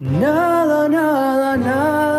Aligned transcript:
Nada, 0.00 0.88
nada, 0.88 1.56
nada, 1.56 2.13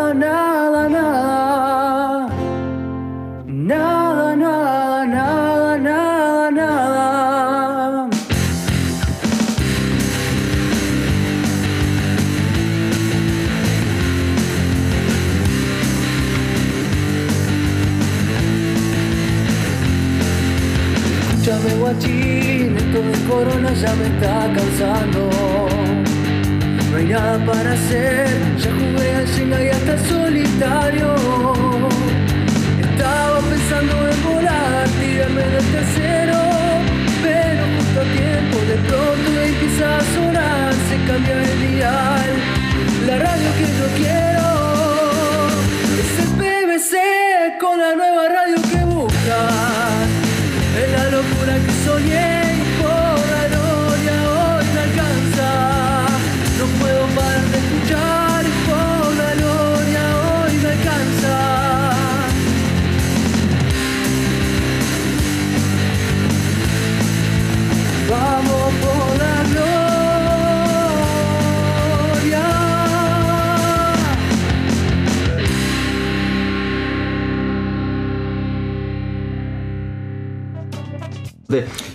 la 47.85 47.95
nueva 47.95 48.27
radio 48.30 48.65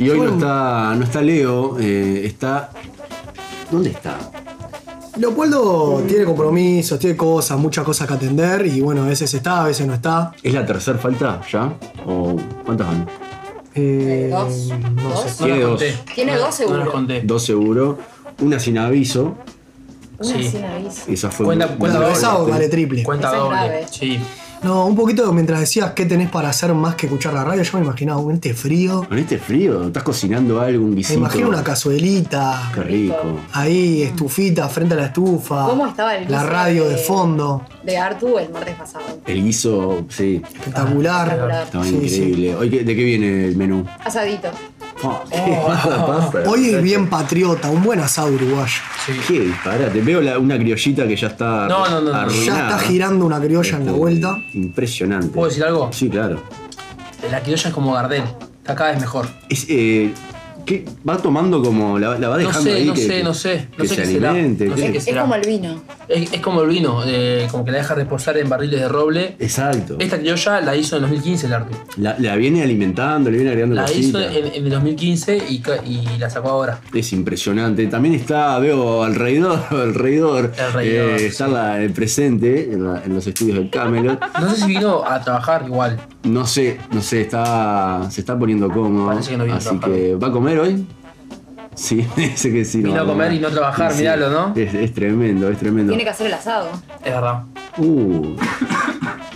Y 0.01 0.09
hoy 0.09 0.19
no 0.19 0.31
está, 0.35 0.95
no 0.97 1.05
está 1.05 1.21
Leo, 1.23 1.77
eh, 1.79 2.23
está. 2.25 2.71
¿Dónde 3.71 3.91
está? 3.91 4.17
Leopoldo 5.17 6.03
tiene 6.09 6.25
compromisos, 6.25 6.99
tiene 6.99 7.17
cosas, 7.17 7.59
muchas 7.59 7.85
cosas 7.85 8.09
que 8.09 8.15
atender 8.15 8.67
y 8.67 8.81
bueno, 8.81 9.03
a 9.03 9.07
veces 9.09 9.33
está, 9.35 9.63
a 9.63 9.67
veces 9.67 9.87
no 9.87 9.93
está. 9.95 10.33
¿Es 10.43 10.55
la 10.55 10.65
tercera 10.65 10.99
falta 10.99 11.43
ya? 11.53 11.75
¿O 12.07 12.37
cuántas 12.65 12.87
van? 12.87 13.07
Eh, 13.75 14.29
¿Dos? 14.33 14.69
no 14.95 15.11
¿Dos? 15.11 15.31
sé. 15.31 15.45
Tiene 15.45 15.61
dos. 15.61 15.83
Tiene 16.15 16.37
dos 16.37 16.55
seguro. 16.55 16.79
No 16.79 16.85
las 16.85 16.93
conté. 16.95 17.21
Dos 17.23 17.45
seguro. 17.45 17.99
Una 18.41 18.59
sin 18.59 18.79
aviso. 18.79 19.37
Una 20.19 20.33
Sí. 20.39 20.49
sin 20.51 20.65
aviso. 20.65 21.03
Esa 21.09 21.31
fue 21.31 21.47
Cuenta- 21.47 21.69
cuenta 21.77 21.99
doble. 21.99 22.13
Esa 22.13 22.31
fuerte. 22.33 22.51
vale 22.53 22.69
triple. 22.69 23.03
Cuenta 23.03 23.29
Esa 23.29 23.37
es 23.37 23.43
doble. 23.43 23.57
grave. 23.57 23.87
Sí. 23.91 24.19
No, 24.63 24.85
un 24.87 24.95
poquito 24.95 25.33
mientras 25.33 25.61
decías 25.61 25.93
qué 25.93 26.05
tenés 26.05 26.29
para 26.31 26.51
hacer 26.51 26.75
más 26.75 26.95
que 26.95 27.07
escuchar 27.07 27.33
la 27.33 27.45
radio, 27.45 27.63
yo 27.63 27.79
me 27.79 27.85
imaginaba 27.85 28.21
un 28.21 28.35
este 28.35 28.53
frío. 28.53 29.07
Con 29.09 29.19
este 29.19 29.39
frío, 29.39 29.87
estás 29.87 30.03
cocinando 30.03 30.61
algo, 30.61 30.85
un 30.85 30.91
Me 30.91 30.97
guisito. 30.97 31.19
imagino 31.19 31.49
una 31.49 31.65
cazuelita, 31.65 32.71
Qué 32.75 32.83
rico. 32.83 33.39
ahí 33.55 34.03
estufita 34.03 34.69
frente 34.69 34.93
a 34.95 34.99
la 34.99 35.07
estufa. 35.07 35.65
¿Cómo 35.67 35.87
estaba 35.87 36.15
el 36.15 36.31
La 36.31 36.41
guiso 36.43 36.51
radio 36.53 36.85
de 36.85 36.91
de- 36.91 36.97
fondo, 36.99 37.63
De 37.83 37.97
Artu 37.97 38.39
el 38.39 38.51
martes 38.51 38.75
pasado. 38.75 39.05
El 39.27 39.43
guiso, 39.45 40.05
sí, 40.11 40.43
espectacular. 40.45 41.27
Espectacular. 41.29 41.65
estaba 41.65 41.85
Sí, 41.85 41.95
increíble. 41.95 42.57
Hoy, 42.57 42.69
¿qué- 42.71 42.85
¿De 42.85 42.97
qué 42.97 43.05
viene 43.05 43.45
el 43.47 43.57
menú? 43.57 43.87
Asadito. 44.05 44.49
Ah, 45.03 45.23
¿qué 45.31 45.57
pasa? 45.67 46.51
Hoy 46.51 46.69
es 46.69 46.83
bien 46.83 47.09
patriota, 47.09 47.71
un 47.71 47.83
buen 47.83 48.01
asado 48.01 48.29
uruguayo. 48.33 48.73
sí. 49.07 49.13
¿Qué 49.27 49.41
disparate? 49.41 50.01
Veo 50.03 50.21
la- 50.21 50.39
una 50.39 50.59
criollita 50.59 51.07
que 51.09 51.17
ya 51.17 51.29
está 51.29 51.67
No, 51.69 51.89
no, 51.89 52.01
no, 52.01 52.15
arruinada. 52.15 52.69
Ya 52.69 52.77
está 52.77 52.79
girando 52.87 53.25
una 53.25 53.41
criolla 53.41 53.77
en 53.77 53.85
la 53.85 53.91
Este, 53.91 53.99
vuelta. 53.99 54.43
Impresionante. 54.55 55.29
¿Puedo 55.29 55.49
decir 55.49 55.65
algo? 55.65 55.91
Sí, 55.93 56.09
claro. 56.11 56.43
La 57.31 57.41
criolla 57.43 57.69
es 57.69 57.75
como 57.75 57.93
Gardel. 57.93 58.25
Está 58.59 58.75
cada 58.75 58.93
vez 58.93 59.01
mejor. 59.01 59.27
Es, 59.49 59.67
eh, 59.69 60.13
¿qué? 60.65 60.85
Va 61.09 61.17
tomando 61.19 61.63
como. 61.63 61.99
La, 61.99 62.19
la 62.19 62.29
va 62.29 62.37
No 62.39 62.47
dejando 62.47 62.71
sé, 62.71 62.77
ahí. 62.77 62.85
no 62.87 62.95
que, 62.95 63.01
sé, 63.01 63.09
que- 63.09 63.25
no 63.25 63.35
sé. 63.35 63.67
No 63.77 63.83
que 63.83 63.89
sé 63.89 63.95
se 63.97 64.03
qué 64.03 64.07
será. 64.09 64.31
alimente. 64.31 64.65
No 64.67 64.77
sé 64.77 64.83
¿qué? 64.87 64.93
qué 64.93 64.99
Es 64.99 65.05
será. 65.05 65.21
como 65.23 65.35
el 65.35 65.47
vino. 65.47 65.83
Es, 66.09 66.33
es 66.33 66.41
como 66.41 66.63
el 66.63 66.69
vino, 66.69 67.03
eh, 67.07 67.47
como 67.51 67.65
que 67.65 67.71
la 67.73 67.79
deja 67.79 67.95
reposar 67.95 68.37
en 68.39 68.49
barriles 68.49 68.81
de 68.81 68.89
roble. 68.89 69.37
Exacto. 69.39 69.97
Esta 69.99 70.19
criolla 70.19 70.61
la 70.61 70.77
hizo 70.77 70.97
en 70.97 71.03
2015 71.03 71.47
el 71.47 71.53
Artu. 71.55 71.77
La, 71.97 72.17
la 72.19 72.37
viene 72.37 72.63
alimentando, 72.63 73.31
le 73.31 73.37
viene 73.37 73.51
agregando 73.51 73.75
La 73.77 73.91
hizo 73.91 74.21
en, 74.21 74.47
en 74.47 74.65
el 74.65 74.71
2015 74.71 75.37
y, 75.49 75.63
la 76.19 76.29
sacó 76.31 76.49
ahora. 76.51 76.81
Es 76.93 77.13
impresionante. 77.13 77.87
También 77.87 78.15
está, 78.15 78.59
veo 78.59 79.03
alrededor, 79.03 79.61
alrededor. 79.71 80.53
El 80.59 80.73
reidor, 80.73 81.11
eh, 81.13 81.19
sí. 81.21 81.25
está 81.27 81.49
la- 81.49 81.81
el 81.83 81.93
presente 81.93 82.73
en, 82.73 82.85
la- 82.85 83.03
en 83.05 83.15
los 83.15 83.27
estudios 83.27 83.57
del 83.59 83.71
Camelot. 83.71 84.21
No 84.41 84.51
sé 84.51 84.57
si 84.63 84.67
vino 84.67 85.05
a 85.05 85.21
trabajar 85.23 85.65
igual. 85.67 85.99
No 86.25 86.47
sé, 86.47 86.79
no 86.93 87.01
sé, 87.01 87.23
está, 87.23 88.07
se 88.11 88.21
está 88.21 88.39
poniendo 88.39 88.69
cómodo. 88.71 89.07
Parece 89.07 89.31
que 89.31 89.37
no 89.39 89.45
a 89.53 89.57
así 89.57 89.79
que, 89.79 90.15
¿va 90.17 90.29
a 90.29 90.33
comer 90.33 90.59
hoy? 90.59 90.87
Sí, 91.75 92.07
dice 92.17 92.53
que 92.53 92.65
sí. 92.65 92.79
Vino 92.83 92.95
va 92.95 93.01
a 93.03 93.07
comer 93.07 93.33
y 93.33 93.39
no 93.39 93.49
trabajar, 93.49 93.95
miralo, 93.95 94.31
¿no? 94.31 94.53
Es, 94.55 94.75
es 94.75 94.93
tremendo, 94.93 95.49
es 95.49 95.59
tremendo. 95.59 95.93
Tiene 95.93 96.05
que 96.05 96.11
hacer 96.11 96.27
el 96.27 96.35
asado. 96.35 96.69
Es 97.05 97.13
verdad. 97.13 97.45
Uh. 97.79 98.37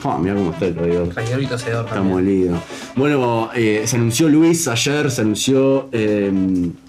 Ah, 0.06 0.19
mira 0.21 0.34
cómo 0.34 0.50
está 0.50 0.67
el 0.67 0.75
traidor. 0.75 1.15
Reguerito 1.15 1.55
hacedor 1.55 1.84
Está 1.87 1.94
también. 1.94 2.15
molido. 2.15 2.59
Bueno, 2.94 3.49
eh, 3.55 3.84
se 3.87 3.97
anunció 3.97 4.28
Luis 4.28 4.69
ayer, 4.69 5.11
se 5.11 5.23
anunció. 5.23 5.89
eh, 5.93 6.31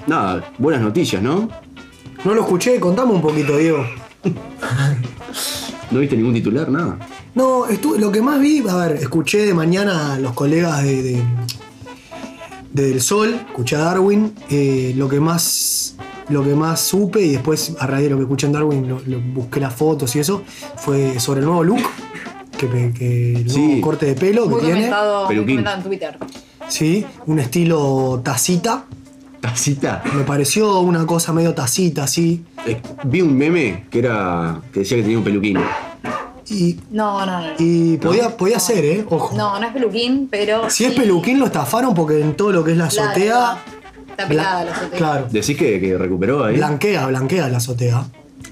nada, 0.05 0.44
buenas 0.57 0.81
noticias, 0.81 1.22
¿no? 1.23 1.47
No 2.25 2.34
lo 2.34 2.41
escuché, 2.41 2.78
contame 2.78 3.13
un 3.13 3.22
poquito, 3.22 3.55
Diego. 3.55 3.85
¿No 5.95 6.01
viste 6.01 6.17
ningún 6.17 6.33
titular? 6.33 6.69
Nada. 6.69 7.00
No, 7.35 7.67
estuve, 7.67 7.97
lo 8.00 8.11
que 8.11 8.22
más 8.22 8.38
vi, 8.41 8.61
a 8.67 8.75
ver, 8.75 8.97
escuché 8.97 9.45
de 9.45 9.53
mañana 9.53 10.16
a 10.16 10.19
los 10.19 10.33
colegas 10.33 10.83
de, 10.83 11.01
de- 11.01 11.23
de 12.73 12.83
Del 12.89 13.00
Sol, 13.01 13.33
escuché 13.47 13.78
a 13.78 13.79
Darwin, 13.79 14.34
eh, 14.50 14.94
lo 14.97 15.07
que 15.07 15.22
más 15.22 15.95
lo 16.28 16.44
que 16.44 16.53
más 16.55 16.81
supe 16.81 17.22
y 17.22 17.31
después 17.34 17.75
a 17.79 17.88
raíz 17.88 18.05
de 18.05 18.09
lo 18.09 18.17
que 18.17 18.23
escuché 18.23 18.47
en 18.47 18.53
Darwin 18.53 18.89
lo- 18.89 19.00
lo- 19.05 19.22
busqué 19.22 19.59
las 19.61 19.73
fotos 19.73 20.13
y 20.16 20.19
eso 20.19 20.41
fue 20.75 21.17
sobre 21.19 21.39
el 21.41 21.45
nuevo 21.45 21.63
look 21.63 21.79
que, 22.57 22.67
que 22.94 23.35
el 23.35 23.45
nuevo 23.45 23.50
Sí. 23.75 23.79
corte 23.79 24.07
de 24.07 24.16
pelo 24.16 24.47
Muy 24.47 24.55
que 24.59 24.66
tiene 24.66 24.79
comentado, 24.81 25.19
muy 25.25 25.29
Peluquín. 25.35 25.55
comentado 25.57 25.78
en 25.78 25.84
Twitter. 25.84 26.17
sí 26.67 27.05
un 27.28 27.39
estilo 27.39 28.19
tacita 28.23 28.85
Tacita. 29.50 30.01
me 30.13 30.23
pareció 30.23 30.79
una 30.79 31.06
cosa 31.06 31.33
medio 31.33 31.53
tacita 31.53 32.03
así 32.03 32.44
Eh, 32.66 32.81
vi 33.03 33.22
un 33.22 33.38
meme 33.38 33.85
que 33.89 34.00
era. 34.00 34.61
que 34.73 34.79
decía 34.81 34.97
que 34.97 35.03
tenía 35.03 35.17
un 35.17 35.23
peluquín. 35.23 35.57
y, 36.47 36.79
No, 36.91 37.25
no, 37.25 37.39
no. 37.41 37.47
y 37.59 37.97
podía, 37.97 38.35
podía 38.38 38.59
ser 38.59 38.85
eh 38.85 39.05
ojo 39.09 39.35
No, 39.35 39.59
no 39.59 39.66
es 39.67 39.73
peluquín, 39.73 40.28
pero. 40.29 40.69
si 40.69 40.85
es 40.85 40.94
sí- 40.94 41.00
peluquín 41.00 41.39
lo 41.39 41.45
estafaron 41.45 41.94
porque 41.94 42.22
en 42.22 42.35
todo 42.35 42.51
lo 42.51 42.63
que 42.63 42.72
es 42.72 42.78
la 42.78 42.88
Claro, 42.88 43.09
azotea 43.09 43.57
Está 44.11 44.28
pelada 44.28 44.61
bla- 44.61 44.66
la 44.66 44.72
azotea. 44.72 44.97
claro 44.97 45.28
Decís 45.31 45.57
que, 45.57 45.79
que 45.81 45.97
recuperó 45.97 46.44
ahí. 46.45 46.55
Blanquea, 46.55 47.07
blanquea 47.07 47.50
la 47.50 47.57
azotea. 47.57 48.05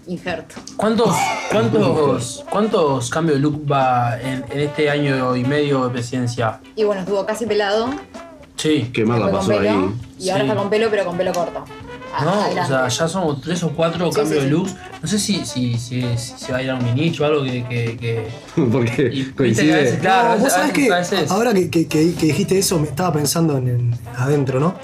Injerto. 0.07 0.55
¿Cuántos, 0.75 1.15
cuántos, 1.49 2.43
¿Cuántos 2.49 3.09
cambios 3.09 3.37
de 3.37 3.41
look 3.41 3.63
va 3.71 4.19
en, 4.19 4.43
en 4.49 4.59
este 4.59 4.89
año 4.89 5.33
y 5.37 5.45
medio 5.45 5.85
de 5.85 5.91
presidencia? 5.91 6.59
Y 6.75 6.83
bueno, 6.83 7.01
estuvo 7.03 7.25
casi 7.25 7.45
pelado. 7.45 7.89
Sí. 8.63 8.90
Qué 8.94 9.06
mal 9.06 9.19
la 9.19 9.25
después 9.28 9.47
pasó 9.47 9.59
pelo, 9.59 9.69
ahí. 9.72 9.90
Y 10.19 10.29
ahora 10.29 10.44
Sí. 10.46 10.50
está 10.50 10.62
con 10.62 10.69
pelo, 10.69 10.88
pero 10.90 11.06
con 11.06 11.18
pelo 11.18 11.34
corto. 11.34 11.66
Ah, 12.16 12.24
No, 12.56 12.62
o 12.62 12.66
sea, 12.68 12.88
ya 12.88 13.07
somos 13.07 13.41
tres 13.41 13.63
o 13.63 13.69
cuatro 13.72 14.09
Sí, 14.12 14.16
cambios 14.19 14.40
sí, 14.44 14.46
de 14.46 14.51
looks. 14.51 14.75
No 15.01 15.07
sé 15.07 15.19
si, 15.19 15.46
si, 15.46 15.78
si, 15.78 16.01
si 16.18 16.33
se 16.38 16.51
va 16.51 16.60
a 16.60 16.63
ir 16.63 16.69
a 16.69 16.75
un 16.75 16.83
ministro 16.86 17.25
o 17.25 17.27
algo 17.27 17.44
que. 17.44 17.63
que, 17.65 17.98
que- 17.98 18.27
Porque 18.71 19.10
y- 19.13 19.24
coincide. 19.31 19.75
veces, 19.75 20.00
claro, 20.00 20.36
No, 20.36 20.44
vos 20.44 20.51
sabés 20.54 20.71
que 20.71 20.89
veces- 20.89 21.30
ahora 21.31 21.54
que, 21.54 21.69
que- 21.69 21.88
que- 21.88 22.13
que 22.13 22.25
dijiste 22.27 22.57
eso, 22.57 22.80
me 22.80 22.88
estaba 22.88 23.12
pensando 23.13 23.57
en, 23.57 23.68
en- 23.68 24.00
adentro, 24.18 24.60
¿no? 24.60 24.75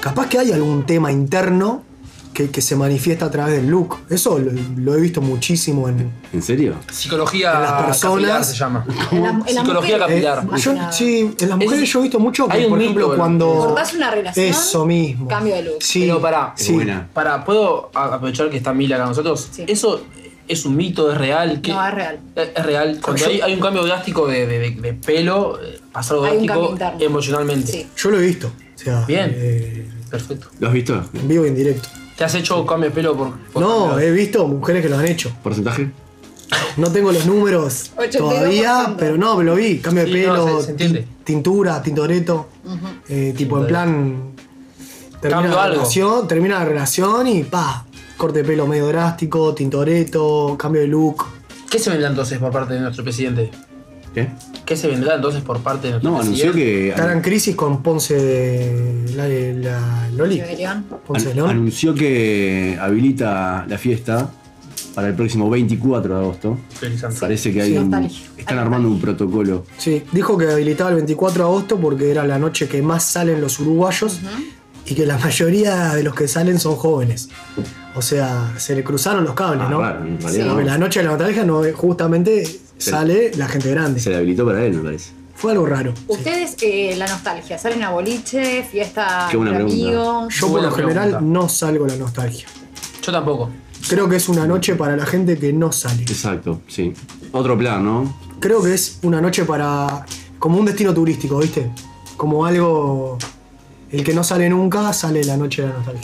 Capaz 0.00 0.26
que 0.28 0.38
hay 0.38 0.52
algún 0.52 0.84
tema 0.84 1.12
interno 1.12 1.82
que, 2.34 2.50
que 2.50 2.60
se 2.60 2.76
manifiesta 2.76 3.26
a 3.26 3.30
través 3.30 3.54
del 3.56 3.68
look. 3.68 3.96
Eso 4.10 4.38
lo, 4.38 4.50
lo 4.76 4.94
he 4.96 5.00
visto 5.00 5.20
muchísimo 5.22 5.88
en. 5.88 6.10
¿En 6.32 6.42
serio? 6.42 6.74
Psicología 6.92 7.52
En 7.54 7.62
las 7.62 7.72
personas- 7.84 8.00
capilar 8.00 8.44
se 8.44 8.54
llama. 8.56 8.84
En 9.12 9.22
la- 9.22 9.28
en 9.30 9.38
las 9.38 9.64
Psicología 9.64 9.98
capilar. 9.98 10.44
Eh, 10.54 10.58
yo, 10.58 10.74
sí, 10.92 11.34
en 11.38 11.48
las 11.48 11.58
mujeres 11.58 11.90
yo 11.90 12.00
he 12.00 12.02
visto 12.02 12.18
mucho 12.18 12.46
que, 12.48 12.52
hay 12.58 12.64
un 12.64 12.70
por 12.70 12.82
ejemplo, 12.82 13.16
cuando. 13.16 13.46
Cortás 13.54 13.94
una 13.94 14.10
relación. 14.10 14.46
Eso 14.46 14.84
mismo. 14.84 15.28
Cambio 15.28 15.54
de 15.54 15.62
look. 15.62 15.76
Sí, 15.80 16.00
Pero 16.00 16.20
pará, 16.20 16.52
sí. 16.56 16.72
buena. 16.72 17.08
Para, 17.14 17.44
¿puedo 17.44 17.90
aprovechar 17.94 18.50
que 18.50 18.56
está 18.56 18.74
Mila 18.74 18.96
acá 18.96 19.04
con 19.04 19.10
nosotros? 19.12 19.48
Sí. 19.52 19.64
¿Eso 19.68 20.02
es 20.48 20.64
un 20.66 20.76
mito? 20.76 21.10
¿Es 21.12 21.16
real? 21.16 21.60
¿Qué- 21.62 21.72
No, 21.72 21.86
es 21.86 21.94
real. 21.94 22.18
Es, 22.34 22.48
es 22.56 22.66
real. 22.66 22.98
Cuando 23.00 23.22
Yo- 23.22 23.28
hay, 23.30 23.40
hay 23.40 23.54
un 23.54 23.60
cambio 23.60 23.84
drástico 23.84 24.26
de, 24.26 24.46
de- 24.46 24.58
de- 24.58 24.70
de 24.72 24.92
pelo, 24.94 25.58
eh, 25.62 25.78
pasa 25.92 26.14
algo 26.14 26.24
drástico 26.26 26.76
emocionalmente. 27.00 27.70
Sí. 27.72 27.86
Yo 27.96 28.10
lo 28.10 28.18
he 28.18 28.26
visto. 28.26 28.48
O 28.74 28.78
sea, 28.78 29.04
Bien. 29.06 29.32
eh, 29.34 29.88
Perfecto. 30.10 30.48
¿Lo 30.60 30.68
has 30.68 30.74
visto? 30.74 31.02
en 31.14 31.28
vivo 31.28 31.44
y 31.44 31.48
en 31.48 31.56
directo. 31.56 31.88
¿Te 32.16 32.24
has 32.24 32.34
hecho 32.34 32.64
cambio 32.64 32.90
de 32.90 32.94
pelo 32.94 33.16
por.? 33.16 33.38
por 33.52 33.62
No, 33.62 33.98
he 33.98 34.10
visto 34.12 34.46
mujeres 34.46 34.82
que 34.82 34.88
lo 34.88 34.98
han 34.98 35.06
hecho. 35.06 35.32
¿Porcentaje? 35.42 35.90
No 36.76 36.88
tengo 36.90 37.10
los 37.12 37.26
números 37.26 37.90
82%. 37.96 38.18
todavía, 38.18 38.94
pero 38.98 39.16
no, 39.16 39.36
me 39.36 39.44
lo 39.44 39.54
vi. 39.56 39.78
Cambio 39.78 40.04
de 40.04 40.12
Sí, 40.12 40.26
no, 40.26 40.32
pelo, 40.46 40.60
se- 40.62 40.78
se 40.78 41.06
tintura, 41.24 41.82
tintoreto. 41.82 42.48
eh, 43.08 43.34
tipo 43.36 43.58
en 43.58 43.66
plan. 43.66 44.16
Termina 45.20 45.40
Cambio 45.42 45.56
la 45.56 45.62
algo. 45.64 45.74
relación, 45.76 46.28
termina 46.28 46.58
la 46.58 46.64
relación 46.66 47.26
y 47.26 47.42
pa. 47.44 47.86
Corte 48.16 48.40
de 48.42 48.44
pelo 48.44 48.66
medio 48.66 48.86
drástico, 48.88 49.54
tintoreto, 49.54 50.54
cambio 50.58 50.82
de 50.82 50.86
look. 50.88 51.24
¿Qué 51.70 51.78
se 51.78 51.90
vendrá 51.90 52.08
entonces 52.10 52.38
por 52.38 52.52
parte 52.52 52.74
de 52.74 52.80
nuestro 52.80 53.02
presidente? 53.02 53.50
¿Qué? 54.14 54.28
¿Qué 54.64 54.76
se 54.76 54.88
vendrá 54.88 55.16
entonces 55.16 55.42
por 55.42 55.58
parte 55.60 55.88
de 55.88 55.92
nuestro 55.94 56.10
No, 56.12 56.20
anunció 56.20 56.52
que. 56.52 56.90
Estará 56.90 57.12
en 57.12 57.20
crisis 57.20 57.54
con 57.56 57.82
Ponce 57.82 58.14
de. 58.14 59.12
La, 59.16 59.28
la 59.28 60.08
Loli. 60.16 60.40
De 60.40 60.56
León. 60.56 60.84
Ponce 61.06 61.28
de 61.28 61.34
León. 61.34 61.50
anunció 61.50 61.94
que 61.94 62.78
habilita 62.80 63.66
la 63.68 63.76
fiesta 63.78 64.30
para 64.94 65.08
el 65.08 65.14
próximo 65.14 65.50
24 65.50 66.14
de 66.14 66.20
agosto. 66.20 66.58
Parece 67.20 67.52
que 67.52 67.62
hay 67.62 67.72
Sí, 67.72 67.78
un- 67.78 67.92
están 68.38 68.58
armando 68.58 68.88
un 68.88 69.00
protocolo. 69.00 69.64
Sí, 69.76 70.02
dijo 70.12 70.38
que 70.38 70.48
habilitaba 70.50 70.90
el 70.90 70.96
24 70.96 71.42
de 71.44 71.50
agosto 71.50 71.78
porque 71.78 72.10
era 72.10 72.24
la 72.24 72.38
noche 72.38 72.68
que 72.68 72.80
más 72.80 73.04
salen 73.04 73.40
los 73.40 73.58
uruguayos 73.58 74.20
y 74.86 74.94
que 74.94 75.04
la 75.06 75.18
mayoría 75.18 75.94
de 75.94 76.02
los 76.04 76.14
que 76.14 76.28
salen 76.28 76.60
son 76.60 76.76
jóvenes. 76.76 77.28
O 77.96 78.02
sea, 78.02 78.52
se 78.56 78.74
le 78.76 78.84
cruzaron 78.84 79.24
los 79.24 79.34
cables, 79.34 79.62
Ah, 79.66 79.70
¿no? 79.70 79.80
raro, 79.80 80.04
en 80.04 80.20
realidad 80.20 80.30
Sí. 80.30 80.48
no. 80.48 80.54
Porque 80.54 80.64
la 80.70 80.78
noche 80.78 81.00
de 81.00 81.04
la 81.06 81.10
nostalgia 81.12 81.44
no, 81.44 81.62
justamente 81.74 82.60
sale 82.78 83.32
la 83.36 83.48
gente 83.48 83.70
grande. 83.70 84.00
Se 84.00 84.10
le 84.10 84.16
habilitó 84.16 84.44
para 84.46 84.64
él, 84.64 84.74
me 84.74 84.82
parece. 84.82 85.10
Fue 85.34 85.52
algo 85.52 85.66
raro. 85.66 85.92
Ustedes, 86.06 86.56
eh, 86.62 86.94
la 86.96 87.06
nostalgia, 87.08 87.58
¿salen 87.58 87.82
a 87.82 87.90
boliche, 87.90 88.62
fiesta 88.70 89.26
Qué 89.30 89.36
buena 89.36 89.52
entre 89.52 89.66
pregunta. 89.66 89.88
amigos? 90.00 90.34
Yo 90.34 90.40
por 90.46 90.50
Buena 90.52 90.68
lo 90.68 90.74
general 90.76 91.08
pregunta. 91.10 91.40
no 91.40 91.48
salgo 91.48 91.84
a 91.84 91.88
la 91.88 91.96
nostalgia. 91.96 92.46
Yo 93.02 93.12
tampoco. 93.12 93.50
Creo 93.88 94.08
que 94.08 94.16
es 94.16 94.28
una 94.28 94.46
noche 94.46 94.76
para 94.76 94.96
la 94.96 95.04
gente 95.04 95.36
que 95.36 95.52
no 95.52 95.72
sale. 95.72 96.02
Exacto, 96.02 96.60
sí. 96.68 96.94
Otro 97.32 97.58
plan, 97.58 97.84
¿no? 97.84 98.16
Creo 98.40 98.62
que 98.62 98.72
es 98.74 98.98
una 99.02 99.20
noche 99.20 99.44
para. 99.44 100.06
como 100.38 100.58
un 100.58 100.64
destino 100.66 100.94
turístico, 100.94 101.38
¿viste? 101.38 101.70
Como 102.16 102.46
algo. 102.46 103.18
El 103.90 104.02
que 104.04 104.14
no 104.14 104.24
sale 104.24 104.48
nunca 104.48 104.92
sale 104.92 105.22
la 105.24 105.36
noche 105.36 105.62
de 105.62 105.68
la 105.68 105.74
nostalgia. 105.74 106.02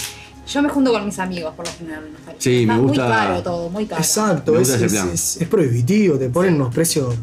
Yo 0.49 0.63
me 0.63 0.69
junto 0.69 0.91
con 0.93 1.05
mis 1.05 1.19
amigos 1.19 1.55
por 1.55 1.67
lo 1.67 1.73
general. 1.73 2.03
Sí, 2.39 2.65
me 2.67 2.77
gusta- 2.79 3.03
Muy 3.05 3.13
caro 3.13 3.43
todo, 3.43 3.69
muy 3.71 3.87
caro. 3.87 4.01
Exacto, 4.03 4.59
es, 4.59 4.69
es- 4.71 4.93
plan. 4.93 5.11
es- 5.13 5.37
es 5.41 5.49
prohibitivo, 5.49 6.17
te 6.19 6.29
ponen 6.29 6.55
unos 6.55 6.75
precios 6.75 7.15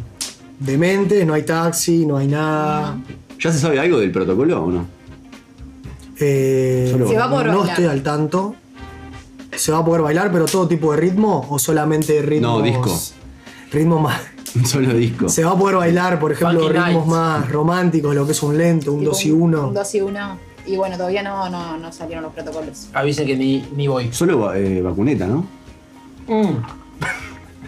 dementes, 0.60 1.26
no 1.26 1.34
hay 1.34 1.44
taxi, 1.44 2.06
no 2.06 2.18
hay 2.18 2.28
nada. 2.28 2.98
¿Ya 3.40 3.52
se 3.52 3.60
sabe 3.60 3.80
algo 3.80 4.00
del 4.00 4.12
protocolo 4.12 4.64
o 4.64 4.72
no? 4.72 4.86
Eh, 6.20 6.90
Solo- 6.92 7.08
Se 7.08 7.18
va 7.18 7.26
a 7.26 7.30
poder 7.30 7.48
no 7.48 7.58
bailar. 7.60 7.70
estoy 7.70 7.86
al 7.86 8.02
tanto. 8.04 8.56
¿Se 9.56 9.72
va 9.72 9.80
a 9.80 9.86
poder 9.86 10.02
bailar, 10.02 10.32
pero 10.32 10.46
todo 10.46 10.68
tipo 10.68 10.92
de 10.92 10.98
ritmo 10.98 11.46
o 11.50 11.60
solamente 11.60 12.22
ritmos? 12.22 12.60
No, 12.60 12.62
disco. 12.64 13.00
Ritmos 13.72 14.02
más. 14.02 14.22
Un 14.56 14.66
solo 14.66 14.94
disco. 14.94 15.30
Se 15.30 15.44
va 15.44 15.52
a 15.52 15.58
poder 15.58 15.76
bailar, 15.78 16.20
por 16.20 16.32
ejemplo, 16.32 16.60
Funky 16.62 16.74
ritmos 16.74 16.94
Nights. 16.94 17.08
más 17.08 17.52
románticos, 17.52 18.16
lo 18.16 18.26
que 18.26 18.32
es 18.32 18.42
un 18.42 18.58
lento, 18.58 18.94
un 18.94 19.00
Tipo 19.00 19.12
2 19.12 19.26
y 19.26 19.32
1. 19.32 19.68
Un 19.68 19.74
2 19.74 19.96
y 19.96 20.02
1. 20.02 20.38
Y 20.68 20.76
bueno, 20.76 20.98
todavía 20.98 21.24
no, 21.24 21.50
no, 21.50 21.78
no 21.78 21.92
salieron 21.92 22.24
los 22.26 22.34
protocolos. 22.34 22.88
Avisen 22.94 23.26
que 23.26 23.36
ni, 23.38 23.66
ni 23.76 23.88
voy. 23.88 24.12
Solo 24.12 24.54
eh, 24.54 24.82
vacuneta, 24.82 25.26
¿no? 25.26 25.48
Mm. 26.28 26.58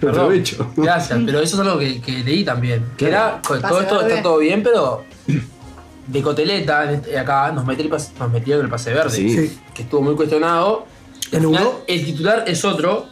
Aprovecho. 0.08 0.72
Gracias, 0.78 1.20
pero 1.26 1.40
eso 1.40 1.56
es 1.62 1.68
algo 1.68 1.80
que, 1.80 2.02
que 2.02 2.12
leí 2.24 2.44
también. 2.44 2.86
Que 2.98 3.08
era, 3.08 3.42
con 3.46 3.62
todo 3.62 3.72
Pase 3.72 3.84
esto 3.84 4.02
está 4.08 4.22
todo 4.22 4.38
bien, 4.38 4.62
pero 4.64 5.04
de 6.08 6.22
coteleta, 6.22 6.82
acá 7.20 7.52
nos, 7.52 7.66
pase- 7.90 8.12
nos 8.20 8.32
metieron 8.32 8.66
el 8.66 8.70
pase 8.72 8.94
verde. 8.94 9.16
Sí. 9.16 9.58
Que 9.74 9.84
estuvo 9.84 10.02
muy 10.02 10.16
cuestionado. 10.16 10.86
En 11.32 11.40
Al 11.46 11.48
final, 11.48 11.68
el 11.88 12.06
titular 12.06 12.44
es 12.48 12.66
otro, 12.66 13.08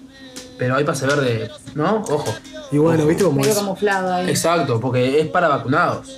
pero 0.58 0.76
hay 0.76 0.84
pase 0.84 1.06
verde, 1.06 1.50
¿no? 1.76 2.04
Ojo. 2.10 2.34
Y 2.72 2.78
bueno, 2.78 3.06
¿viste 3.06 3.24
cómo 3.24 3.38
Medio 3.38 3.52
es? 3.52 3.58
camuflado 3.58 4.14
ahí. 4.14 4.30
Exacto, 4.30 4.80
porque 4.80 5.22
es 5.22 5.28
para 5.28 5.48
vacunados. 5.48 6.14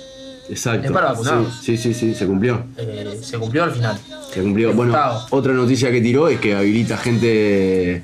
Exacto. 0.50 0.86
Es 0.86 0.92
para 0.92 1.12
vacunados. 1.12 1.60
Sí, 1.62 1.76
sí, 1.76 1.94
sí, 1.94 2.08
sí, 2.10 2.14
se 2.14 2.26
cumplió. 2.26 2.62
Eh, 2.76 3.18
se 3.22 3.38
cumplió 3.38 3.64
al 3.64 3.70
final. 3.72 3.98
Se 4.32 4.42
cumplió. 4.42 4.72
Bueno, 4.74 4.94
otra 5.30 5.52
noticia 5.52 5.90
que 5.90 6.00
tiró 6.00 6.28
es 6.28 6.38
que 6.40 6.54
habilita 6.54 6.96
gente. 6.98 8.02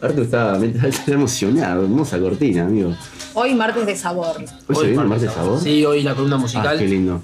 Arthur 0.00 0.22
está, 0.24 0.58
está 0.88 1.12
emocionado, 1.12 1.82
hermosa 1.82 2.18
cortina, 2.20 2.64
amigo. 2.66 2.94
Hoy 3.34 3.54
martes 3.54 3.86
de 3.86 3.96
sabor. 3.96 4.36
Hoy 4.68 4.76
se 4.76 4.86
viene 4.86 5.02
el 5.02 5.08
martes 5.08 5.32
sabor. 5.32 5.60
Sí, 5.60 5.84
hoy 5.84 6.02
la 6.02 6.14
columna 6.14 6.36
Ah, 6.36 6.40
musical. 6.40 6.78
qué 6.78 6.86
lindo. 6.86 7.20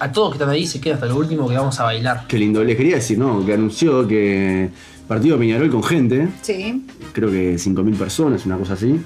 A 0.00 0.12
todos 0.12 0.30
que 0.30 0.34
están 0.36 0.50
ahí 0.50 0.66
se 0.66 0.80
queda 0.80 0.94
hasta 0.94 1.06
lo 1.06 1.16
último 1.16 1.48
que 1.48 1.56
vamos 1.56 1.78
a 1.80 1.84
bailar. 1.84 2.24
Qué 2.28 2.38
lindo. 2.38 2.62
Les 2.62 2.76
quería 2.76 2.96
decir, 2.96 3.18
¿no? 3.18 3.44
Que 3.44 3.54
anunció 3.54 4.06
que 4.06 4.68
partido 5.08 5.36
de 5.36 5.40
Peñarol 5.40 5.70
con 5.70 5.82
gente, 5.82 6.28
Sí. 6.42 6.84
creo 7.12 7.30
que 7.30 7.58
5.000 7.58 7.96
personas, 7.96 8.44
una 8.46 8.56
cosa 8.58 8.74
así. 8.74 9.00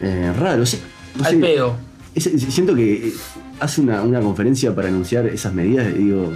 Eh, 0.00 0.32
raro, 0.38 0.64
sí. 0.66 0.80
No 1.16 1.24
Al 1.24 1.30
sé, 1.32 1.36
pedo. 1.38 1.76
Es- 2.16 2.26
es- 2.26 2.42
siento 2.54 2.74
que 2.74 3.08
eh, 3.08 3.12
hace 3.60 3.80
una, 3.80 4.02
una 4.02 4.20
conferencia 4.20 4.74
para 4.74 4.88
anunciar 4.88 5.26
esas 5.26 5.52
medidas 5.54 5.94
digo, 5.94 6.32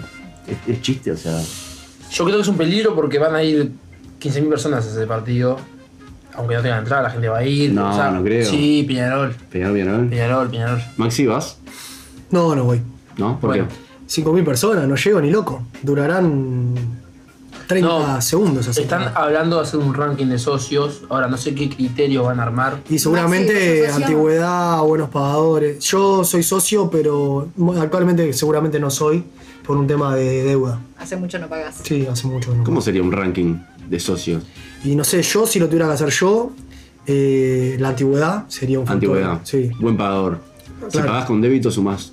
es, 0.47 0.75
es 0.77 0.83
chiste, 0.83 1.11
o 1.13 1.17
sea. 1.17 1.41
Yo 2.13 2.25
creo 2.25 2.37
que 2.37 2.43
es 2.43 2.49
un 2.49 2.57
peligro 2.57 2.95
porque 2.95 3.19
van 3.19 3.35
a 3.35 3.43
ir 3.43 3.73
15.000 4.21 4.49
personas 4.49 4.87
a 4.87 4.91
ese 4.91 5.07
partido. 5.07 5.59
Aunque 6.35 6.55
no 6.55 6.63
tengan 6.63 6.79
entrada, 6.81 7.03
la 7.03 7.11
gente 7.11 7.29
va 7.29 7.39
a 7.39 7.45
ir. 7.45 7.73
No, 7.73 8.13
no 8.13 8.23
creo. 8.23 8.49
Sí, 8.49 8.85
Peñarol. 8.87 9.35
Peñarol, 9.51 9.75
Peñarol. 9.77 10.09
Peñarol, 10.09 10.51
Peñarol. 10.51 10.81
Maxi, 10.97 11.27
¿vas? 11.27 11.59
No, 12.31 12.55
no 12.55 12.65
voy. 12.65 12.81
¿No? 13.19 13.39
¿Por 13.41 13.51
Bueno. 13.51 13.67
qué? 13.69 13.75
5.000 14.23 14.45
personas, 14.45 14.87
no 14.89 14.95
llego 14.97 15.21
ni 15.21 15.31
loco. 15.31 15.63
Durarán 15.83 16.75
30 17.71 17.89
No, 17.89 18.21
segundos 18.21 18.67
así. 18.67 18.83
Están 18.83 19.13
hablando 19.15 19.57
de 19.57 19.63
hacer 19.63 19.79
un 19.79 19.95
ranking 19.95 20.27
de 20.27 20.41
socios. 20.41 21.03
Ahora 21.09 21.29
no 21.29 21.37
sé 21.37 21.55
qué 21.55 21.71
criterios 21.71 22.27
van 22.27 22.41
a 22.41 22.43
armar. 22.43 22.81
Y 22.91 22.99
seguramente 22.99 23.89
antigüedad, 23.89 24.83
buenos 24.83 25.09
pagadores. 25.11 25.79
Yo 25.85 26.25
soy 26.25 26.43
socio, 26.43 26.91
pero 26.91 27.49
actualmente 27.81 28.33
seguramente 28.33 28.81
no 28.81 28.91
soy 28.91 29.23
por 29.65 29.77
un 29.77 29.87
tema 29.87 30.17
de 30.17 30.43
deuda. 30.43 30.81
Hace 30.99 31.15
mucho 31.17 31.39
no 31.39 31.47
pagas. 31.49 31.77
Sí, 31.85 32.09
hace 32.11 32.27
mucho 32.27 32.53
no. 32.53 32.65
¿Cómo 32.65 32.81
sería 32.81 33.03
un 33.03 33.13
ranking 33.13 33.59
de 33.89 34.01
socios? 34.01 34.43
Y 34.83 34.97
no 34.97 35.05
sé, 35.05 35.23
yo 35.23 35.47
si 35.47 35.61
lo 35.61 35.67
tuviera 35.67 35.87
que 35.87 35.93
hacer 35.93 36.11
yo, 36.11 36.51
eh, 37.07 37.77
la 37.79 37.91
antigüedad 37.91 38.47
sería 38.49 38.81
un 38.81 38.87
factor. 38.87 39.11
Antigüedad. 39.17 39.41
Sí, 39.45 39.71
Buen 39.79 39.97
pagador. 39.97 40.41
Si 40.89 40.99
pagás 40.99 41.27
con 41.27 41.41
débito, 41.41 41.71
sumás 41.71 42.13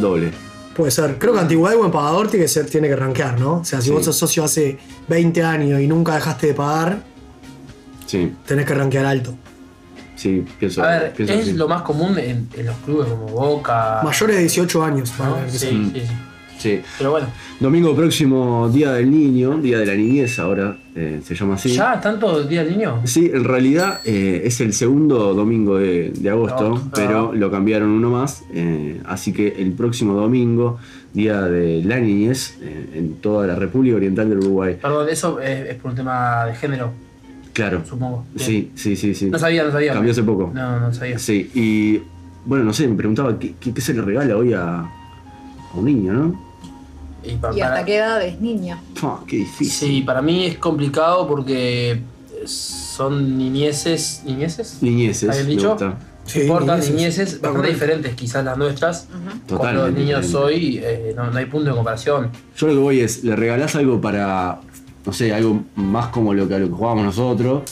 doble. 0.00 0.32
Puede 0.76 0.90
ser. 0.90 1.18
Creo 1.18 1.32
que 1.34 1.40
antigüedad 1.40 1.74
y 1.74 1.78
buen 1.78 1.90
pagador 1.90 2.28
tiene 2.28 2.44
que, 2.44 2.48
ser, 2.48 2.66
tiene 2.66 2.88
que 2.88 2.96
rankear, 2.96 3.38
¿no? 3.40 3.56
O 3.58 3.64
sea, 3.64 3.80
si 3.80 3.88
Sí. 3.88 3.92
vos 3.92 4.04
sos 4.04 4.16
socio 4.16 4.44
hace 4.44 4.78
20 5.08 5.42
años 5.42 5.80
y 5.80 5.86
nunca 5.86 6.14
dejaste 6.14 6.48
de 6.48 6.54
pagar, 6.54 7.02
Sí, 8.06 8.32
tenés 8.46 8.66
que 8.66 8.74
rankear 8.74 9.06
alto. 9.06 9.34
sí, 10.16 10.44
pienso. 10.58 10.82
A 10.84 10.88
ver, 10.88 11.12
pienso 11.12 11.34
es 11.34 11.54
lo 11.54 11.66
más 11.68 11.82
común 11.82 12.18
en, 12.18 12.48
en 12.54 12.66
los 12.66 12.76
clubes 12.84 13.08
como 13.08 13.26
Boca. 13.26 14.00
Mayores 14.04 14.36
de 14.36 14.42
18 14.42 14.84
años. 14.84 15.12
¿no? 15.18 15.36
ver 15.36 15.50
Sí, 15.50 15.58
sí, 15.58 15.92
sí. 15.94 16.02
Sí. 16.62 16.80
Pero 16.98 17.10
bueno, 17.10 17.26
Domingo 17.60 17.94
próximo, 17.94 18.68
Día 18.72 18.92
del 18.92 19.10
Niño, 19.10 19.58
Día 19.58 19.78
de 19.78 19.86
la 19.86 19.94
Niñez, 19.94 20.38
ahora 20.38 20.76
eh, 20.94 21.20
se 21.24 21.34
llama 21.34 21.54
así. 21.54 21.70
¿ya 21.70 22.00
tanto 22.00 22.42
día 22.44 22.62
del 22.64 22.76
niño? 22.76 23.00
Sí, 23.04 23.30
en 23.32 23.44
realidad 23.44 24.00
eh, 24.04 24.42
es 24.44 24.60
el 24.60 24.72
segundo 24.72 25.34
domingo 25.34 25.78
de, 25.78 26.12
de 26.16 26.30
agosto, 26.30 26.80
Ah. 26.84 26.90
pero 26.94 27.32
lo 27.32 27.50
cambiaron 27.50 27.90
uno 27.90 28.10
más. 28.10 28.44
eh, 28.52 29.00
así 29.06 29.32
que 29.32 29.48
el 29.58 29.72
próximo 29.72 30.14
domingo, 30.14 30.78
Día 31.14 31.42
de 31.42 31.82
la 31.84 31.98
Niñez, 32.00 32.58
en 32.94 33.14
toda 33.20 33.46
la 33.46 33.54
República 33.56 33.96
Oriental 33.96 34.28
del 34.30 34.38
Uruguay. 34.38 34.78
Perdón, 34.80 35.08
eso 35.10 35.40
es, 35.40 35.68
es 35.70 35.74
por 35.76 35.90
un 35.90 35.96
tema 35.96 36.46
de 36.46 36.54
género, 36.54 36.90
Claro. 37.52 37.82
supongo. 37.86 38.24
Bien. 38.34 38.46
Sí, 38.48 38.70
sí, 38.74 38.96
sí, 38.96 39.14
sí. 39.14 39.26
No 39.30 39.38
sabía, 39.38 39.62
no 39.64 39.70
sabía. 39.72 39.92
Cambió 39.92 40.12
hace 40.12 40.22
poco. 40.22 40.50
No, 40.54 40.80
no 40.80 40.94
sabía. 40.94 41.18
Sí, 41.18 41.50
y 41.54 42.00
bueno, 42.46 42.64
no 42.64 42.72
sé, 42.72 42.88
me 42.88 42.96
preguntaba 42.96 43.38
qué, 43.38 43.54
qué- 43.60 43.74
qué 43.74 43.80
se 43.82 43.92
le 43.94 44.00
regala 44.02 44.36
hoy 44.36 44.52
a, 44.54 44.80
a 44.80 44.90
un 45.74 45.84
niño, 45.84 46.12
¿no? 46.14 46.51
Y, 47.24 47.36
pa- 47.36 47.50
¿Y 47.54 47.60
para- 47.60 47.74
hasta 47.74 47.84
qué 47.84 47.96
edad 47.96 48.22
es 48.24 48.40
niño? 48.40 48.80
Qué 49.26 49.36
difícil. 49.36 49.88
Sí, 49.88 50.02
para 50.02 50.22
mí 50.22 50.46
es 50.46 50.58
complicado 50.58 51.26
porque 51.28 52.00
son 52.44 53.38
niñeces. 53.38 54.22
¿Niñeces? 54.24 54.78
Niñeces, 54.82 55.30
¿Habían 55.30 55.46
me 55.46 55.50
dicho? 55.52 55.76
Sí, 56.24 56.42
importan 56.42 56.78
niñeces. 56.80 57.40
bastante 57.40 57.68
diferentes, 57.68 58.14
quizás 58.14 58.44
las 58.44 58.56
nuestras. 58.56 59.08
Con 59.48 59.74
los 59.74 59.92
niños 59.92 60.32
hoy 60.34 60.78
eh, 60.82 61.12
no, 61.16 61.30
no 61.30 61.36
hay 61.38 61.46
punto 61.46 61.70
de 61.70 61.74
comparación. 61.74 62.30
Yo 62.56 62.66
lo 62.68 62.72
que 62.74 62.78
voy 62.78 63.00
es, 63.00 63.24
le 63.24 63.34
regalás 63.34 63.74
algo 63.74 64.00
para, 64.00 64.60
no 65.04 65.12
sé, 65.12 65.32
algo 65.34 65.62
más 65.74 66.06
como 66.08 66.32
lo 66.32 66.46
que, 66.46 66.54
a 66.54 66.58
lo 66.58 66.66
que 66.68 66.72
jugábamos 66.74 67.04
nosotros, 67.06 67.62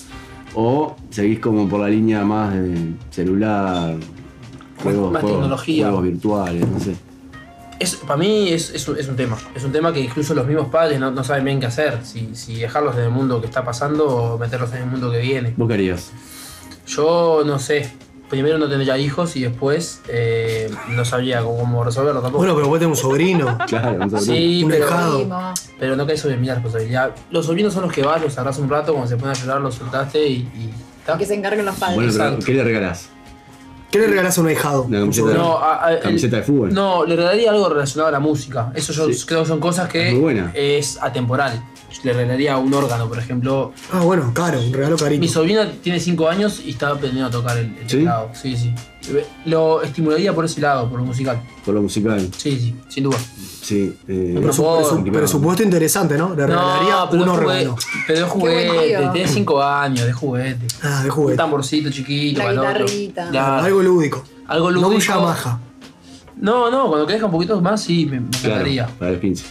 o 0.54 0.96
seguís 1.10 1.38
como 1.38 1.68
por 1.68 1.80
la 1.80 1.88
línea 1.88 2.24
más 2.24 2.52
de 2.54 2.92
celular, 3.10 3.96
juegos, 4.82 5.12
más 5.12 5.22
juegos- 5.22 5.38
tecnología. 5.40 5.84
juegos 5.86 6.02
virtuales, 6.04 6.68
no 6.68 6.80
sé. 6.80 6.96
Es, 7.80 7.96
para 7.96 8.18
mí 8.18 8.50
es, 8.52 8.70
es 8.70 8.86
un, 8.88 8.96
es 8.98 9.08
un 9.08 9.16
tema. 9.16 9.36
Es 9.54 9.64
un 9.64 9.72
tema 9.72 9.92
que 9.92 10.00
incluso 10.00 10.34
los 10.34 10.46
mismos 10.46 10.68
padres 10.68 11.00
no, 11.00 11.10
no 11.10 11.24
saben 11.24 11.44
bien 11.44 11.58
qué 11.60 11.66
hacer. 11.66 11.98
Si, 12.04 12.34
si 12.34 12.60
dejarlos 12.60 12.94
en 12.96 13.04
el 13.04 13.10
mundo 13.10 13.40
que 13.40 13.46
está 13.46 13.64
pasando 13.64 14.06
o 14.06 14.38
meterlos 14.38 14.70
en 14.72 14.82
el 14.82 14.86
mundo 14.86 15.10
que 15.10 15.18
viene. 15.18 15.54
¿Vos 15.56 15.66
qué 15.66 15.74
harías? 15.74 16.12
Yo 16.86 17.42
no 17.44 17.58
sé. 17.58 17.90
primero 18.28 18.58
no 18.58 18.68
tendría 18.68 18.98
hijos 18.98 19.34
y 19.36 19.42
después 19.42 20.02
eh, 20.08 20.70
no 20.90 21.04
sabía 21.04 21.40
cómo, 21.42 21.58
cómo 21.58 21.82
resolverlo 21.82 22.20
tampoco. 22.20 22.38
Bueno, 22.44 22.54
pero 22.54 22.68
vos 22.68 22.78
tenés 22.78 22.98
un 22.98 23.02
sobrino. 23.02 23.58
Claro, 23.66 23.92
un 24.04 24.10
sobrino. 24.10 24.20
sí, 24.20 24.62
un 24.62 24.70
pero, 24.70 25.54
pero 25.78 25.96
no 25.96 26.06
cae 26.06 26.18
sobre 26.18 26.36
mi 26.36 26.48
responsabilidad. 26.48 27.14
Los 27.30 27.46
sobrinos 27.46 27.72
son 27.72 27.84
los 27.84 27.92
que 27.92 28.02
vas, 28.02 28.20
los 28.20 28.34
agarras 28.34 28.58
un 28.58 28.68
rato, 28.68 28.92
cuando 28.92 29.08
se 29.08 29.16
ponen 29.16 29.34
a 29.34 29.40
llorar, 29.40 29.60
los 29.60 29.74
soltaste 29.74 30.26
y. 30.26 30.32
y. 30.34 30.70
Que 31.18 31.26
se 31.26 31.34
encarguen 31.34 31.64
los 31.66 31.74
padres. 31.76 31.96
Bueno, 31.96 32.12
pero 32.12 32.24
Exacto. 32.24 32.46
¿qué 32.46 32.54
le 32.54 32.62
regalás? 32.62 33.08
¿Qué 33.90 33.98
le 33.98 34.06
regalás 34.06 34.38
a 34.38 34.40
un 34.40 34.46
ahijado? 34.46 34.82
Una 34.84 34.98
Un 34.98 35.10
camiseta. 35.10 35.34
No, 35.34 35.58
a- 35.58 35.84
a- 35.86 35.92
el- 35.94 36.00
Camiseta 36.00 36.36
de 36.36 36.42
fútbol. 36.44 36.72
No, 36.72 37.04
le 37.04 37.16
regalaría 37.16 37.50
algo 37.50 37.68
relacionado 37.68 38.08
a 38.08 38.12
la 38.12 38.20
música. 38.20 38.70
Eso 38.74 38.92
yo 38.92 39.12
Sí. 39.12 39.24
creo 39.26 39.42
que 39.42 39.48
son 39.48 39.58
cosas 39.58 39.88
que 39.88 40.10
Es 40.54 40.54
es 40.54 40.98
atemporal. 41.02 41.60
Le 42.04 42.12
regalaría 42.12 42.56
un 42.56 42.72
órgano, 42.72 43.08
por 43.08 43.18
ejemplo. 43.18 43.72
Ah, 43.92 44.00
bueno, 44.00 44.30
caro, 44.32 44.60
un 44.60 44.72
regalo 44.72 44.96
carito. 44.96 45.20
Mi 45.20 45.28
sobrina 45.28 45.70
tiene 45.82 45.98
5 46.00 46.28
años 46.28 46.60
y 46.64 46.70
está 46.70 46.88
aprendiendo 46.88 47.26
a 47.26 47.30
tocar 47.30 47.58
el, 47.58 47.66
el 47.66 47.88
¿Sí? 47.90 47.96
teclado. 47.98 48.30
Sí, 48.32 48.56
sí. 48.56 48.72
Lo 49.44 49.82
estimularía 49.82 50.32
por 50.34 50.44
ese 50.44 50.60
lado, 50.60 50.88
por 50.88 51.00
lo 51.00 51.04
musical. 51.06 51.40
Por 51.64 51.74
lo 51.74 51.82
musical. 51.82 52.20
Sí, 52.36 52.58
sí, 52.58 52.74
sin 52.88 53.04
duda. 53.04 53.18
Sí. 53.18 53.96
Eh, 54.08 54.32
Pero 54.40 55.10
presupuesto 55.12 55.62
interesante, 55.62 56.16
¿no? 56.16 56.34
Le 56.34 56.46
regalaría 56.46 56.90
No, 56.94 57.10
pero 57.10 57.22
un 57.22 57.28
órgano. 57.28 57.76
Pero 58.06 58.18
de 58.18 58.24
buen 58.24 58.40
juguete. 58.68 59.08
Tiene 59.12 59.28
5 59.28 59.62
años, 59.62 60.06
de 60.06 60.12
juguete. 60.12 60.66
Ah, 60.82 61.00
de 61.02 61.10
Un 61.10 61.14
juguete. 61.16 61.36
tamborcito 61.36 61.90
chiquito. 61.90 62.42
La 62.42 62.52
guitarrita. 62.52 63.28
Claro. 63.30 63.64
Algo 63.66 63.82
lúdico. 63.82 64.22
Algo 64.46 64.70
No 64.70 64.78
un 64.78 64.84
lúdico. 64.94 65.12
Yamaha. 65.12 65.60
No, 66.36 66.70
no, 66.70 66.88
cuando 66.88 67.06
crezca 67.06 67.26
un 67.26 67.32
poquito 67.32 67.60
más, 67.60 67.82
sí, 67.82 68.06
me, 68.06 68.20
me 68.20 68.30
claro, 68.30 68.46
encantaría. 68.46 68.86
para 68.98 69.10
el 69.10 69.18
pinche. 69.18 69.44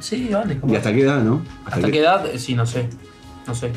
Sí, 0.00 0.28
vale. 0.32 0.58
¿Y 0.66 0.74
hasta 0.76 0.92
qué 0.92 1.00
edad, 1.02 1.22
no? 1.22 1.42
¿Hasta 1.64 1.90
qué 1.90 1.98
edad? 2.00 2.24
Sí, 2.36 2.54
no 2.54 2.66
sé. 2.66 2.88
No 3.46 3.54
sé. 3.54 3.72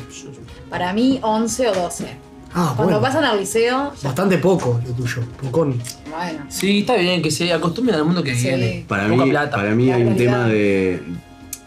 Para 0.68 0.92
mí, 0.92 1.18
11 1.22 1.68
o 1.68 1.74
12. 1.74 2.06
Ah, 2.54 2.74
Cuando 2.76 2.98
bueno. 2.98 3.00
pasan 3.00 3.24
al 3.24 3.38
liceo, 3.38 3.92
ya- 4.00 4.08
Bastante 4.08 4.36
poco 4.36 4.78
lo 4.86 4.92
tuyo. 4.92 5.22
Pocón. 5.40 5.80
bueno. 6.10 6.44
Sí, 6.48 6.80
está 6.80 6.96
bien, 6.96 7.22
que 7.22 7.30
se 7.30 7.50
acostumbren 7.52 7.96
al 7.96 8.04
mundo 8.04 8.22
que 8.22 8.34
Sí. 8.34 8.48
viene. 8.48 8.84
Para 8.86 9.08
Poca 9.08 9.24
mí, 9.24 9.30
plata. 9.30 9.56
para 9.56 9.70
mí 9.74 9.90
hay 9.90 10.02
un 10.02 10.16
tema 10.16 10.46
de, 10.46 11.02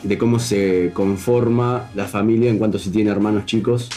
de 0.03 0.17
cómo 0.19 0.37
se 0.37 0.91
conforma 0.93 1.89
la 1.95 2.05
familia 2.05 2.51
en 2.51 2.59
cuanto 2.59 2.77
si 2.77 2.91
tiene 2.91 3.09
hermanos 3.09 3.45
chicos. 3.47 3.89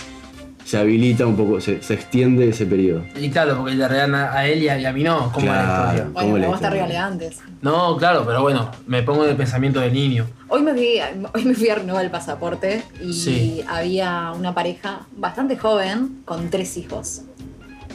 Se 0.65 0.77
habilita 0.79 1.27
un 1.27 1.37
poco, 1.37 1.61
se, 1.61 1.83
se 1.83 1.93
extiende 1.95 2.49
ese 2.49 2.65
periodo. 2.67 3.03
Y 3.19 3.29
claro, 3.31 3.57
porque 3.59 3.75
le 3.75 3.87
regalan 3.89 4.15
a 4.15 4.33
a 4.33 4.47
él 4.47 4.63
y 4.63 4.69
a, 4.71 4.79
y 4.79 4.85
a 4.87 4.93
mí 4.93 5.03
no. 5.03 5.31
¿Cómo 5.33 5.47
es 5.47 5.53
la 5.53 5.65
Claro. 5.65 5.83
historia? 5.89 6.05
¿Cómo 6.05 6.13
Bueno, 6.15 6.35
le 6.37 6.41
pero 6.41 6.51
vos 6.53 6.61
te 6.61 6.71
regalé 6.71 6.97
antes. 6.97 7.39
No, 7.63 7.97
claro, 7.99 8.25
pero 8.27 8.41
bueno, 8.43 8.71
me 8.87 9.03
pongo 9.03 9.25
en 9.25 9.31
el 9.31 9.37
pensamiento 9.37 9.81
del 9.81 9.93
niño. 9.93 10.27
Hoy 10.51 10.63
me 10.63 10.73
fui, 10.73 10.99
hoy 11.35 11.45
me 11.45 11.55
fui 11.55 11.69
a 11.69 11.75
renovar 11.75 12.05
el 12.05 12.11
pasaporte 12.11 12.83
y 13.03 13.13
Sí. 13.13 13.65
había 13.69 14.33
una 14.33 14.55
pareja 14.55 15.07
bastante 15.17 15.57
joven 15.57 16.23
con 16.25 16.49
tres 16.51 16.77
hijos. 16.77 17.23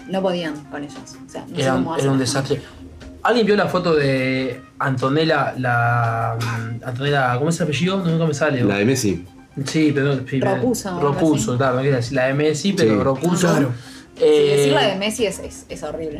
No 0.07 0.21
podían 0.21 0.55
con 0.65 0.83
ellos. 0.83 0.97
O 1.25 1.29
sea, 1.29 1.45
no 1.47 1.55
sé 1.55 1.61
Era, 1.63 1.73
cómo 1.73 1.97
era 1.97 2.11
un 2.11 2.19
desastre. 2.19 2.61
¿Alguien 3.23 3.45
vio 3.47 3.55
la 3.55 3.67
foto 3.67 3.95
de 3.95 4.61
Antonella, 4.79 5.53
la. 5.57 6.37
mm, 6.39 6.83
Antonella, 6.87 7.35
¿cómo 7.37 7.49
es 7.49 7.57
el 7.59 7.63
apellido? 7.63 7.97
No, 7.97 8.05
nunca 8.05 8.25
me 8.25 8.33
sale. 8.33 8.63
La 8.63 8.77
de 8.77 8.85
Messi. 8.85 9.25
Sí, 9.65 9.91
pero. 9.95 10.15
Ropuso, 10.41 10.89
así. 11.51 11.57
claro, 11.57 11.75
no 11.77 11.81
quería 11.81 11.95
decir 11.97 12.13
la 12.13 12.25
de 12.27 12.33
Messi, 12.33 12.73
pero 12.73 12.97
Sí. 12.97 13.03
Ropuso. 13.03 13.47
Claro. 13.47 13.71
Sí, 14.17 14.23
Eh, 14.25 14.55
decir 14.57 14.73
la 14.73 14.87
de 14.89 14.95
Messi 14.97 15.25
es, 15.25 15.39
es, 15.39 15.65
es 15.69 15.81
horrible. 15.83 16.19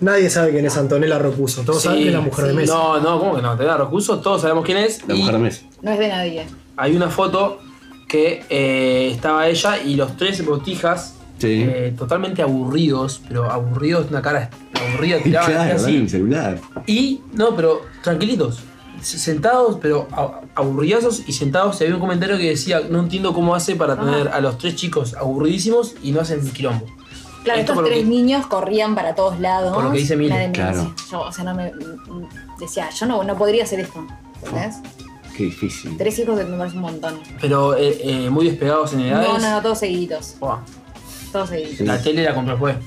Nadie 0.00 0.30
sabe 0.30 0.50
quién 0.52 0.64
es 0.66 0.76
Antonella 0.76 1.18
Ropuso. 1.18 1.62
Todos 1.62 1.82
Sí, 1.82 1.88
saben 1.88 2.02
que 2.02 2.08
es 2.08 2.14
la 2.14 2.20
mujer 2.20 2.46
de. 2.46 2.52
Messi. 2.54 2.72
No, 2.72 3.00
no, 3.00 3.18
¿cómo 3.18 3.36
que 3.36 3.42
no? 3.42 3.50
Antonella 3.50 3.76
Ropuso, 3.76 4.18
todos 4.20 4.40
sabemos 4.42 4.64
quién 4.64 4.78
es. 4.78 5.06
La 5.06 5.14
y 5.14 5.18
mujer 5.18 5.34
de 5.34 5.40
Messi. 5.40 5.66
No 5.82 5.90
es 5.92 5.98
de 5.98 6.08
nadie. 6.08 6.46
hay 6.76 6.96
una 6.96 7.08
foto 7.08 7.60
que 8.08 8.42
eh, 8.48 9.10
estaba 9.12 9.46
ella 9.48 9.78
y 9.82 9.94
los 9.96 10.16
tres 10.16 10.44
botijas. 10.44 11.14
Sí. 11.38 11.62
eh, 11.68 11.94
totalmente 11.96 12.42
aburridos, 12.42 13.20
pero 13.28 13.48
aburridos, 13.48 14.06
una 14.10 14.20
cara 14.20 14.50
aburrida, 14.74 15.18
claro, 15.22 15.46
así. 15.74 15.84
dale 15.84 16.00
un 16.00 16.08
celular. 16.08 16.58
Y, 16.86 17.20
no, 17.32 17.54
pero 17.54 17.82
tranquilitos. 18.02 18.58
Sentados, 19.00 19.78
pero 19.80 20.08
aburridazos 20.56 21.22
y 21.28 21.32
sentados. 21.32 21.80
Y 21.80 21.84
había 21.84 21.94
un 21.94 22.00
comentario 22.00 22.36
que 22.36 22.48
decía: 22.48 22.80
No 22.90 22.98
entiendo 23.00 23.32
cómo 23.32 23.54
hace 23.54 23.76
para 23.76 23.96
tener 23.96 24.26
a 24.28 24.40
los 24.40 24.58
tres 24.58 24.74
chicos 24.74 25.14
aburridísimos 25.14 25.94
y 26.02 26.10
no 26.10 26.20
hacen 26.20 26.40
quilombo. 26.50 26.84
Claro, 27.48 27.60
Esto 27.60 27.72
estos 27.72 27.84
tres 27.86 27.98
que- 28.00 28.04
niños 28.04 28.46
corrían 28.46 28.94
para 28.94 29.14
todos 29.14 29.40
lados. 29.40 29.74
Por 29.74 29.84
lo 29.84 29.92
que 29.92 29.98
dice 29.98 30.16
Mile, 30.16 30.50
claro. 30.52 30.76
decía. 30.78 30.94
Yo, 31.10 31.20
o 31.20 31.32
sea, 31.32 31.44
no 31.44 31.54
me. 31.54 31.72
Decía, 32.58 32.90
yo 32.90 33.06
no, 33.06 33.22
no 33.24 33.36
podría 33.36 33.64
hacer 33.64 33.80
esto. 33.80 34.04
¿Entendés? 34.44 34.76
Qué 35.36 35.44
difícil. 35.44 35.96
Tres 35.96 36.18
hijos 36.18 36.36
me 36.36 36.56
parece 36.58 36.76
un 36.76 36.82
montón. 36.82 37.20
Pero 37.40 37.76
eh, 37.76 37.96
eh, 38.02 38.30
muy 38.30 38.46
despegados 38.48 38.92
en 38.94 39.00
edades. 39.00 39.28
No, 39.28 39.38
no, 39.38 39.50
no, 39.50 39.62
todos 39.62 39.78
seguiditos. 39.78 40.34
Todos 41.32 41.48
seguiditos. 41.48 41.86
La 41.86 42.02
tele 42.02 42.24
la 42.24 42.34
compró 42.34 42.52
después. 42.54 42.76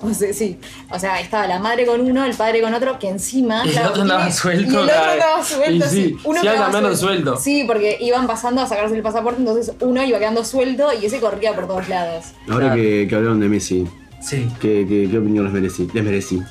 O 0.00 0.12
sea, 0.14 0.32
sí. 0.32 0.58
O 0.90 0.98
sea, 0.98 1.20
estaba 1.20 1.46
la 1.48 1.58
madre 1.60 1.86
con 1.86 2.00
uno, 2.00 2.24
el 2.24 2.34
padre 2.34 2.60
con 2.60 2.72
otro, 2.74 2.98
que 3.00 3.08
encima. 3.08 3.62
Y 3.64 3.70
el 3.76 3.84
otro 3.86 4.02
andaba 4.02 4.30
suelto, 4.30 4.70
Y 4.72 4.74
el 4.76 4.80
otro 4.90 4.94
andaba 5.12 5.44
suelto, 5.44 5.86
Y 5.86 5.88
sí, 5.88 6.02
sí. 6.02 6.16
Uno 6.24 6.40
quedaba 6.40 6.58
cambiando 6.62 6.96
suelto. 6.96 7.36
Sí, 7.36 7.64
porque 7.66 7.98
iban 8.00 8.26
pasando 8.28 8.62
a 8.62 8.66
sacarse 8.68 8.94
el 8.96 9.02
pasaporte, 9.02 9.40
entonces 9.40 9.74
uno 9.80 10.02
iba 10.04 10.18
quedando 10.20 10.44
suelto 10.44 10.88
y 10.92 11.06
ese 11.06 11.20
corría 11.20 11.54
por 11.54 11.66
todos 11.66 11.88
lados. 11.88 12.26
Ahora 12.48 12.66
Claro. 12.66 12.74
que, 12.76 13.06
que 13.08 13.14
hablaron 13.14 13.40
de 13.40 13.48
Messi, 13.48 13.88
Sí, 14.22 14.48
¿qué, 14.60 14.86
qué, 14.88 15.08
qué 15.10 15.18
opinión 15.18 15.44
les 15.44 15.52
merecí? 15.52 15.88
¿Les 15.92 16.04
merecí? 16.04 16.42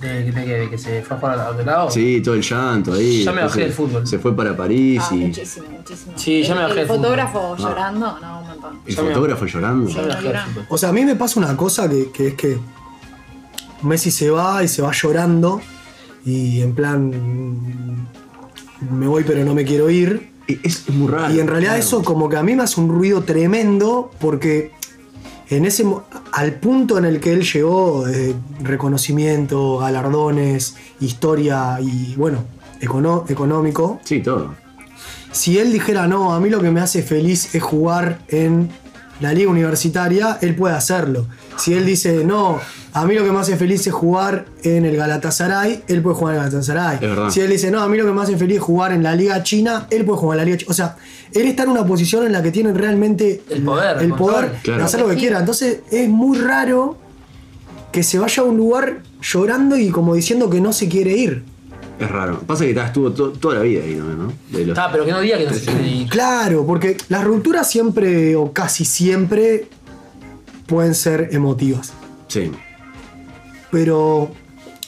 de, 0.00 0.24
de 0.24 0.32
que, 0.32 0.52
de 0.52 0.68
que 0.70 0.78
se 0.78 1.00
fue 1.02 1.16
a 1.16 1.20
jugar 1.20 1.48
otro 1.52 1.64
lado. 1.64 1.88
Sí, 1.90 2.20
todo 2.24 2.34
el 2.34 2.42
llanto 2.42 2.92
ahí. 2.94 3.22
Ya 3.22 3.30
me 3.32 3.42
bajé 3.42 3.60
del 3.60 3.72
fútbol. 3.72 4.04
Se 4.04 4.18
fue 4.18 4.34
para 4.34 4.56
París 4.56 5.00
Ah, 5.04 5.14
y 5.14 5.18
muchísimo, 5.26 5.66
muchísimo. 5.70 6.12
Sí, 6.16 6.42
ya 6.42 6.54
me 6.56 6.62
El- 6.62 6.66
bajé 6.68 6.72
El 6.72 6.78
del 6.78 6.86
fútbol. 6.88 7.02
fotógrafo 7.04 7.54
Ah. 7.54 7.56
llorando, 7.58 8.18
no, 8.20 8.40
un 8.40 8.46
montón. 8.48 8.78
el 8.84 8.94
fotógrafo 8.96 9.46
llorando. 9.46 9.88
Ya 9.88 10.00
me 10.02 10.08
bajé 10.08 10.16
del 10.16 10.26
llorá. 10.26 10.46
fútbol. 10.46 10.66
O 10.70 10.78
sea, 10.78 10.88
a 10.88 10.92
mí 10.92 11.04
me 11.04 11.14
pasa 11.14 11.38
una 11.38 11.56
cosa 11.56 11.88
que, 11.88 12.10
que 12.10 12.26
es 12.28 12.34
que 12.34 12.58
Messi 13.82 14.10
se 14.10 14.30
va 14.30 14.64
y 14.64 14.68
se 14.68 14.82
va 14.82 14.90
llorando 14.92 15.60
y 16.24 16.62
en 16.62 16.74
plan 16.74 18.08
me 18.90 19.06
voy 19.06 19.22
pero 19.24 19.44
no 19.44 19.54
me 19.54 19.64
quiero 19.64 19.88
ir. 19.90 20.32
Y 20.48 20.54
Es, 20.66 20.88
es 20.88 20.90
muy 20.90 21.08
raro. 21.12 21.32
Y 21.32 21.38
en 21.38 21.46
realidad 21.46 21.74
claro. 21.74 21.84
eso 21.84 22.02
como 22.02 22.28
que 22.28 22.36
a 22.36 22.42
mí 22.42 22.56
me 22.56 22.64
hace 22.64 22.80
un 22.80 22.88
ruido 22.88 23.22
tremendo 23.22 24.10
porque 24.20 24.72
en 25.56 25.64
ese 25.66 25.84
al 26.32 26.54
punto 26.54 26.98
en 26.98 27.04
el 27.04 27.20
que 27.20 27.32
él 27.32 27.42
llegó, 27.42 28.06
eh, 28.08 28.34
reconocimiento, 28.62 29.78
galardones, 29.78 30.76
historia 31.00 31.78
y 31.80 32.14
bueno, 32.16 32.44
econo- 32.80 33.24
económico, 33.28 34.00
Sí, 34.04 34.20
todo. 34.20 34.54
si 35.30 35.58
él 35.58 35.72
dijera 35.72 36.06
no, 36.06 36.32
a 36.34 36.40
mí 36.40 36.48
lo 36.50 36.60
que 36.60 36.70
me 36.70 36.80
hace 36.80 37.02
feliz 37.02 37.54
es 37.54 37.62
jugar 37.62 38.18
en 38.28 38.70
la 39.20 39.32
liga 39.32 39.50
universitaria, 39.50 40.38
él 40.40 40.54
puede 40.54 40.74
hacerlo. 40.74 41.26
Si 41.56 41.74
él 41.74 41.86
dice 41.86 42.24
no, 42.24 42.60
a 42.92 43.04
mí 43.06 43.14
lo 43.14 43.24
que 43.24 43.30
me 43.30 43.38
hace 43.38 43.56
feliz 43.56 43.86
es 43.86 43.92
jugar 43.92 44.46
en 44.62 44.84
el 44.84 44.96
Galatasaray, 44.96 45.84
él 45.88 46.02
puede 46.02 46.16
jugar 46.16 46.34
en 46.34 46.42
el 46.42 46.50
Galatasaray. 46.50 47.30
Si 47.30 47.40
él 47.40 47.50
dice 47.50 47.70
no, 47.70 47.80
a 47.80 47.88
mí 47.88 47.96
lo 47.96 48.04
que 48.04 48.12
me 48.12 48.22
hace 48.22 48.36
feliz 48.36 48.56
es 48.56 48.62
jugar 48.62 48.92
en 48.92 49.02
la 49.02 49.14
liga 49.14 49.42
china, 49.42 49.86
él 49.90 50.04
puede 50.04 50.18
jugar 50.18 50.38
en 50.38 50.40
la 50.40 50.44
liga 50.44 50.58
china. 50.58 50.70
O 50.70 50.74
sea, 50.74 50.96
él 51.32 51.46
está 51.46 51.62
en 51.62 51.70
una 51.70 51.86
posición 51.86 52.26
en 52.26 52.32
la 52.32 52.42
que 52.42 52.50
tiene 52.50 52.72
realmente 52.72 53.42
El 53.48 53.62
poder, 53.62 53.98
el 53.98 54.04
el 54.04 54.14
poder 54.14 54.62
de 54.62 54.82
hacer 54.82 55.00
lo 55.00 55.08
que 55.08 55.16
quiera. 55.16 55.38
Entonces 55.38 55.80
es 55.90 56.08
muy 56.08 56.38
raro 56.38 56.96
que 57.92 58.02
se 58.02 58.18
vaya 58.18 58.42
a 58.42 58.46
un 58.46 58.56
lugar 58.56 59.02
llorando 59.20 59.76
y 59.76 59.90
como 59.90 60.14
diciendo 60.14 60.50
que 60.50 60.60
no 60.60 60.72
se 60.72 60.88
quiere 60.88 61.16
ir. 61.16 61.44
Es 62.04 62.10
raro. 62.10 62.40
Pasa 62.40 62.64
que 62.64 62.70
estuvo 62.72 63.12
to- 63.12 63.30
toda 63.32 63.56
la 63.56 63.60
vida 63.62 63.82
ahí, 63.84 63.94
¿no? 63.94 64.04
¿no? 64.06 64.32
De 64.50 64.60
los- 64.66 64.76
Está, 64.76 64.90
pero 64.90 65.04
que 65.04 65.10
no 65.12 65.20
diga 65.20 65.38
que 65.38 65.44
no 65.46 65.52
se 65.54 65.60
quiere 65.64 65.86
ir. 65.88 66.08
Claro, 66.08 66.66
porque 66.66 66.96
las 67.08 67.24
rupturas 67.24 67.70
siempre 67.70 68.34
o 68.36 68.52
casi 68.52 68.84
siempre 68.84 69.66
pueden 70.66 70.94
ser 70.94 71.28
emotivas. 71.32 71.92
Sí. 72.28 72.50
Pero, 73.70 74.30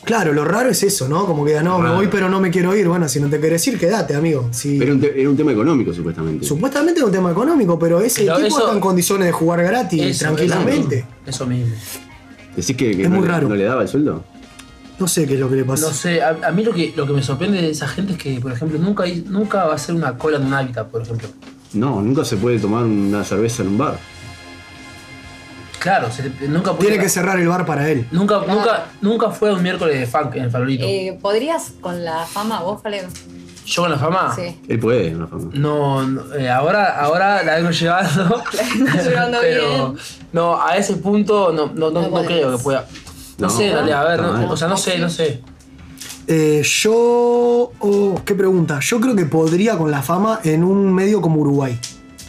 claro, 0.04 0.32
lo 0.32 0.44
raro 0.44 0.68
es 0.70 0.82
eso, 0.82 1.08
¿no? 1.08 1.26
Como 1.26 1.44
que 1.44 1.62
no, 1.62 1.78
me 1.78 1.90
voy 1.90 2.08
pero 2.08 2.28
no 2.28 2.40
me 2.40 2.50
quiero 2.50 2.74
ir. 2.76 2.86
Bueno, 2.88 3.08
si 3.08 3.20
no 3.20 3.28
te 3.28 3.40
querés 3.40 3.66
ir, 3.68 3.78
quédate, 3.78 4.14
amigo. 4.14 4.48
Si- 4.50 4.78
Pero 4.78 4.92
era 4.92 4.94
un, 4.94 5.00
te- 5.00 5.20
era 5.20 5.30
un 5.30 5.36
tema 5.36 5.52
económico, 5.52 5.92
supuestamente. 5.92 6.44
Supuestamente 6.44 7.00
es 7.00 7.06
un 7.06 7.12
tema 7.12 7.30
económico, 7.30 7.78
pero 7.78 8.00
ese 8.00 8.22
Pero 8.24 8.34
equipo 8.38 8.46
eso- 8.48 8.58
está 8.60 8.72
en 8.74 8.80
condiciones 8.80 9.26
de 9.26 9.32
jugar 9.32 9.62
gratis, 9.62 10.02
Eso, 10.02 10.24
tranquilamente. 10.26 11.04
Eso 11.26 11.46
mismo. 11.46 11.74
¿Decís 12.56 12.76
que, 12.76 12.96
que 12.96 13.02
Es 13.04 13.10
no, 13.10 13.16
muy 13.16 13.24
le- 13.26 13.30
raro. 13.32 13.48
no 13.48 13.54
le 13.56 13.64
daba 13.64 13.82
el 13.82 13.88
sueldo? 13.88 14.24
No 14.98 15.08
sé 15.08 15.26
qué 15.26 15.34
es 15.34 15.40
lo 15.40 15.48
que 15.50 15.56
le 15.56 15.64
pasa. 15.64 15.86
No 15.88 15.92
sé, 15.92 16.22
a, 16.22 16.36
a 16.46 16.50
mí 16.52 16.62
lo 16.62 16.72
que, 16.72 16.92
lo 16.96 17.06
que 17.06 17.12
me 17.12 17.22
sorprende 17.22 17.60
de 17.60 17.70
esa 17.70 17.88
gente 17.88 18.12
es 18.12 18.18
que, 18.18 18.38
por 18.40 18.52
ejemplo, 18.52 18.78
nunca, 18.78 19.02
hay- 19.04 19.24
nunca 19.28 19.64
va 19.64 19.72
a 19.72 19.74
hacer 19.76 19.94
una 19.94 20.16
cola 20.16 20.36
en 20.36 20.44
un 20.46 20.54
hábitat, 20.54 20.86
por 20.88 21.02
ejemplo. 21.02 21.28
No, 21.72 22.00
nunca 22.00 22.24
se 22.24 22.36
puede 22.36 22.58
tomar 22.60 22.84
una 22.84 23.24
cerveza 23.24 23.62
en 23.62 23.68
un 23.70 23.78
bar. 23.78 23.98
Claro, 25.80 26.10
se- 26.10 26.30
nunca 26.48 26.72
puede- 26.72 26.88
Tiene 26.90 27.02
que 27.02 27.10
cerrar 27.10 27.38
el 27.38 27.48
bar 27.48 27.66
para 27.66 27.90
él. 27.90 28.06
Nunca, 28.10 28.38
Claro. 28.42 28.54
nunca, 28.60 28.86
nunca 29.02 29.30
fue 29.30 29.52
un 29.52 29.62
miércoles 29.62 29.98
de 29.98 30.06
funk 30.06 30.36
en 30.36 30.44
el 30.44 30.50
farolito. 30.50 30.84
Eh, 30.86 31.18
¿Podrías 31.20 31.72
con 31.80 32.02
la 32.04 32.24
fama 32.24 32.60
vos, 32.62 32.80
Caleb? 32.80 33.06
Yo 33.66 33.82
con 33.82 33.90
la 33.90 33.98
fama. 33.98 34.32
Sí. 34.34 34.60
Él 34.68 34.78
puede, 34.78 35.14
una 35.14 35.26
fama. 35.26 35.50
No, 35.52 36.06
no, 36.06 36.34
eh, 36.34 36.48
ahora, 36.50 37.00
ahora 37.00 37.42
la 37.42 37.56
vengo 37.56 37.70
llevando. 37.70 38.42
La 38.54 38.62
vengo 38.94 39.02
llevando 39.10 39.38
pero 39.42 39.68
bien. 39.92 39.98
no, 40.32 40.62
a 40.62 40.76
ese 40.76 40.96
punto 40.96 41.52
no, 41.52 41.66
no, 41.66 41.72
no, 41.74 41.90
No 41.90 42.02
no 42.02 42.10
podés. 42.10 42.26
creo 42.28 42.56
que 42.56 42.62
pueda. 42.62 42.86
No, 43.38 43.48
No, 43.48 43.50
sé, 43.50 43.68
dale, 43.68 43.92
a 43.92 44.04
ver, 44.04 44.22
no, 44.22 44.50
o 44.52 44.56
sea, 44.56 44.68
no 44.68 44.76
sé, 44.76 44.98
no 44.98 45.10
sé. 45.10 45.40
Eh, 46.26 46.62
yo. 46.64 46.92
oh, 47.80 48.20
¿Qué 48.24 48.34
pregunta? 48.34 48.78
Yo 48.80 49.00
creo 49.00 49.14
que 49.14 49.26
podría 49.26 49.76
con 49.76 49.90
la 49.90 50.02
fama 50.02 50.40
en 50.44 50.64
un 50.64 50.92
medio 50.92 51.20
como 51.20 51.40
Uruguay. 51.40 51.78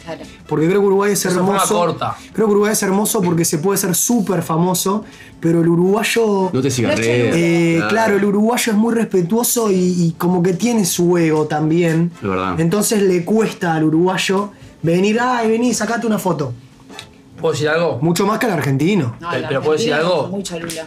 Claro. 0.04 0.20
Porque 0.46 0.68
creo 0.68 0.80
que 0.80 0.86
Uruguay 0.86 1.12
es 1.12 1.24
Es 1.24 1.32
una 1.32 1.40
hermoso. 1.46 1.66
forma 1.66 1.92
corta. 1.98 2.16
Creo 2.32 2.46
que 2.46 2.52
Uruguay 2.52 2.72
es 2.72 2.82
hermoso 2.82 3.20
porque 3.22 3.44
se 3.44 3.58
puede 3.58 3.78
ser 3.78 3.94
súper 3.96 4.42
famoso, 4.42 5.04
pero 5.40 5.60
el 5.62 5.68
uruguayo. 5.68 6.50
No 6.52 6.60
te 6.62 6.70
cigarrees. 6.70 7.34
Eh, 7.34 7.82
claro, 7.88 8.16
el 8.16 8.24
uruguayo 8.24 8.72
es 8.72 8.78
muy 8.78 8.94
respetuoso 8.94 9.70
y, 9.72 9.74
y 9.76 10.14
como 10.18 10.42
que 10.42 10.52
tiene 10.52 10.84
su 10.84 11.16
ego 11.18 11.46
también. 11.46 12.12
Es 12.22 12.28
verdad. 12.28 12.60
Entonces 12.60 13.02
le 13.02 13.24
cuesta 13.24 13.74
al 13.74 13.84
uruguayo 13.84 14.50
venir, 14.82 15.18
ay, 15.20 15.50
vení, 15.50 15.74
sacate 15.74 16.06
una 16.06 16.18
foto. 16.18 16.52
¿Puedo 17.46 17.52
decir 17.54 17.68
algo? 17.68 17.98
Mucho 18.02 18.26
más 18.26 18.40
que 18.40 18.46
al 18.46 18.52
argentino. 18.52 19.14
No, 19.20 19.28
Pero- 19.30 19.42
el 19.42 19.48
pero 19.48 19.60
¿puedo 19.62 19.78
decir 19.78 19.94
algo? 19.94 20.24
es 20.24 20.30
Muy 20.30 20.42
cholulo. 20.42 20.82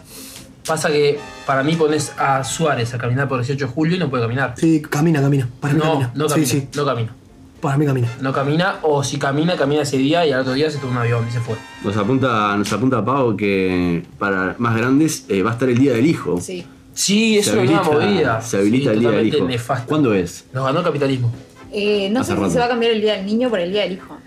Pasa 0.68 0.90
que 0.90 1.18
para 1.48 1.64
mí 1.64 1.76
pones 1.78 2.12
a 2.18 2.44
Suárez 2.44 2.94
a 2.94 2.98
caminar 2.98 3.30
por 3.30 3.40
el 3.40 3.46
18 3.46 3.66
de 3.68 3.72
julio 3.72 3.96
y 3.96 4.00
no 4.00 4.10
puede 4.10 4.24
caminar. 4.24 4.56
Sí, 4.58 4.82
camina, 4.82 5.22
camina. 5.22 5.48
Para 5.62 5.74
mí 5.74 5.80
No, 5.82 5.92
camina. 5.92 6.12
no 6.16 6.28
camina, 6.28 6.48
sí. 6.48 6.68
no 6.76 6.86
camina. 6.86 7.16
Para 7.62 7.78
mí 7.78 7.86
camina. 7.86 8.08
No 8.20 8.34
camina, 8.34 8.76
o 8.82 9.02
si 9.06 9.18
camina, 9.18 9.56
camina 9.56 9.84
ese 9.84 9.98
día 9.98 10.26
y 10.28 10.32
al 10.34 10.42
otro 10.42 10.52
día 10.54 10.70
se 10.70 10.80
toma 10.80 10.92
un 10.92 10.98
avión 10.98 11.26
y 11.28 11.32
se 11.32 11.40
fue. 11.40 11.56
Nos 11.84 11.96
apunta, 11.96 12.56
nos 12.58 12.72
apunta 12.74 13.04
Pau 13.06 13.38
que 13.38 14.04
para 14.18 14.56
más 14.60 14.76
grandes 14.76 15.26
eh, 15.30 15.42
va 15.42 15.52
a 15.52 15.54
estar 15.54 15.70
el 15.70 15.78
Día 15.78 15.94
del 15.94 16.06
Hijo. 16.08 16.40
Sí. 16.42 16.66
Sí, 16.94 17.38
es 17.38 17.46
Se 17.46 17.54
una 17.54 17.64
nueva 17.64 17.80
habilita- 17.86 18.06
movida. 18.06 18.42
Se 18.42 18.58
habilita 18.58 18.90
Sí, 18.92 18.96
el 18.96 19.00
Día 19.00 19.10
del 19.12 19.28
Hijo. 19.28 19.46
nefasto. 19.46 19.88
¿Cuándo 19.88 20.14
es? 20.14 20.44
Nos 20.54 20.66
ganó 20.66 20.80
el 20.80 20.86
capitalismo. 20.86 21.32
Eh, 21.72 22.10
no 22.12 22.20
Hace 22.20 22.36
sé 22.36 22.44
si 22.46 22.52
se 22.52 22.60
va 22.60 22.66
a 22.66 22.70
cambiar 22.70 22.92
el 22.92 23.02
día 23.02 23.14
del 23.14 23.26
niño 23.26 23.50
por 23.50 23.60
el 23.60 23.72
día 23.72 23.84
del 23.84 23.94
hijo. 23.94 24.18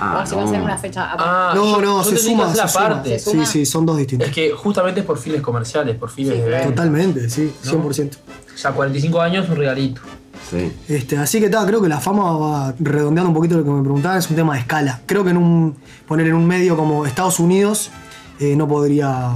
Ah, 0.00 0.20
o 0.22 0.26
si 0.26 0.34
va 0.34 0.42
a 0.42 0.44
no. 0.46 0.50
ser 0.50 0.62
una 0.62 0.78
fecha 0.78 1.04
aparte. 1.12 1.24
Ah, 1.26 1.52
No, 1.54 1.64
yo- 1.76 1.80
no, 1.82 2.02
yo 2.04 2.10
se 2.10 2.16
suma, 2.16 2.46
hacía 2.46 2.66
se 2.66 2.72
suma. 2.74 2.86
aparte. 2.86 3.18
Se 3.18 3.18
Sí, 3.18 3.30
suma. 3.32 3.46
sí, 3.46 3.66
son 3.66 3.86
dos 3.86 3.96
distintos. 3.98 4.28
Es 4.28 4.34
que 4.34 4.50
justamente 4.52 5.00
es 5.00 5.06
por 5.06 5.18
fines 5.18 5.40
comerciales, 5.42 5.96
por 5.96 6.10
fines 6.10 6.34
Sí, 6.34 6.40
de 6.40 6.48
venta. 6.48 6.68
Totalmente, 6.68 7.28
sí, 7.30 7.52
¿No? 7.64 7.70
100%. 7.70 8.18
O 8.54 8.58
sea, 8.58 8.72
45 8.72 9.20
años, 9.20 9.48
un 9.48 9.56
regalito. 9.56 10.00
Sí. 10.50 10.72
Este, 10.88 11.16
así 11.18 11.38
que 11.40 11.48
tal, 11.50 11.66
creo 11.66 11.80
que 11.82 11.88
la 11.88 12.00
fama 12.00 12.32
va 12.32 12.74
redondeando 12.78 13.28
un 13.28 13.34
poquito 13.34 13.56
lo 13.58 13.64
que 13.64 13.70
me 13.70 13.82
preguntaba, 13.82 14.16
es 14.18 14.28
un 14.30 14.36
tema 14.36 14.54
de 14.54 14.60
escala. 14.60 15.00
Creo 15.06 15.22
que 15.22 15.30
en 15.30 15.36
un 15.36 15.76
poner 16.08 16.26
en 16.26 16.34
un 16.34 16.46
medio 16.46 16.76
como 16.76 17.06
Estados 17.06 17.38
Unidos 17.38 17.90
eh, 18.40 18.56
no 18.56 18.66
podría 18.66 19.30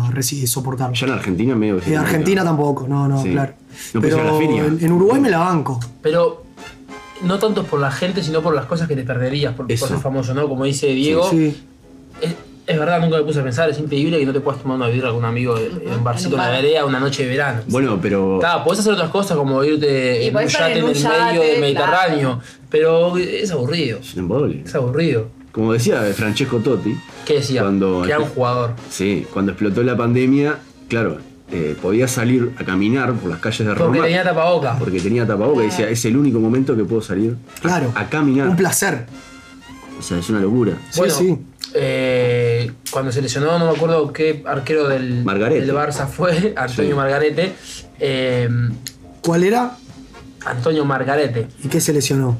soportarlo. 0.46 0.94
Ya 0.94 1.06
en 1.06 1.12
Argentina 1.12 1.54
medio 1.54 1.80
se 1.80 1.92
En. 1.92 1.98
Argentina 2.00 2.42
tampoco, 2.42 2.88
no, 2.88 3.06
no, 3.06 3.22
Sí. 3.22 3.32
claro. 3.32 3.52
No 3.92 4.00
Pero 4.00 4.40
en, 4.40 4.78
en 4.82 4.92
Uruguay 4.92 5.20
me 5.20 5.28
la 5.30 5.38
banco. 5.38 5.78
Pero 6.00 6.43
no 7.22 7.38
tanto 7.38 7.64
por 7.64 7.80
la 7.80 7.90
gente, 7.90 8.22
sino 8.22 8.42
por 8.42 8.54
las 8.54 8.66
cosas 8.66 8.88
que 8.88 8.96
te 8.96 9.04
perderías 9.04 9.54
por, 9.54 9.66
por 9.66 9.76
ser 9.88 9.98
famoso, 9.98 10.34
¿no? 10.34 10.48
Como 10.48 10.64
dice 10.64 10.88
Diego, 10.88 11.28
Sí. 11.30 11.56
es, 12.20 12.34
es 12.66 12.78
verdad, 12.78 12.98
nunca 13.00 13.18
me 13.18 13.22
puse 13.24 13.40
a 13.40 13.44
pensar, 13.44 13.68
es 13.70 13.78
increíble 13.78 14.18
que 14.18 14.24
no 14.26 14.32
te 14.32 14.40
puedas 14.40 14.60
tomar 14.62 14.76
una 14.78 14.88
birra 14.88 15.08
con 15.10 15.18
un 15.18 15.24
amigo 15.26 15.56
en 15.58 15.92
un 15.92 16.02
barcito 16.04 16.36
en 16.36 16.42
la 16.42 16.50
vereda 16.50 16.84
una 16.86 16.98
noche 16.98 17.24
de 17.24 17.28
verano. 17.28 17.60
Bueno, 17.68 17.98
pero. 18.00 18.38
Claro, 18.40 18.64
podés 18.64 18.80
hacer 18.80 18.94
otras 18.94 19.10
cosas 19.10 19.36
como 19.36 19.62
irte 19.64 20.26
en 20.26 20.34
un 20.36 20.46
yate 20.46 20.78
en 20.78 20.84
un 20.84 20.90
el 20.90 20.96
yate, 20.96 21.24
medio 21.24 21.40
del 21.42 21.50
claro. 21.50 21.60
Mediterráneo, 21.60 22.40
pero 22.70 23.16
es 23.18 23.50
aburrido, 23.50 23.98
Es 24.00 24.16
embole. 24.16 24.62
es 24.64 24.74
aburrido. 24.74 25.28
Como 25.52 25.72
decía 25.72 26.00
Francesco 26.16 26.56
Totti, 26.58 26.96
¿Qué 27.24 27.34
decía? 27.34 27.60
Cuando- 27.62 28.02
que 28.02 28.08
era 28.08 28.18
un 28.18 28.26
jugador. 28.28 28.72
sí, 28.90 29.24
cuando 29.32 29.52
explotó 29.52 29.82
la 29.84 29.96
pandemia, 29.96 30.58
claro, 30.88 31.18
eh, 31.50 31.76
podía 31.80 32.08
salir 32.08 32.52
a 32.58 32.64
caminar 32.64 33.12
por 33.14 33.30
las 33.30 33.38
calles 33.38 33.58
de 33.58 33.64
Porque 33.66 33.82
Roma 33.82 34.02
tenía 34.04 34.24
tapaboca. 34.24 34.78
porque 34.78 35.00
tenía 35.00 35.26
tapaboca 35.26 35.62
y 35.62 35.66
decía, 35.66 35.88
es 35.90 36.04
el 36.04 36.16
único 36.16 36.40
momento 36.40 36.74
que 36.76 36.84
puedo 36.84 37.02
salir 37.02 37.36
a- 37.56 37.60
Claro. 37.60 37.92
a, 37.94 38.06
caminar. 38.08 38.48
Un 38.48 38.56
placer. 38.56 39.06
O 39.98 40.02
sea, 40.02 40.18
es 40.18 40.28
una 40.30 40.40
locura. 40.40 40.72
Sí, 40.90 40.98
bueno, 41.00 41.14
sí. 41.14 41.38
eh, 41.74 42.70
cuando 42.90 43.12
se 43.12 43.22
lesionó, 43.22 43.58
no 43.58 43.70
me 43.70 43.76
acuerdo 43.76 44.12
qué 44.12 44.42
arquero 44.46 44.88
del, 44.88 45.24
del 45.24 45.74
Barça 45.74 46.06
fue, 46.08 46.54
Antonio 46.56 46.90
Sí. 46.92 46.96
Margarete. 46.96 47.52
eh, 48.00 48.48
¿Cuál 49.20 49.44
era 49.44 49.76
Antonio 50.44 50.84
Margarete. 50.84 51.46
y 51.62 51.68
qué 51.68 51.80
se 51.80 51.92
lesionó? 51.92 52.36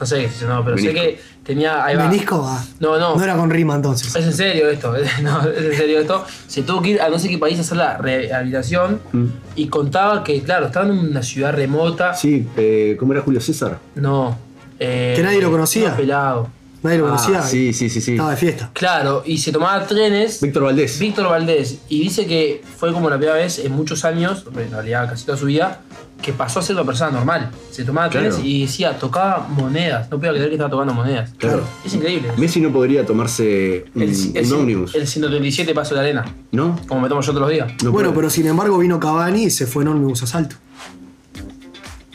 No 0.00 0.06
sé 0.06 0.22
qué 0.22 0.28
se 0.28 0.46
pero 0.46 0.78
sé 0.78 0.94
que 0.94 1.20
tenía. 1.48 1.84
Ahí 1.84 1.96
va. 1.96 2.04
Menisco 2.08 2.40
va. 2.42 2.62
No, 2.78 2.96
no. 2.98 3.16
No 3.16 3.24
era 3.24 3.34
con 3.36 3.50
rima 3.50 3.74
entonces. 3.74 4.14
Es 4.14 4.24
en 4.24 4.32
serio 4.32 4.68
esto, 4.70 4.92
no, 5.22 5.40
es 5.50 5.64
en 5.64 5.74
serio 5.76 5.98
esto. 5.98 6.24
Se 6.46 6.62
tuvo 6.62 6.80
que 6.80 6.90
ir 6.90 7.00
a 7.00 7.08
no 7.08 7.18
sé 7.18 7.28
qué 7.28 7.38
país 7.38 7.58
a 7.58 7.62
hacer 7.62 7.78
la 7.78 7.96
rehabilitación 7.98 9.00
Mm. 9.12 9.26
y 9.56 9.66
contaba 9.66 10.22
que, 10.22 10.40
claro, 10.42 10.66
estaba 10.66 10.86
en 10.86 10.92
una 10.92 11.22
ciudad 11.22 11.52
remota. 11.52 12.14
Sí, 12.14 12.46
eh, 12.56 12.96
¿cómo 13.00 13.12
era 13.14 13.22
Julio 13.22 13.40
César? 13.40 13.78
No. 13.96 14.36
eh, 14.78 15.14
Que 15.16 15.22
nadie 15.24 15.40
lo 15.42 15.50
conocía. 15.50 15.84
estaba 15.84 15.96
pelado. 15.98 16.48
Nadie 16.88 16.98
lo 17.00 17.06
Ah, 17.06 17.16
conocía. 17.16 17.42
sí, 17.42 17.72
sí, 17.72 17.90
sí, 17.90 18.00
sí. 18.00 18.12
Estaba 18.12 18.30
de 18.30 18.36
fiesta. 18.38 18.70
Claro, 18.72 19.22
y 19.26 19.36
se 19.38 19.52
tomaba 19.52 19.86
trenes. 19.86 20.40
Víctor 20.40 20.62
Valdés. 20.64 20.98
Víctor 20.98 21.28
Valdés. 21.28 21.78
Y 21.88 22.00
dice 22.00 22.26
que 22.26 22.62
fue 22.78 22.92
como 22.92 23.10
la 23.10 23.16
primera 23.18 23.36
vez 23.36 23.58
en 23.58 23.72
muchos 23.72 24.04
años, 24.04 24.44
en 24.56 24.70
realidad 24.70 25.08
casi 25.10 25.26
toda 25.26 25.36
su 25.36 25.46
vida, 25.46 25.82
que 26.22 26.32
pasó 26.32 26.58
a 26.60 26.62
ser 26.62 26.74
una 26.76 26.84
persona 26.84 27.10
normal. 27.10 27.50
Se 27.70 27.84
tomaba 27.84 28.08
Claro. 28.08 28.28
trenes 28.30 28.44
y 28.44 28.62
decía, 28.62 28.98
tocaba 28.98 29.46
monedas. 29.48 30.10
No 30.10 30.16
podía 30.16 30.32
creer 30.32 30.48
que 30.48 30.54
estaba 30.54 30.70
tocando 30.70 30.94
monedas. 30.94 31.30
Claro. 31.38 31.62
Es 31.84 31.94
increíble. 31.94 32.30
Messi 32.36 32.60
no 32.60 32.72
podría 32.72 33.04
tomarse 33.06 33.84
un, 33.94 34.02
El, 34.02 34.36
el, 34.36 34.46
un 34.46 34.60
ómnibus, 34.60 34.94
el 34.94 35.06
137 35.06 35.74
paso 35.74 35.94
de 35.94 36.00
arena, 36.00 36.24
¿no? 36.52 36.78
como 36.88 37.02
me 37.02 37.08
tomo 37.08 37.20
yo 37.20 37.28
todos 37.32 37.42
los 37.42 37.50
días. 37.50 37.70
No 37.84 37.92
bueno, 37.92 38.08
puede. 38.08 38.16
pero 38.22 38.30
sin 38.30 38.46
embargo 38.46 38.78
vino 38.78 38.98
Cavani 38.98 39.44
y 39.44 39.50
se 39.50 39.66
fue 39.66 39.82
en 39.84 39.88
ómnibus 39.90 40.22
a 40.22 40.26
salto. 40.26 40.56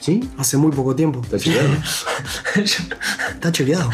¿Sí? 0.03 0.19
Hace 0.37 0.57
muy 0.57 0.69
poco 0.73 0.93
tiempo. 0.93 1.21
¿Está 1.23 1.39
chequeado? 1.39 1.69
Está 3.35 3.51
chequeado. 3.53 3.89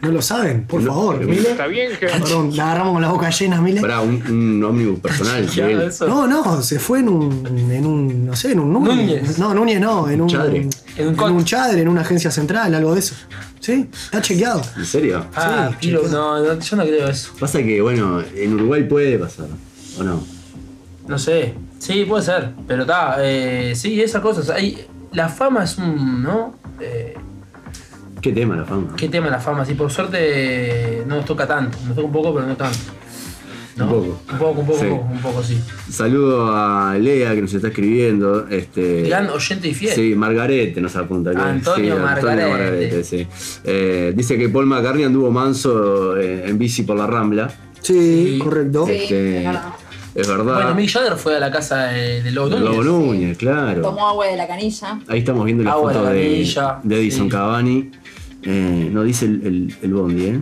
No 0.00 0.10
lo 0.10 0.22
saben, 0.22 0.66
por 0.66 0.80
No, 0.80 0.94
favor. 0.94 1.20
Mile. 1.22 1.50
Está 1.50 1.66
bien 1.66 1.90
que 2.00 2.06
Perdón, 2.06 2.56
la 2.56 2.64
agarramos 2.64 2.94
con 2.94 3.02
la 3.02 3.10
boca 3.10 3.28
llena, 3.28 3.60
Mile. 3.60 3.82
Pará, 3.82 4.00
un, 4.00 4.22
un 4.26 4.64
ómnibus 4.64 5.00
personal. 5.00 5.46
No, 6.08 6.26
no, 6.26 6.62
se 6.62 6.78
fue 6.78 7.00
en 7.00 7.10
un, 7.10 7.70
en 7.70 7.84
un, 7.84 8.24
no 8.26 8.34
sé, 8.34 8.52
en 8.52 8.60
un 8.60 8.72
Núñez. 8.72 8.96
Núñez. 8.96 9.38
No, 9.38 9.52
Núñez 9.52 9.80
no, 9.80 10.08
en 10.08 10.22
un, 10.22 10.28
Chadre. 10.28 10.56
en 10.96 11.08
En 11.08 11.20
un 11.20 11.44
chadre, 11.44 11.82
en 11.82 11.88
una 11.88 12.00
agencia 12.00 12.30
central, 12.30 12.74
algo 12.74 12.94
de 12.94 13.00
eso. 13.00 13.14
¿Sí? 13.60 13.86
Está 13.92 14.22
chequeado. 14.22 14.62
¿En 14.78 14.86
serio? 14.86 15.26
Ah, 15.34 15.72
Sí, 15.78 15.90
no, 15.92 16.08
no, 16.08 16.58
yo 16.58 16.76
no 16.76 16.82
creo 16.84 17.08
eso. 17.08 17.32
Pasa 17.38 17.62
que, 17.62 17.82
bueno, 17.82 18.22
en 18.34 18.54
Uruguay 18.54 18.84
puede 18.88 19.18
pasar, 19.18 19.48
¿o 19.98 20.02
no? 20.02 20.24
No 21.06 21.18
sé. 21.18 21.52
Sí, 21.78 22.06
puede 22.06 22.22
ser. 22.24 22.52
Pero 22.66 22.82
está, 22.82 23.16
eh, 23.18 23.74
sí, 23.76 24.00
esas 24.00 24.22
cosas. 24.22 24.48
Hay, 24.48 24.86
la 25.14 25.28
fama 25.28 25.64
es 25.64 25.78
un, 25.78 26.22
¿no? 26.22 26.54
Eh, 26.80 27.14
¿Qué 28.20 28.32
tema 28.32 28.56
la 28.56 28.64
fama? 28.64 28.94
¿Qué 28.96 29.08
tema 29.08 29.28
la 29.28 29.38
fama? 29.38 29.64
Sí, 29.64 29.74
por 29.74 29.90
suerte 29.90 31.02
no 31.06 31.16
nos 31.16 31.24
toca 31.24 31.46
tanto. 31.46 31.76
Nos 31.86 31.94
toca 31.94 32.06
un 32.06 32.12
poco, 32.12 32.34
pero 32.34 32.46
no 32.46 32.56
tanto. 32.56 32.78
¿No? 33.76 33.86
Un 33.86 33.90
poco. 33.90 34.20
Un 34.32 34.38
poco, 34.38 34.60
un 34.60 34.66
poco, 34.66 34.78
Sí. 34.78 34.84
un 34.86 34.98
poco, 34.98 35.12
un 35.12 35.18
poco, 35.20 35.42
sí. 35.42 35.60
Saludo 35.90 36.54
a 36.56 36.96
Lea 36.96 37.34
que 37.34 37.42
nos 37.42 37.52
está 37.52 37.68
escribiendo. 37.68 38.46
Este, 38.48 39.02
Gran 39.02 39.28
oyente 39.28 39.68
y 39.68 39.74
fiel. 39.74 39.92
Sí, 39.94 40.14
Margarete 40.14 40.80
nos 40.80 40.94
apunta. 40.96 41.32
que- 41.32 41.40
Antonio 41.40 41.96
sí, 41.96 42.02
Margarete. 42.02 43.04
sí. 43.04 43.26
Eh, 43.64 44.12
dice 44.16 44.38
que 44.38 44.48
Paul 44.48 44.66
McCartney 44.66 45.04
anduvo 45.04 45.30
manso 45.30 46.16
eh, 46.16 46.44
en 46.48 46.56
bici 46.56 46.82
por 46.84 46.96
la 46.96 47.06
Rambla. 47.06 47.50
Sí, 47.80 48.34
Sí. 48.34 48.38
correcto. 48.38 48.86
Sí, 48.86 48.92
Este, 48.92 49.38
es 49.38 49.44
verdad. 49.44 49.62
Es 50.14 50.28
verdad. 50.28 50.54
Bueno, 50.54 50.74
Mick 50.74 50.90
Jagger 50.90 51.16
fue 51.16 51.36
a 51.36 51.40
la 51.40 51.50
casa 51.50 51.86
de, 51.86 52.22
de 52.22 52.30
Lobo 52.30 52.50
Núñez. 52.50 52.64
Lobo 52.64 52.82
Núñez, 52.84 53.38
claro. 53.38 53.82
Tomó 53.82 54.08
agua 54.08 54.26
de 54.26 54.36
la 54.36 54.46
canilla. 54.46 54.98
Ahí 55.08 55.18
estamos 55.20 55.44
viendo 55.44 55.64
la 55.64 55.72
Agua 55.72 55.92
de 55.92 55.98
foto 55.98 56.06
la 56.08 56.12
de, 56.14 56.22
canilla, 56.22 56.80
de 56.82 56.96
Edison 56.98 57.26
sí. 57.26 57.30
Cavani. 57.30 57.90
Eh, 58.42 58.88
no 58.92 59.02
dice 59.02 59.24
el, 59.24 59.46
el, 59.46 59.76
el 59.82 59.94
bondi, 59.94 60.26
¿eh? 60.26 60.40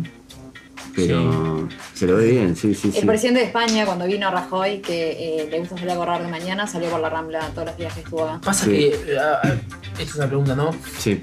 Pero 0.94 1.68
se 1.94 2.06
lo 2.06 2.16
ve 2.16 2.32
bien, 2.32 2.54
sí, 2.54 2.74
sí, 2.74 2.88
El 2.88 2.94
sí. 3.00 3.06
presidente 3.06 3.40
de 3.40 3.46
España, 3.46 3.86
cuando 3.86 4.04
vino 4.04 4.28
a 4.28 4.30
Rajoy, 4.30 4.80
que 4.80 5.40
eh, 5.40 5.48
le 5.50 5.58
gusta 5.60 5.76
salir 5.76 5.90
a 5.92 5.96
correr 5.96 6.22
de 6.22 6.28
mañana, 6.28 6.66
salió 6.66 6.90
por 6.90 7.00
la 7.00 7.08
rambla 7.08 7.48
todos 7.54 7.68
los 7.68 7.76
días 7.78 7.94
que 7.94 8.00
estuvo 8.00 8.24
acá. 8.24 8.40
Pasa 8.44 8.66
Sí. 8.66 8.70
que, 8.72 8.88
eh, 8.88 9.18
ah, 9.18 9.40
ah, 9.42 9.52
esta 9.92 10.02
es 10.02 10.14
una 10.16 10.26
pregunta, 10.26 10.54
¿no? 10.54 10.70
Sí. 10.98 11.20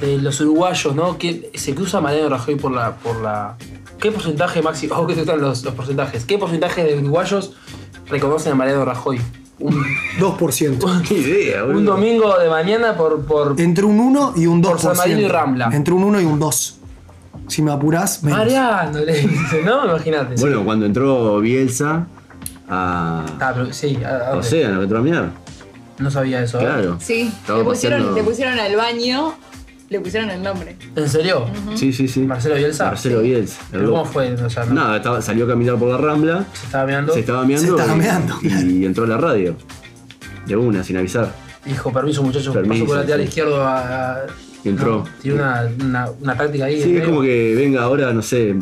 De 0.00 0.18
los 0.18 0.40
uruguayos, 0.40 0.94
¿no? 0.96 1.16
Que 1.16 1.50
se 1.54 1.74
cruza 1.74 2.00
Mariano 2.00 2.28
Rajoy 2.30 2.56
por 2.56 2.72
la, 2.72 2.96
por 2.96 3.20
la. 3.22 3.56
¿Qué 4.00 4.10
porcentaje 4.10 4.62
máximo? 4.62 4.94
Oh, 4.98 5.06
que 5.06 5.14
te 5.14 5.20
gustan 5.20 5.40
los, 5.40 5.62
los 5.64 5.74
porcentajes. 5.74 6.24
¿Qué 6.24 6.36
porcentaje 6.36 6.82
de 6.82 6.98
uruguayos 6.98 7.52
reconocen 8.10 8.52
a 8.52 8.54
Mariano 8.54 8.84
Rajoy? 8.84 9.20
Un, 9.60 9.74
2%. 10.20 11.02
Qué 11.08 11.14
idea, 11.18 11.62
boludo. 11.62 11.78
un 11.78 11.84
domingo 11.84 12.38
de 12.38 12.48
mañana 12.48 12.96
por. 12.96 13.24
por 13.24 13.60
Entre 13.60 13.84
un 13.84 13.98
1 13.98 14.34
y 14.36 14.46
un 14.46 14.62
2%. 14.62 14.68
Por 14.70 14.78
San 14.80 14.96
Marino 14.96 15.20
y 15.20 15.28
Rambla. 15.28 15.70
Entre 15.72 15.92
un 15.94 16.04
1 16.04 16.20
y 16.20 16.24
un 16.24 16.38
2. 16.38 16.74
Si 17.48 17.62
me 17.62 17.72
apurás, 17.72 18.22
menos. 18.22 18.38
Mariano, 18.38 18.98
le 19.00 19.12
dice, 19.26 19.62
¿no? 19.64 19.84
Imagínate. 19.86 20.34
Bueno, 20.40 20.64
cuando 20.64 20.86
entró 20.86 21.40
Bielsa 21.40 22.06
a 22.68 23.24
Ah, 23.40 23.52
pero 23.54 23.72
sí, 23.72 23.98
a- 24.04 24.32
a- 24.32 24.36
Océano, 24.36 24.76
que 24.78 24.82
entró 24.84 24.98
a 24.98 25.02
mirar. 25.02 25.30
no 25.98 26.10
sabía 26.10 26.42
eso. 26.42 26.58
¿eh? 26.60 26.64
Claro. 26.64 26.96
Sí, 27.00 27.22
Estaba 27.40 27.58
le 27.60 27.64
pusieron, 27.64 27.98
paseando- 28.00 28.14
le 28.16 28.22
pusieron 28.28 28.58
al 28.60 28.76
baño, 28.76 29.34
le 29.88 30.00
pusieron 30.00 30.28
el 30.30 30.42
nombre. 30.42 30.76
¿En 30.96 31.08
serio? 31.08 31.46
Sí, 31.74 31.92
sí, 31.92 32.08
sí. 32.08 32.20
Marcelo 32.20 32.56
Bielsa. 32.56 32.86
Marcelo 32.86 33.20
Bielsa. 33.20 33.60
el 33.72 33.78
¿Pero 33.78 33.90
cómo 33.90 34.04
fue? 34.04 34.32
O 34.34 34.50
sea, 34.50 34.64
no- 34.66 34.74
Nada, 34.74 34.96
estaba- 34.98 35.22
salió 35.22 35.44
a 35.46 35.48
caminar 35.48 35.76
por 35.76 35.88
la 35.90 35.96
Rambla, 35.96 36.44
Se 36.52 36.66
estaba 36.66 36.86
mirando. 36.86 37.12
se 37.14 37.20
estaba 37.20 37.44
meando, 37.44 37.66
Se 37.66 37.70
estaba 37.72 37.94
y, 37.94 37.98
meando, 37.98 38.38
y 38.42 38.84
entró 38.84 39.04
a 39.04 39.06
la 39.08 39.16
radio. 39.16 39.56
De 40.46 40.56
una, 40.56 40.82
sin 40.84 40.96
avisar. 40.96 41.32
Dijo, 41.64 41.92
permiso 41.92 42.22
muchachos, 42.22 42.54
Permiso, 42.54 42.86
paso 42.86 43.06
por 43.06 43.16
sí. 43.16 43.22
izquierdo 43.22 43.62
a... 43.62 44.12
a- 44.14 44.26
Y 44.64 44.68
entró. 44.70 44.98
No, 44.98 45.04
tiene 45.22 45.38
una, 45.40 45.68
una, 45.80 46.10
una 46.20 46.36
táctica 46.36 46.64
ahí. 46.66 46.82
Sí, 46.82 46.96
es 46.96 47.04
como 47.04 47.20
que 47.22 47.54
venga 47.54 47.82
ahora, 47.82 48.12
no 48.12 48.22
sé, 48.22 48.54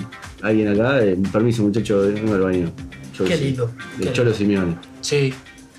alguien 0.42 0.68
acá, 0.68 1.02
eh, 1.02 1.16
permiso 1.32 1.62
muchacho, 1.62 2.00
vengo 2.02 2.34
al 2.34 2.40
baño. 2.40 2.70
Yo 3.16 3.24
Qué 3.24 3.36
lindo, 3.36 3.70
De 3.98 4.06
qué 4.06 4.12
Cholo 4.12 4.30
lindo. 4.30 4.38
Simeone. 4.38 4.76
Sí. 5.00 5.32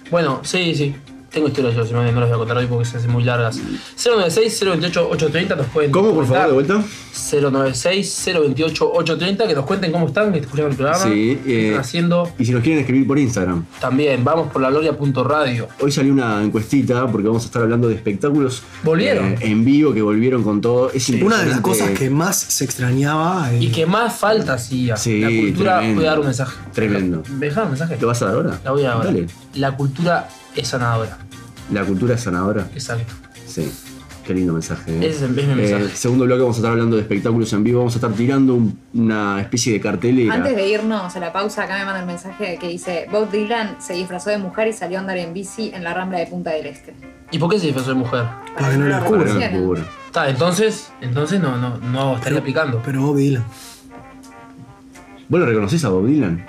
Bueno, 0.09 0.39
sí, 0.43 0.73
sí. 0.75 0.95
Tengo 1.37 1.49
historias 1.49 1.75
yo, 1.75 1.85
si 1.85 1.93
no, 1.93 2.01
no 2.11 2.19
las 2.19 2.29
voy 2.29 2.35
a 2.35 2.39
contar 2.39 2.57
hoy 2.57 2.65
porque 2.65 2.85
se 2.85 2.97
hacen 2.97 3.11
muy 3.11 3.23
largas. 3.23 3.59
096-028-830 4.03 5.55
nos 5.55 5.67
pueden. 5.67 5.91
¿Cómo, 5.91 6.15
por 6.15 6.25
favor, 6.25 6.47
de 6.47 6.53
vuelta? 6.53 6.83
096-028-830 7.13 9.47
que 9.47 9.53
nos 9.53 9.65
cuenten 9.65 9.91
cómo 9.91 10.07
están, 10.07 10.33
que 10.33 10.39
escuchan 10.39 10.71
el 10.71 10.75
programa. 10.75 10.97
Sí, 11.03 11.39
qué 11.45 11.59
eh, 11.59 11.65
están 11.67 11.81
haciendo. 11.81 12.31
Y 12.39 12.45
si 12.45 12.53
nos 12.53 12.63
quieren 12.63 12.79
escribir 12.79 13.05
por 13.05 13.19
Instagram. 13.19 13.65
También, 13.79 14.23
vamos 14.23 14.51
por 14.51 14.63
la 14.63 14.71
gloria.radio. 14.71 15.67
Hoy 15.79 15.91
salió 15.91 16.11
una 16.11 16.41
encuestita 16.43 17.05
porque 17.05 17.27
vamos 17.27 17.43
a 17.43 17.45
estar 17.45 17.61
hablando 17.61 17.87
de 17.87 17.93
espectáculos 17.93 18.63
Volvieron. 18.83 19.33
eh, 19.33 19.37
en 19.41 19.63
vivo 19.63 19.93
que 19.93 20.01
volvieron 20.01 20.41
con 20.43 20.59
todo. 20.59 20.89
Es 20.91 21.07
Una 21.09 21.37
de 21.43 21.51
las 21.51 21.61
cosas 21.61 21.91
que 21.91 22.09
más 22.09 22.35
se 22.35 22.65
extrañaba. 22.65 23.53
eh, 23.53 23.59
Y 23.61 23.67
que 23.71 23.85
más 23.85 24.15
falta 24.17 24.55
hacía. 24.55 24.97
Sí, 24.97 25.21
la 25.21 25.27
cultura. 25.29 25.77
tremendo. 25.77 25.99
Voy 25.99 26.07
a 26.07 26.09
dar 26.09 26.19
un 26.19 26.25
mensaje. 26.25 26.57
Tremendo. 26.73 27.21
¿Me 27.29 27.45
dejas 27.45 27.63
un 27.65 27.69
mensaje? 27.69 27.95
¿Lo 28.01 28.07
vas 28.07 28.19
a 28.23 28.25
dar 28.25 28.33
ahora? 28.35 28.59
La 28.63 28.71
voy 28.71 28.81
a 28.81 28.85
dar. 28.85 28.93
ahora. 28.95 29.05
Dale. 29.11 29.27
La 29.53 29.77
cultura 29.77 30.27
es 30.55 30.67
sanadora. 30.67 31.19
La 31.71 31.83
cultura 31.83 32.15
es 32.15 32.21
sanadora. 32.21 32.67
Exacto. 32.73 33.13
Sí. 33.45 33.71
Qué 34.25 34.33
lindo 34.33 34.51
mensaje. 34.51 34.91
¿eh? 34.91 34.99
Ese 35.07 35.09
es 35.09 35.21
el- 35.21 35.29
mi 35.31 35.43
mensaje. 35.55 35.85
Eh, 35.85 35.89
segundo 35.93 36.25
bloque 36.25 36.41
vamos 36.41 36.57
a 36.57 36.59
estar 36.59 36.71
hablando 36.73 36.97
de 36.97 37.01
espectáculos 37.03 37.51
en 37.53 37.63
vivo. 37.63 37.79
Vamos 37.79 37.93
a 37.93 37.97
estar 37.97 38.11
tirando 38.11 38.55
un- 38.55 38.77
una 38.93 39.39
especie 39.39 39.71
de 39.71 39.79
cartelera. 39.79 40.33
Antes 40.33 40.53
de 40.55 40.67
irnos 40.67 41.15
a 41.15 41.19
la 41.19 41.31
pausa, 41.31 41.63
acá 41.63 41.77
me 41.77 41.85
manda 41.85 42.01
un 42.01 42.07
mensaje 42.07 42.57
que 42.59 42.67
dice: 42.67 43.07
Bob 43.09 43.31
Dylan 43.31 43.77
se 43.81 43.93
disfrazó 43.93 44.29
de 44.29 44.37
mujer 44.37 44.67
y 44.67 44.73
salió 44.73 44.97
a 44.97 45.01
andar 45.01 45.17
en 45.17 45.33
bici 45.33 45.71
en 45.73 45.83
la 45.85 45.93
rambla 45.93 46.19
de 46.19 46.27
Punta 46.27 46.49
del 46.51 46.65
Este. 46.65 46.93
¿Y 47.31 47.39
por 47.39 47.49
qué 47.49 47.57
se 47.59 47.67
disfrazó 47.67 47.89
de 47.91 47.95
mujer? 47.95 48.25
Para 48.55 48.69
que 48.71 48.77
no 48.77 48.83
lo 48.83 48.89
la 48.89 48.99
Para 48.99 49.23
que 49.49 49.49
no 49.57 49.65
cubra. 49.65 49.81
Está, 50.07 50.29
entonces, 50.29 50.91
entonces 50.99 51.39
no, 51.39 51.57
no, 51.57 51.77
no 51.77 52.15
estaría 52.17 52.39
aplicando. 52.39 52.81
Pero 52.83 53.01
Bob 53.01 53.15
Dylan. 53.17 53.43
¿Vos 55.29 55.39
lo 55.39 55.45
reconocés 55.45 55.83
a 55.85 55.89
Bob 55.89 56.05
Dylan? 56.05 56.45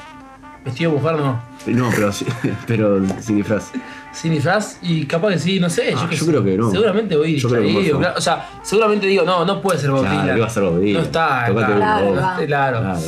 Vestido 0.65 0.93
de 0.93 0.99
mujer 0.99 1.17
no. 1.17 1.41
No, 1.67 1.91
pero, 1.95 2.11
pero 2.67 3.01
sin 3.21 3.37
disfraz. 3.37 3.71
Sin 4.13 4.33
disfraz 4.33 4.79
y 4.83 5.05
capaz 5.07 5.31
que 5.31 5.39
sí, 5.39 5.61
no 5.61 5.69
sé. 5.71 5.95
Ah, 5.97 6.09
yo 6.11 6.17
sé. 6.17 6.27
creo 6.27 6.43
que 6.45 6.57
no. 6.57 6.71
Seguramente 6.71 7.17
voy 7.17 7.39
Yo 7.39 7.49
creo 7.49 7.61
que 7.63 7.67
distraído. 7.69 7.99
claro. 7.99 8.15
O 8.19 8.21
sea, 8.21 8.49
seguramente 8.63 9.07
digo, 9.07 9.25
no, 9.25 9.45
no 9.45 9.61
puede 9.61 9.79
ser 9.79 9.91
Bob 9.91 10.01
Claro, 10.01 10.21
Dylan. 10.23 10.35
que 10.35 10.41
va 10.41 10.47
a 10.47 10.51
ser 10.51 10.63
Bob 10.65 10.79
Dylan. 10.81 11.01
No 11.03 11.07
está, 11.07 11.45
Tocate 11.47 11.67
claro. 11.67 11.77
Claro, 11.79 12.05
no 12.15 12.21
va. 12.21 12.33
está, 12.35 12.47
claro. 12.47 12.81
Claro. 12.81 13.01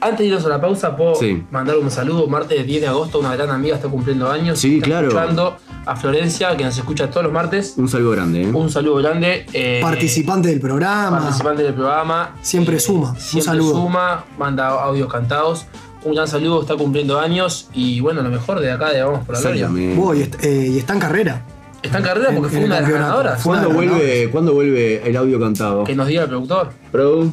Antes 0.00 0.18
de 0.20 0.26
irnos 0.26 0.44
a 0.44 0.48
la 0.48 0.60
pausa, 0.60 0.96
puedo 0.96 1.16
Sí. 1.16 1.42
mandar 1.50 1.76
un 1.76 1.90
saludo. 1.90 2.28
Martes 2.28 2.64
10 2.64 2.82
de 2.82 2.86
agosto, 2.86 3.18
una 3.18 3.34
gran 3.34 3.50
amiga 3.50 3.74
está 3.74 3.88
cumpliendo 3.88 4.30
años. 4.30 4.56
Sí, 4.60 4.76
está 4.76 4.86
claro. 4.86 5.08
escuchando 5.08 5.56
a 5.86 5.96
Florencia, 5.96 6.56
que 6.56 6.62
nos 6.64 6.78
escucha 6.78 7.10
todos 7.10 7.24
los 7.24 7.32
martes. 7.32 7.74
Un 7.76 7.88
saludo 7.88 8.12
grande, 8.12 8.42
¿eh? 8.44 8.46
Un 8.52 8.70
saludo 8.70 8.96
grande. 8.96 9.44
eh, 9.52 9.80
Participante 9.82 10.48
del 10.50 10.60
programa. 10.60 11.18
participante 11.18 11.64
del 11.64 11.74
programa. 11.74 12.36
Siempre 12.42 12.78
suma. 12.78 13.10
Un 13.10 13.16
Siempre 13.16 13.44
saludo. 13.44 13.72
suma, 13.72 14.24
manda 14.38 14.68
audios 14.68 15.10
cantados. 15.12 15.66
Un 16.04 16.14
gran 16.14 16.28
saludo, 16.28 16.62
está 16.62 16.76
cumpliendo 16.76 17.18
años. 17.18 17.68
Y 17.74 18.00
bueno, 18.00 18.22
lo 18.22 18.30
mejor 18.30 18.60
de 18.60 18.70
acá 18.70 18.90
de 18.90 19.02
Vamos 19.02 19.24
por 19.26 19.34
la 19.34 19.40
Gloria. 19.40 19.68
Y, 20.16 20.22
est- 20.22 20.44
eh, 20.44 20.66
y 20.72 20.78
está 20.78 20.94
en 20.94 21.00
carrera. 21.00 21.44
Está 21.82 21.98
en 21.98 22.04
carrera 22.04 22.30
porque 22.34 22.46
En- 22.46 22.50
fue 22.50 22.58
en 22.60 22.64
una 22.66 22.76
de 22.76 22.82
las 22.82 22.90
ganadoras. 22.90 23.42
¿Cuándo 23.42 23.70
vuelve, 23.70 24.28
¿Cuándo 24.30 24.54
vuelve 24.54 25.08
el 25.08 25.16
audio 25.16 25.38
cantado? 25.40 25.84
Que 25.84 25.94
nos 25.94 26.06
diga 26.08 26.22
el 26.22 26.28
productor. 26.28 26.70
Pro, 26.92 27.28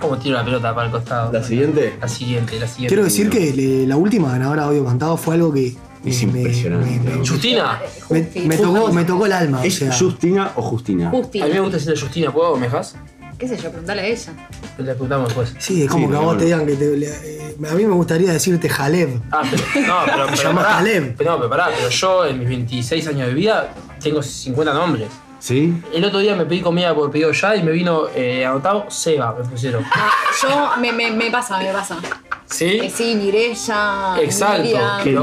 ¿Cómo 0.00 0.18
tiro 0.18 0.36
la 0.36 0.44
pelota 0.44 0.74
para 0.74 0.86
el 0.86 0.92
costado? 0.92 1.32
¿La 1.32 1.42
siguiente? 1.42 1.94
La 2.00 2.08
siguiente, 2.08 2.58
la 2.58 2.66
siguiente. 2.66 2.88
Quiero 2.88 3.04
decir 3.04 3.30
que 3.30 3.52
le- 3.54 3.86
la 3.86 3.96
última 3.96 4.32
ganadora 4.32 4.62
de 4.62 4.68
audio 4.68 4.84
cantado 4.84 5.16
fue 5.16 5.36
algo 5.36 5.52
que. 5.52 5.74
Es 6.04 6.22
me- 6.26 6.40
impresionante, 6.40 6.90
me- 7.02 7.10
me- 7.10 7.16
¿no? 7.16 7.26
Justina. 7.26 7.80
me- 8.10 8.56
tocó, 8.58 8.92
me 8.92 9.04
tocó 9.04 9.24
el 9.24 9.32
alma. 9.32 9.60
O 9.60 9.64
¿Es 9.64 9.76
sea, 9.76 9.90
Justina 9.92 10.50
o 10.56 10.60
Justina? 10.62 11.08
Justi. 11.10 11.40
A 11.40 11.46
mí 11.46 11.52
me 11.54 11.60
gusta 11.60 11.76
decirle 11.78 11.98
Justina, 11.98 12.30
¿puedo? 12.30 12.56
¿Me 12.56 12.66
dejas? 12.66 12.96
¿Qué 13.38 13.48
sé 13.48 13.56
yo? 13.56 13.68
Preguntale 13.70 14.02
a 14.02 14.06
ella. 14.06 14.32
Le 14.78 14.84
preguntamos 14.92 15.28
después. 15.28 15.54
sí, 15.58 15.82
es 15.84 15.90
como 15.90 16.06
Sí, 16.06 16.10
que 16.10 16.16
a 16.16 16.18
vos 16.20 16.26
bueno. 16.26 16.38
te 16.40 16.44
digan 16.46 16.66
que 16.66 16.74
te. 16.76 16.96
le- 16.96 17.06
eh, 17.08 17.56
a 17.70 17.74
mí 17.74 17.84
me 17.84 17.94
gustaría 17.94 18.32
decirte 18.32 18.68
Jaleb. 18.68 19.20
Ah, 19.32 19.42
pero. 19.50 19.62
No, 19.86 19.96
pero. 20.04 20.26
pero 20.30 20.42
llama 20.42 20.62
pará. 20.62 20.74
Caleb. 20.76 21.14
Pero 21.16 21.30
no, 21.32 21.36
pero 21.38 21.50
pará, 21.50 21.68
pero 21.76 21.88
yo 21.88 22.26
en 22.26 22.38
mis 22.38 22.48
26 22.48 23.06
años 23.08 23.26
de 23.28 23.34
vida 23.34 23.72
tengo 24.00 24.22
50 24.22 24.72
nombres. 24.74 25.08
¿Sí? 25.40 25.74
El 25.92 26.02
otro 26.06 26.20
día 26.20 26.34
me 26.36 26.46
pedí 26.46 26.62
comida 26.62 26.94
por 26.94 27.10
pedido 27.10 27.30
ya 27.32 27.54
y 27.54 27.62
me 27.62 27.70
vino 27.72 28.04
eh, 28.14 28.46
anotado 28.46 28.86
Seba, 28.88 29.34
me 29.38 29.44
pusieron. 29.46 29.84
Ah, 29.92 30.10
yo 30.40 30.80
me, 30.80 30.90
me, 30.92 31.10
me 31.10 31.30
pasa, 31.30 31.58
me 31.58 31.70
pasa. 31.70 31.98
¿Sí? 32.46 32.64
Eh, 32.82 32.90
sí, 32.94 33.14
Mirella. 33.14 34.16
Exacto, 34.22 34.62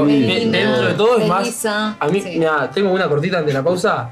Miriam, 0.04 0.52
de- 0.52 0.58
dentro 0.58 0.82
de 0.86 0.94
todo 0.94 1.18
es 1.18 1.26
más. 1.26 1.40
Melissa, 1.40 1.96
A 1.98 2.06
mí, 2.06 2.20
sí. 2.20 2.36
mira, 2.38 2.70
tengo 2.70 2.92
una 2.92 3.08
cortita 3.08 3.38
ante 3.38 3.52
la 3.52 3.64
pausa. 3.64 4.10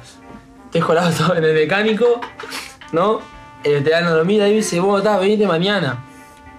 Dejo 0.73 0.93
el 0.93 0.99
auto 0.99 1.37
en 1.37 1.45
el 1.45 1.55
mecánico, 1.55 2.21
¿no? 2.93 3.21
El 3.63 3.75
veterano 3.75 4.17
lo 4.17 4.25
mira 4.25 4.47
y 4.49 4.51
me 4.51 4.57
dice, 4.57 4.81
vos 4.81 4.99
estás, 4.99 5.21
venite 5.21 5.47
mañana. 5.47 6.05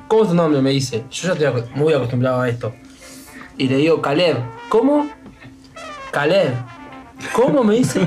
¿Cómo 0.08 0.24
es 0.24 0.30
tu 0.30 0.36
nombre? 0.36 0.62
Me 0.62 0.72
dice. 0.72 1.06
Yo 1.10 1.34
ya 1.36 1.50
estoy 1.50 1.64
muy 1.74 1.94
acostumbrado 1.94 2.42
a 2.42 2.50
esto. 2.50 2.74
Y 3.58 3.68
le 3.68 3.78
digo, 3.78 4.02
Caleb. 4.02 4.38
¿Cómo? 4.70 5.10
Caleb. 6.12 6.54
¿Cómo 7.34 7.64
me 7.64 7.76
dice? 7.76 8.02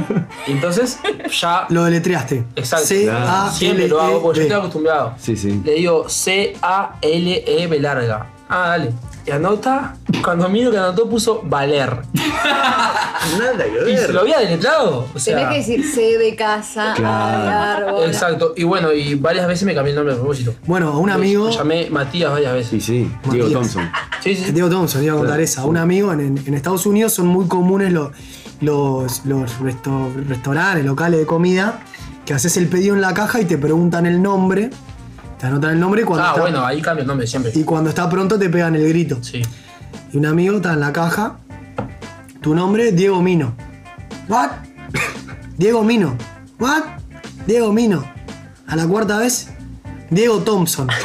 Y 0.46 0.52
entonces, 0.52 0.98
ya. 1.40 1.66
Lo 1.70 1.84
deletreaste. 1.84 2.44
Exacto. 2.56 2.86
C 2.86 3.04
Claro. 3.04 3.28
A 3.28 3.50
Siempre 3.50 3.88
lo 3.88 4.00
hago 4.00 4.22
porque 4.22 4.40
yo 4.40 4.42
estoy 4.44 4.58
acostumbrado. 4.58 5.14
Sí, 5.18 5.36
sí. 5.36 5.60
Le 5.64 5.74
digo 5.74 6.08
C-A-L-E-B 6.08 7.80
larga. 7.80 8.26
Ah, 8.48 8.68
dale. 8.70 8.92
Y 9.26 9.30
anota, 9.30 9.96
cuando 10.22 10.48
miro 10.50 10.70
que 10.70 10.76
anotó 10.78 11.08
puso 11.08 11.40
Valer. 11.44 11.98
Nada 13.38 13.64
que 13.64 13.90
Y 13.92 13.96
se 13.96 14.12
lo 14.12 14.20
había 14.20 14.38
deletrado. 14.40 15.06
O 15.14 15.18
sea, 15.18 15.36
Tenés 15.36 15.50
que 15.50 15.58
decir 15.72 15.84
C 15.94 16.18
de 16.18 16.36
casa, 16.36 16.92
Claro. 16.94 17.88
árbol. 17.88 18.04
Exacto. 18.06 18.52
Y 18.56 18.64
bueno, 18.64 18.92
y 18.92 19.14
varias 19.14 19.46
veces 19.46 19.64
me 19.64 19.74
cambié 19.74 19.90
el 19.92 19.96
nombre 19.96 20.14
a 20.14 20.16
propósito. 20.18 20.54
Bueno, 20.66 20.88
a 20.88 20.98
un 20.98 21.08
amigo. 21.10 21.46
Me 21.46 21.52
llamé 21.52 21.90
Matías 21.90 22.30
varias 22.32 22.66
Sí, 22.66 22.76
veces. 22.76 22.84
sí. 22.84 22.92
Diego 23.30 23.44
Matías. 23.46 23.52
Thompson. 23.52 23.90
Sí, 24.20 24.36
sí. 24.36 24.52
Diego 24.52 24.68
Thompson, 24.68 25.02
iba 25.02 25.14
a 25.14 25.16
contar 25.16 25.36
Claro. 25.36 25.42
esa. 25.42 25.62
A 25.62 25.64
un 25.64 25.76
amigo 25.78 26.12
en, 26.12 26.20
en- 26.20 26.42
en 26.46 26.54
Estados 26.54 26.84
Unidos 26.86 27.12
son 27.14 27.26
muy 27.28 27.46
comunes 27.48 27.92
los, 27.92 28.10
los, 28.60 29.24
los 29.24 29.50
resto- 29.60 30.12
restaurantes, 30.28 30.84
locales 30.84 31.18
de 31.20 31.26
comida, 31.26 31.80
que 32.26 32.34
haces 32.34 32.56
el 32.58 32.68
pedido 32.68 32.94
en 32.94 33.00
la 33.00 33.14
caja 33.14 33.40
y 33.40 33.46
te 33.46 33.56
preguntan 33.56 34.04
el 34.06 34.20
nombre. 34.22 34.68
Te 35.44 35.48
anotan 35.48 35.72
el 35.72 35.78
nombre 35.80 36.00
y 36.00 36.04
cuando, 36.06 36.24
Ah, 36.24 36.28
está, 36.30 36.40
bueno, 36.40 36.64
ahí 36.64 36.80
cambio 36.80 37.02
el 37.02 37.06
nombre 37.06 37.26
siempre. 37.26 37.52
y 37.54 37.64
cuando 37.64 37.90
está 37.90 38.08
pronto 38.08 38.38
te 38.38 38.48
pegan 38.48 38.74
el 38.76 38.88
grito. 38.88 39.18
Sí. 39.20 39.42
Y 40.10 40.16
un 40.16 40.24
amigo 40.24 40.56
está 40.56 40.72
en 40.72 40.80
la 40.80 40.90
caja. 40.90 41.36
Tu 42.40 42.54
nombre, 42.54 42.92
Diego 42.92 43.20
Mino. 43.20 43.54
¿What? 44.26 44.52
Diego 45.58 45.84
Mino. 45.84 46.16
¿What? 46.58 46.84
Diego 47.46 47.74
Mino. 47.74 48.10
A 48.66 48.74
la 48.74 48.86
cuarta 48.86 49.18
vez, 49.18 49.48
Diego 50.08 50.38
Thompson. 50.38 50.88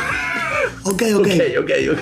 Ok, 0.84 1.04
ok. 1.14 1.28
ok, 1.60 1.72
ok. 1.92 2.00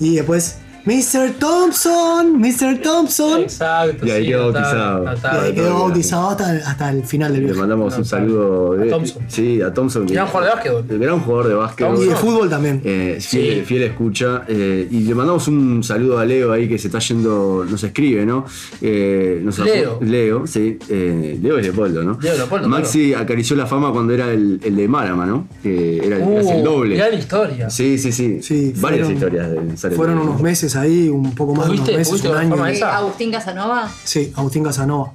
Y 0.00 0.16
después, 0.16 0.57
Mr. 0.84 1.32
Thompson, 1.38 2.40
Mr. 2.40 2.80
Thompson. 2.82 3.42
Exacto. 3.42 4.06
Y 4.06 4.10
ahí 4.10 4.22
sí, 4.24 4.28
quedó 4.30 4.52
bautizado. 4.52 5.04
Y 5.04 5.46
ahí 5.46 5.54
quedó 5.54 5.74
bautizado 5.80 6.28
hasta, 6.30 6.50
hasta 6.70 6.90
el 6.90 7.04
final 7.04 7.32
del 7.32 7.40
Le 7.40 7.46
viaje. 7.46 7.60
mandamos 7.60 7.96
un 7.98 8.04
saludo 8.04 8.72
a 8.80 8.86
Thompson. 8.88 9.22
Sí, 9.28 9.60
a 9.60 9.72
Thompson. 9.74 10.06
Gran 10.06 10.26
jugador 10.26 10.48
de 10.48 10.54
básquetbol. 10.54 10.84
El 10.88 10.98
gran 10.98 11.20
jugador 11.20 11.48
de 11.48 11.54
básquetbol. 11.54 12.04
Y 12.04 12.08
de 12.08 12.14
fútbol 12.16 12.48
también. 12.48 12.80
Eh, 12.84 13.18
fiel, 13.20 13.54
Sí. 13.60 13.62
fiel 13.66 13.82
escucha. 13.82 14.44
eh, 14.48 14.88
y 14.90 15.00
le 15.00 15.14
mandamos 15.14 15.46
un 15.48 15.82
saludo 15.82 16.18
a 16.18 16.24
Leo 16.24 16.52
ahí 16.52 16.68
que 16.68 16.78
se 16.78 16.88
está 16.88 16.98
yendo, 17.00 17.66
nos 17.68 17.82
escribe, 17.84 18.24
¿no? 18.24 18.46
Eh, 18.80 19.40
nos 19.42 19.58
Leo. 19.58 19.98
Leo, 20.00 20.46
sí. 20.46 20.78
eh, 20.88 21.38
Leo 21.42 21.58
es 21.58 21.64
Leopoldo, 21.66 22.02
¿no? 22.02 22.18
Leo 22.20 22.34
Leopoldo, 22.36 22.68
Maxi 22.68 23.12
acarició 23.14 23.56
la 23.56 23.66
fama 23.66 23.92
cuando 23.92 24.14
era 24.14 24.30
el, 24.32 24.60
el 24.64 24.76
de 24.76 24.88
Marama, 24.88 25.26
¿no? 25.26 25.46
Que 25.62 25.98
era, 26.06 26.18
Uh, 26.18 26.50
el 26.50 26.64
doble. 26.64 26.96
Gran 26.96 27.14
historia. 27.14 27.70
Sí, 27.70 27.98
sí, 27.98 28.12
sí. 28.12 28.40
Sí, 28.42 28.72
Varias 28.76 29.06
fueron- 29.08 29.12
historias 29.12 29.50
de 29.50 29.90
Fueron 29.96 30.18
unos 30.18 30.40
meses 30.42 30.67
ahí, 30.76 31.08
un 31.08 31.34
poco 31.34 31.54
más 31.54 31.66
de 31.66 31.72
unos 31.72 31.88
¿Pudiste- 31.88 31.96
meses, 31.98 32.24
un 32.24 32.36
año. 32.36 32.66
Eh, 32.66 32.72
esa? 32.72 32.96
Agustín 32.96 33.30
Casanova. 33.32 33.88
Sí, 34.04 34.32
Agustín 34.36 34.64
Casanova. 34.64 35.12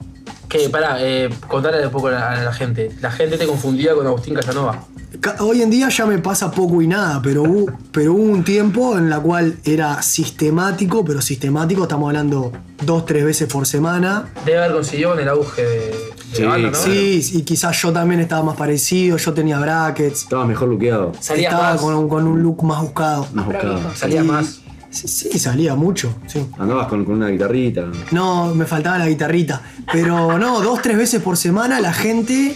Que, 0.49 0.69
pará, 0.69 0.97
eh, 0.99 1.29
contarle 1.47 1.85
un 1.85 1.91
poco 1.91 2.07
a 2.09 2.11
la, 2.11 2.31
a 2.31 2.43
la 2.43 2.53
gente. 2.53 2.91
La 3.01 3.09
gente 3.11 3.37
te 3.37 3.47
confundía 3.47 3.95
con 3.95 4.05
Agustín 4.05 4.35
Casanova. 4.35 4.83
Ca- 5.19 5.37
Hoy 5.39 5.61
en 5.61 5.69
día 5.71 5.89
ya 5.89 6.05
me 6.05 6.17
pasa 6.19 6.51
poco 6.51 6.81
y 6.81 6.87
nada, 6.87 7.21
pero 7.23 7.43
hubo, 7.43 7.71
pero 7.91 8.13
hubo 8.13 8.21
un 8.23 8.43
tiempo 8.43 8.97
en 8.97 9.09
la 9.09 9.19
cual 9.19 9.57
era 9.63 10.01
sistemático, 10.03 11.03
pero 11.05 11.21
sistemático, 11.21 11.83
estamos 11.83 12.07
hablando 12.07 12.51
dos, 12.83 13.05
tres 13.05 13.23
veces 13.23 13.47
por 13.51 13.65
semana. 13.65 14.29
Debe 14.45 14.59
haber 14.59 14.73
conseguido 14.73 15.13
en 15.13 15.19
el 15.21 15.29
auge 15.29 15.61
de, 15.63 15.77
de 15.77 15.93
Sí, 16.33 16.41
la 16.43 16.49
banda, 16.49 16.69
¿no? 16.71 16.75
Sí, 16.77 17.29
y 17.33 17.41
quizás 17.43 17.79
yo 17.81 17.91
también 17.93 18.19
estaba 18.21 18.43
más 18.43 18.57
parecido, 18.57 19.17
yo 19.17 19.33
tenía 19.33 19.59
brackets, 19.59 20.23
Estabas 20.23 20.47
mejor 20.47 20.67
luqueado. 20.69 21.13
Salías 21.19 21.51
estaba 21.53 21.73
más. 21.73 21.81
con, 21.81 21.93
un- 21.95 22.09
con 22.09 22.27
un 22.27 22.43
look 22.43 22.63
más 22.63 22.81
buscado. 22.81 23.27
Más 23.33 23.45
buscado. 23.45 23.79
Salías 23.95 24.23
Y- 24.25 24.27
más. 24.27 24.59
Sí, 24.93 25.07
sí, 25.07 25.39
salía 25.39 25.75
mucho, 25.75 26.15
sí. 26.27 26.45
Andabas 26.59 26.87
con, 26.87 27.03
con 27.03 27.15
una 27.15 27.29
guitarrita. 27.29 27.87
No, 28.11 28.53
me 28.53 28.65
faltaba 28.65 28.99
la 28.99 29.07
guitarrita. 29.07 29.61
Pero 29.91 30.37
no, 30.37 30.61
dos, 30.61 30.81
tres 30.81 30.97
veces 30.97 31.21
por 31.21 31.35
semana 31.35 31.79
la 31.79 31.91
gente 31.93 32.55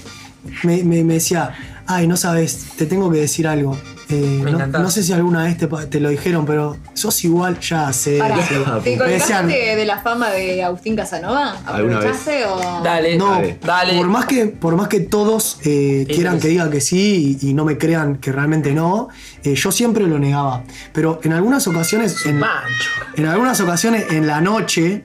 me, 0.63 0.83
me- 0.83 1.03
me 1.03 1.15
decía, 1.15 1.51
ay, 1.87 2.07
no 2.07 2.15
sabes, 2.15 2.67
te 2.77 2.85
tengo 2.85 3.09
que 3.11 3.17
decir 3.19 3.47
algo. 3.47 3.75
Eh, 4.09 4.41
Me 4.41 4.51
no, 4.53 4.89
sé 4.89 5.03
si 5.03 5.11
alguna 5.11 5.43
vez 5.43 5.57
te, 5.57 5.67
te 5.67 5.99
lo 5.99 6.07
dijeron, 6.09 6.45
pero 6.45 6.77
sos 6.93 7.21
igual, 7.25 7.59
ya 7.59 7.91
sé. 7.91 8.17
Pará, 8.17 8.37
sí. 8.41 8.53
¿te 8.83 8.91
Me 8.91 8.97
colgaste 8.97 9.05
decían, 9.11 9.47
de 9.49 9.85
la 9.85 9.99
fama 9.99 10.29
de 10.29 10.63
Agustín 10.63 10.95
Casanova? 10.95 11.57
¿Alguna 11.65 11.99
vez? 11.99 12.15
¿Aprovechaste 12.15 12.45
o...? 12.45 12.81
Dale, 12.83 13.17
no, 13.17 13.31
Dale. 13.31 13.59
dale. 13.65 13.97
Por, 13.97 14.07
más 14.07 14.25
que, 14.25 14.45
por 14.47 14.75
más 14.77 14.87
que 14.87 15.01
todos 15.01 15.59
eh, 15.65 16.05
quieran 16.07 16.39
que 16.39 16.47
diga 16.47 16.69
que 16.69 16.79
sí 16.79 17.37
y, 17.41 17.49
y 17.49 17.53
no 17.53 17.65
me 17.65 17.77
crean 17.77 18.15
que 18.17 18.31
realmente 18.31 18.71
no, 18.73 19.09
eh, 19.43 19.55
yo 19.55 19.71
siempre 19.73 20.07
lo 20.07 20.17
negaba. 20.19 20.63
Pero 20.93 21.19
en 21.23 21.33
algunas 21.33 21.67
ocasiones, 21.67 22.25
en, 22.25 22.39
Mancho. 22.39 22.89
en 23.17 23.25
algunas 23.25 23.59
ocasiones 23.59 24.05
en 24.11 24.25
la 24.25 24.39
noche, 24.39 25.03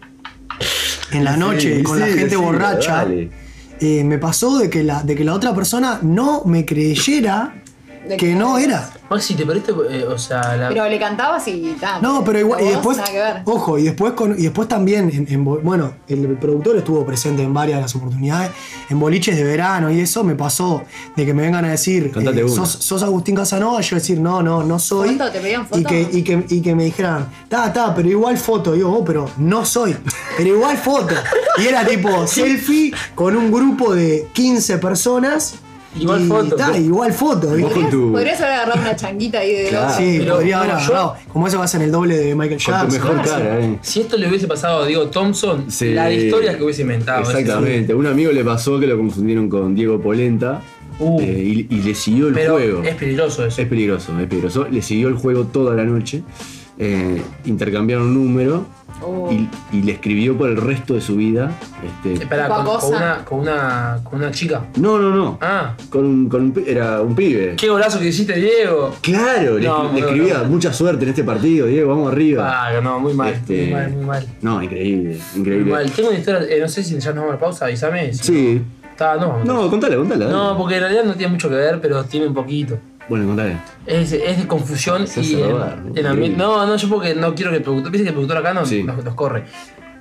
en 1.11 1.25
la 1.25 1.37
noche 1.37 1.79
Sí, 1.79 1.83
con 1.83 1.99
la 1.99 2.07
gente 2.07 2.31
sí, 2.31 2.37
borracha, 2.37 2.97
dale. 2.99 3.31
eh, 3.81 4.05
me 4.05 4.19
pasó 4.19 4.59
de 4.59 4.71
que, 4.71 4.85
la, 4.85 5.03
de 5.03 5.17
que 5.17 5.25
la 5.25 5.35
otra 5.35 5.53
persona 5.55 5.99
no 6.03 6.43
me 6.45 6.65
creyera 6.65 7.62
De 8.09 8.17
que 8.17 8.33
que 8.33 8.35
no 8.35 8.59
era. 8.59 8.91
Maxi, 9.11 9.35
te 9.35 9.45
perdiste, 9.45 9.73
eh, 9.91 10.05
o 10.05 10.19
sea, 10.19 10.57
la. 10.57 10.69
Pero 10.69 10.89
le 10.89 10.99
cantabas 10.99 11.47
y 11.49 11.77
tal. 11.81 12.03
No, 12.03 12.25
pero 12.25 12.39
igual, 12.39 12.61
y 12.63 12.65
vos, 12.65 12.97
después, 12.97 12.99
ojo, 13.45 13.79
y 13.79 13.85
después, 13.85 14.13
con, 14.15 14.33
y 14.39 14.45
después 14.45 14.69
también, 14.69 15.27
en, 15.29 15.45
bueno, 15.45 15.95
el 16.09 16.27
productor 16.39 16.77
estuvo 16.77 17.05
presente 17.05 17.43
en 17.43 17.53
varias 17.53 17.79
de 17.79 17.83
las 17.83 17.95
oportunidades, 17.95 18.51
en 18.89 18.99
boliches 18.99 19.37
de 19.37 19.45
verano 19.45 19.91
y 19.91 20.01
eso 20.01 20.25
me 20.25 20.35
pasó 20.35 20.83
de 21.15 21.27
que 21.27 21.35
me 21.35 21.43
vengan 21.43 21.65
a 21.65 21.71
decir, 21.71 22.11
Cantate 22.11 22.41
eh, 22.41 22.49
sos, 22.49 22.71
sos 22.71 23.03
Agustín 23.03 23.37
Casanova, 23.37 23.81
yo 23.81 23.97
decir, 23.97 24.19
no, 24.19 24.43
no, 24.43 24.63
no 24.63 24.79
soy. 24.79 25.17
¿Foto? 25.17 25.31
¿Te 25.31 25.41
pedían 25.41 25.63
Y 25.63 25.67
foto? 25.67 25.89
que, 25.89 26.09
y, 26.13 26.23
que, 26.23 26.47
y 26.49 26.63
que 26.63 26.75
me 26.75 26.85
dijeran, 26.85 27.29
ta, 27.49 27.73
ta, 27.73 27.95
pero 27.95 28.09
igual 28.09 28.39
foto. 28.39 28.73
Digo, 28.73 28.93
oh, 28.93 29.05
pero 29.05 29.29
no 29.37 29.65
soy, 29.65 29.97
pero 30.37 30.49
igual 30.49 30.77
foto. 30.79 31.15
Y 31.59 31.67
era 31.67 31.85
tipo 31.85 32.27
selfie 32.27 32.93
con 33.15 33.37
un 33.37 33.51
grupo 33.53 33.95
de 33.95 34.29
15 34.33 34.79
personas. 34.79 35.57
Igual 35.99 36.25
y, 36.25 36.29
foto. 36.29 36.57
ta, 36.57 36.79
igual 36.79 37.13
foto. 37.13 37.49
Podrías 38.13 38.41
haber 38.41 38.55
agarrado 38.55 38.81
una 38.81 38.97
changuita 38.97 39.41
ahí 39.41 39.53
de 39.55 39.69
Claro. 39.69 39.95
Sí, 39.97 40.17
Pero, 40.21 40.35
podría 40.37 40.59
haber 40.59 40.71
yo- 40.71 40.77
agarrado. 40.77 41.17
Como 41.33 41.47
eso 41.49 41.59
que 41.59 41.65
hacen 41.65 41.83
el 41.83 41.93
doble 41.93 42.17
de 42.17 42.35
Michael 42.35 42.61
con 42.65 42.75
tu 42.89 42.95
Jackson. 42.95 43.11
mejor 43.17 43.25
cara, 43.29 43.61
eh. 43.61 43.79
Si 43.83 44.01
esto 44.01 44.17
le 44.17 44.29
hubiese 44.29 44.47
pasado 44.49 44.83
a 44.83 44.87
Diego 44.87 45.09
Thompson, 45.09 45.71
Sí. 45.71 45.93
la 45.93 46.11
historia 46.11 46.57
que 46.57 46.65
hubiese 46.65 46.83
inventado. 46.83 47.21
Exactamente. 47.23 47.93
A 47.93 47.97
un 47.97 48.07
amigo 48.07 48.33
le 48.33 48.45
pasó 48.45 48.81
que 48.81 48.87
lo 48.87 48.97
confundieron 48.97 49.49
con 49.49 49.75
Diego 49.75 50.01
Polenta 50.01 50.63
Uh. 50.99 51.21
eh, 51.21 51.67
y, 51.71 51.75
y 51.75 51.83
le 51.83 51.95
siguió 51.95 52.29
el 52.29 52.35
Pero 52.35 52.53
juego. 52.55 52.83
es 52.83 52.95
peligroso 52.95 53.45
eso. 53.47 53.61
Es 53.63 53.69
peligroso, 53.69 54.19
es 54.21 54.27
peligroso. 54.29 54.67
Le 54.71 54.83
siguió 54.83 55.09
el 55.09 55.15
juego 55.15 55.45
toda 55.45 55.75
la 55.75 55.85
noche. 55.85 56.23
Eh, 56.83 57.23
intercambiaron 57.45 58.07
un 58.09 58.15
número 58.15 58.67
Oh. 59.05 59.29
y, 59.33 59.49
y 59.77 59.83
le 59.83 59.93
escribió 59.93 60.37
por 60.39 60.49
el 60.49 60.57
resto 60.59 60.95
de 60.95 61.01
su 61.01 61.17
vida. 61.17 61.51
Este, 61.85 62.23
Espera, 62.23 62.47
Poca 62.47 62.57
con, 62.63 62.67
con 62.67 62.75
cosa. 62.77 62.97
una, 62.97 63.25
con, 63.25 63.41
una, 63.41 64.01
con 64.05 64.19
una 64.21 64.31
chica. 64.31 64.67
no, 64.77 64.97
no, 64.97 65.11
no. 65.11 65.39
Ah, 65.41 65.75
Con, 65.91 66.05
un- 66.05 66.29
con 66.29 66.43
un 66.43 66.53
pi- 66.53 66.65
era 66.69 67.01
un 67.01 67.13
pibe. 67.15 67.57
qué 67.57 67.69
golazo 67.69 67.99
que 67.99 68.09
hiciste, 68.09 68.35
Diego. 68.35 68.95
Claro, 69.01 69.59
le, 69.59 69.67
No, 69.67 69.91
le 69.93 69.99
escribía 70.01 70.39
no. 70.39 70.45
mucha 70.45 70.73
suerte 70.73 71.03
en 71.05 71.11
este 71.11 71.25
partido, 71.25 71.67
Diego, 71.67 71.89
vamos 71.89 72.13
arriba. 72.13 72.49
Ah, 72.69 72.81
no, 72.81 73.01
muy 73.01 73.15
mal, 73.15 73.33
Este, 73.33 73.65
muy 73.65 73.73
mal, 73.75 73.91
muy 73.93 74.05
mal. 74.05 74.27
No, 74.41 74.63
increíble, 74.63 75.19
Muy 75.33 75.41
increíble. 75.41 75.73
mal. 75.73 75.91
Tengo 75.91 76.11
una 76.11 76.19
historia, 76.19 76.47
eh, 76.49 76.61
no 76.61 76.69
sé 76.69 76.85
si 76.85 76.97
ya 77.01 77.11
nos 77.13 77.25
vamos 77.25 77.35
a 77.35 77.39
pausa, 77.41 77.65
avísame. 77.65 78.13
si 78.15 78.23
Sí. 78.23 78.55
no. 78.65 78.83
Está, 78.93 79.17
no, 79.17 79.43
No, 79.43 79.69
contala, 79.71 79.97
contala. 79.97 80.27
dale. 80.27 80.37
No, 80.37 80.57
porque 80.57 80.75
en 80.77 80.81
realidad 80.83 81.05
no 81.05 81.15
tiene 81.15 81.33
mucho 81.33 81.49
que 81.49 81.55
ver, 81.57 81.81
pero 81.81 82.05
tiene 82.05 82.27
un 82.29 82.35
poquito. 82.35 82.79
Bueno, 83.13 83.27
contale. 83.27 83.59
Es, 83.87 84.11
es 84.13 84.39
de 84.39 84.47
confusión 84.47 85.07
Se 85.07 85.21
y 85.21 85.35
hace 85.35 85.45
en, 85.45 85.51
robar, 85.51 85.79
en 85.85 85.89
increíble. 85.91 86.29
ambi- 86.29 86.37
No, 86.37 86.67
no, 86.67 86.77
yo 86.77 86.89
porque 86.89 87.15
no 87.15 87.35
quiero 87.35 87.51
que 87.51 87.59
el 87.59 87.63
productor. 87.63 87.93
Viste 87.93 88.05
que 88.05 88.09
el 88.09 88.15
productor 88.15 88.39
acá 88.39 88.55
nos, 88.55 88.71
Sí. 88.71 88.83
nos, 88.83 89.05
nos 89.05 89.15
corre. 89.15 89.45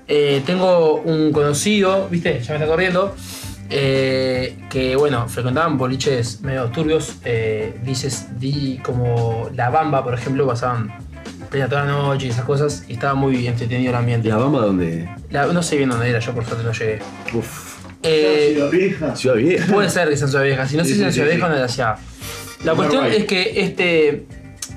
Eh, 0.08 0.42
tengo 0.46 0.96
un 0.96 1.34
conocido, 1.34 2.08
viste, 2.10 2.40
ya 2.42 2.52
me 2.54 2.56
está 2.56 2.68
corriendo. 2.68 3.14
eh, 3.70 4.58
que 4.70 4.96
bueno, 4.96 5.28
frecuentaban 5.28 5.78
boliches 5.78 6.40
medio 6.42 6.66
turbios. 6.72 7.16
Eh, 7.26 7.78
dices, 7.84 8.28
di 8.40 8.80
como 8.84 9.50
La 9.56 9.70
Bamba, 9.70 10.04
por 10.06 10.14
ejemplo, 10.14 10.48
pasaban 10.48 10.94
plena 11.50 11.68
toda 11.68 11.84
la 11.86 11.92
noche 11.92 12.28
y 12.28 12.30
esas 12.30 12.46
cosas. 12.46 12.86
Y 12.88 12.94
estaba 12.94 13.14
muy 13.14 13.46
entretenido 13.46 13.90
el 13.90 13.96
ambiente. 13.98 14.30
La 14.30 14.38
Bamba 14.38 14.62
donde. 14.62 15.10
La- 15.32 15.48
no 15.48 15.62
sé 15.64 15.76
bien 15.76 15.90
dónde 15.90 16.10
era, 16.10 16.20
yo 16.20 16.32
por 16.34 16.46
suerte 16.46 16.64
no 16.64 16.72
llegué. 16.72 17.00
Uf. 17.34 17.72
Eh, 18.04 18.54
Ciudad 19.16 19.36
Vieja. 19.36 19.72
Puede 19.72 19.90
ser 19.90 20.08
que 20.10 20.16
sea 20.18 20.26
en 20.26 20.32
Ciudad 20.32 20.44
Vieja. 20.46 20.68
Si 20.68 20.78
no 20.78 20.84
sé 20.86 20.90
Sí, 20.92 20.96
si 20.96 21.04
en 21.04 21.08
sí, 21.10 21.14
Ciudad 21.14 21.28
sí, 21.30 21.34
Vieja 21.36 21.46
o 21.46 21.50
sí. 21.50 21.56
en 21.56 21.62
la 21.62 21.68
ciudad. 21.68 21.96
La 22.64 22.74
cuestión 22.76 23.02
Uruguay. 23.04 23.22
es 23.22 23.28
que 23.28 23.62
este, 23.64 24.26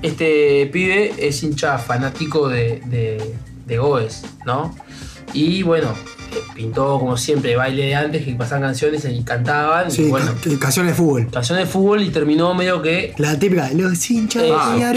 este 0.01 0.69
pibe 0.71 1.13
es 1.17 1.41
hincha 1.43 1.77
fanático 1.77 2.47
de, 2.49 2.81
de, 2.85 3.35
de 3.65 3.77
Goes, 3.77 4.23
¿no? 4.45 4.75
Y 5.33 5.63
bueno, 5.63 5.89
eh, 5.89 6.37
pintó 6.55 6.97
como 6.99 7.17
siempre 7.17 7.55
baile 7.55 7.87
de 7.87 7.95
antes 7.95 8.23
que 8.23 8.33
pasaban 8.35 8.61
canciones 8.63 9.05
y 9.05 9.21
cantaban. 9.23 9.91
Sí, 9.91 10.03
y 10.03 10.09
bueno, 10.09 10.31
ca- 10.43 10.59
canciones 10.59 10.93
de 10.93 10.95
fútbol. 10.97 11.27
canciones 11.31 11.65
de 11.67 11.71
fútbol 11.71 12.01
y 12.03 12.09
terminó 12.09 12.53
medio 12.53 12.81
que 12.81 13.13
La 13.17 13.37
típica, 13.37 13.69
los 13.73 14.09
hinchas 14.09 14.43
Eh, 14.43 14.51
Ah, 14.55 14.93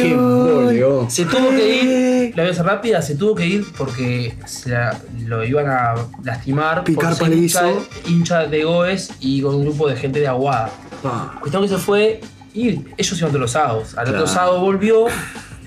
se 1.09 1.25
tuvo 1.25 1.51
que 1.51 1.83
ir. 1.85 2.37
La 2.37 2.43
voy 2.43 2.51
a 2.51 2.53
hacer 2.53 2.65
rápida, 2.67 3.03
se 3.03 3.17
tuvo 3.17 3.35
que 3.35 3.47
ir 3.47 3.65
porque 3.77 4.35
se 4.47 4.71
la- 4.71 5.01
lo 5.27 5.45
iban 5.45 5.67
a 5.69 5.95
lastimar. 6.23 6.85
Picar 6.85 7.17
por 7.17 7.29
ser 7.29 7.37
hincha, 7.37 7.65
hincha 8.07 8.47
de 8.47 8.65
Goes 8.65 9.11
y 9.21 9.41
con 9.43 9.55
un 9.57 9.65
grupo 9.65 9.89
de 9.89 9.97
gente 9.97 10.21
de 10.21 10.29
Aguada. 10.29 10.71
Pa. 11.03 11.37
Cuestión 11.41 11.63
que 11.63 11.69
se 11.69 11.79
fue 11.79 12.21
y 12.59 12.85
ellos 12.97 13.19
iban 13.19 13.31
todos 13.31 13.41
los 13.43 13.51
sábados. 13.53 13.97
Al 13.97 14.05
Claro. 14.07 14.19
otro 14.21 14.27
sábado 14.27 14.61
volvió 14.61 15.07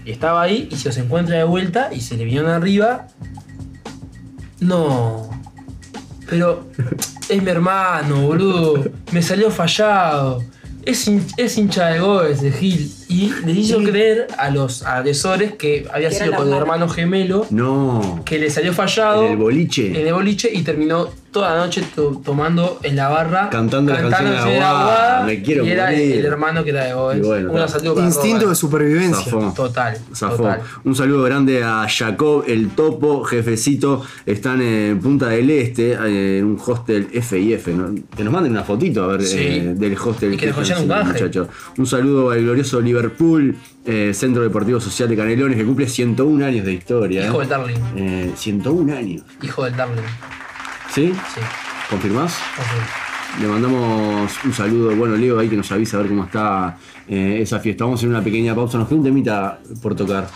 y 0.06 0.12
estaba 0.12 0.42
ahí 0.42 0.68
y 0.72 0.76
se 0.76 0.90
los 0.90 0.98
encuentra 0.98 1.38
de 1.38 1.44
vuelta 1.44 1.90
y 1.94 2.02
se 2.02 2.18
le 2.18 2.26
vinieron 2.26 2.50
arriba. 2.52 3.08
No. 4.60 5.30
Pero 6.30 6.68
es 7.30 7.42
mi 7.44 7.50
hermano, 7.50 8.22
boludo. 8.22 8.84
Me 9.12 9.22
salió 9.22 9.52
fallado. 9.52 10.44
Es, 10.86 11.08
hin- 11.08 11.24
es 11.38 11.58
hincha 11.58 11.88
de 11.88 12.00
Goes, 12.00 12.42
de 12.42 12.52
Gil. 12.52 12.92
Y 13.08 13.32
le 13.46 13.52
hizo 13.52 13.78
creer 13.84 14.28
a 14.38 14.50
los 14.50 14.84
agresores 14.84 15.54
que 15.54 15.88
había 15.94 16.10
sido 16.10 16.34
con 16.34 16.48
el 16.48 16.54
hermano 16.56 16.88
gemelo, 16.90 17.46
No. 17.52 18.22
que 18.26 18.40
le 18.40 18.50
salió 18.50 18.74
fallado 18.74 19.26
En 19.26 19.32
el 19.34 19.38
boliche. 19.38 20.00
en 20.02 20.08
el 20.08 20.14
boliche 20.14 20.50
y 20.52 20.64
terminó 20.64 21.10
toda 21.32 21.56
la 21.56 21.66
noche 21.66 21.82
to- 21.96 22.22
tomando 22.24 22.80
en 22.84 22.96
la 22.96 23.08
barra 23.10 23.50
Cantando 23.50 23.94
las 23.94 24.02
canciones 24.02 24.32
de 24.32 24.38
canciones 24.38 24.64
Aguada, 24.64 25.24
me 25.26 25.42
quiero 25.42 25.66
y 25.66 25.70
era 25.70 25.92
el, 25.94 25.98
morir. 26.00 26.18
el 26.20 26.26
hermano 26.26 26.64
que 26.64 26.70
era 26.72 26.84
de 26.86 26.94
Goes 26.94 27.18
Y 27.18 27.22
bueno, 27.22 27.52
un 27.52 27.58
ta. 27.58 27.68
saludo 27.70 27.96
para 27.96 28.08
Instinto 28.08 28.50
de 28.50 28.56
supervivencia. 28.56 29.24
Zafó. 29.24 29.54
total 29.56 29.98
Zafó. 30.14 30.36
total 30.38 30.62
Un 30.84 30.96
saludo 30.96 31.24
grande 31.24 31.64
a 31.64 31.88
Jacob, 31.90 32.44
el 32.48 32.70
topo, 32.70 33.24
jefecito. 33.24 34.04
Están 34.26 34.62
en 34.62 35.00
Punta 35.00 35.28
del 35.30 35.50
Este, 35.50 35.94
eh, 35.94 36.40
en 36.40 36.46
un 36.46 36.62
hostel 36.66 37.08
FIF. 37.22 37.68
¿no? 37.70 37.96
Que 38.16 38.24
nos 38.24 38.34
manden 38.34 38.52
una 38.52 38.64
fotito 38.64 39.04
a 39.04 39.08
ver 39.08 39.24
Sí. 39.24 39.38
eh, 39.40 39.74
del 39.76 39.98
hostel. 39.98 40.34
Y 40.34 40.38
que 40.38 40.48
nos 40.48 40.58
un 40.82 40.88
muchachos. 41.08 41.48
Un 41.78 41.86
saludo 41.86 42.32
al 42.32 42.42
glorioso 42.42 42.82
Liverpool, 42.82 43.56
eh, 43.86 44.12
Centro 44.14 44.44
Deportivo 44.44 44.80
Social 44.80 45.08
de 45.10 45.16
Canelones, 45.16 45.58
que 45.58 45.66
cumple 45.66 45.88
101 45.88 46.44
años 46.44 46.66
de 46.66 46.74
historia. 46.74 47.26
hijo 47.26 47.38
eh. 47.38 47.40
del 47.40 47.50
Darling 47.50 47.76
Eh, 47.96 48.32
101 48.36 48.90
años. 48.94 49.24
hijo 49.42 49.64
del 49.64 49.76
Darling 49.78 50.02
¿Sí? 50.94 51.14
sí 51.34 51.42
¿Confirmás? 51.90 52.34
ok. 52.58 53.12
Le 53.40 53.48
mandamos 53.48 54.32
un 54.44 54.54
saludo, 54.54 54.94
bueno, 54.96 55.16
Leo 55.16 55.40
ahí 55.40 55.48
que 55.48 55.56
nos 55.56 55.72
avisa 55.72 55.96
a 55.96 56.02
ver 56.02 56.10
cómo 56.10 56.26
está 56.26 56.78
eh, 57.08 57.40
esa 57.42 57.60
fiesta. 57.60 57.86
Vamos 57.86 57.98
a 57.98 58.02
hacer 58.02 58.10
una 58.10 58.22
pequeña 58.22 58.54
pausa, 58.54 58.78
nos 58.78 58.90
queda 58.90 58.98
un 58.98 59.06
temita 59.06 59.60
por 59.82 59.96
tocar. 59.96 60.28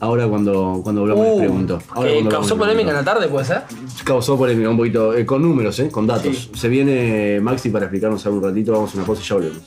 Ahora 0.00 0.28
cuando, 0.28 0.80
cuando 0.82 1.06
les 1.06 1.16
Uh, 1.16 1.38
pregunto. 1.38 1.82
Ahora 1.90 2.12
cuando 2.12 2.30
causó 2.30 2.54
les 2.54 2.58
polémica 2.58 2.90
en 2.90 2.96
la 2.96 3.04
tarde 3.04 3.26
puede 3.26 3.46
ser 3.46 3.62
Causó 4.04 4.36
polémica 4.36 4.68
un 4.68 4.76
poquito, 4.76 5.14
eh, 5.14 5.24
con 5.24 5.42
números, 5.42 5.78
eh, 5.80 5.90
con 5.90 6.06
datos. 6.06 6.36
Sí. 6.36 6.50
Se 6.54 6.68
viene 6.68 7.40
Maxi 7.40 7.70
para 7.70 7.86
explicarnos 7.86 8.24
algo 8.26 8.38
un 8.38 8.44
ratito, 8.44 8.72
vamos 8.72 8.94
a 8.94 8.98
una 8.98 9.06
pausa 9.06 9.22
y 9.22 9.26
ya 9.26 9.34
volvemos. 9.34 9.62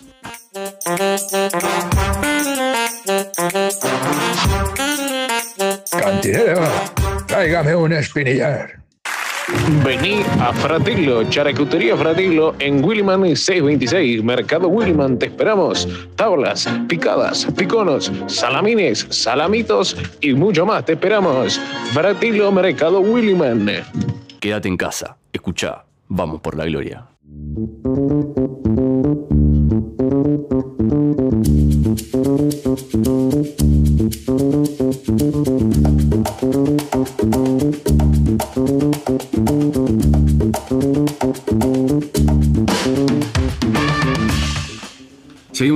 Cantinero, 5.90 6.62
tráigame 7.28 7.76
un 7.76 7.94
espinillar. 7.94 8.81
Vení 9.84 10.22
a 10.40 10.54
Fratello, 10.54 11.24
Characutería 11.30 11.96
Fratello 11.98 12.56
en 12.60 12.84
Williman 12.84 13.36
626, 13.36 14.24
Mercado 14.24 14.68
Williman, 14.68 15.18
te 15.18 15.28
esperamos. 15.28 15.88
Tablas, 16.16 16.70
picadas, 16.88 17.48
piconos, 17.58 18.12
salamines, 18.28 19.08
salamitos 19.10 19.98
y 20.22 20.34
mucho 20.34 20.66
más, 20.66 20.86
te 20.86 20.94
esperamos. 20.94 21.60
Fratello, 21.94 22.52
Mercado 22.52 23.02
Williman. 23.02 23.70
Quédate 24.40 24.68
en 24.68 24.78
casa, 24.78 25.18
escucha, 25.34 25.84
vamos 26.08 26.42
por 26.42 26.56
la 26.56 26.66
gloria. 26.66 27.06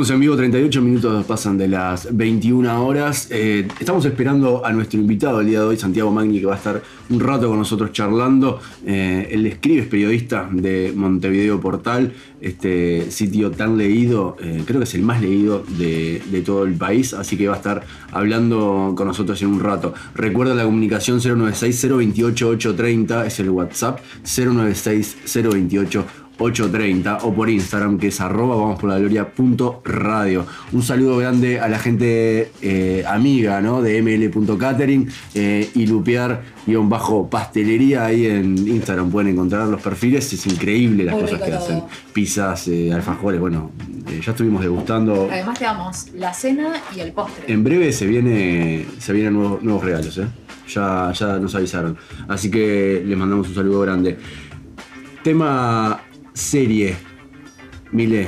Seguimos 0.05 0.17
en 0.17 0.21
vivo, 0.21 0.37
38 0.37 0.81
minutos 0.83 1.25
pasan 1.25 1.57
de 1.57 1.67
las 1.67 2.15
21 2.15 2.85
horas. 2.85 3.27
Eh, 3.31 3.67
estamos 3.79 4.05
esperando 4.05 4.63
a 4.63 4.71
nuestro 4.71 4.99
invitado 4.99 5.41
el 5.41 5.47
día 5.47 5.61
de 5.61 5.65
hoy, 5.65 5.77
Santiago 5.77 6.11
Magni, 6.11 6.39
que 6.39 6.45
va 6.45 6.53
a 6.53 6.57
estar 6.57 6.83
un 7.09 7.19
rato 7.19 7.47
con 7.47 7.57
nosotros 7.57 7.91
charlando. 7.91 8.59
Eh, 8.85 9.29
él 9.31 9.47
escribe, 9.47 9.81
es 9.81 9.87
periodista 9.87 10.47
de 10.51 10.93
Montevideo 10.95 11.59
Portal, 11.59 12.13
este 12.39 13.09
sitio 13.09 13.49
tan 13.49 13.79
leído, 13.79 14.37
eh, 14.39 14.61
creo 14.63 14.79
que 14.79 14.83
es 14.83 14.93
el 14.93 15.01
más 15.01 15.21
leído 15.21 15.63
de, 15.75 16.21
de 16.29 16.41
todo 16.41 16.65
el 16.65 16.75
país, 16.75 17.15
así 17.15 17.35
que 17.35 17.47
va 17.47 17.55
a 17.55 17.57
estar 17.57 17.83
hablando 18.11 18.93
con 18.95 19.07
nosotros 19.07 19.41
en 19.41 19.47
un 19.47 19.59
rato. 19.59 19.95
Recuerda 20.13 20.53
la 20.53 20.65
comunicación 20.65 21.19
096-028-830, 21.19 23.25
es 23.25 23.39
el 23.39 23.49
WhatsApp, 23.49 24.01
096-028-830. 24.23 25.85
8.30 25.95 26.24
o 26.37 27.33
por 27.33 27.49
Instagram 27.49 27.97
que 27.97 28.07
es 28.07 28.21
arroba 28.21 28.55
vamos 28.55 28.79
por 28.79 28.89
la 28.89 28.99
gloria 28.99 29.31
punto 29.31 29.81
radio. 29.85 30.45
Un 30.71 30.83
saludo 30.83 31.17
grande 31.17 31.59
a 31.59 31.67
la 31.67 31.79
gente 31.79 32.51
eh, 32.61 33.03
amiga 33.07 33.61
¿no? 33.61 33.81
de 33.81 34.01
ml.catering 34.01 35.09
eh, 35.33 35.69
y 35.73 35.87
lupear 35.87 36.43
guion 36.65 36.89
bajo 36.89 37.29
pastelería 37.29 38.05
ahí 38.05 38.25
en 38.25 38.57
Instagram 38.67 39.09
pueden 39.11 39.33
encontrar 39.33 39.67
los 39.67 39.81
perfiles, 39.81 40.31
es 40.33 40.45
increíble 40.47 41.03
las 41.03 41.15
Muy 41.15 41.23
cosas 41.23 41.41
que 41.41 41.51
todo. 41.51 41.59
hacen. 41.59 41.83
Pizzas, 42.13 42.67
eh, 42.67 42.91
alfajores, 42.91 43.39
bueno, 43.39 43.71
eh, 44.09 44.21
ya 44.23 44.31
estuvimos 44.31 44.61
degustando. 44.61 45.27
Además 45.31 45.57
te 45.59 45.65
damos 45.65 46.07
la 46.15 46.33
cena 46.33 46.73
y 46.95 46.99
el 46.99 47.11
postre. 47.11 47.51
En 47.51 47.63
breve 47.63 47.91
se 47.91 48.05
viene 48.07 48.85
se 48.99 49.13
vienen 49.13 49.33
nuevos, 49.33 49.63
nuevos 49.63 49.83
regalos. 49.83 50.19
Ya, 50.67 51.11
ya 51.13 51.39
nos 51.39 51.53
avisaron. 51.55 51.97
Así 52.27 52.49
que 52.49 53.03
les 53.05 53.17
mandamos 53.17 53.47
un 53.49 53.55
saludo 53.55 53.81
grande. 53.81 54.17
Tema 55.23 56.04
serie. 56.35 56.95
Mile. 57.91 58.27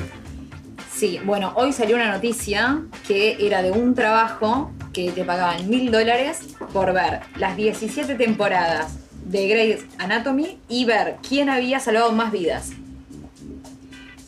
Sí, 0.91 1.19
bueno, 1.23 1.53
hoy 1.55 1.73
salió 1.73 1.95
una 1.95 2.11
noticia 2.11 2.81
que 3.07 3.37
era 3.39 3.61
de 3.61 3.71
un 3.71 3.93
trabajo 3.93 4.71
que 4.93 5.11
te 5.11 5.23
pagaban 5.23 5.69
mil 5.69 5.91
dólares 5.91 6.55
por 6.73 6.93
ver 6.93 7.19
las 7.37 7.55
17 7.55 8.15
temporadas 8.15 8.97
de 9.25 9.47
Grey's 9.47 9.85
Anatomy 9.99 10.57
y 10.69 10.85
ver 10.85 11.17
quién 11.27 11.49
había 11.49 11.79
salvado 11.79 12.11
más 12.13 12.31
vidas. 12.31 12.71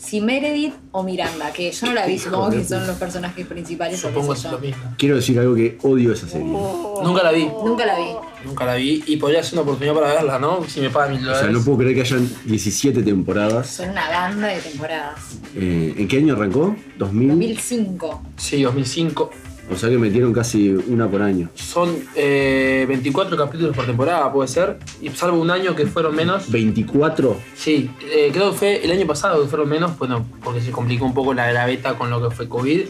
Si 0.10 0.22
Meredith 0.22 0.74
o 0.92 1.04
Miranda, 1.04 1.52
que 1.54 1.72
yo 1.72 1.86
no 1.86 1.94
la 1.94 2.08
vi, 2.08 2.18
supongo 2.20 2.50
que 2.50 2.64
son 2.66 2.88
los 2.88 2.96
personajes 2.98 3.46
principales. 3.46 4.04
o 4.04 4.08
Supongo 4.08 4.34
que 4.34 4.40
es 4.40 4.46
lo 4.46 4.58
mismo. 4.58 4.84
Quiero 4.98 5.16
decir 5.18 5.38
algo 5.40 5.54
que 5.54 5.78
odio 5.84 6.14
esa 6.14 6.28
serie. 6.28 6.48
Nunca 6.48 7.22
la 7.22 7.32
vi. 7.32 7.46
Nunca 7.46 7.86
la 7.86 7.96
vi. 7.96 8.08
Nunca 8.44 8.66
la 8.66 8.74
vi. 8.76 9.04
Y 9.06 9.18
podría 9.18 9.44
ser 9.44 9.54
una 9.54 9.62
oportunidad 9.62 9.94
para 9.94 10.14
verla, 10.16 10.40
¿no? 10.40 10.64
Si 10.68 10.82
me 10.82 10.90
pagan 10.90 11.12
mil 11.12 11.22
O 11.22 11.26
dólares. 11.26 11.42
sea, 11.46 11.52
no 11.52 11.64
puedo 11.64 11.78
creer 11.78 11.94
que 11.94 12.02
hayan 12.02 12.28
17 12.46 13.04
temporadas. 13.04 13.70
Son 13.70 13.90
una 13.90 14.10
banda 14.10 14.48
de 14.48 14.60
temporadas. 14.62 15.20
Eh, 15.56 15.94
¿En 15.96 16.08
qué 16.08 16.18
año 16.18 16.34
arrancó? 16.34 16.76
2000. 16.98 17.28
2005. 17.30 18.22
Sí, 18.38 18.64
2005. 18.64 19.30
O 19.72 19.76
sea 19.76 19.90
que 19.90 19.98
metieron 19.98 20.34
casi 20.34 20.70
una 20.70 21.08
por 21.08 21.22
año. 21.22 21.50
Son 21.54 21.96
eh, 22.16 22.86
24 22.88 23.38
capítulos 23.38 23.76
por 23.76 23.86
temporada, 23.86 24.32
puede 24.32 24.48
ser. 24.48 24.80
Y 25.02 25.10
salvo 25.10 25.40
un 25.40 25.52
año 25.52 25.76
que 25.76 25.86
fueron 25.86 26.16
menos. 26.16 26.50
24. 26.52 27.38
Sí, 27.56 27.92
eh, 28.12 28.30
creo 28.34 28.52
que 28.52 28.58
fue 28.58 28.84
el 28.84 28.92
año 28.92 29.06
pasado 29.06 29.42
que 29.44 29.48
fueron 29.48 29.70
menos, 29.70 29.98
bueno, 29.98 30.26
porque 30.44 30.62
se 30.62 30.72
complicó 30.72 31.06
un 31.06 31.14
poco 31.14 31.34
la 31.34 31.48
graveta 31.52 31.96
con 31.98 32.10
lo 32.10 32.28
que 32.28 32.36
fue 32.36 32.50
COVID. 32.50 32.82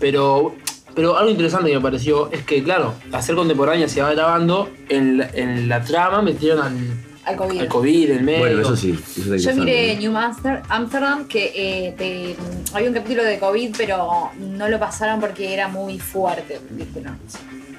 Pero, 0.00 0.54
pero 0.94 1.18
algo 1.18 1.30
interesante 1.30 1.68
que 1.70 1.76
me 1.76 1.82
pareció 1.82 2.32
es 2.32 2.42
que, 2.42 2.62
claro, 2.62 2.94
hacer 3.12 3.34
contemporánea 3.36 3.88
se 3.88 4.00
va 4.00 4.12
grabando, 4.12 4.70
en 4.88 5.18
la, 5.18 5.30
en 5.34 5.68
la 5.68 5.84
trama 5.84 6.22
metieron 6.22 6.62
al, 6.62 6.74
Al 7.26 7.36
COVID. 7.36 7.60
al 7.60 7.68
COVID, 7.68 8.10
el 8.10 8.22
medio. 8.22 8.38
Bueno, 8.40 8.60
eso 8.62 8.76
sí. 8.76 8.98
Eso 9.16 9.34
Yo 9.36 9.54
miré 9.56 9.96
New 9.96 10.12
Amster- 10.12 10.62
Amsterdam 10.68 11.26
que 11.26 11.52
eh, 11.54 11.94
te- 11.96 12.36
había 12.74 12.88
un 12.88 12.94
capítulo 12.94 13.24
de 13.24 13.38
COVID, 13.38 13.74
pero 13.76 14.30
no 14.38 14.68
lo 14.68 14.78
pasaron 14.78 15.20
porque 15.20 15.52
era 15.54 15.68
muy 15.68 15.98
fuerte. 15.98 16.60
dijeron. 16.70 17.18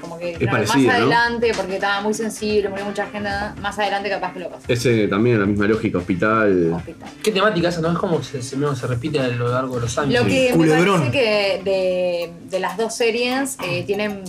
Como 0.02 0.20
que 0.20 0.28
dijeron, 0.34 0.52
parecido, 0.52 0.88
más 0.88 1.00
¿no? 1.00 1.06
adelante, 1.06 1.52
porque 1.56 1.76
estaba 1.76 2.02
muy 2.02 2.14
sensible, 2.14 2.70
murió 2.70 2.86
mucha 2.86 3.08
gente, 3.08 3.30
más 3.60 3.80
adelante 3.80 4.10
capaz 4.10 4.34
que 4.34 4.40
lo 4.40 4.50
pasan. 4.50 4.66
Ese 4.68 5.08
también, 5.08 5.40
la 5.40 5.46
misma 5.48 5.66
lógica, 5.68 5.98
hospital. 5.98 6.74
Hospital. 6.74 7.10
¿Qué 7.24 7.32
temática 7.32 7.70
esa? 7.70 7.82
¿No? 7.82 7.92
Es 7.92 7.98
como 7.98 8.22
se, 8.22 8.42
se, 8.44 8.56
se 8.76 8.88
repite 8.88 9.20
a 9.20 9.28
lo 9.30 9.48
largo 9.48 9.76
de 9.76 9.82
los 9.82 9.98
años. 9.98 10.22
Lo 10.22 10.28
que 10.28 10.50
me 10.52 10.56
Culebrón. 10.58 11.00
parece 11.02 11.12
que 11.12 11.62
de, 11.64 12.32
de 12.50 12.60
las 12.60 12.78
dos 12.78 12.94
series 12.96 13.58
eh, 13.64 13.84
tienen 13.88 14.24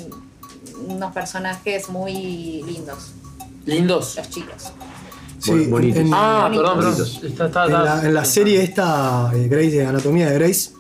unos 0.89 1.13
personajes 1.13 1.89
muy 1.91 2.63
lindos, 2.67 3.13
Lindos. 3.67 4.15
los 4.17 4.31
chicos. 4.31 4.73
Sí, 5.39 5.67
bonitos. 5.67 6.01
en, 6.01 6.11
Ah, 6.15 6.41
Bonitos. 6.45 6.63
perdón, 6.65 6.79
perdón. 6.79 6.95
Bonitos. 6.97 7.25
Está, 7.25 7.47
está, 7.47 7.65
en 7.67 7.73
la, 7.73 8.03
en 8.07 8.15
la 8.15 8.25
serie 8.25 8.63
esta, 8.63 9.31
eh, 9.35 9.47
Grace, 9.49 9.71
de 9.71 9.87
Anatomía 9.87 10.29
de 10.31 10.39
Grace. 10.39 10.71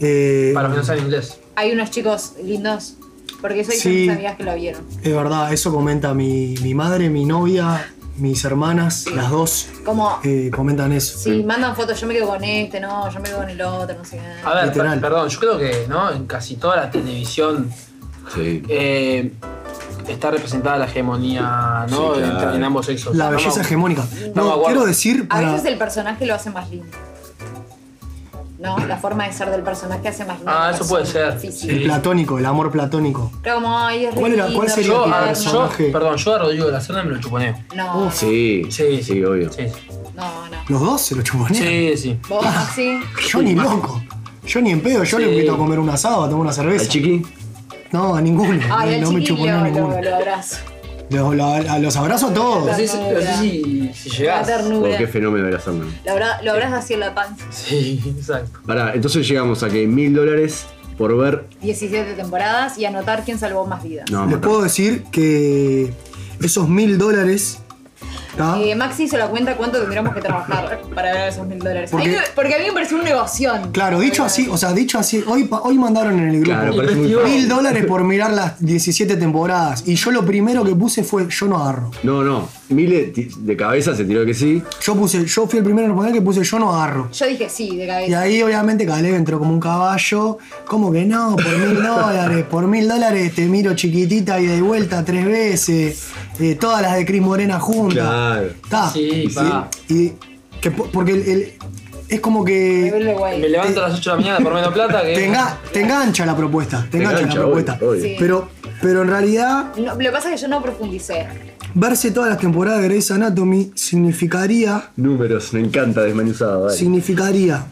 eh, 0.00 0.52
Para 0.54 0.68
los 0.68 0.74
que 0.76 0.80
no 0.80 0.86
saben 0.86 1.04
inglés. 1.04 1.38
Hay 1.56 1.72
unos 1.72 1.90
chicos 1.90 2.32
lindos, 2.42 2.94
porque 3.40 3.64
soy 3.64 3.76
Sí. 3.76 3.88
mis 3.88 4.10
amigas 4.10 4.36
que 4.36 4.44
lo 4.44 4.54
vieron. 4.54 4.82
Es 5.02 5.14
verdad, 5.14 5.52
eso 5.52 5.72
comenta 5.72 6.12
mi, 6.14 6.54
mi 6.62 6.74
madre, 6.74 7.08
mi 7.08 7.24
novia, 7.24 7.92
mis 8.18 8.44
hermanas, 8.44 9.06
las 9.14 9.30
dos 9.30 9.68
Como, 9.84 10.18
eh, 10.22 10.50
comentan 10.54 10.92
eso. 10.92 11.18
si 11.18 11.42
mandan 11.44 11.74
fotos, 11.76 12.00
yo 12.00 12.06
me 12.06 12.14
quedo 12.14 12.28
con 12.28 12.44
este, 12.44 12.78
no, 12.80 13.10
yo 13.10 13.18
me 13.20 13.24
quedo 13.28 13.38
con 13.38 13.50
el 13.50 13.60
otro, 13.62 13.96
no 13.98 14.04
sé 14.04 14.18
qué. 14.18 14.46
A 14.48 14.54
ver, 14.54 14.72
per- 14.72 15.00
perdón, 15.00 15.28
yo 15.28 15.38
creo 15.40 15.58
que 15.58 15.86
¿no? 15.88 16.10
en 16.12 16.26
casi 16.26 16.56
toda 16.56 16.76
la 16.76 16.90
televisión 16.90 17.70
Sí. 18.34 18.62
eh, 18.68 19.32
está 20.08 20.30
representada 20.30 20.76
la 20.78 20.84
hegemonía 20.86 21.86
¿no? 21.90 22.14
Sí, 22.14 22.20
claro. 22.20 22.50
en, 22.50 22.56
en 22.56 22.64
ambos 22.64 22.86
sexos. 22.86 23.14
La 23.16 23.30
No 23.30 23.36
belleza 23.36 23.60
hegemónica. 23.60 24.04
no 24.34 24.62
quiero 24.64 24.84
decir 24.86 25.26
A 25.30 25.40
veces 25.40 25.64
el 25.66 25.78
personaje 25.78 26.26
lo 26.26 26.34
hace 26.34 26.50
más 26.50 26.70
lindo. 26.70 26.86
¿No? 28.58 28.78
La 28.86 28.96
forma 28.96 29.26
de 29.26 29.34
ser 29.34 29.50
del 29.50 29.60
personaje 29.62 30.08
hace 30.08 30.24
más 30.24 30.38
lindo. 30.38 30.50
Ah, 30.50 30.70
eso 30.74 30.88
puede 30.88 31.04
ser. 31.04 31.36
El 31.68 31.82
platónico, 31.84 32.38
el 32.38 32.46
amor 32.46 32.70
platónico. 32.70 33.30
Pero 33.42 33.56
como, 33.56 33.78
ay, 33.78 34.06
es 34.06 34.14
¿Cuál 34.14 34.32
era- 34.32 34.44
lindo, 34.46 34.58
cuál 34.58 34.70
sería 34.70 34.88
Yo, 34.92 35.04
a 35.04 35.20
yo, 35.20 35.26
personaje? 35.26 35.84
perdón, 35.92 36.16
yo 36.16 36.34
a 36.34 36.38
Rodrigo 36.38 36.66
de 36.66 36.72
la 36.72 36.80
Serna 36.80 37.02
me 37.02 37.10
lo 37.10 37.20
chuponeo. 37.20 37.54
No, 37.74 38.10
Sí, 38.10 38.62
Sí, 38.70 39.02
sí, 39.02 39.22
obvio. 39.22 39.52
Sí, 39.52 39.64
no, 40.16 40.22
no. 40.48 40.56
Los 40.68 40.80
dos 40.80 41.00
se 41.02 41.14
lo 41.16 41.22
chuponean. 41.22 41.54
sí. 41.54 41.96
sí. 41.98 42.18
¿Vos, 42.30 42.42
Maxi? 42.44 42.98
Yo 43.30 43.42
ni 43.42 43.54
loco. 43.54 44.02
Yo 44.46 44.60
ni 44.62 44.70
en 44.70 44.80
pedo, 44.80 45.04
yo 45.04 45.18
Sí. 45.18 45.24
le 45.24 45.32
invito 45.32 45.54
a 45.54 45.58
comer 45.58 45.78
un 45.78 45.90
asado, 45.90 46.22
a 46.24 46.26
tomar 46.26 46.40
una 46.40 46.50
¿Al 46.50 46.56
cerveza. 46.56 46.88
chiqui? 46.88 47.26
No, 47.92 48.16
a 48.16 48.20
ninguno. 48.20 48.60
Ay, 48.70 49.00
no 49.00 49.12
me 49.12 49.24
a 49.24 49.28
lo, 49.58 49.64
ninguno. 49.64 50.02
lo 50.02 50.16
abrazo. 50.16 50.56
Los, 51.08 51.36
lo- 51.36 51.44
a 51.46 51.78
los 51.78 51.96
abrazo 51.96 52.28
a 52.28 52.34
todos. 52.34 52.66
No 52.66 52.74
sé, 52.74 52.88
si- 52.88 52.96
no 52.96 53.20
sé 53.20 53.36
si, 53.92 54.10
llegás. 54.18 54.48
Oh, 54.72 54.82
qué 54.98 55.06
fenómeno 55.06 55.46
era 55.46 55.60
Sandman. 55.60 55.88
Lo, 56.04 56.12
abra- 56.12 56.42
lo 56.42 56.52
abrazo 56.52 56.74
así 56.76 56.94
en 56.94 57.00
la 57.00 57.14
panza. 57.14 57.44
Sí, 57.50 58.02
exacto. 58.18 58.58
Pará, 58.66 58.92
entonces 58.94 59.26
llegamos 59.28 59.62
a 59.62 59.68
que 59.68 59.86
mil 59.86 60.14
dólares 60.14 60.66
por 60.98 61.16
ver. 61.16 61.44
17 61.62 62.14
temporadas 62.14 62.76
y 62.78 62.86
anotar 62.86 63.24
quién 63.24 63.38
salvó 63.38 63.66
más 63.66 63.82
vidas. 63.84 64.10
No, 64.10 64.26
Les 64.26 64.38
puedo 64.38 64.62
decir 64.62 65.04
que 65.12 65.92
esos 66.42 66.68
mil 66.68 66.98
dólares. 66.98 67.58
¿Tá? 68.36 68.58
Eh, 68.60 68.74
Maxi 68.74 69.04
hizo 69.04 69.16
la 69.16 69.28
cuenta 69.28 69.56
cuánto 69.56 69.78
tendríamos 69.80 70.14
que 70.14 70.20
trabajar 70.20 70.80
para 70.94 71.08
ganar 71.12 71.28
esos 71.28 71.46
mil 71.46 71.58
dólares. 71.58 71.90
Porque- 71.90 72.06
A 72.06 72.10
mí 72.10 72.16
me- 72.16 72.22
Porque 72.34 72.54
a 72.54 72.58
mí 72.58 72.64
me 72.66 72.72
pareció 72.72 72.96
un 72.98 73.04
negoción. 73.04 73.72
Claro, 73.72 73.98
dicho 74.00 74.24
así, 74.24 74.46
o 74.50 74.56
sea, 74.56 74.72
dicho 74.72 74.98
así, 74.98 75.22
hoy, 75.26 75.44
pa- 75.44 75.60
hoy 75.62 75.78
mandaron 75.78 76.18
en 76.18 76.28
el 76.28 76.40
grupo 76.40 76.44
Claro, 76.58 76.76
parece 76.76 76.94
muy 76.94 77.04
Investigó. 77.06 77.20
fácil. 77.22 77.36
mil 77.38 77.48
dólares 77.48 77.86
por 77.86 78.04
mirar 78.04 78.32
las 78.32 78.60
17 78.64 79.16
temporadas. 79.16 79.82
Y 79.86 79.94
yo 79.94 80.10
lo 80.10 80.24
primero 80.24 80.64
que 80.64 80.74
puse 80.74 81.02
fue 81.02 81.26
yo 81.28 81.46
no 81.46 81.58
agarro. 81.58 81.90
No, 82.02 82.22
no. 82.22 82.48
Mile 82.68 83.12
de 83.14 83.56
cabeza 83.56 83.94
se 83.94 84.04
tiró 84.04 84.24
que 84.26 84.34
sí. 84.34 84.60
Yo 84.82 84.96
puse, 84.96 85.24
yo 85.24 85.46
fui 85.46 85.58
el 85.58 85.64
primero 85.64 85.84
en 85.86 85.90
responder 85.92 86.14
que 86.14 86.20
puse 86.22 86.42
yo 86.42 86.58
no 86.58 86.74
agarro. 86.74 87.08
Yo 87.12 87.26
dije 87.26 87.48
sí, 87.48 87.76
de 87.76 87.86
cabeza. 87.86 88.10
Y 88.10 88.14
ahí 88.14 88.42
obviamente 88.42 88.84
Caleb 88.84 89.14
entró 89.14 89.38
como 89.38 89.52
un 89.52 89.60
caballo. 89.60 90.38
Como 90.66 90.90
que 90.90 91.04
no, 91.04 91.36
por 91.36 91.58
mil 91.58 91.76
dólares, 91.82 92.44
por 92.50 92.66
mil 92.66 92.88
dólares 92.88 93.34
te 93.34 93.46
miro 93.46 93.74
chiquitita 93.74 94.40
y 94.40 94.46
de 94.46 94.60
vuelta 94.62 95.04
tres 95.04 95.26
veces. 95.26 96.08
eh, 96.40 96.56
todas 96.58 96.82
las 96.82 96.96
de 96.96 97.06
Cris 97.06 97.22
Morena 97.22 97.60
juntas. 97.60 98.04
Claro. 98.08 98.46
Está. 98.46 98.90
Sí, 98.90 99.08
Y 99.24 99.28
pa. 99.28 99.70
Y 99.88 100.12
que 100.60 100.70
po- 100.72 100.88
porque 100.92 101.12
el- 101.12 101.28
el- 101.28 101.52
es 102.08 102.20
como 102.20 102.44
que. 102.44 102.92
Me 103.40 103.48
levanto 103.48 103.84
a 103.84 103.88
las 103.88 103.98
8 103.98 104.10
de 104.10 104.16
la 104.16 104.22
mañana 104.22 104.44
por 104.44 104.54
menos 104.54 104.72
plata 104.72 105.02
que. 105.02 105.14
te, 105.14 105.28
enga- 105.30 105.56
te 105.72 105.80
engancha 105.82 106.26
la 106.26 106.36
propuesta. 106.36 106.82
Te, 106.84 106.90
Te 106.90 106.96
engancha, 106.98 107.18
engancha, 107.20 107.38
la 107.38 107.44
propuesta. 107.44 107.72
obvio, 107.80 107.90
obvio. 107.90 108.02
Sí. 108.02 108.16
Pero, 108.18 108.48
pero 108.82 109.02
en 109.02 109.08
realidad, 109.08 109.72
No, 109.76 109.92
lo 109.92 109.98
que 109.98 110.10
pasa 110.10 110.28
es 110.32 110.34
que 110.36 110.42
yo 110.42 110.48
no 110.48 110.62
profundicé. 110.62 111.26
Verse 111.78 112.10
todas 112.10 112.30
las 112.30 112.38
temporadas 112.38 112.80
de 112.80 112.88
Grey's 112.88 113.10
Anatomy 113.10 113.70
significaría 113.74 114.90
Números, 114.96 115.52
me 115.52 115.60
encanta 115.60 116.02
desmenuzado. 116.02 116.64
dale. 116.66 116.76
significaría 116.76 117.64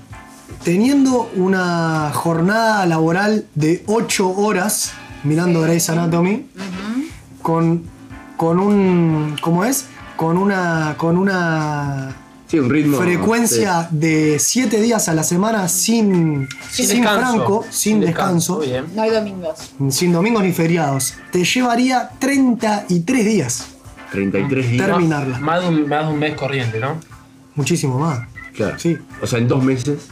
teniendo 0.63 1.31
una 1.37 2.11
jornada 2.13 2.85
laboral 2.87 3.47
de 3.55 3.83
8 3.87 4.29
horas 4.31 4.93
mirando 5.25 5.63
Grey's 5.63 5.89
Anatomy 5.91 6.47
con, 7.43 7.83
con 8.37 8.61
un 8.61 9.37
¿cómo 9.41 9.65
es? 9.65 9.87
con 10.17 10.37
una 10.39 10.95
con 10.99 11.17
una 11.19 12.17
Sí, 12.47 12.59
un 12.59 12.69
ritmo. 12.71 12.99
frecuencia 12.99 13.89
de 13.91 14.39
7 14.39 14.81
días 14.83 15.09
a 15.09 15.15
la 15.15 15.25
semana 15.25 15.67
sin, 15.67 16.47
Sin 16.71 16.87
sin 16.87 17.01
descanso. 17.01 17.19
franco, 17.35 17.65
sin 17.71 18.01
descanso, 18.01 18.57
Muy 18.59 18.67
bien. 18.69 18.85
No 18.95 19.03
hay 19.03 19.11
domingos. 19.11 19.59
sin 19.89 20.13
domingos 20.13 20.43
ni 20.45 20.53
feriados, 20.53 21.15
te 21.33 21.43
llevaría 21.43 22.11
33 22.19 23.25
días. 23.25 23.65
33 24.15 24.71
días. 24.71 24.87
terminarla. 24.87 25.39
Más 25.41 25.61
de, 25.63 25.69
un, 25.69 25.89
más 25.89 26.07
de 26.07 26.13
un 26.13 26.19
mes 26.19 26.35
corriente, 26.35 26.79
¿no? 26.81 26.99
Muchísimo 27.55 27.99
más. 27.99 28.21
Claro. 28.55 28.79
Sí. 28.79 28.97
O 29.21 29.27
sea, 29.27 29.39
en 29.39 29.49
dos 29.49 29.63
meses, 29.63 30.09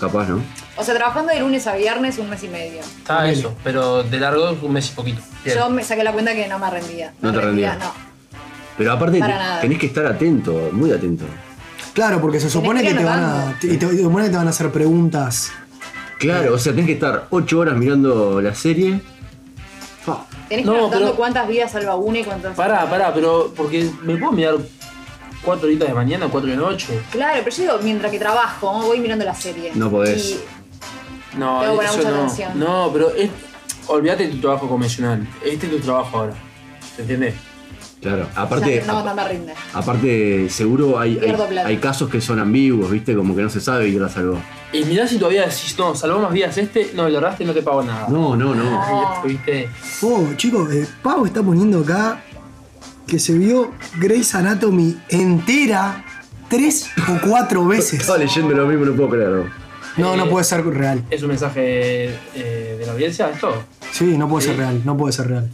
capaz, 0.00 0.28
¿no? 0.28 0.40
O 0.76 0.84
sea, 0.84 0.94
trabajando 0.94 1.32
de 1.32 1.40
lunes 1.40 1.66
a 1.66 1.74
viernes 1.76 2.18
un 2.18 2.28
mes 2.30 2.42
y 2.44 2.48
medio. 2.48 2.80
Está 2.80 3.30
eso, 3.30 3.54
pero 3.64 4.02
de 4.02 4.18
largo 4.20 4.56
un 4.62 4.72
mes 4.72 4.90
y 4.90 4.94
poquito. 4.94 5.22
Bien. 5.44 5.56
Yo 5.58 5.70
me 5.70 5.82
saqué 5.82 6.04
la 6.04 6.12
cuenta 6.12 6.34
que 6.34 6.46
no 6.48 6.58
me 6.58 6.70
rendía. 6.70 7.12
No 7.22 7.32
te 7.32 7.40
rendía. 7.40 7.76
No. 7.76 7.92
Pero 8.76 8.92
aparte 8.92 9.18
Para 9.18 9.32
te- 9.34 9.38
nada. 9.38 9.60
tenés 9.62 9.78
que 9.78 9.86
estar 9.86 10.06
atento, 10.06 10.68
muy 10.72 10.90
atento. 10.92 11.24
Claro, 11.94 12.20
porque 12.20 12.40
se 12.40 12.50
supone 12.50 12.82
que 12.82 12.92
te 12.92 13.02
van 13.04 13.24
a, 13.24 13.58
te, 13.58 13.76
te- 13.78 13.88
se 13.88 14.02
supone 14.02 14.24
que 14.26 14.30
te 14.30 14.36
van 14.36 14.46
a 14.46 14.50
hacer 14.50 14.70
preguntas. 14.70 15.50
Claro, 16.18 16.54
o 16.54 16.58
sea, 16.58 16.72
tenés 16.72 16.86
que 16.86 16.92
estar 16.92 17.26
8 17.30 17.58
horas 17.58 17.76
mirando 17.76 18.40
la 18.42 18.54
serie. 18.54 19.00
Tenés 20.48 20.64
que 20.64 20.64
No, 20.64 20.72
ir 20.74 20.78
anotando 20.78 21.04
pero- 21.06 21.16
cuántas 21.16 21.48
vidas 21.48 21.72
salva 21.72 21.96
una 21.96 22.18
y 22.18 22.24
cuántas. 22.24 22.54
Pará, 22.56 22.88
pará, 22.88 23.12
pero 23.14 23.52
porque 23.56 23.90
me 24.02 24.16
puedo 24.16 24.32
mirar 24.32 24.56
4 25.44 25.66
horitas 25.66 25.88
de 25.88 25.94
mañana, 25.94 26.28
4 26.30 26.50
de 26.50 26.56
noche. 26.56 27.00
Claro, 27.10 27.40
pero 27.44 27.56
yo 27.56 27.62
digo, 27.62 27.78
mientras 27.82 28.10
que 28.12 28.18
trabajo, 28.18 28.72
voy 28.82 29.00
mirando 29.00 29.24
la 29.24 29.34
serie. 29.34 29.72
No 29.74 29.90
podés. 29.90 30.30
Y 31.34 31.38
No, 31.38 31.60
Tengo 31.60 31.82
eso 31.82 31.96
mucha 31.98 32.10
no. 32.10 32.16
atención. 32.16 32.58
No, 32.58 32.90
pero 32.92 33.10
es, 33.14 33.30
olvídate 33.88 34.26
de 34.28 34.34
tu 34.34 34.40
trabajo 34.40 34.68
convencional. 34.68 35.26
Este 35.44 35.66
es 35.66 35.72
tu 35.72 35.78
trabajo 35.80 36.18
ahora. 36.18 36.32
¿Se 36.94 37.02
entiende? 37.02 37.34
Claro. 38.00 38.26
Aparte, 38.36 38.84
no, 38.86 39.02
no 39.02 39.14
me 39.14 39.28
rinde. 39.28 39.54
aparte 39.72 40.48
seguro 40.50 40.98
hay, 40.98 41.18
hay, 41.64 41.76
casos 41.78 42.08
que 42.08 42.20
son 42.20 42.38
ambiguos, 42.38 42.90
¿viste? 42.90 43.16
Como 43.16 43.34
que 43.34 43.42
no 43.42 43.50
se 43.50 43.60
sabe 43.60 43.88
y 43.88 43.92
la 43.92 44.08
salvó. 44.08 44.38
Y 44.72 44.84
mirá 44.84 45.06
si 45.06 45.16
todavía 45.18 45.42
decís, 45.42 45.74
no, 45.78 45.94
salvó 45.94 46.20
más 46.20 46.32
vidas 46.32 46.56
este, 46.58 46.90
no, 46.94 47.08
le 47.08 47.16
erraste 47.16 47.44
y 47.44 47.46
no 47.46 47.52
te 47.54 47.62
pago 47.62 47.82
nada. 47.82 48.08
No, 48.08 48.36
no, 48.36 48.54
no. 48.54 49.22
¿Viste? 49.24 49.68
Oh, 50.02 50.24
chicos, 50.36 50.72
eh, 50.72 50.86
Pau 51.02 51.24
está 51.24 51.42
poniendo 51.42 51.80
acá 51.80 52.20
que 53.06 53.18
se 53.18 53.34
vio 53.38 53.72
Grey's 53.98 54.34
Anatomy 54.34 54.96
entera 55.08 56.04
tres 56.48 56.90
o 57.08 57.26
cuatro 57.28 57.64
veces. 57.66 58.00
Estaba 58.00 58.18
leyendo 58.18 58.54
lo 58.54 58.66
mismo, 58.66 58.84
no 58.84 58.94
puedo 58.94 59.10
creerlo. 59.10 59.44
No, 59.96 60.16
no 60.16 60.26
Eh, 60.26 60.28
puede 60.28 60.44
ser 60.44 60.64
real. 60.66 61.02
¿Es 61.10 61.22
un 61.22 61.28
mensaje 61.28 62.10
eh, 62.34 62.76
de 62.78 62.84
la 62.86 62.92
audiencia 62.92 63.30
esto? 63.30 63.62
Sí, 63.92 64.18
no 64.18 64.28
puede 64.28 64.46
ser 64.46 64.56
real, 64.58 64.82
no 64.84 64.96
puede 64.96 65.12
ser 65.12 65.28
real. 65.28 65.48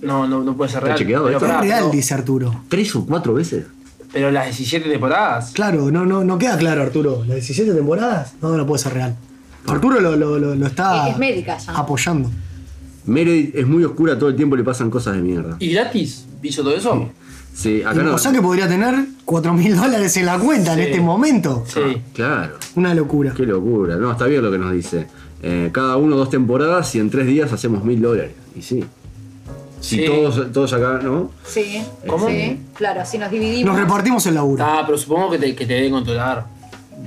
No, 0.00 0.26
no, 0.26 0.42
no 0.42 0.56
puede 0.56 0.70
ser 0.70 0.78
¿Está 0.78 0.86
real. 0.86 0.98
chequeado 0.98 1.24
pero, 1.26 1.38
esto? 1.38 1.52
Es 1.52 1.60
real, 1.60 1.90
dice 1.90 2.14
Arturo. 2.14 2.62
¿Tres 2.68 2.94
o 2.94 3.04
cuatro 3.04 3.34
veces? 3.34 3.64
Pero 4.14 4.30
las 4.30 4.44
17 4.46 4.88
temporadas. 4.88 5.50
Claro, 5.52 5.90
no, 5.90 6.06
no, 6.06 6.24
no 6.24 6.38
queda 6.38 6.56
claro, 6.56 6.80
Arturo. 6.82 7.18
¿Las 7.26 7.34
17 7.36 7.74
temporadas? 7.74 8.32
No, 8.40 8.56
no 8.56 8.64
puede 8.66 8.82
ser 8.82 8.94
real. 8.94 9.14
Arturo 9.66 10.00
lo, 10.00 10.16
lo- 10.16 10.38
lo- 10.38 10.54
lo 10.54 10.66
está 10.66 11.08
Es- 11.08 11.14
es 11.14 11.18
médica 11.18 11.58
ya. 11.58 11.72
apoyando. 11.72 12.30
Meredith 13.06 13.54
es 13.54 13.66
muy 13.66 13.84
oscura, 13.84 14.18
todo 14.18 14.30
el 14.30 14.36
tiempo 14.36 14.56
le 14.56 14.64
pasan 14.64 14.88
cosas 14.90 15.16
de 15.16 15.20
mierda. 15.22 15.56
¿Y 15.58 15.72
gratis? 15.72 16.24
¿Hizo 16.42 16.62
todo 16.62 16.74
eso? 16.76 17.10
Sí, 17.54 17.82
acá 17.82 18.02
no. 18.02 18.14
O 18.14 18.18
sea 18.18 18.32
que 18.32 18.40
podría 18.40 18.66
tener 18.66 18.94
4 19.24 19.52
mil 19.52 19.76
dólares 19.76 20.16
en 20.16 20.26
la 20.26 20.38
cuenta 20.38 20.72
en 20.72 20.78
Sí. 20.78 20.84
este 20.86 21.00
momento. 21.00 21.64
Sí. 21.66 21.80
Claro. 22.14 22.54
Una 22.76 22.94
locura. 22.94 23.32
Qué 23.36 23.44
locura. 23.46 23.96
No, 23.96 24.10
está 24.12 24.26
bien 24.26 24.42
lo 24.42 24.50
que 24.50 24.58
nos 24.58 24.72
dice. 24.72 25.06
Eh, 25.42 25.68
cada 25.72 25.96
uno 25.98 26.16
dos 26.16 26.30
temporadas 26.30 26.94
y 26.94 27.00
en 27.00 27.10
tres 27.10 27.26
días 27.26 27.52
hacemos 27.52 27.84
mil 27.84 28.00
dólares. 28.00 28.32
Y 28.56 28.62
sí. 28.62 28.82
Si 29.84 29.98
Sí. 29.98 30.06
todos, 30.06 30.50
todos 30.52 30.72
acá, 30.72 30.98
¿no? 31.02 31.30
Sí. 31.46 31.82
¿Cómo? 32.06 32.26
Sí, 32.28 32.58
claro, 32.74 33.04
si 33.04 33.18
nos 33.18 33.30
dividimos. 33.30 33.72
Nos 33.74 33.80
repartimos 33.82 34.24
el 34.26 34.34
laburo. 34.34 34.64
Ah, 34.64 34.82
pero 34.86 34.96
supongo 34.96 35.30
que 35.30 35.38
te, 35.38 35.54
que 35.54 35.66
te 35.66 35.74
deben 35.74 35.92
controlar. 35.92 36.46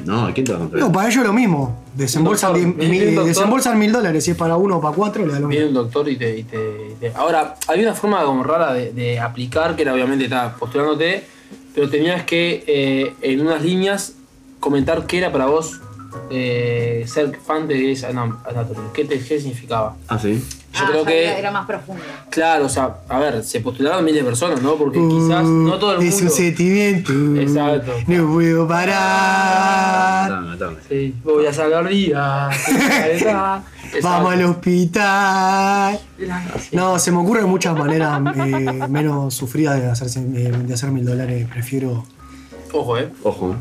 No, 0.05 0.31
¿quién 0.33 0.45
te 0.45 0.51
va 0.51 0.57
a 0.57 0.61
controlar? 0.61 0.87
No, 0.87 0.93
para 0.93 1.09
ellos 1.09 1.23
lo 1.25 1.33
mismo. 1.33 1.75
Desembolsan, 1.95 2.53
diez- 2.53 2.65
doctor. 2.67 2.87
mil- 2.87 3.05
doctor. 3.15 3.25
desembolsan 3.25 3.79
mil 3.79 3.91
dólares. 3.91 4.23
Si 4.23 4.31
es 4.31 4.37
para 4.37 4.55
uno 4.57 4.77
o 4.77 4.81
para 4.81 4.95
cuatro, 4.95 5.25
le 5.25 5.33
da 5.33 5.39
lo 5.39 5.47
Viene 5.47 5.65
mismo. 5.65 5.79
un 5.79 5.85
doctor 5.85 6.07
y 6.07 6.17
te, 6.17 6.37
y 6.37 6.43
te- 6.43 6.89
y 6.91 6.93
te- 6.99 7.11
Ahora, 7.15 7.55
hay 7.67 7.81
una 7.81 7.95
forma 7.95 8.23
como 8.23 8.43
rara 8.43 8.73
de, 8.73 8.91
de 8.93 9.19
aplicar, 9.19 9.75
que 9.75 9.81
era 9.81 9.93
obviamente 9.93 10.25
estaba 10.25 10.53
postulándote, 10.53 11.23
pero 11.73 11.89
tenías 11.89 12.23
que 12.25 12.63
eh, 12.67 13.13
en 13.21 13.41
unas 13.41 13.63
líneas 13.63 14.13
comentar 14.59 15.07
qué 15.07 15.17
era 15.17 15.31
para 15.31 15.47
vos 15.47 15.81
eh, 16.29 17.03
ser 17.07 17.35
fan 17.37 17.67
de 17.67 17.75
Grey's 17.75 18.03
Anatomy. 18.03 18.89
¿Qué, 18.93 19.05
te, 19.05 19.19
qué 19.19 19.39
significaba? 19.39 19.95
Ah, 20.07 20.17
sí. 20.19 20.43
Yo 20.73 20.79
Ah, 20.83 20.87
creo 20.91 21.03
ya 21.05 21.09
que, 21.09 21.23
Era, 21.25 21.37
era 21.39 21.51
más 21.51 21.65
profundo. 21.65 22.03
claro, 22.29 22.65
o 22.65 22.69
sea, 22.69 22.97
a 23.09 23.17
ver, 23.19 23.43
se 23.43 23.61
postularon 23.61 24.05
miles 24.05 24.21
de 24.21 24.27
personas, 24.29 24.61
¿no? 24.61 24.75
Porque 24.75 24.99
quizás 24.99 25.43
no 25.43 25.79
todo 25.79 25.93
el 25.93 25.99
Uh, 25.99 26.01
Es 26.03 26.13
un 26.15 26.19
mundo... 26.25 26.33
sentimiento. 26.35 27.13
Exacto. 27.41 27.93
No 28.05 28.31
puedo 28.33 28.67
parar. 28.67 30.57
Sí, 30.87 31.15
voy 31.23 31.45
a 31.47 31.53
salvar 31.53 31.87
vidas. 31.87 32.55
Vamos 34.03 34.33
al 34.33 34.43
hospital. 34.45 35.99
No, 36.73 36.99
se 36.99 37.11
me 37.11 37.17
ocurren 37.19 37.45
muchas 37.45 37.75
maneras 37.77 38.21
eh, 38.35 38.87
menos 38.89 39.33
sufridas 39.33 39.79
de, 39.81 39.87
hacerse, 39.89 40.19
de 40.21 40.73
hacer 40.73 40.91
mil 40.91 41.05
dólares. 41.05 41.47
Prefiero. 41.51 42.05
Ojo, 42.73 42.97
eh. 42.97 43.09
Ojo, 43.23 43.55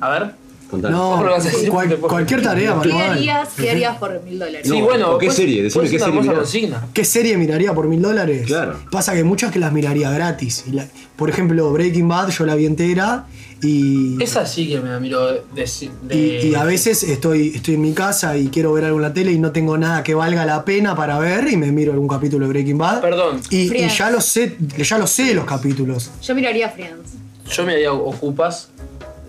A 0.00 0.08
ver. 0.10 0.34
Contame. 0.72 0.92
No, 0.94 1.10
¿Cómo 1.12 1.24
lo 1.24 1.30
vas 1.30 1.46
a 1.46 1.50
decir? 1.50 1.68
cual- 1.68 1.96
cualquier 1.98 2.42
tarea, 2.42 2.76
¿Qué 2.82 2.88
manual. 2.88 3.10
harías, 3.12 3.48
¿Qué 3.56 3.70
harías 3.70 3.96
por 3.98 4.20
mil 4.24 4.38
dólares? 4.40 4.62
Sí, 4.68 4.78
No, 4.80 4.84
bueno. 4.84 5.10
¿o 5.12 5.18
qué 5.18 5.26
pues- 5.26 5.36
serie? 5.36 5.62
Decime 5.62 5.80
pues 5.82 5.90
qué 5.92 5.98
serie 6.00 6.26
consigna. 6.34 6.86
¿Qué 6.92 7.04
serie 7.04 7.36
miraría 7.36 7.72
por 7.72 7.86
mil 7.86 8.02
dólares? 8.02 8.46
Claro. 8.46 8.80
Pasa 8.90 9.14
que 9.14 9.22
muchas 9.22 9.52
que 9.52 9.60
las 9.60 9.72
miraría 9.72 10.10
gratis. 10.10 10.64
Y 10.66 10.72
la- 10.72 10.86
por 11.16 11.30
ejemplo, 11.30 11.72
Breaking 11.72 12.08
Bad 12.08 12.30
yo 12.30 12.44
la 12.46 12.54
vi 12.56 12.66
entera 12.66 13.26
y. 13.62 14.20
Esa 14.22 14.44
sí 14.46 14.68
que 14.68 14.80
me 14.80 14.88
la 14.90 14.98
miro 14.98 15.24
de. 15.26 15.42
de- 15.54 16.16
Y, 16.16 16.48
y 16.48 16.54
a 16.56 16.64
veces 16.64 17.02
estoy, 17.04 17.52
estoy 17.54 17.74
en 17.74 17.82
mi 17.82 17.92
casa 17.92 18.36
y 18.36 18.48
quiero 18.48 18.72
ver 18.72 18.84
algo 18.86 18.96
en 18.98 19.02
la 19.02 19.12
tele 19.12 19.30
y 19.32 19.38
no 19.38 19.52
tengo 19.52 19.78
nada 19.78 20.02
que 20.02 20.14
valga 20.14 20.44
la 20.44 20.64
pena 20.64 20.96
para 20.96 21.18
ver 21.20 21.46
y 21.48 21.56
me 21.56 21.70
miro 21.70 21.92
algún 21.92 22.08
capítulo 22.08 22.46
de 22.46 22.52
Breaking 22.52 22.78
Bad. 22.78 23.00
Perdón, 23.00 23.40
Y, 23.50 23.72
y 23.76 23.88
ya 23.88 24.10
lo 24.10 24.20
sé, 24.20 24.56
ya 24.78 24.98
lo 24.98 25.06
sé 25.06 25.32
los 25.34 25.44
capítulos. 25.44 26.10
Yo 26.22 26.34
miraría 26.34 26.68
Friends. 26.70 27.12
yo 27.54 27.64
me 27.64 27.72
haría 27.74 27.92
ocupas. 27.92 28.68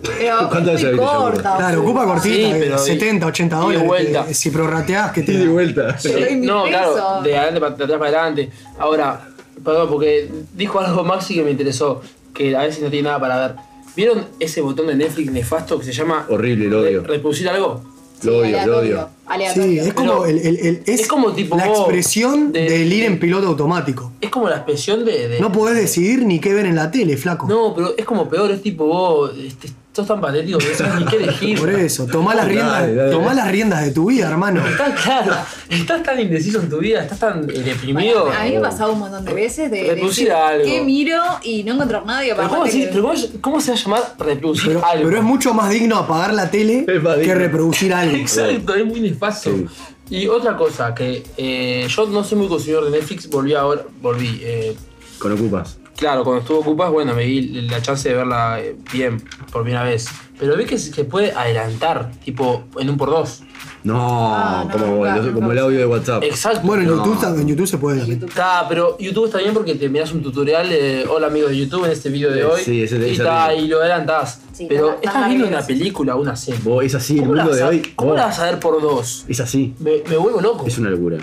Pero 0.04 0.48
¿Cuántas 0.50 0.74
veces 0.82 0.96
corta. 0.98 1.56
Claro, 1.56 1.82
ocupa. 1.82 2.04
cortita, 2.04 2.34
Sí, 2.34 2.42
eh, 2.44 2.56
pero 2.60 2.78
70, 2.78 3.26
80 3.26 3.56
y 3.56 3.58
de 3.58 3.64
dólares. 3.64 3.86
vuelta. 3.86 4.26
que 4.26 4.34
si 4.34 4.50
prorrateás, 4.50 5.12
que 5.12 5.22
te 5.22 5.32
Y 5.32 5.36
de 5.36 5.46
da? 5.46 5.50
vuelta. 5.52 5.96
Doy 6.02 6.36
mi 6.36 6.46
no, 6.46 6.64
claro, 6.64 7.22
de 7.22 7.36
adelante 7.36 7.60
para 7.60 7.74
de 7.76 7.84
atrás 7.84 7.98
para 7.98 8.10
adelante. 8.22 8.50
Ahora, 8.78 9.28
perdón, 9.64 9.88
porque 9.88 10.30
dijo 10.52 10.80
algo 10.80 11.04
Maxi 11.04 11.34
que 11.34 11.42
me 11.42 11.50
interesó, 11.52 12.02
que 12.34 12.56
a 12.56 12.62
veces 12.62 12.82
no 12.82 12.90
tiene 12.90 13.06
nada 13.08 13.20
para 13.20 13.36
ver. 13.48 13.54
¿Vieron 13.96 14.26
ese 14.40 14.60
botón 14.60 14.88
de 14.88 14.96
Netflix 14.96 15.30
nefasto 15.30 15.78
que 15.78 15.84
se 15.84 15.92
llama 15.92 16.26
Horrible, 16.28 16.66
lo 16.68 16.80
odio. 16.80 17.02
re- 17.02 17.08
reproducir 17.14 17.48
algo? 17.48 17.82
Lo 18.24 18.38
odio, 18.38 18.66
lo 18.66 18.78
odio. 18.78 19.08
Aleatorio. 19.26 19.82
Sí, 19.82 19.88
es 19.88 19.94
como, 19.94 20.24
el, 20.26 20.38
el- 20.38 20.56
el- 20.58 20.82
es 20.86 21.00
es 21.00 21.06
como 21.08 21.32
tipo 21.32 21.56
la 21.56 21.66
expresión 21.66 22.52
de- 22.52 22.68
del 22.68 22.92
ir 22.92 23.04
en 23.04 23.18
piloto 23.18 23.46
automático. 23.48 24.12
Es 24.20 24.30
como 24.30 24.48
la 24.48 24.56
expresión 24.56 25.04
de. 25.04 25.28
de- 25.28 25.40
No 25.40 25.50
podés 25.52 25.76
decidir 25.76 26.24
ni 26.24 26.40
qué 26.40 26.52
ver 26.54 26.66
en 26.66 26.76
la 26.76 26.90
tele, 26.90 27.16
flaco. 27.16 27.46
No, 27.48 27.74
pero 27.74 27.94
es 27.96 28.04
como 28.04 28.28
peor, 28.28 28.50
es 28.50 28.62
tipo 28.62 28.86
vos, 28.86 29.32
este, 29.38 29.68
sos 29.94 30.08
tan 30.08 30.20
patético 30.20 30.58
que 30.58 30.70
no 30.70 30.74
sabes 30.74 30.94
ni 31.00 31.04
qué 31.06 31.16
elegir. 31.16 31.56
Por 31.58 31.70
eso, 31.70 32.06
tomá 32.06 32.34
las, 32.34 32.46
Dale, 32.48 32.52
riendas, 32.54 32.96
dale. 32.96 33.10
tomá 33.12 33.32
las 33.34 33.48
riendas 33.50 33.84
de 33.84 33.90
tu 33.92 34.06
vida, 34.10 34.28
hermano. 34.28 34.66
Estás 34.66 35.00
claro, 35.00 35.36
estás 35.70 36.02
tan 36.02 36.18
indeciso 36.20 36.60
en 36.60 36.68
tu 36.68 36.78
vida, 36.78 37.02
estás 37.02 37.20
tan 37.20 37.48
eh, 37.48 37.52
deprimido. 37.60 38.24
Bueno, 38.24 38.40
a 38.40 38.42
mí 38.44 38.50
me 38.50 38.56
ha 38.56 38.60
pasado 38.62 38.92
un 38.92 38.98
montón 38.98 39.24
de 39.24 39.32
veces 39.34 39.70
de 39.70 39.84
Reproducir 39.90 40.24
decir 40.26 40.32
algo. 40.32 40.64
qué 40.64 40.80
miro 40.80 41.20
y 41.44 41.62
no 41.62 41.74
encontrar 41.74 42.02
Pero 42.04 42.32
aparte 42.34 42.48
¿cómo, 42.50 42.64
decís- 42.66 42.80
que- 42.86 42.86
pero 42.88 43.02
cómo- 43.04 43.14
cómo 43.40 43.60
se 43.60 43.70
va 43.70 43.76
a 43.76 43.80
llamar 43.80 44.02
reproducir 44.18 44.66
Pero, 44.66 44.84
algo? 44.84 45.04
pero 45.04 45.18
es 45.18 45.22
mucho 45.24 45.54
más 45.54 45.70
digno 45.70 45.96
apagar 45.96 46.34
la 46.34 46.50
tele 46.50 46.84
que 46.86 46.92
digno. 47.20 47.34
reproducir 47.36 47.94
algo. 47.94 48.16
Exacto, 48.16 48.74
es 48.74 48.84
muy 48.84 48.98
Sí. 49.42 49.66
Y 50.10 50.26
otra 50.28 50.56
cosa, 50.56 50.94
que 50.94 51.22
eh, 51.36 51.86
yo 51.88 52.06
no 52.06 52.22
soy 52.24 52.38
muy 52.38 52.48
consumidor 52.48 52.84
de 52.84 52.90
Netflix, 52.90 53.28
volví 53.28 53.54
ahora, 53.54 53.84
volví. 54.02 54.40
eh, 54.42 54.76
Con 55.18 55.32
ocupas. 55.32 55.78
claro, 55.96 56.24
cuando 56.24 56.42
estuvo 56.42 56.58
ocupas, 56.58 56.90
bueno, 56.90 57.14
me 57.14 57.22
di 57.24 57.62
la 57.62 57.80
chance 57.80 58.08
de 58.08 58.14
verla 58.16 58.60
eh, 58.60 58.76
bien, 58.92 59.22
por 59.50 59.62
primera 59.62 59.84
vez. 59.84 60.06
Pero 60.38 60.56
vi 60.56 60.64
que 60.64 60.78
se 60.78 61.04
puede 61.04 61.32
adelantar, 61.32 62.10
tipo, 62.24 62.64
en 62.78 62.90
un 62.90 62.96
por 62.96 63.10
dos. 63.10 63.42
No, 63.84 64.34
Ah, 64.34 64.64
no, 64.66 64.72
como, 64.72 64.86
nunca, 64.96 65.14
el, 65.16 65.20
como 65.32 65.40
nunca. 65.40 65.52
el 65.52 65.58
audio 65.58 65.78
de 65.78 65.86
WhatsApp. 65.86 66.22
Exacto. 66.24 66.60
Bueno, 66.64 66.82
en, 66.82 66.88
No. 66.88 66.96
YouTube, 66.96 67.14
está- 67.14 67.40
en 67.40 67.48
YouTube 67.48 67.66
se 67.66 67.78
puede 67.78 67.98
también. 67.98 68.24
Está, 68.24 68.66
pero 68.68 68.96
YouTube 68.98 69.26
está 69.26 69.38
bien 69.38 69.52
porque 69.52 69.74
te 69.74 69.88
miras 69.88 70.12
un 70.12 70.22
tutorial 70.22 70.68
de 70.70 71.06
hola 71.08 71.26
amigos 71.26 71.50
de 71.50 71.58
YouTube 71.58 71.84
en 71.84 71.90
este 71.92 72.08
video 72.08 72.30
de 72.30 72.44
hoy 72.44 72.62
sí, 72.64 72.82
ese- 72.82 72.96
y, 72.98 73.12
ese 73.12 73.22
ta, 73.24 73.54
y 73.54 73.68
lo 73.68 73.80
adelantás. 73.80 74.40
Sí, 74.52 74.66
pero 74.68 74.86
está- 74.90 74.96
está 74.96 75.10
estás 75.10 75.26
viendo 75.28 75.46
una 75.48 75.56
maravilloso. 75.56 75.78
película 75.80 76.14
una 76.16 76.36
serie. 76.36 76.60
Vos, 76.64 76.84
es 76.84 76.94
así, 76.94 77.14
el 77.14 77.20
¿Cómo, 77.20 77.34
la 77.34 77.42
mundo 77.44 77.50
vas, 77.50 77.58
de 77.58 77.64
a, 77.64 77.68
hoy. 77.68 77.92
¿cómo 77.96 78.10
vos, 78.12 78.18
la 78.18 78.26
vas 78.26 78.38
a 78.38 78.44
ver 78.46 78.58
por 78.60 78.80
dos? 78.80 79.24
Es 79.28 79.40
así. 79.40 79.74
Me, 79.80 80.02
me 80.08 80.16
vuelvo 80.16 80.40
loco. 80.40 80.66
Es 80.66 80.78
una 80.78 80.90
locura. 80.90 81.18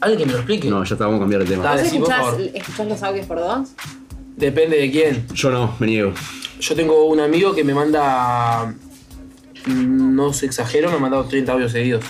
Alguien 0.00 0.18
que 0.20 0.26
me 0.26 0.32
lo 0.32 0.38
explique. 0.38 0.68
No, 0.70 0.82
ya 0.82 0.94
está, 0.94 1.04
vamos 1.04 1.18
a 1.18 1.20
cambiar 1.20 1.42
de 1.44 1.50
tema. 1.50 1.62
Dale. 1.62 1.82
¿Vos 1.82 1.90
sí, 1.90 1.98
por 1.98 2.08
escuchás, 2.10 2.26
favor. 2.30 2.50
escuchás 2.54 2.86
los 2.88 3.02
audios 3.02 3.26
por 3.26 3.38
dos? 3.38 3.68
Depende 4.36 4.78
de 4.78 4.90
quién. 4.90 5.26
Yo 5.34 5.50
no, 5.50 5.74
me 5.78 5.86
niego. 5.86 6.12
Yo 6.58 6.74
tengo 6.74 7.04
un 7.04 7.20
amigo 7.20 7.54
que 7.54 7.62
me 7.64 7.74
manda. 7.74 8.74
Mm, 9.66 10.14
No 10.14 10.32
se 10.32 10.46
exagero, 10.46 10.90
me 10.90 10.96
ha 10.96 10.98
mandado 11.00 11.24
30 11.24 11.52
audios 11.52 11.72
seguidos. 11.72 12.04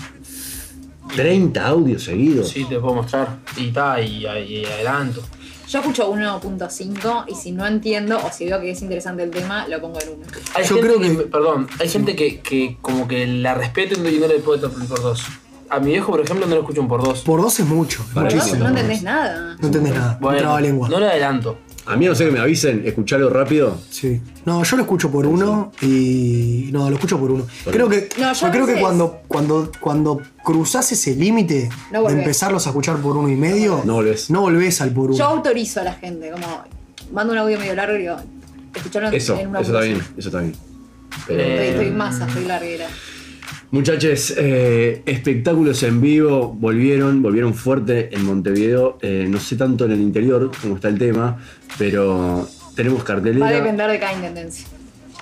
30 1.17 1.67
audios 1.67 2.05
seguidos. 2.05 2.49
Sí, 2.49 2.65
te 2.65 2.79
puedo 2.79 2.95
mostrar. 2.95 3.39
Y 3.57 3.69
está, 3.69 4.01
y, 4.01 4.25
y 4.27 4.65
adelanto. 4.65 5.23
Yo 5.69 5.79
escucho 5.81 6.13
1.5 6.13 7.25
y 7.29 7.35
si 7.37 7.53
no 7.53 7.65
entiendo 7.67 8.19
o 8.19 8.31
si 8.33 8.45
veo 8.47 8.61
que 8.61 8.71
es 8.73 8.83
interesante 8.83 9.23
el 9.23 9.31
tema, 9.31 9.69
lo 9.69 9.81
pongo 9.81 10.01
en 10.01 10.09
1. 10.09 10.19
Hay 10.55 10.65
Yo 10.65 10.77
gente 10.77 10.89
creo 10.89 11.01
que, 11.01 11.17
que- 11.17 11.23
perdón, 11.25 11.69
hay 11.79 11.89
gente 11.89 12.17
que, 12.17 12.41
que 12.41 12.77
como 12.81 13.07
que 13.07 13.27
la 13.27 13.55
respeto 13.55 13.95
y 14.09 14.19
no 14.19 14.27
le 14.27 14.39
puede 14.41 14.61
tocar 14.61 14.85
por 14.87 15.01
dos. 15.01 15.23
A 15.69 15.79
mi 15.79 15.93
viejo, 15.93 16.11
por 16.11 16.21
ejemplo, 16.21 16.47
no 16.47 16.55
lo 16.57 16.63
escucho 16.63 16.81
un 16.81 16.89
por 16.89 17.03
dos. 17.05 17.21
Por 17.21 17.41
dos 17.41 17.61
es 17.61 17.67
mucho. 17.67 18.05
Por 18.13 18.25
dos 18.25 18.35
muchísimo. 18.35 18.65
no 18.65 18.71
entendés 18.71 19.03
nada. 19.03 19.57
No 19.61 19.67
entendés 19.67 19.95
nada. 19.95 20.19
no 20.21 20.37
traba 20.37 20.61
lengua. 20.61 20.89
no 20.89 20.99
le 20.99 21.07
adelanto. 21.07 21.59
A 21.87 21.97
mí 21.97 22.07
a 22.07 22.11
no 22.11 22.15
sé 22.15 22.27
que 22.27 22.31
me 22.31 22.39
avisen, 22.41 22.83
escucharlo 22.87 23.31
rápido. 23.31 23.77
Sí. 23.91 24.21
No, 24.45 24.63
yo 24.63 24.77
lo 24.77 24.83
escucho 24.83 25.11
por 25.11 25.27
uno 25.27 25.73
y. 25.83 26.69
No, 26.73 26.89
lo 26.89 26.95
escucho 26.97 27.19
por 27.19 27.31
uno. 27.31 27.47
Creo 27.71 27.89
que, 27.89 28.09
No, 28.19 28.33
yo 28.33 28.51
creo 28.51 28.67
que 28.67 28.73
veces- 28.73 28.81
cuando, 28.85 29.21
cuando, 29.27 29.73
cuando 29.81 30.21
cruzás 30.45 30.93
ese 30.93 31.15
límite 31.17 31.69
No 31.91 31.99
de 31.99 32.03
volvés. 32.05 32.19
empezarlos 32.19 32.67
a 32.67 32.71
escuchar 32.71 32.97
por 32.99 33.17
uno 33.17 33.29
y 33.29 33.37
medio, 33.37 33.83
No 33.85 33.95
volvés. 33.95 34.31
no 34.31 34.43
volvés 34.43 34.81
al 34.81 34.91
por 34.93 35.07
uno. 35.11 35.19
Yo 35.19 35.25
autorizo 35.25 35.81
a 35.81 35.85
la 35.85 35.95
gente, 35.95 36.31
como 36.31 36.47
mando 37.13 37.33
un 37.33 37.39
audio 37.39 37.59
medio 37.59 37.75
largo 37.75 37.97
y 37.97 38.03
digo, 38.03 38.17
escucharlo 38.75 39.09
Eso, 39.11 39.37
en 39.39 39.51
eso 39.57 39.61
está 39.63 39.81
bien, 39.81 39.97
1.5. 39.99 40.19
eso 40.19 40.29
está 40.29 40.41
bien. 40.41 40.55
Pero, 41.27 41.43
Estoy, 41.43 41.67
estoy 41.67 41.91
masa, 41.91 42.27
estoy 42.29 42.45
larguera. 42.45 42.87
Muchachos, 43.73 44.35
eh, 44.37 45.03
espectáculos 45.07 45.83
en 45.85 46.01
vivo 46.01 46.49
volvieron, 46.59 47.23
volvieron 47.23 47.55
fuerte 47.55 48.13
en 48.13 48.25
Montevideo. 48.25 48.99
Eh, 49.01 49.27
no 49.29 49.39
sé 49.39 49.55
tanto 49.57 49.85
en 49.85 49.93
el 49.93 50.01
interior 50.01 50.51
cómo 50.61 50.75
está 50.75 50.89
el 50.89 50.99
tema, 50.99 51.39
pero 51.79 52.49
Tenemos 52.75 53.01
Va 53.01 53.03
a 53.03 53.07
cartelera. 53.07 53.51
depender 53.51 53.91
de 53.91 53.99
cada 54.01 54.13
intendencia. 54.15 54.67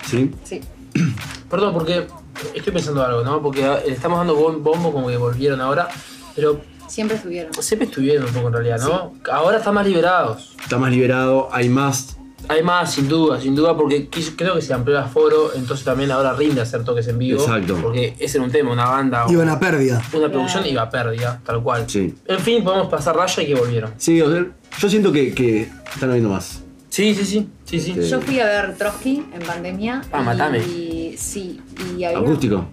¿Sí? 0.05 0.31
Sí. 0.43 0.61
Perdón, 1.49 1.73
porque 1.73 2.07
estoy 2.55 2.73
pensando 2.73 3.03
algo, 3.03 3.21
¿no? 3.23 3.41
Porque 3.41 3.61
le 3.61 3.91
estamos 3.93 4.17
dando 4.17 4.35
bom- 4.39 4.63
bombo 4.63 4.91
como 4.91 5.09
que 5.09 5.17
volvieron 5.17 5.61
ahora, 5.61 5.87
pero 6.35 6.61
Siempre 6.87 7.17
estuvieron. 7.17 7.53
siempre 7.53 7.87
estuvieron 7.87 8.25
un 8.27 8.33
poco 8.33 8.47
en 8.47 8.53
realidad, 8.53 8.79
¿no? 8.81 9.13
Ahora 9.31 9.57
están 9.57 9.75
más 9.75 9.85
liberados. 9.85 10.55
Está 10.63 10.77
más 10.79 10.89
liberado, 10.91 11.49
hay 11.51 11.69
más. 11.69 12.17
Hay 12.49 12.63
más, 12.63 12.91
sin 12.93 13.07
duda, 13.07 13.39
sin 13.39 13.53
duda, 13.55 13.77
porque 13.77 14.07
quiso- 14.07 14.33
creo 14.35 14.55
que 14.55 14.61
se 14.63 14.73
amplió 14.73 14.97
el 14.97 15.03
aforo, 15.03 15.51
entonces 15.55 15.85
también 15.85 16.09
ahora 16.11 16.33
rinde 16.33 16.59
hacer 16.61 16.83
toques 16.83 17.07
en 17.07 17.17
vivo. 17.19 17.39
Exacto. 17.41 17.77
Porque 17.81 18.15
ese 18.19 18.37
era 18.39 18.45
un 18.45 18.51
tema, 18.51 18.71
una 18.71 18.85
banda, 18.85 19.25
o 19.27 19.31
Iban 19.31 19.49
a 19.49 19.59
pérdida. 19.59 20.01
una 20.13 20.29
producción 20.31 20.65
iba 20.65 20.81
a 20.81 20.89
pérdida, 20.89 21.39
tal 21.45 21.61
cual. 21.61 21.85
Sí. 21.87 22.15
En 22.25 22.39
fin, 22.39 22.63
podemos 22.63 22.87
pasar 22.87 23.15
raya 23.15 23.43
y 23.43 23.45
que 23.45 23.53
volvieron. 23.55 23.91
Sí, 23.97 24.19
o 24.21 24.31
sea, 24.31 24.45
yo 24.79 24.89
siento 24.89 25.11
que, 25.11 25.31
que 25.33 25.69
están 25.93 26.09
habiendo 26.09 26.29
más. 26.31 26.63
Sí, 26.89 27.13
sí, 27.13 27.23
sí, 27.23 27.47
sí, 27.65 27.79
sí. 27.79 27.93
Sí. 27.93 28.09
Yo 28.09 28.19
fui 28.19 28.39
a 28.39 28.45
ver 28.45 28.75
Trotsky 28.75 29.23
en 29.31 29.41
pandemia. 29.45 30.01
Ah, 30.11 30.23
matame. 30.23 30.57
Y 30.57 31.13
sí, 31.19 31.61
y 31.97 32.03
había. 32.03 32.17
Acústico, 32.17 32.65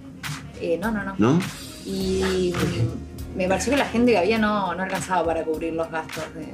Eh, 0.59 0.79
no, 0.83 0.91
no, 0.91 1.05
no. 1.05 1.15
¿no? 1.19 1.39
Y 1.85 2.55
me 3.37 3.47
pareció 3.49 3.73
que 3.73 3.79
la 3.79 3.85
gente 3.87 4.13
que 4.13 4.19
había 4.19 4.39
no, 4.39 4.75
no 4.75 4.83
alcanzaba 4.83 5.25
para 5.25 5.45
cubrir 5.45 5.73
los 5.75 5.91
gastos 5.91 6.25
de. 6.35 6.47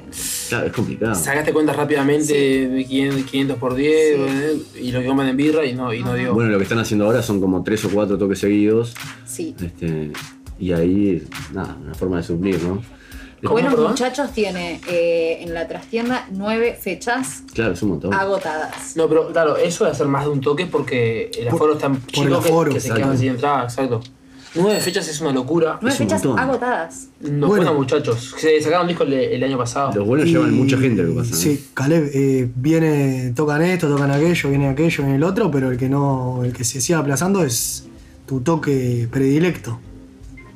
Claro, 0.48 0.66
es 0.66 0.72
complicado. 0.72 1.14
Sacaste 1.14 1.52
cuentas 1.52 1.76
rápidamente 1.76 2.26
Sí. 2.34 2.66
de 2.66 2.84
500, 2.84 3.22
500 3.30 3.56
por 3.58 3.74
10 3.74 3.92
eh, 4.18 4.56
y 4.80 4.92
lo 4.92 5.00
que 5.00 5.06
comen 5.06 5.28
en 5.28 5.36
birra 5.36 5.64
y 5.64 5.74
no, 5.74 5.92
y 5.94 6.02
no 6.02 6.14
dio. 6.14 6.34
Bueno, 6.34 6.50
lo 6.50 6.58
que 6.58 6.64
están 6.64 6.78
haciendo 6.78 7.06
ahora 7.06 7.22
son 7.22 7.40
como 7.40 7.62
tres 7.62 7.84
o 7.84 7.90
cuatro 7.90 8.18
toques 8.18 8.38
seguidos. 8.38 8.94
Sí. 9.24 9.54
Este, 9.62 10.12
y 10.58 10.72
ahí, 10.72 11.26
nada, 11.52 11.76
una 11.82 11.94
forma 11.94 12.18
de 12.18 12.22
suplir, 12.24 12.62
¿no? 12.62 12.82
¿Cómo, 13.42 13.54
Buenos? 13.54 13.76
Muchachos 13.76 14.30
tiene 14.30 14.80
eh, 14.88 15.38
en 15.42 15.52
la 15.52 15.66
trastienda 15.66 16.28
nueve 16.30 16.78
fechas 16.80 17.42
Claro, 17.52 17.72
es 17.72 17.82
un 17.82 17.88
montón. 17.88 18.14
agotadas. 18.14 18.96
No, 18.96 19.08
pero 19.08 19.32
claro, 19.32 19.56
eso 19.56 19.84
de 19.84 19.90
hacer 19.90 20.06
más 20.06 20.24
de 20.26 20.30
un 20.30 20.40
toque 20.40 20.66
porque 20.66 21.28
el 21.36 21.48
aforo 21.48 21.76
por 21.76 22.06
chico 22.06 22.22
el 22.22 22.28
que- 22.28 22.34
aforo, 22.36 22.72
que, 22.72 22.78
se 22.80 22.94
quedan 22.94 23.18
sin 23.18 23.30
entrada, 23.30 23.64
exacto. 23.64 24.00
Nueve 24.54 24.80
fechas 24.80 25.08
es 25.08 25.20
una 25.20 25.32
locura. 25.32 25.78
Nueve 25.80 25.94
Es 25.94 26.00
un 26.00 26.06
fechas 26.06 26.24
montón. 26.24 26.38
agotadas. 26.44 27.08
Los 27.20 27.30
Bueno. 27.30 27.46
buenos 27.48 27.74
muchachos. 27.74 28.34
Se 28.36 28.60
sacaron 28.60 28.86
disco 28.86 29.04
el, 29.04 29.12
el 29.14 29.42
año 29.44 29.56
pasado. 29.56 29.92
Los 29.94 30.06
buenos 30.06 30.26
Y- 30.26 30.32
llevan 30.32 30.52
mucha 30.54 30.76
gente, 30.78 31.02
lo 31.02 31.10
que 31.10 31.18
pasa. 31.20 31.30
¿no? 31.30 31.36
Sí, 31.36 31.64
Caleb, 31.74 32.10
eh, 32.12 32.48
viene, 32.54 33.32
tocan 33.34 33.62
esto, 33.62 33.88
tocan 33.88 34.10
aquello, 34.10 34.50
viene 34.50 34.68
aquello, 34.68 34.96
viene 35.04 35.16
el 35.16 35.22
otro, 35.24 35.50
pero 35.50 35.70
el 35.70 35.78
que 35.78 35.88
no, 35.88 36.42
el 36.44 36.52
que 36.52 36.64
se 36.64 36.80
sigue 36.80 36.98
aplazando 36.98 37.42
es 37.42 37.86
tu 38.26 38.40
toque 38.40 39.08
predilecto. 39.10 39.78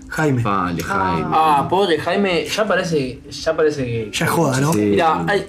Jaime. 0.09 0.43
Vale, 0.43 0.83
Jaime. 0.83 1.29
Ah, 1.33 1.67
pobre 1.69 1.99
Jaime, 1.99 2.45
ya 2.47 2.67
parece, 2.67 3.21
ya 3.31 3.57
parece 3.57 3.85
que. 3.85 4.11
Ya 4.13 4.27
es 4.27 4.31
joda, 4.31 4.61
¿no? 4.61 4.73
Sí. 4.73 4.81
Mira, 4.81 5.25
hay- 5.27 5.47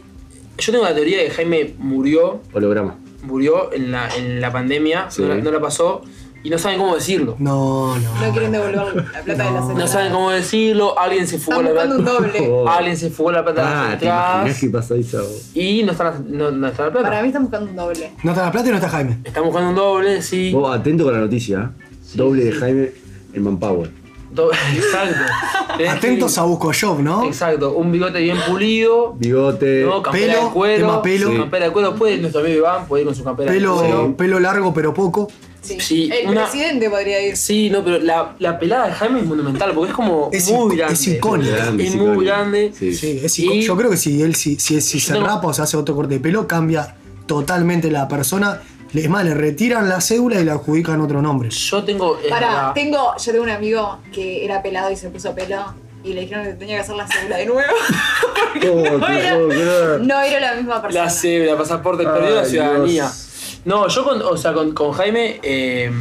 yo 0.57 0.71
tengo 0.71 0.85
la 0.85 0.95
teoría 0.95 1.17
de 1.19 1.25
que 1.25 1.31
Jaime 1.31 1.73
murió, 1.77 2.41
Holograma. 2.53 2.95
murió 3.23 3.71
en 3.73 3.91
la, 3.91 4.09
en 4.15 4.41
la 4.41 4.51
pandemia, 4.51 5.11
Sí. 5.11 5.21
no, 5.21 5.27
la, 5.29 5.35
no 5.35 5.51
la 5.51 5.59
pasó 5.61 6.01
y 6.47 6.49
no 6.49 6.57
saben 6.57 6.79
cómo 6.79 6.95
decirlo. 6.95 7.35
No, 7.39 7.97
no. 7.97 8.21
No 8.25 8.31
quieren 8.31 8.53
devolver 8.53 8.75
la 8.95 9.21
plata 9.21 9.21
de 9.25 9.35
la 9.37 9.51
No. 9.51 9.59
semana. 9.67 9.79
No 9.81 9.87
saben 9.87 10.11
cómo 10.13 10.31
decirlo, 10.31 10.97
alguien 10.97 11.27
se 11.27 11.39
fugó 11.39 11.59
Están 11.59 11.75
la 11.75 11.81
buscando 11.83 11.95
un 11.97 12.03
plata. 12.03 12.19
doble. 12.39 12.47
Oh. 12.57 12.69
Alguien 12.69 12.95
se 12.97 13.09
fugó 13.09 13.31
la 13.33 13.43
plata 13.43 13.61
de 13.61 13.67
Ah, 13.67 13.87
las 13.91 13.99
¿te 13.99 14.05
imaginas 14.05 14.33
entradas 14.37 14.59
qué 14.59 14.69
pasa 14.69 14.95
eso? 14.95 15.29
y 15.53 15.83
no 15.83 15.91
está, 15.91 16.19
no, 16.25 16.51
no 16.51 16.67
está 16.67 16.85
la 16.85 16.91
plata. 16.91 17.07
Para 17.09 17.21
mí 17.21 17.27
están 17.27 17.41
buscando 17.43 17.69
un 17.69 17.75
doble. 17.75 18.11
No 18.23 18.31
está 18.31 18.45
la 18.45 18.51
plata 18.53 18.67
y 18.67 18.71
no 18.71 18.77
está 18.77 18.89
Jaime. 18.89 19.17
Estamos 19.25 19.47
buscando 19.47 19.69
un 19.71 19.75
doble, 19.75 20.21
sí. 20.21 20.53
Vos 20.53 20.73
atento 20.73 21.03
con 21.03 21.13
la 21.13 21.19
noticia. 21.19 21.71
¿eh? 21.83 21.83
Doble 22.13 22.45
de 22.45 22.51
Jaime 22.53 22.91
en 23.33 23.43
Manpower. 23.43 23.91
Exacto. 24.75 25.15
Tenés 25.77 25.93
que- 25.93 25.97
Atentos 25.97 26.37
a 26.37 26.43
Busco 26.43 26.71
Job, 26.79 26.99
¿no? 27.01 27.23
Exacto, 27.25 27.71
un 27.73 27.91
bigote 27.91 28.19
bien 28.19 28.37
pulido. 28.47 29.13
Bigote. 29.13 29.83
No, 29.83 30.01
campera 30.01 30.33
Pelo, 30.33 30.45
de 30.47 30.53
cuero. 30.53 30.87
tema 30.87 31.01
pelo. 31.01 31.31
Sí. 31.31 31.37
Campera 31.37 31.65
de 31.65 31.71
cuero. 31.71 31.95
Puede 31.95 32.17
nuestro 32.17 32.41
amigo 32.41 32.57
Iván, 32.57 32.87
puede 32.87 33.01
ir 33.03 33.07
con 33.07 33.15
su 33.15 33.23
campera 33.23 33.51
de 33.51 33.57
Pelo, 33.57 33.75
cuero. 33.77 34.17
pelo 34.17 34.39
largo 34.39 34.73
pero 34.73 34.93
poco. 34.93 35.27
Sí. 35.61 35.77
Sí, 35.81 36.09
el 36.13 36.29
una- 36.29 36.43
presidente 36.43 36.89
podría 36.89 37.21
ir. 37.27 37.35
Sí, 37.35 37.69
no, 37.69 37.83
pero 37.83 37.99
la, 37.99 38.35
la 38.39 38.57
pelada 38.57 38.87
de 38.87 38.93
Jaime 38.93 39.19
es 39.19 39.25
monumental 39.25 39.71
porque 39.73 39.89
es 39.91 39.95
como 39.95 40.29
Es 40.31 40.49
muy 40.51 40.77
grande. 40.77 40.93
es 40.93 41.07
icónica. 41.07 41.73
Es 41.77 41.95
muy 41.95 42.25
grande. 42.25 42.71
Sí. 42.77 42.93
Sí, 42.93 43.19
es 43.23 43.37
Y- 43.39 43.61
yo 43.61 43.75
creo 43.75 43.89
que 43.89 43.97
si 43.97 44.21
él 44.21 44.35
si, 44.35 44.57
si, 44.59 44.79
si 44.81 44.99
se 44.99 45.13
tengo- 45.13 45.25
rapa 45.27 45.47
o 45.47 45.53
se 45.53 45.61
hace 45.61 45.75
otro 45.75 45.93
corte 45.95 46.13
de 46.15 46.19
pelo, 46.21 46.47
cambia 46.47 46.95
totalmente 47.25 47.91
la 47.91 48.07
persona. 48.07 48.61
Es 48.93 49.09
más, 49.09 49.23
le 49.25 49.33
retiran 49.33 49.87
la 49.89 50.01
cédula 50.01 50.39
y 50.39 50.45
le 50.45 50.51
adjudican 50.51 50.99
otro 51.01 51.21
nombre. 51.21 51.49
Yo 51.49 51.83
tengo. 51.83 52.17
verdad, 52.29 52.73
tengo, 52.73 53.13
yo 53.17 53.31
tengo 53.31 53.43
un 53.43 53.49
amigo 53.49 53.99
que 54.13 54.43
era 54.45 54.61
pelado 54.63 54.89
y 54.91 54.95
se 54.95 55.09
puso 55.09 55.33
pelo 55.35 55.57
y 56.03 56.13
le 56.13 56.21
dijeron 56.21 56.45
que 56.45 56.53
tenía 56.53 56.75
que 56.77 56.81
hacer 56.81 56.95
la 56.95 57.07
cédula 57.07 57.37
de 57.37 57.45
nuevo. 57.45 57.73
¿Cómo 58.61 58.83
te 58.83 58.89
no, 58.97 59.07
era, 59.51 59.97
no 59.99 60.21
era 60.21 60.39
la 60.39 60.55
misma 60.55 60.81
persona. 60.81 61.03
La 61.05 61.09
cédula, 61.09 61.57
pasaporte, 61.57 62.03
perdió 62.05 62.35
la 62.35 62.45
ciudadanía. 62.45 63.03
Dios. 63.03 63.59
No, 63.65 63.87
yo 63.87 64.03
con, 64.03 64.21
o 64.21 64.37
sea, 64.37 64.53
con, 64.53 64.73
con 64.73 64.93
Jaime, 64.93 65.39
eh, 65.43 65.91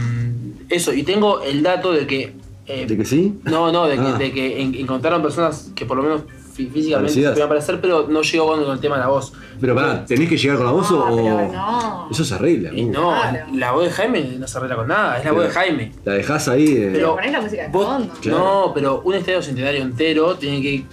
eso, 0.68 0.92
y 0.92 1.02
tengo 1.02 1.42
el 1.42 1.62
dato 1.62 1.92
de 1.92 2.06
que. 2.06 2.34
eh, 2.66 2.86
¿De 2.86 2.96
que 2.96 3.04
sí? 3.04 3.40
No, 3.44 3.72
no, 3.72 3.86
de 3.86 3.96
que, 3.96 4.02
Ah. 4.02 4.16
de 4.18 4.32
que 4.32 4.60
en- 4.62 4.74
encontraron 4.76 5.22
personas 5.22 5.70
que 5.74 5.84
por 5.86 5.96
lo 5.96 6.02
menos 6.04 6.22
físicamente 6.64 7.12
se 7.12 7.28
podían 7.30 7.48
parecer, 7.48 7.80
pero 7.80 8.06
no 8.08 8.22
llegó 8.22 8.46
con, 8.48 8.64
con 8.64 8.72
el 8.72 8.80
tema 8.80 8.96
de 8.96 9.02
la 9.02 9.08
voz. 9.08 9.32
Pero 9.60 9.74
pará, 9.74 10.04
¿tenés 10.04 10.28
que 10.28 10.36
llegar 10.36 10.56
con 10.56 10.66
la 10.66 10.72
voz 10.72 10.90
No, 10.90 11.04
o.? 11.04 11.16
pero 11.16 11.52
no. 11.52 12.08
Eso 12.10 12.24
se 12.24 12.34
arregla. 12.34 12.72
Y 12.74 12.84
no, 12.84 13.10
Claro. 13.10 13.46
la 13.54 13.72
voz 13.72 13.84
de 13.84 13.90
Jaime 13.90 14.22
no 14.38 14.46
se 14.48 14.58
arregla 14.58 14.76
con 14.76 14.88
nada, 14.88 15.18
es 15.18 15.24
la 15.24 15.30
Pero- 15.30 15.34
voz 15.34 15.44
de 15.44 15.50
Jaime. 15.50 15.92
La 16.04 16.12
dejás 16.14 16.48
ahí. 16.48 16.66
eh, 16.68 16.90
Pero 16.92 17.14
ponés 17.14 17.32
la 17.32 17.40
música 17.40 17.62
de 17.62 17.68
Vos- 17.68 17.86
fondo. 17.86 18.14
Claro. 18.20 18.38
No, 18.38 18.72
pero 18.74 19.02
un 19.04 19.14
estadio 19.14 19.42
centenario 19.42 19.82
entero 19.82 20.36
tiene 20.36 20.60
que 20.62 20.84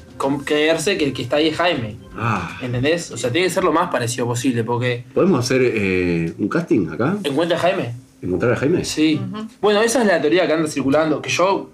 creerse 0.46 0.98
que 0.98 1.06
el 1.06 1.14
que 1.14 1.24
está 1.24 1.38
ahí 1.38 1.48
es 1.50 1.58
Jaime. 1.58 1.98
Ah. 2.18 2.58
¿Entendés? 2.62 3.12
O 3.12 3.18
sea, 3.18 3.32
tiene 3.32 3.48
que 3.48 3.54
ser 3.54 3.64
lo 3.64 3.72
más 3.74 3.90
parecido 3.92 4.26
posible, 4.28 4.64
porque. 4.64 5.04
¿Podemos 5.14 5.40
hacer 5.40 5.62
eh, 5.64 6.34
un 6.38 6.48
casting 6.48 6.88
acá? 6.90 7.18
¿Encuentra 7.24 7.58
a 7.58 7.60
Jaime? 7.60 7.94
¿Encontrar 8.22 8.54
a 8.54 8.56
Jaime? 8.56 8.86
Sí. 8.86 9.20
Bueno, 9.62 9.82
esa 9.82 10.02
es 10.02 10.08
la 10.08 10.22
teoría 10.22 10.48
que 10.48 10.54
anda 10.54 10.70
circulando, 10.70 11.22
que 11.22 11.30
yo. 11.30 11.70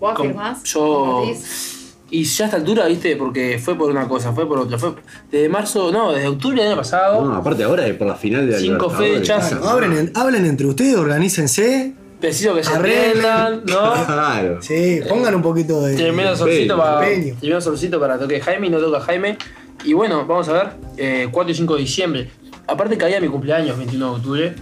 ¿Vos 0.00 0.12
afirmás? 0.18 0.62
Yo. 0.64 0.80
¿Compartís? 1.20 1.73
Y 2.16 2.22
ya 2.24 2.44
a 2.44 2.46
esta 2.46 2.56
altura, 2.58 2.86
viste, 2.86 3.16
porque 3.16 3.58
fue 3.58 3.76
por 3.76 3.90
una 3.90 4.06
cosa, 4.06 4.32
fue 4.32 4.46
por 4.46 4.58
otra. 4.58 4.78
Fue 4.78 4.94
desde 5.32 5.48
marzo, 5.48 5.90
no, 5.90 6.12
desde 6.12 6.28
octubre 6.28 6.56
del 6.60 6.68
año 6.68 6.76
pasado. 6.76 7.24
No, 7.24 7.34
aparte 7.34 7.64
ahora 7.64 7.86
es 7.88 7.94
por 7.96 8.06
la 8.06 8.14
final 8.14 8.46
de 8.46 8.52
la 8.52 8.58
Cinco 8.58 8.88
fechas. 8.88 9.50
Bueno, 9.58 9.68
hablen, 9.68 9.92
en- 9.98 10.12
hablen 10.14 10.46
entre 10.46 10.66
ustedes, 10.66 10.94
organícense. 10.96 11.92
Preciso 12.20 12.54
que 12.54 12.62
se 12.62 12.72
entiendan, 12.72 13.62
¿no? 13.66 13.92
Claro. 14.06 14.62
Sí, 14.62 15.00
pongan 15.08 15.34
un 15.34 15.42
poquito 15.42 15.82
de. 15.82 15.96
Tremendo 15.96 16.36
solcito 16.36 16.76
para. 16.76 17.00
Tremendo 17.00 17.60
solcito 17.60 17.98
para 18.00 18.18
toque 18.18 18.40
Jaime 18.40 18.68
y 18.68 18.70
no 18.70 18.78
toca 18.78 19.00
Jaime. 19.00 19.36
Y 19.84 19.92
bueno, 19.92 20.24
vamos 20.26 20.48
a 20.48 20.52
ver. 20.52 20.68
eh, 20.96 21.28
4 21.32 21.50
y 21.50 21.54
5 21.54 21.74
de 21.74 21.80
diciembre. 21.80 22.30
Aparte 22.68 22.96
caía 22.96 23.20
mi 23.20 23.28
cumpleaños, 23.28 23.76
21 23.76 24.06
de 24.10 24.16
octubre. 24.16 24.54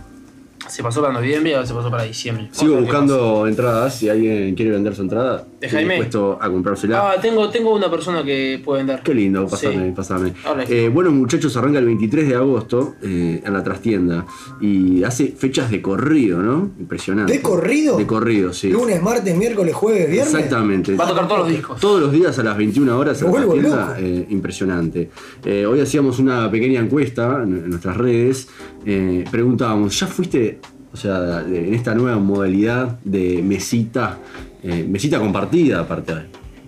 Se 0.68 0.82
pasó 0.82 1.02
para 1.02 1.12
noviembre 1.12 1.50
y 1.50 1.54
ahora 1.54 1.66
se 1.66 1.74
pasó 1.74 1.90
para 1.90 2.04
diciembre. 2.04 2.48
Sigo 2.52 2.76
buscando 2.76 3.46
entradas. 3.46 3.94
Si 3.96 4.08
alguien 4.08 4.54
quiere 4.54 4.70
vender 4.70 4.94
su 4.96 5.02
entrada, 5.02 5.44
¿De 5.62 5.68
Jaime? 5.70 5.94
dispuesto 5.94 6.38
a 6.40 6.50
comprársela. 6.50 7.12
Ah, 7.12 7.20
tengo, 7.20 7.48
tengo 7.50 7.74
una 7.74 7.90
persona 7.90 8.22
que 8.22 8.60
puede 8.64 8.80
vender. 8.80 9.00
Qué 9.02 9.14
lindo, 9.14 9.46
pasame, 9.46 9.86
Sí. 9.86 9.92
pasame. 9.94 10.32
Eh, 10.68 10.90
bueno, 10.92 11.10
muchachos, 11.10 11.56
arranca 11.56 11.78
el 11.78 11.86
23 11.86 12.28
de 12.28 12.34
agosto 12.34 12.94
eh, 13.02 13.40
en 13.44 13.52
la 13.52 13.62
trastienda. 13.62 14.26
Y 14.60 15.02
hace 15.04 15.28
fechas 15.28 15.70
de 15.70 15.80
corrido, 15.80 16.40
¿no? 16.42 16.70
Impresionante. 16.78 17.32
¿De 17.32 17.40
corrido? 17.40 17.96
De 17.96 18.06
corrido, 18.06 18.52
sí. 18.52 18.70
Lunes, 18.70 19.00
martes, 19.02 19.36
miércoles, 19.36 19.74
jueves, 19.74 20.10
viernes. 20.10 20.34
Exactamente. 20.34 20.94
Va 20.96 21.04
a 21.04 21.08
tocar 21.08 21.26
todos 21.28 21.40
los 21.40 21.48
discos. 21.48 21.80
Todos 21.80 22.00
los 22.00 22.12
días 22.12 22.38
a 22.38 22.42
las 22.42 22.56
21 22.56 22.98
horas 22.98 23.18
en 23.20 23.24
la 23.26 23.30
vuelvo 23.30 23.52
tienda, 23.54 23.86
loco. 23.88 23.94
eh, 24.00 24.26
impresionante. 24.30 25.10
Eh, 25.44 25.64
hoy 25.66 25.80
hacíamos 25.80 26.18
una 26.18 26.50
pequeña 26.50 26.80
encuesta 26.80 27.40
en, 27.42 27.54
en 27.56 27.70
nuestras 27.70 27.96
redes. 27.96 28.48
eh, 28.84 29.24
preguntábamos, 29.30 29.98
¿ya 29.98 30.06
fuiste, 30.08 30.58
o 30.92 30.96
sea, 30.96 31.20
de- 31.20 31.68
en 31.68 31.74
esta 31.74 31.94
nueva 31.94 32.18
modalidad 32.18 32.98
de 33.04 33.42
mesita, 33.42 34.18
eh, 34.62 34.86
mesita 34.88 35.18
compartida 35.18 35.80
aparte? 35.80 36.14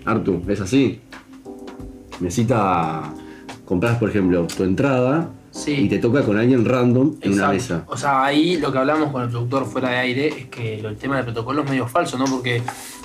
Artu, 0.05 0.43
¿es 0.49 0.61
así? 0.61 1.01
Mesita, 2.21 3.13
compras 3.65 3.99
por 3.99 4.09
ejemplo 4.11 4.47
tu 4.47 4.63
entrada 4.63 5.29
Sí. 5.51 5.73
y 5.73 5.89
te 5.89 5.99
toca 5.99 6.23
con 6.23 6.37
alguien 6.37 6.65
random 6.65 7.15
en 7.21 7.33
una 7.35 7.49
mesa. 7.49 7.85
O 7.87 7.97
sea, 7.97 8.25
ahí 8.25 8.57
lo 8.59 8.73
que 8.73 8.79
hablamos 8.79 9.11
con 9.13 9.23
el 9.23 9.29
productor 9.29 9.67
fuera 9.67 9.91
de 9.91 9.97
aire 9.99 10.29
es 10.29 10.47
que 10.47 10.81
lo- 10.83 10.89
el 10.89 10.97
tema 10.97 11.17
del 11.17 11.25
protocolo 11.27 11.63
es 11.63 11.71
medio 11.71 11.87
falso, 11.87 12.19
¿no? 12.19 12.25
Porque 12.25 12.61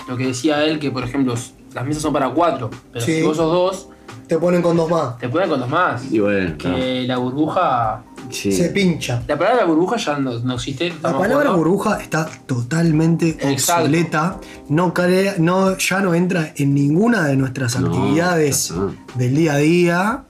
lo 0.08 0.18
que 0.18 0.28
decía 0.28 0.64
él, 0.64 0.80
que 0.80 0.90
por 0.92 1.04
ejemplo, 1.04 1.36
las 1.74 1.86
mesas 1.86 2.02
son 2.02 2.12
para 2.14 2.30
cuatro, 2.30 2.70
pero 2.92 3.06
Sí. 3.06 3.16
si 3.18 3.22
vos 3.22 3.38
sos 3.38 3.52
dos, 3.52 3.90
Te 4.28 4.38
ponen 4.38 4.62
con 4.64 4.76
dos 4.78 4.90
más. 4.90 5.18
te 5.20 5.30
ponen 5.30 5.50
con 5.50 5.60
dos 5.60 5.70
más. 5.70 6.12
Y 6.12 6.20
bueno, 6.20 6.52
Que 6.52 6.56
claro. 6.58 6.78
la 7.06 7.18
burbuja. 7.18 8.04
Sí. 8.30 8.52
Se 8.52 8.70
pincha. 8.70 9.24
La 9.28 9.38
palabra 9.38 9.66
burbuja 9.66 9.98
ya 9.98 10.18
no, 10.20 10.40
no 10.40 10.56
existe. 10.56 10.90
La 11.02 11.12
palabra 11.12 11.28
jugando. 11.50 11.58
burbuja 11.58 12.02
está 12.02 12.30
totalmente 12.46 13.30
Exacto. 13.30 13.84
obsoleta. 13.84 14.40
No, 14.70 14.94
crea- 14.94 15.36
no, 15.40 15.78
ya 15.78 16.00
no 16.02 16.14
entra 16.14 16.54
en 16.56 16.74
ninguna 16.74 17.26
de 17.28 17.36
nuestras 17.36 17.80
No, 17.80 17.88
actividades 17.88 18.74
del 19.16 19.36
día 19.36 19.54
a 19.54 19.58
día. 19.58 20.24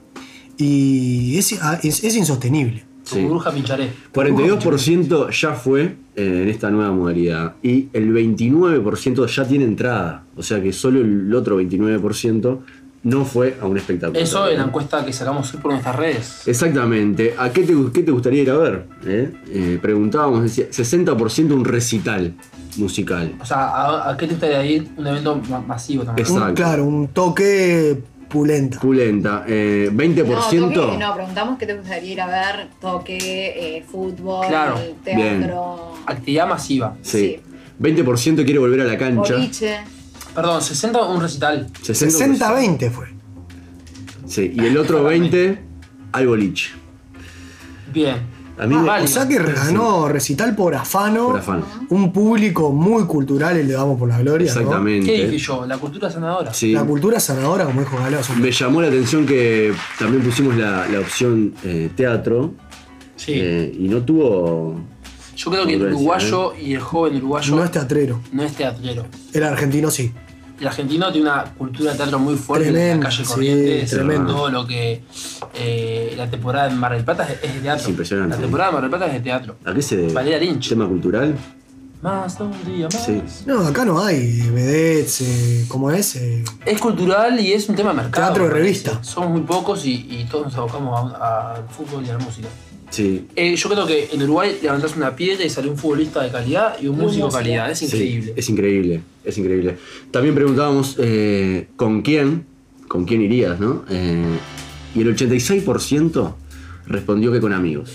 Y 0.56 1.36
es, 1.38 1.52
es- 1.82 2.04
es 2.04 2.16
insostenible. 2.16 2.84
Sí. 3.02 3.22
burbuja 3.22 3.50
pincharé. 3.50 3.90
42% 4.12 5.30
ya 5.30 5.54
fue 5.54 5.96
eh, 6.14 6.42
en 6.44 6.48
esta 6.48 6.70
nueva 6.70 6.92
modalidad 6.92 7.54
y 7.62 7.88
el 7.92 8.12
29% 8.12 9.26
ya 9.26 9.44
tiene 9.48 9.64
entrada. 9.64 10.24
O 10.36 10.42
sea 10.42 10.62
que 10.62 10.72
solo 10.72 11.00
el 11.00 11.34
otro 11.34 11.60
29% 11.60 12.58
no 13.02 13.24
fue 13.24 13.56
a 13.60 13.66
un 13.66 13.76
espectáculo. 13.78 14.18
Eso 14.20 14.48
en 14.48 14.58
la 14.58 14.64
encuesta 14.64 15.04
que 15.04 15.12
sacamos 15.12 15.52
hoy 15.54 15.60
por 15.60 15.72
nuestras 15.72 15.96
redes. 15.96 16.42
Exactamente. 16.46 17.34
¿A 17.38 17.50
qué 17.50 17.62
te, 17.62 17.74
qué 17.94 18.02
te 18.02 18.10
gustaría 18.10 18.42
ir 18.42 18.50
a 18.50 18.56
ver? 18.56 18.86
¿Eh? 19.06 19.32
Eh, 19.48 19.78
preguntábamos, 19.80 20.42
decía, 20.42 20.66
60% 20.70 21.52
un 21.52 21.64
recital 21.64 22.34
musical. 22.76 23.32
O 23.40 23.44
sea, 23.44 23.68
¿a, 23.68 24.10
a 24.10 24.16
qué 24.16 24.26
te 24.26 24.32
gustaría 24.34 24.64
ir? 24.66 24.88
Un 24.96 25.06
evento 25.06 25.40
ma- 25.48 25.60
masivo 25.60 26.04
también. 26.04 26.26
Exacto. 26.26 26.48
Un- 26.50 26.54
claro, 26.54 26.84
un 26.84 27.08
toque 27.08 28.02
pulenta. 28.28 28.78
Pulenta. 28.78 29.44
Eh, 29.48 29.88
No, 29.90 29.98
20%. 29.98 30.72
toque, 30.74 30.98
no, 30.98 31.14
preguntamos 31.14 31.58
qué 31.58 31.66
te 31.66 31.74
gustaría 31.74 32.12
ir 32.12 32.20
a 32.20 32.26
ver, 32.26 32.68
toque, 32.80 33.18
eh, 33.78 33.84
fútbol, 33.90 34.46
Claro. 34.46 34.76
teatro, 35.04 35.94
Actividad 36.06 36.46
masiva. 36.48 36.96
Sí. 37.02 37.40
20% 37.80 38.44
quiere 38.44 38.58
volver 38.58 38.82
a 38.82 38.84
la 38.84 38.98
cancha. 38.98 39.34
boliche. 39.36 39.78
Perdón, 40.34 40.62
60 40.62 41.02
un 41.06 41.20
recital. 41.20 41.66
60%. 41.82 42.38
60-20 42.38 42.90
fue. 42.90 43.06
Sí, 44.26 44.52
y 44.54 44.60
el 44.64 44.76
otro 44.78 45.02
20 45.04 45.60
al 46.12 46.26
boliche. 46.26 46.70
Bien. 47.92 48.16
A 48.58 48.66
mí 48.66 48.74
Ah, 48.76 48.80
me- 48.82 48.86
vale. 48.86 49.04
O 49.04 49.08
sea 49.08 49.26
que 49.26 49.38
ganó 49.38 50.06
recital 50.08 50.54
por 50.54 50.74
afano. 50.74 51.28
Por 51.28 51.38
afano. 51.38 51.64
Un 51.88 52.12
público 52.12 52.70
muy 52.72 53.04
cultural, 53.04 53.56
el 53.56 53.66
de 53.66 53.74
Vamos 53.74 53.98
por 53.98 54.08
la 54.08 54.20
Gloria. 54.20 54.52
¿no? 54.54 54.60
Exactamente. 54.60 55.06
¿Qué 55.06 55.24
dije 55.26 55.38
yo? 55.38 55.64
La 55.66 55.78
cultura 55.78 56.10
sanadora. 56.10 56.52
Sí. 56.52 56.72
La 56.72 56.84
cultura 56.84 57.18
sanadora, 57.18 57.64
como 57.64 57.80
dijo 57.80 57.96
un- 57.96 58.40
Me 58.42 58.52
llamó 58.52 58.82
la 58.82 58.88
atención 58.88 59.24
que 59.26 59.72
también 59.98 60.22
pusimos 60.22 60.54
la, 60.56 60.86
la 60.88 61.00
opción 61.00 61.54
eh, 61.64 61.90
teatro 61.96 62.52
Sí. 63.16 63.32
eh, 63.34 63.74
y 63.78 63.88
no 63.88 64.02
tuvo. 64.02 64.78
Yo 65.42 65.50
creo 65.50 65.66
que 65.66 65.74
el 65.74 65.82
uruguayo 65.82 66.54
y 66.54 66.74
el 66.74 66.80
joven 66.80 67.16
uruguayo 67.16 67.56
No 67.56 67.64
es 67.64 67.70
teatrero. 67.70 68.20
no 68.32 68.42
es 68.42 68.52
teatrero. 68.54 69.06
El 69.32 69.42
argentino 69.44 69.90
sí. 69.90 70.12
El 70.60 70.66
argentino 70.66 71.10
tiene 71.10 71.30
una 71.30 71.44
cultura 71.44 71.92
de 71.92 71.96
teatro 71.96 72.18
muy 72.18 72.34
fuerte 72.36 72.68
en 72.68 72.74
Tremendo, 72.74 73.02
la 73.04 73.08
calle 73.10 73.24
sí, 73.24 73.30
Corrientes, 73.32 73.90
tremendo. 73.90 74.34
todo 74.34 74.50
lo 74.50 74.66
que 74.66 75.02
eh, 75.54 76.12
la 76.18 76.28
temporada 76.28 76.68
en 76.70 76.76
Mar 76.76 76.92
del 76.92 77.04
Plata 77.04 77.24
es, 77.26 77.38
es 77.42 77.54
de 77.54 77.60
teatro. 77.60 77.82
Es 77.82 77.88
impresionante. 77.88 78.36
La 78.36 78.42
temporada 78.42 78.68
de 78.68 78.72
Mar 78.74 78.82
del 78.82 78.90
Plata 78.90 79.06
es 79.06 79.12
de 79.14 79.20
teatro. 79.20 79.56
¿A 79.64 79.72
qué 79.72 79.80
se 79.80 79.96
debe? 79.96 80.12
Valeria 80.12 80.38
Lynch. 80.38 80.68
¿Tema 80.68 80.86
cultural? 80.86 81.34
Más 82.02 82.36
de 82.38 82.44
un 82.44 82.64
día 82.66 82.88
más. 82.92 83.04
Sí. 83.06 83.22
No, 83.46 83.60
acá 83.66 83.86
no 83.86 84.00
hay 84.02 84.42
vedettes, 84.50 85.20
eh, 85.22 85.64
¿cómo 85.68 85.90
es? 85.90 86.16
Eh, 86.16 86.44
Es 86.66 86.78
cultural 86.78 87.40
y 87.40 87.52
es 87.54 87.66
un 87.70 87.76
tema 87.76 87.90
de 87.90 87.96
mercado. 87.96 88.26
Teatro 88.26 88.44
de 88.48 88.50
revista. 88.54 89.02
Somos 89.02 89.30
muy 89.30 89.40
pocos 89.42 89.86
y, 89.86 89.92
y 90.10 90.26
todos 90.30 90.46
nos 90.46 90.54
abocamos 90.56 91.14
a- 91.14 91.54
al 91.54 91.64
fútbol 91.68 92.04
y 92.04 92.10
a 92.10 92.14
la 92.14 92.18
música. 92.18 92.48
Sí. 92.90 93.26
Eh, 93.36 93.54
yo 93.56 93.68
creo 93.70 93.86
que 93.86 94.08
en 94.12 94.22
Uruguay 94.24 94.58
levantás 94.62 94.96
una 94.96 95.14
piedra 95.14 95.44
y 95.44 95.50
sale 95.50 95.68
un 95.70 95.76
futbolista 95.78 96.22
de 96.22 96.30
calidad 96.30 96.76
y 96.80 96.88
un 96.88 96.98
músico 96.98 97.28
de 97.28 97.32
calidad. 97.32 97.70
Es 97.70 97.78
Sí, 97.78 97.86
increíble. 97.86 98.32
es 98.36 98.48
increíble, 98.48 99.00
es 99.24 99.38
increíble. 99.38 99.76
También 100.10 100.34
preguntábamos 100.34 100.96
eh, 100.98 101.68
con 101.76 102.02
quién, 102.02 102.46
con 102.88 103.04
quién 103.04 103.22
irías, 103.22 103.60
¿no? 103.60 103.84
Eh, 103.88 104.24
y 104.94 105.00
el 105.02 105.16
86% 105.16 106.34
respondió 106.86 107.30
que 107.32 107.40
con 107.40 107.52
amigos. 107.52 107.92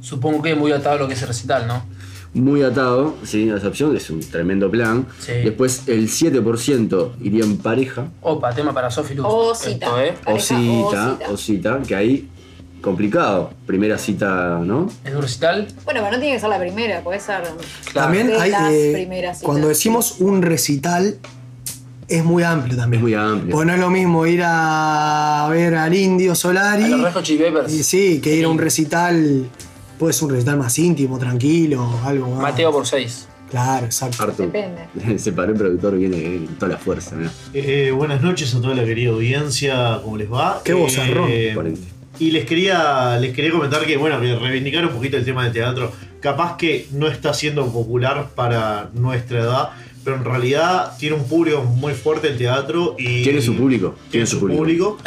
Supongo 0.00 0.40
que 0.42 0.54
muy 0.54 0.72
atado 0.72 0.96
a 0.96 0.98
lo 1.00 1.06
que 1.08 1.14
es 1.14 1.22
el 1.22 1.28
recital, 1.28 1.66
¿no? 1.66 1.84
Muy 2.32 2.62
atado, 2.62 3.16
sí, 3.24 3.50
a 3.50 3.56
esa 3.56 3.68
opción, 3.68 3.94
es 3.96 4.08
un 4.08 4.20
tremendo 4.20 4.70
plan. 4.70 5.04
Sí. 5.18 5.32
Después 5.44 5.88
el 5.88 6.08
7% 6.08 7.12
iría 7.22 7.44
en 7.44 7.58
pareja, 7.58 8.08
Opa, 8.22 8.54
tema 8.54 8.72
para 8.72 8.90
Sofi 8.90 9.14
Luz. 9.14 9.26
O 9.28 9.54
cita. 9.54 9.86
Esto, 9.86 10.00
¿eh? 10.00 10.14
o 10.20 10.24
Pareja 10.24 10.40
cita, 10.46 10.62
o 10.62 10.86
cita. 11.18 11.32
o 11.32 11.36
cita, 11.36 11.82
que 11.86 11.94
ahí 11.96 12.28
complicado. 12.80 13.50
Primera 13.66 13.98
cita, 13.98 14.60
¿no? 14.64 14.90
En 15.04 15.16
un 15.16 15.22
recital, 15.22 15.68
Bueno, 15.84 16.00
pero 16.00 16.12
no 16.12 16.18
tiene 16.20 16.34
que 16.34 16.40
ser 16.40 16.48
la 16.48 16.58
primera, 16.58 17.00
puede 17.02 17.20
ser. 17.20 17.42
claro. 17.42 17.56
También 17.92 18.26
De 18.28 18.36
hay. 18.40 18.50
las 18.50 18.72
eh, 18.72 18.90
primeras 18.94 19.38
citas. 19.38 19.46
cuando 19.46 19.68
decimos 19.68 20.16
un 20.20 20.42
recital, 20.42 21.18
es 22.08 22.24
muy 22.24 22.42
amplio 22.42 22.72
Es 22.74 22.78
también. 22.78 23.02
muy 23.02 23.14
amplio. 23.14 23.52
Porque 23.52 23.66
no 23.66 23.74
es 23.74 23.80
lo 23.80 23.90
mismo 23.90 24.26
ir 24.26 24.42
a 24.44 25.46
ver 25.50 25.74
al 25.76 25.94
Indio 25.94 26.34
Solari. 26.34 26.84
A 26.92 26.96
los 26.96 27.70
y 27.70 27.82
sí, 27.84 28.20
que 28.20 28.34
ir 28.34 28.44
a 28.44 28.48
un 28.48 28.58
recital. 28.58 29.46
Puede 29.98 30.12
ser 30.14 30.24
un 30.24 30.30
recital 30.30 30.56
más 30.56 30.78
íntimo, 30.78 31.18
tranquilo, 31.18 31.88
algo 32.04 32.30
más. 32.30 32.40
Mateo 32.42 32.72
por 32.72 32.86
6. 32.86 33.28
Claro, 33.50 33.84
exacto. 33.86 34.26
Depende. 34.38 34.88
Se 35.18 35.32
paró 35.32 35.52
el 35.52 35.58
productor, 35.58 35.96
viene 35.96 36.46
con 36.46 36.54
toda 36.56 36.72
la 36.72 36.78
fuerza, 36.78 37.16
¿no? 37.16 37.28
Eh, 37.52 37.90
buenas 37.94 38.22
noches 38.22 38.54
a 38.54 38.60
toda 38.60 38.74
la 38.74 38.84
querida 38.84 39.10
audiencia, 39.10 40.00
¿cómo 40.02 40.16
les 40.16 40.32
va? 40.32 40.62
Qué 40.64 40.72
vozarrón. 40.72 41.28
Eh, 41.30 41.52
Ponente. 41.54 41.80
Y 42.20 42.30
les 42.30 42.44
quería, 42.44 43.18
les 43.18 43.34
quería 43.34 43.50
comentar 43.50 43.84
que, 43.84 43.96
bueno, 43.96 44.20
que 44.20 44.36
reivindicar 44.36 44.84
un 44.86 44.92
poquito 44.92 45.16
el 45.16 45.24
tema 45.24 45.42
del 45.44 45.52
teatro. 45.52 45.90
Capaz 46.20 46.56
que 46.56 46.86
no 46.92 47.08
está 47.08 47.32
siendo 47.34 47.66
popular 47.72 48.28
para 48.34 48.90
nuestra 48.94 49.40
edad, 49.40 49.70
pero 50.04 50.16
en 50.16 50.24
realidad 50.24 50.92
tiene 50.98 51.16
un 51.16 51.24
público 51.24 51.62
muy 51.62 51.94
fuerte 51.94 52.28
el 52.28 52.36
teatro 52.38 52.94
y. 52.98 53.22
Tiene 53.22 53.40
su 53.40 53.54
público, 53.56 53.94
Tiene 54.10 54.26
su 54.26 54.38
público. 54.38 54.98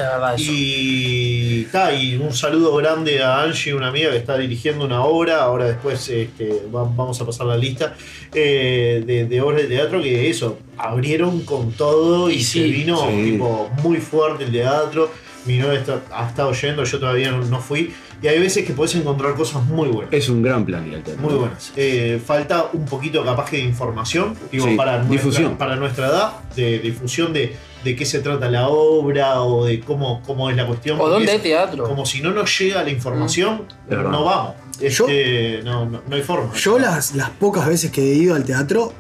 Y, 0.51 1.63
ta, 1.71 1.93
y 1.93 2.15
un 2.15 2.33
saludo 2.33 2.75
grande 2.75 3.21
a 3.21 3.41
Angie, 3.43 3.73
una 3.73 3.87
amiga 3.89 4.09
que 4.11 4.17
está 4.17 4.37
dirigiendo 4.37 4.85
una 4.85 5.03
obra. 5.03 5.41
Ahora 5.43 5.65
después 5.65 6.09
este, 6.09 6.63
va- 6.73 6.83
vamos 6.83 7.19
a 7.21 7.25
pasar 7.25 7.45
la 7.47 7.57
lista 7.57 7.95
eh, 8.33 9.03
de, 9.05 9.25
de 9.25 9.41
obras 9.41 9.61
de 9.63 9.67
teatro 9.67 10.01
que 10.01 10.29
eso, 10.29 10.57
abrieron 10.77 11.41
con 11.41 11.71
todo 11.73 12.29
y, 12.29 12.35
Y 12.35 12.43
se 12.43 12.63
sí, 12.63 12.71
vino 12.71 12.97
sí. 13.09 13.31
tipo, 13.31 13.69
muy 13.83 13.97
fuerte 13.97 14.45
el 14.45 14.51
teatro. 14.51 15.09
Mi 15.45 15.57
novia 15.57 15.79
está- 15.79 16.01
ha 16.11 16.27
estado 16.29 16.53
yendo, 16.53 16.83
yo 16.83 16.99
todavía 16.99 17.31
no, 17.31 17.43
no 17.45 17.59
fui. 17.59 17.93
Y 18.21 18.27
hay 18.27 18.39
veces 18.39 18.65
que 18.65 18.71
podés 18.73 18.95
encontrar 18.95 19.35
cosas 19.35 19.63
muy 19.65 19.89
buenas. 19.89 20.13
Es 20.13 20.29
un 20.29 20.41
gran 20.41 20.65
plan 20.65 20.87
ir 20.87 20.95
al 20.95 21.03
teatro. 21.03 21.21
Muy 21.21 21.33
buenas. 21.37 21.73
Eh, 21.75 22.21
falta 22.25 22.67
un 22.71 22.85
poquito 22.85 23.23
capaz 23.25 23.49
que 23.49 23.57
de 23.57 23.63
información, 23.63 24.35
digo, 24.51 24.65
Sí, 24.67 24.75
para, 24.75 25.03
difusión. 25.03 25.43
Nuestra, 25.43 25.57
para 25.57 25.75
nuestra 25.75 26.07
edad, 26.07 26.31
de 26.55 26.79
difusión 26.79 27.33
de, 27.33 27.53
de 27.83 27.95
qué 27.97 28.05
se 28.05 28.19
trata 28.19 28.49
la 28.49 28.69
obra 28.69 29.41
o 29.41 29.65
de 29.65 29.81
cómo, 29.81 30.21
cómo 30.25 30.49
es 30.49 30.55
la 30.55 30.65
cuestión. 30.65 30.97
O 31.01 31.09
dónde 31.09 31.25
es 31.25 31.31
hay 31.33 31.39
teatro. 31.39 31.83
Como 31.83 32.05
si 32.05 32.21
no 32.21 32.31
nos 32.31 32.57
llega 32.57 32.81
la 32.83 32.89
información, 32.89 33.63
verdad. 33.89 34.09
no 34.11 34.23
vamos. 34.23 34.53
Yo- 34.79 34.87
Este, 35.07 35.61
no, 35.65 35.85
no, 35.85 36.01
no 36.07 36.15
hay 36.15 36.21
forma. 36.21 36.53
Yo 36.55 36.79
las, 36.79 37.15
las 37.15 37.29
pocas 37.31 37.67
veces 37.67 37.91
que 37.91 38.01
he 38.01 38.15
ido 38.15 38.35
al 38.35 38.45
teatro, 38.45 38.93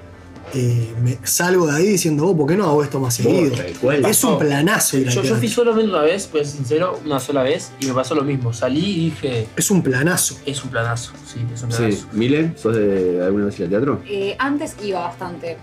eh, 0.53 0.93
me 1.01 1.17
salgo 1.23 1.67
de 1.67 1.75
ahí 1.77 1.87
diciendo, 1.87 2.27
oh, 2.27 2.37
¿por 2.37 2.47
qué 2.47 2.55
no 2.55 2.65
hago 2.65 2.83
esto 2.83 2.99
más 2.99 3.15
seguido? 3.15 3.55
cual. 3.81 4.05
Es 4.05 4.23
un 4.23 4.37
planazo 4.37 4.97
ir 4.97 5.07
al 5.07 5.13
Yo, 5.13 5.23
yo 5.23 5.35
fui 5.35 5.47
solamente 5.47 5.89
una 5.89 6.01
vez, 6.01 6.27
pues 6.31 6.51
sincero, 6.51 6.99
una 7.05 7.19
sola 7.19 7.43
vez, 7.43 7.71
y 7.79 7.87
me 7.87 7.93
pasó 7.93 8.15
lo 8.15 8.23
mismo. 8.23 8.53
Salí 8.53 8.85
y 8.85 9.05
dije, 9.05 9.47
Es 9.55 9.71
un 9.71 9.81
planazo. 9.81 10.37
es 10.45 10.63
un 10.63 10.69
planazo. 10.69 11.13
Sí, 11.25 11.39
es 11.53 11.63
un 11.63 11.69
planazo. 11.69 11.91
Sí. 11.97 12.05
Mile, 12.13 12.53
¿sos 12.55 12.75
de 12.75 13.23
alguna 13.23 13.45
vez 13.45 13.59
ir 13.59 13.65
al 13.65 13.69
teatro? 13.71 14.01
Eh, 14.07 14.35
antes 14.39 14.75
iba 14.83 14.99
bastante 14.99 15.57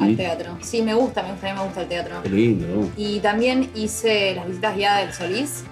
al 0.00 0.16
teatro. 0.16 0.56
Sí, 0.62 0.82
me 0.82 0.94
gusta, 0.94 1.22
me 1.22 1.32
gusta, 1.32 1.48
a 1.48 1.52
mí 1.52 1.58
me 1.58 1.64
gusta 1.64 1.82
el 1.82 1.88
teatro. 1.88 2.22
Qué 2.22 2.28
lindo. 2.30 2.66
¿no? 2.68 2.90
Y 2.96 3.20
también 3.20 3.70
hice 3.74 4.34
las 4.34 4.46
visitas 4.46 4.76
guiadas 4.76 5.04
del 5.06 5.12
Solís. 5.14 5.64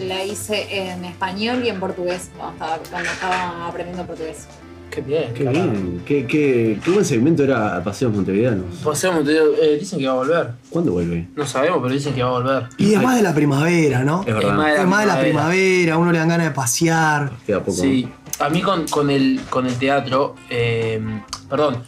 La 0.00 0.24
hice 0.24 0.88
en 0.88 1.04
español 1.04 1.62
y 1.64 1.68
en 1.68 1.78
portugués 1.78 2.30
cuando 2.36 2.54
estaba, 2.54 2.78
cuando 2.90 3.10
estaba 3.10 3.68
aprendiendo 3.68 4.06
portugués. 4.06 4.46
Qué 4.92 5.00
bien. 5.00 5.32
Qué 5.32 5.44
carajo. 5.44 5.70
bien. 5.70 6.02
Qué, 6.04 6.26
qué, 6.26 6.78
qué 6.84 6.90
buen 6.90 7.04
segmento 7.04 7.42
era 7.42 7.82
Paseos 7.82 8.12
Montevideanos. 8.12 8.76
Paseo 8.84 9.12
Montevideo, 9.12 9.54
eh, 9.54 9.78
dicen 9.78 9.98
que 9.98 10.06
va 10.06 10.12
a 10.12 10.16
volver. 10.16 10.50
¿Cuándo 10.68 10.92
vuelve? 10.92 11.28
No 11.34 11.46
sabemos, 11.46 11.78
pero 11.82 11.94
dicen 11.94 12.12
que 12.14 12.22
va 12.22 12.28
a 12.28 12.32
volver. 12.32 12.68
Y 12.76 12.92
es 12.92 13.02
más 13.02 13.16
de 13.16 13.22
la 13.22 13.34
primavera, 13.34 14.04
¿no? 14.04 14.20
Es 14.20 14.34
verdad. 14.34 14.50
Es 14.50 14.56
más 14.56 14.66
de 14.66 14.80
Es 14.82 14.86
más 14.86 15.00
de 15.00 15.06
la 15.06 15.20
primavera, 15.20 15.96
uno 15.96 16.12
le 16.12 16.18
dan 16.18 16.28
ganas 16.28 16.46
de 16.46 16.52
pasear. 16.52 17.32
Queda 17.46 17.60
poco. 17.60 17.72
Sí, 17.72 18.06
a 18.38 18.50
mí 18.50 18.60
con, 18.60 18.86
con 18.86 19.08
el, 19.08 19.40
con 19.48 19.66
el 19.66 19.74
teatro, 19.76 20.34
eh, 20.50 21.00
perdón, 21.48 21.78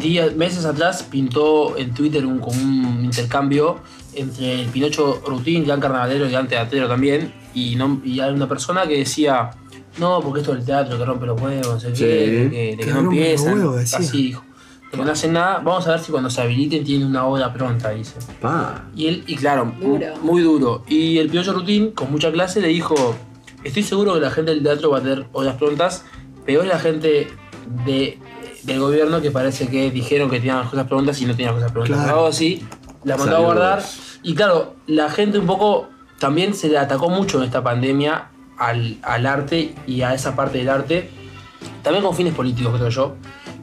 días, 0.00 0.34
meses 0.34 0.64
atrás 0.64 1.02
pintó 1.02 1.76
en 1.76 1.92
Twitter 1.92 2.24
un, 2.24 2.38
como 2.38 2.58
un 2.58 3.04
intercambio 3.04 3.80
entre 4.14 4.62
el 4.62 4.66
Pinocho 4.68 5.20
Rutín, 5.26 5.64
gran 5.64 5.78
carnavalero 5.78 6.26
y 6.26 6.30
gran 6.30 6.48
teatrero 6.48 6.88
también, 6.88 7.34
y, 7.54 7.76
no, 7.76 8.00
y 8.02 8.20
hay 8.20 8.32
una 8.32 8.48
persona 8.48 8.86
que 8.86 8.98
decía, 8.98 9.50
no, 9.98 10.20
porque 10.20 10.40
esto 10.40 10.54
del 10.54 10.64
teatro 10.64 10.96
que 10.98 11.04
rompe 11.04 11.26
los 11.26 11.40
huevos, 11.40 11.66
no 11.74 11.80
sé 11.80 11.94
Sí. 11.94 12.04
qué, 12.04 12.08
de 12.08 12.50
que, 12.50 12.76
Que 12.78 12.84
que 12.86 12.92
no 12.92 13.00
empiezan, 13.00 13.54
huevos, 13.58 13.94
así 13.94 14.22
dijo. 14.22 14.44
Que 14.90 14.96
no 14.96 15.10
hacen 15.12 15.34
nada, 15.34 15.58
vamos 15.58 15.86
a 15.86 15.90
ver 15.90 16.00
si 16.00 16.10
cuando 16.10 16.30
se 16.30 16.40
habiliten 16.40 16.82
tienen 16.82 17.08
una 17.08 17.26
obra 17.26 17.52
pronta, 17.52 17.90
dice. 17.90 18.14
Pa. 18.40 18.86
Y 18.96 19.06
él, 19.08 19.24
y 19.26 19.36
claro, 19.36 19.70
Duro. 19.78 19.98
mu- 20.22 20.32
muy 20.32 20.42
duro. 20.42 20.82
Y 20.88 21.18
el 21.18 21.28
Pinocho 21.28 21.52
Rutín, 21.52 21.90
con 21.90 22.10
mucha 22.10 22.32
clase, 22.32 22.60
le 22.62 22.68
dijo: 22.68 22.94
Estoy 23.64 23.82
seguro 23.82 24.14
que 24.14 24.20
la 24.20 24.30
gente 24.30 24.52
del 24.52 24.62
teatro 24.62 24.90
va 24.90 24.98
a 24.98 25.02
tener 25.02 25.26
obras 25.32 25.56
prontas. 25.56 26.04
Peor 26.46 26.64
es 26.64 26.70
la 26.70 26.78
gente 26.78 27.28
de, 27.84 28.18
del 28.62 28.80
gobierno 28.80 29.20
que 29.20 29.30
parece 29.30 29.68
que 29.68 29.90
dijeron 29.90 30.30
que 30.30 30.38
tenían 30.38 30.60
las 30.60 30.70
cosas 30.70 30.86
prontas 30.86 31.20
y 31.20 31.26
no 31.26 31.32
tenían 31.32 31.54
las 31.54 31.64
cosas 31.64 31.72
prontas. 31.72 31.96
Claro. 31.98 32.14
Algo 32.16 32.26
así, 32.28 32.64
la 33.04 33.16
mandó 33.18 33.36
a 33.36 33.40
guardar. 33.40 33.82
Y 34.22 34.34
claro, 34.34 34.76
la 34.86 35.10
gente 35.10 35.38
un 35.38 35.46
poco 35.46 35.88
también 36.18 36.54
se 36.54 36.68
le 36.70 36.78
atacó 36.78 37.10
mucho 37.10 37.36
en 37.38 37.44
esta 37.44 37.62
pandemia 37.62 38.30
al, 38.58 38.96
al 39.02 39.26
arte 39.26 39.74
y 39.86 40.02
a 40.02 40.14
esa 40.14 40.34
parte 40.36 40.58
del 40.58 40.68
arte. 40.68 41.10
También 41.82 42.04
con 42.04 42.14
fines 42.14 42.34
políticos, 42.34 42.74
creo 42.76 42.88
yo. 42.90 43.16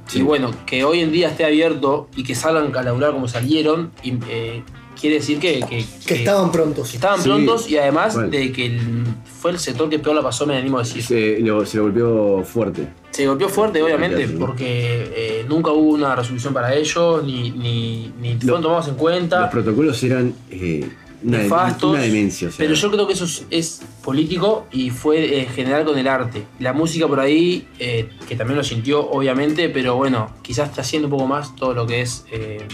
Sí. 0.08 0.20
Y 0.20 0.22
bueno, 0.22 0.52
que 0.66 0.84
hoy 0.84 1.02
en 1.02 1.12
día 1.12 1.30
esté 1.30 1.46
abierto 1.46 2.08
y 2.16 2.24
que 2.24 2.36
salgan 2.36 2.76
a 2.76 2.82
laburar 2.84 3.12
como 3.12 3.28
salieron, 3.28 3.92
y, 4.04 4.14
eh, 4.30 4.64
quiere 5.00 5.16
decir 5.18 5.40
que, 5.40 5.60
que, 5.68 5.84
Que 6.06 6.16
estaban 6.16 6.52
prontos. 6.52 6.90
que 6.92 6.98
estaban 6.98 7.20
Sí. 7.22 7.28
prontos 7.28 7.70
y 7.70 7.78
además 7.78 8.14
Bueno. 8.14 8.30
de 8.30 8.52
que 8.52 8.66
el- 8.68 9.04
fue 9.40 9.52
el 9.52 9.60
sector 9.60 9.90
que 9.90 10.00
peor 10.00 10.16
la 10.16 10.22
pasó, 10.22 10.46
me 10.46 10.56
animo 10.58 10.78
a 10.78 10.84
decir. 10.84 11.04
Se, 11.04 11.40
lo, 11.42 11.66
se 11.66 11.78
lo 11.78 11.84
golpeó 11.84 12.44
fuerte. 12.44 12.88
Se 13.12 13.26
golpeó 13.28 13.50
fuerte, 13.50 13.82
obviamente, 13.82 14.28
porque 14.30 15.12
eh, 15.16 15.46
nunca 15.48 15.72
hubo 15.72 15.92
una 15.94 16.16
resolución 16.16 16.54
para 16.54 16.74
ellos, 16.74 17.24
ni, 17.24 17.52
ni, 17.52 18.12
ni 18.22 18.36
fueron 18.38 18.62
tomados 18.62 18.86
en 18.88 18.94
Los 18.94 19.02
cuenta. 19.02 19.50
protocolos 19.50 20.02
eran 20.04 20.34
eh, 20.50 20.88
una, 21.26 21.38
nefastos, 21.40 21.92
una 21.92 22.02
demencia. 22.02 22.48
o 22.48 22.52
sea. 22.52 22.58
pero 22.58 22.74
yo 22.74 22.92
creo 22.92 23.08
que 23.08 23.14
eso 23.14 23.26
es, 23.26 23.46
es 23.50 23.82
político 24.04 24.68
y 24.72 24.90
fue 24.92 25.42
en 25.42 25.48
general 25.50 25.86
con 25.86 25.98
el 25.98 26.08
arte. 26.08 26.44
La 26.60 26.74
música 26.74 27.08
por 27.08 27.20
ahí, 27.20 27.68
eh, 27.80 28.10
que 28.28 28.36
también 28.36 28.58
lo 28.58 28.64
sintió, 28.64 29.10
obviamente, 29.10 29.70
pero 29.70 29.96
bueno, 29.96 30.30
quizás 30.42 30.70
está 30.70 30.82
haciendo 30.82 31.08
un 31.08 31.12
poco 31.12 31.28
más 31.28 31.56
todo 31.56 31.74
lo 31.74 31.86
que 31.88 32.02
es. 32.02 32.26
eh, 32.32 32.68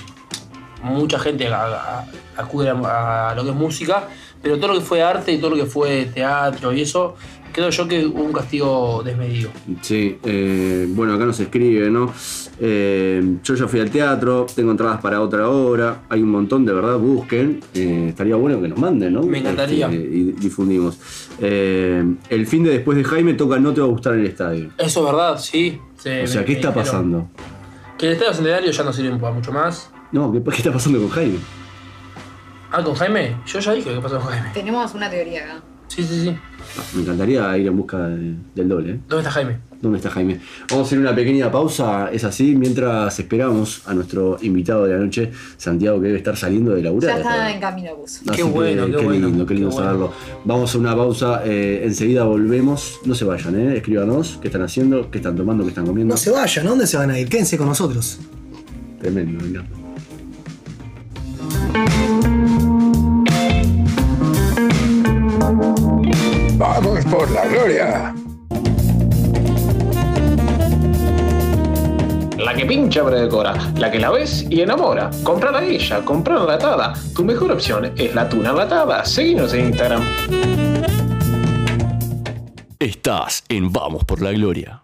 mucha 0.84 1.20
gente 1.20 1.47
a- 1.47 2.06
acude 2.38 2.70
a, 2.70 3.30
a 3.30 3.36
lo 3.36 3.43
que 3.43 3.49
es 3.52 3.56
música, 3.56 4.08
pero 4.41 4.58
todo 4.58 4.70
lo 4.74 4.80
que 4.80 4.86
fue 4.86 5.04
arte 5.04 5.32
y 5.32 5.38
todo 5.38 5.52
lo 5.52 5.56
que 5.56 5.68
fue 5.68 6.06
teatro 6.06 6.74
y 6.74 6.82
eso, 6.82 7.16
creo 7.52 7.70
yo 7.70 7.88
que 7.88 8.06
hubo 8.06 8.24
un 8.24 8.34
castigo 8.34 9.02
desmedido. 9.04 9.49
Sí, 9.82 10.18
eh, 10.24 10.86
bueno, 10.89 11.14
acá 11.14 11.26
nos 11.26 11.39
escribe, 11.39 11.89
¿no? 11.89 12.14
Eh, 12.60 13.38
yo 13.43 13.56
ya 13.56 13.68
fui 13.68 13.80
al 13.80 13.89
teatro, 13.89 14.45
tengo 14.56 14.72
entradas 14.72 15.02
para 15.02 15.22
otra 15.22 15.49
hora, 15.49 16.02
hay 16.10 16.22
un 16.22 16.30
montón, 16.30 16.66
de 16.66 16.74
verdad, 16.74 16.97
busquen. 16.97 17.60
Eh, 17.74 18.08
estaría 18.10 18.36
bueno 18.36 18.62
que 18.62 18.68
nos 18.68 18.78
manden, 18.78 19.14
¿no? 19.14 19.24
Me 19.24 19.39
encantaría. 19.39 19.88
Este, 19.88 19.97
y 19.97 20.32
difundimos. 20.34 20.99
Eh, 21.39 22.04
el 22.30 22.47
fin 22.47 22.64
de 22.64 22.72
después 22.72 22.97
de 22.97 23.04
Jaime 23.04 23.34
toca 23.34 23.60
No 23.60 23.74
te 23.74 23.82
va 23.82 23.88
a 23.88 23.89
gustar 23.89 24.14
en 24.14 24.20
el 24.22 24.28
estadio. 24.28 24.70
Eso 24.78 24.99
es 24.99 25.06
verdad, 25.06 25.38
sí. 25.39 25.80
Sí, 25.97 26.10
O 26.10 26.12
me- 26.12 26.28
sea, 26.28 26.45
¿qué 26.45 26.52
me 26.54 26.58
está 26.60 26.70
dijeron. 26.70 26.74
pasando? 26.74 27.30
Que 27.97 28.08
el 28.08 28.14
Estadio 28.14 28.34
Centenario 28.34 28.72
ya 28.72 28.84
no 28.84 28.91
sirve 28.93 29.16
para 29.18 29.34
mucho 29.34 29.52
más. 29.52 29.91
No, 30.12 30.32
¿qué, 30.32 30.41
qué 30.43 30.58
está 30.58 30.72
pasando 30.74 30.99
con 30.99 31.10
Jaime? 31.10 31.38
Ah, 32.72 32.84
con 32.84 32.95
Jaime. 32.95 33.36
Yo 33.45 33.60
ya 33.60 33.74
dije 33.74 33.93
qué 33.93 33.99
pasó 34.02 34.20
con 34.20 34.30
Jaime. 34.30 34.49
Tenemos 34.54 34.93
una 34.95 35.10
teoría 35.10 35.43
acá. 35.43 35.64
Sí, 35.94 36.04
sí, 36.04 36.22
sí. 36.22 36.36
Me 36.96 37.02
encantaría 37.02 37.58
ir 37.58 37.68
en 37.68 37.76
busca 37.76 38.08
de- 38.08 38.36
del 38.56 38.70
doble, 38.70 38.92
¿eh? 38.94 39.00
¿Dónde 39.10 39.28
está 39.28 39.32
Jaime? 39.32 39.58
¿Dónde 39.82 39.98
está 39.98 40.10
Jaime? 40.10 40.39
Vamos 40.70 40.86
a 40.86 40.88
hacer 40.88 41.00
una 41.00 41.14
pequeña 41.14 41.52
pausa, 41.52 42.10
es 42.14 42.24
así, 42.24 42.56
mientras 42.56 43.20
esperamos 43.20 43.82
a 43.88 43.94
nuestro 43.94 44.38
invitado 44.42 44.86
de 44.86 44.94
la 44.94 45.00
noche, 45.04 45.32
Santiago, 45.58 46.00
que 46.00 46.06
debe 46.08 46.20
estar 46.20 46.38
saliendo 46.38 46.74
de 46.74 46.84
laburar. 46.84 47.12
Ya 47.12 47.18
está 47.18 47.52
en 47.52 47.60
camino 47.60 47.89
a 47.89 47.94
bus. 47.96 48.22
Qué 48.30 48.38
que, 48.38 48.44
bueno, 48.44 48.86
qué 48.86 49.04
bueno, 49.04 49.28
lindo, 49.28 49.46
qué 49.46 49.54
lindo 49.56 49.70
qué 49.70 49.76
bueno. 49.76 49.88
saberlo. 49.89 50.14
Vamos 50.46 50.74
a 50.74 50.78
una 50.78 50.96
pausa, 50.96 51.42
eh, 51.46 51.82
enseguida 51.84 52.24
volvemos. 52.24 53.00
No 53.06 53.14
se 53.16 53.26
vayan, 53.26 53.60
¿eh? 53.60 53.76
escríbanos 53.78 54.38
qué 54.42 54.48
están 54.48 54.62
haciendo, 54.62 55.12
qué 55.12 55.18
están 55.18 55.36
tomando, 55.36 55.64
qué 55.64 55.70
están 55.70 55.86
comiendo. 55.86 56.14
No 56.14 56.18
se 56.18 56.32
vayan, 56.32 56.68
¿a 56.68 56.70
dónde 56.70 56.88
se 56.88 56.96
van 56.96 57.10
a 57.10 57.20
ir? 57.20 57.28
Quédense 57.28 57.58
con 57.58 57.68
nosotros. 57.68 58.20
Tremendo, 59.02 59.44
venga. 59.44 59.66
Vamos 66.62 67.03
por 67.05 67.32
la 67.32 67.47
gloria. 67.47 68.14
La 72.38 72.53
que 72.53 72.66
pincha 72.68 73.01
decora, 73.03 73.55
la 73.78 73.89
que 73.89 73.97
la 73.97 74.12
ves 74.12 74.45
y 74.47 74.62
enamora. 74.62 75.09
Comprar 75.24 75.55
a 75.55 75.64
ella, 75.64 76.05
comprar 76.05 76.38
enlatada. 76.38 76.93
Tu 77.16 77.24
mejor 77.26 77.53
opción 77.53 77.91
es 77.97 78.14
la 78.14 78.30
tuna 78.30 78.51
enlatada. 78.51 79.03
Seguinos 79.05 79.55
en 79.55 79.70
Instagram. 79.70 80.03
Estás 82.78 83.43
en 83.49 83.74
Vamos 83.74 84.03
por 84.03 84.22
la 84.22 84.32
Gloria. 84.32 84.81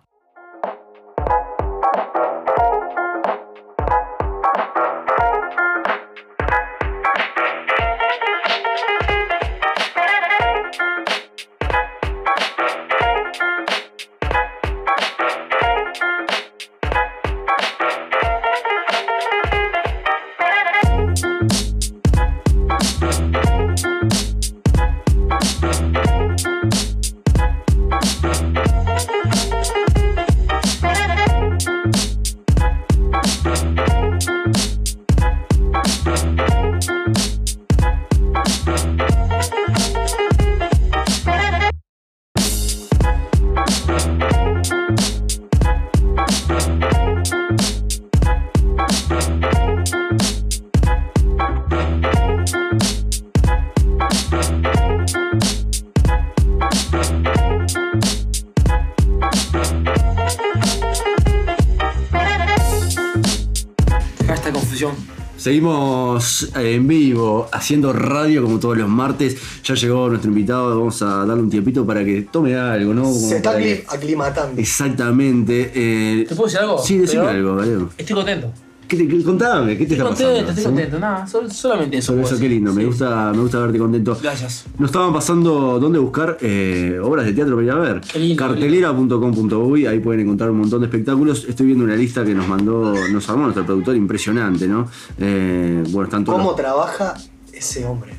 Seguimos 65.72 66.50
eh, 66.56 66.76
en 66.76 66.88
vivo, 66.88 67.50
haciendo 67.52 67.92
radio 67.92 68.42
como 68.44 68.58
todos 68.60 68.78
los 68.78 68.88
martes. 68.88 69.38
Ya 69.64 69.76
llegó 69.76 70.08
nuestro 70.10 70.30
invitado, 70.30 70.78
vamos 70.80 71.02
a 71.02 71.26
darle 71.26 71.44
un 71.44 71.50
tiempito 71.50 71.86
para 71.86 72.06
que 72.06 72.22
tome 72.32 72.56
algo, 72.56 72.94
¿no? 72.94 73.04
Como 73.04 73.16
Se 73.16 73.38
está 73.38 73.58
que- 73.58 73.84
aclimatando. 73.88 74.60
Exactamente. 74.62 75.72
eh, 75.76 76.26
¿Te 76.28 76.36
puedo 76.36 76.48
decir 76.48 76.60
algo? 76.62 76.78
Sí, 76.80 76.98
decime 77.00 77.24
Pero 77.26 77.32
algo, 77.38 77.56
Gallego. 77.58 77.90
Estoy 77.98 78.16
contento. 78.16 78.54
¿Qué 78.88 78.96
te, 78.96 79.08
qué- 79.08 79.24
contame, 79.24 79.78
¿qué 79.78 79.86
te 79.86 79.94
Estoy 79.94 79.98
está 79.98 80.04
contento, 80.06 80.30
pasando? 80.32 80.50
estoy 80.50 80.64
¿Sí? 80.64 80.70
contento. 80.70 81.00
Nada, 81.00 81.28
sol- 81.28 81.52
solamente 81.52 81.98
eso. 81.98 82.14
Sobre 82.14 82.24
eso, 82.26 82.40
qué 82.40 82.48
lindo, 82.50 82.74
me, 82.74 82.86
gusta, 82.86 83.32
me 83.36 83.42
gusta 83.42 83.60
verte 83.60 83.78
contento. 83.80 84.18
Gracias. 84.22 84.66
Nos 84.80 84.90
estaban 84.90 85.12
pasando 85.14 85.78
dónde 85.80 86.00
buscar 86.00 86.38
eh, 86.42 86.98
obras 87.04 87.26
de 87.26 87.34
teatro 87.34 87.56
para 87.56 87.66
ir 87.66 87.72
a 87.72 87.76
ver. 87.80 88.02
Cartelera.com.uy, 88.38 89.86
ahí 89.88 90.00
pueden 90.00 90.22
encontrar 90.22 90.52
un 90.52 90.60
montón 90.60 90.82
de 90.82 90.88
espectáculos. 90.88 91.46
Estoy 91.48 91.66
viendo 91.68 91.84
una 91.84 91.96
lista 91.96 92.24
que 92.24 92.34
nos 92.34 92.48
mandó, 92.48 92.94
nos 93.12 93.30
armó 93.30 93.44
nuestro 93.44 93.66
productor, 93.66 93.96
impresionante, 93.96 94.68
¿no? 94.68 94.88
Eh, 95.20 95.84
bueno, 95.90 96.06
están 96.06 96.24
todos. 96.24 96.38
¿Cómo 96.38 96.52
los- 96.52 96.58
trabaja 96.58 97.14
ese 97.52 97.86
hombre? 97.86 98.14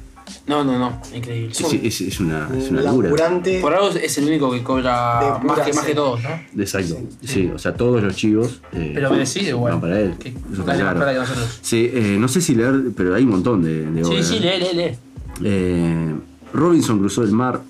No, 0.46 0.64
no, 0.64 0.78
no. 0.78 1.00
Increíble. 1.14 1.52
es, 1.52 1.60
es- 1.72 2.00
es 2.00 2.20
una, 2.20 2.48
es 2.56 2.70
Un 2.70 2.78
una 2.78 2.82
locura. 2.82 3.08
laburante. 3.08 3.60
Por 3.60 3.74
algo 3.74 3.88
es 3.90 4.18
el 4.18 4.24
único 4.26 4.50
que 4.50 4.62
cobra 4.62 5.40
más 5.44 5.60
que, 5.60 5.72
más 5.72 5.84
que 5.84 5.94
todos, 5.94 6.20
¿no? 6.22 6.30
Exacto. 6.62 6.98
Sí, 7.24 7.50
o 7.54 7.58
sea, 7.58 7.74
todos 7.74 8.02
los 8.02 8.16
chivos. 8.16 8.60
eh, 8.72 8.92
Pero 8.94 9.10
merecido 9.10 9.48
igual. 9.56 9.72
van 9.72 9.80
para 9.80 10.00
él. 10.00 10.14
Que 10.18 10.28
Eso 10.30 10.60
está 10.60 10.74
claro. 10.74 10.96
plata 10.96 11.12
que 11.12 11.18
nosotros. 11.18 11.58
Sí, 11.62 11.90
eh, 11.92 12.16
no 12.18 12.28
sé 12.28 12.40
si 12.40 12.54
leer, 12.54 12.82
pero 12.96 13.14
hay 13.14 13.24
un 13.24 13.30
montón 13.30 13.62
de, 13.62 13.90
de 13.90 14.04
Sí, 14.04 14.22
sí, 14.22 14.38
lee, 14.40 14.58
lee, 14.58 14.76
lee. 14.76 14.98
Eh, 15.44 16.14
Robinson 16.52 16.98
cruzó 16.98 17.22
el 17.22 17.32
mar. 17.32 17.60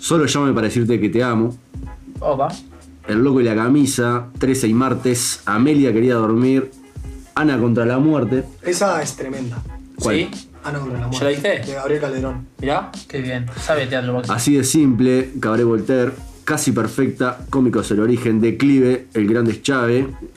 Solo 0.00 0.26
llámame 0.26 0.52
para 0.52 0.66
decirte 0.66 1.00
que 1.00 1.08
te 1.08 1.22
amo. 1.22 1.56
Opa. 2.20 2.48
El 3.08 3.22
loco 3.22 3.40
y 3.40 3.44
la 3.44 3.54
camisa. 3.54 4.28
13 4.38 4.68
y 4.68 4.74
martes. 4.74 5.40
Amelia 5.46 5.92
quería 5.92 6.14
dormir. 6.14 6.70
Ana 7.34 7.58
contra 7.58 7.84
la 7.84 7.98
muerte. 7.98 8.44
Esa 8.62 9.02
es 9.02 9.16
tremenda. 9.16 9.62
¿Cuál? 9.96 10.16
¿Sí? 10.16 10.48
Ana 10.64 10.78
contra 10.78 10.98
la 10.98 11.04
¿Ya 11.04 11.08
muerte. 11.08 11.24
la 11.24 11.30
viste? 11.30 11.70
De 11.70 11.74
Gabriel 11.74 12.00
Calderón. 12.00 12.46
Mirá, 12.60 12.90
qué 13.08 13.20
bien. 13.20 13.46
Sabe 13.60 13.86
teatro, 13.86 14.14
Maxi. 14.14 14.32
Así 14.32 14.54
de 14.56 14.64
simple. 14.64 15.32
Cabaret 15.38 15.66
Voltaire. 15.66 16.12
Casi 16.44 16.72
perfecta. 16.72 17.38
Cómicos 17.50 17.90
el 17.90 18.00
origen. 18.00 18.40
Declive. 18.40 19.06
El 19.14 19.26
grande 19.26 19.52
es 19.52 19.60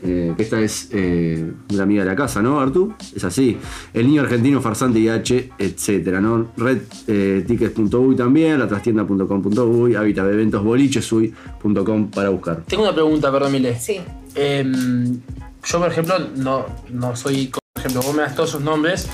eh, 0.03 0.33
que 0.35 0.43
esta 0.43 0.59
es 0.59 0.89
eh, 0.91 1.51
una 1.73 1.83
amiga 1.83 2.03
de 2.03 2.09
la 2.09 2.15
casa, 2.15 2.41
¿no, 2.41 2.59
Artu? 2.59 2.93
Es 3.15 3.23
así. 3.23 3.57
El 3.93 4.07
niño 4.07 4.21
argentino 4.21 4.61
farsante 4.61 4.99
IH, 4.99 5.51
etcétera, 5.57 6.21
¿no? 6.21 6.47
Redtickets.uy 6.57 8.15
también. 8.15 8.59
La 8.59 8.67
trastienda.com.uy. 8.67 9.95
Habitat 9.95 10.25
de 10.25 10.33
eventos 10.33 10.63
bolichesuy.com 10.63 12.09
para 12.11 12.29
buscar. 12.29 12.63
Tengo 12.67 12.83
una 12.83 12.93
pregunta, 12.93 13.31
perdón, 13.31 13.51
Mile. 13.51 13.77
Sí. 13.79 13.99
Em, 14.35 15.19
yo, 15.65 15.79
por 15.79 15.89
ejemplo, 15.89 16.15
no, 16.35 16.65
no 16.89 17.15
soy. 17.15 17.47
Por 17.47 17.61
ejemplo, 17.75 18.01
vos 18.01 18.15
me 18.15 18.21
das 18.23 18.33
todos 18.35 18.49
esos 18.49 18.61
nombres 18.61 19.07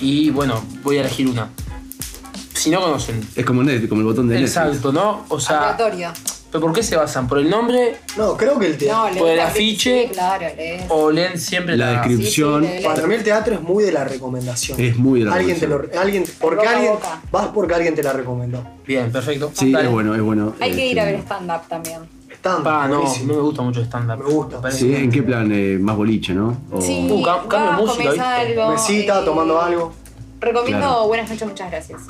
y 0.00 0.30
bueno, 0.30 0.62
voy 0.82 0.98
a 0.98 1.00
elegir 1.00 1.28
una. 1.28 1.50
Si 2.54 2.70
no 2.70 2.80
conocen. 2.80 3.20
Es 3.36 3.44
como, 3.44 3.62
Netflix, 3.62 3.88
como 3.88 4.00
el 4.00 4.06
botón 4.06 4.28
de 4.28 4.34
Netflix. 4.40 4.56
Exacto, 4.56 4.92
¿no? 4.92 5.24
O 5.28 5.38
sea, 5.38 5.74
Aleatorio. 5.74 6.12
¿pero 6.50 6.60
por 6.62 6.72
qué 6.72 6.82
se 6.82 6.96
basan? 6.96 7.28
¿Por 7.28 7.38
el 7.38 7.48
nombre 7.48 7.96
No, 8.16 8.36
creo 8.36 8.58
que 8.58 8.66
el 8.66 8.72
No, 8.72 8.78
teatro. 8.78 9.08
lees 9.10 9.18
Por 9.18 9.28
el 9.30 9.40
afiche. 9.40 10.06
Sí, 10.08 10.12
claro, 10.12 10.46
lees. 10.56 10.82
o 10.88 11.10
leen 11.10 11.38
siempre 11.38 11.76
La 11.76 11.86
la, 11.92 11.92
descripción. 12.00 12.64
Sí, 12.64 12.70
sí, 12.78 12.84
Para 12.84 13.06
mí 13.06 13.14
el 13.14 13.22
teatro 13.22 13.54
es 13.54 13.60
muy 13.62 13.84
de 13.84 13.92
la 13.92 14.04
recomendación. 14.04 14.80
Es 14.80 14.96
muy 14.96 15.20
de 15.20 15.26
la 15.26 15.34
alguien 15.34 15.60
te 15.60 15.68
lo, 15.68 15.82
alguien, 16.00 16.24
porque 16.40 16.66
alguien, 16.66 16.92
boca. 16.94 17.20
vas 17.30 17.46
porque 17.54 17.74
alguien 17.74 17.94
te 17.94 18.02
la 18.02 18.12
recomendó. 18.12 18.64
Bien, 18.86 19.12
perfecto. 19.12 19.52
Sí, 19.54 19.70
Dale. 19.70 19.86
es 19.86 19.92
bueno, 19.92 20.14
es 20.16 20.22
bueno. 20.22 20.54
Hay 20.58 20.70
que 20.72 20.76
Este, 20.78 20.86
ir 20.86 21.00
a 21.00 21.04
ver 21.04 21.14
stand-up 21.20 21.68
también. 21.68 22.00
Stand 22.38 22.62
Pa, 22.64 22.86
no, 22.88 22.98
buenísimo. 23.00 23.32
no 23.32 23.38
me 23.38 23.44
gusta 23.44 23.62
mucho 23.62 23.80
el 23.80 23.86
stand-up. 23.86 24.18
Me 24.24 24.32
gusta. 24.32 24.60
parece 24.60 24.78
Sí, 24.80 24.94
¿en 24.94 25.10
qué 25.10 25.22
plan? 25.22 25.50
Eh, 25.52 25.78
más 25.80 25.96
boliche, 25.96 26.32
¿no? 26.34 26.56
O- 26.70 26.80
Sí, 26.80 27.08
Uh, 27.10 27.22
cam- 27.22 27.48
cambio 27.48 27.70
vas, 27.70 27.78
música, 27.80 27.96
comes 28.04 28.12
¿viste? 28.14 28.24
algo. 28.60 28.70
Mesita, 28.72 29.20
eh, 29.20 29.24
tomando 29.24 29.60
algo. 29.60 29.92
Recomiendo 30.40 30.86
Claro. 30.86 31.06
Buenas 31.08 31.28
noches, 31.30 31.48
muchas 31.48 31.70
gracias. 31.70 32.00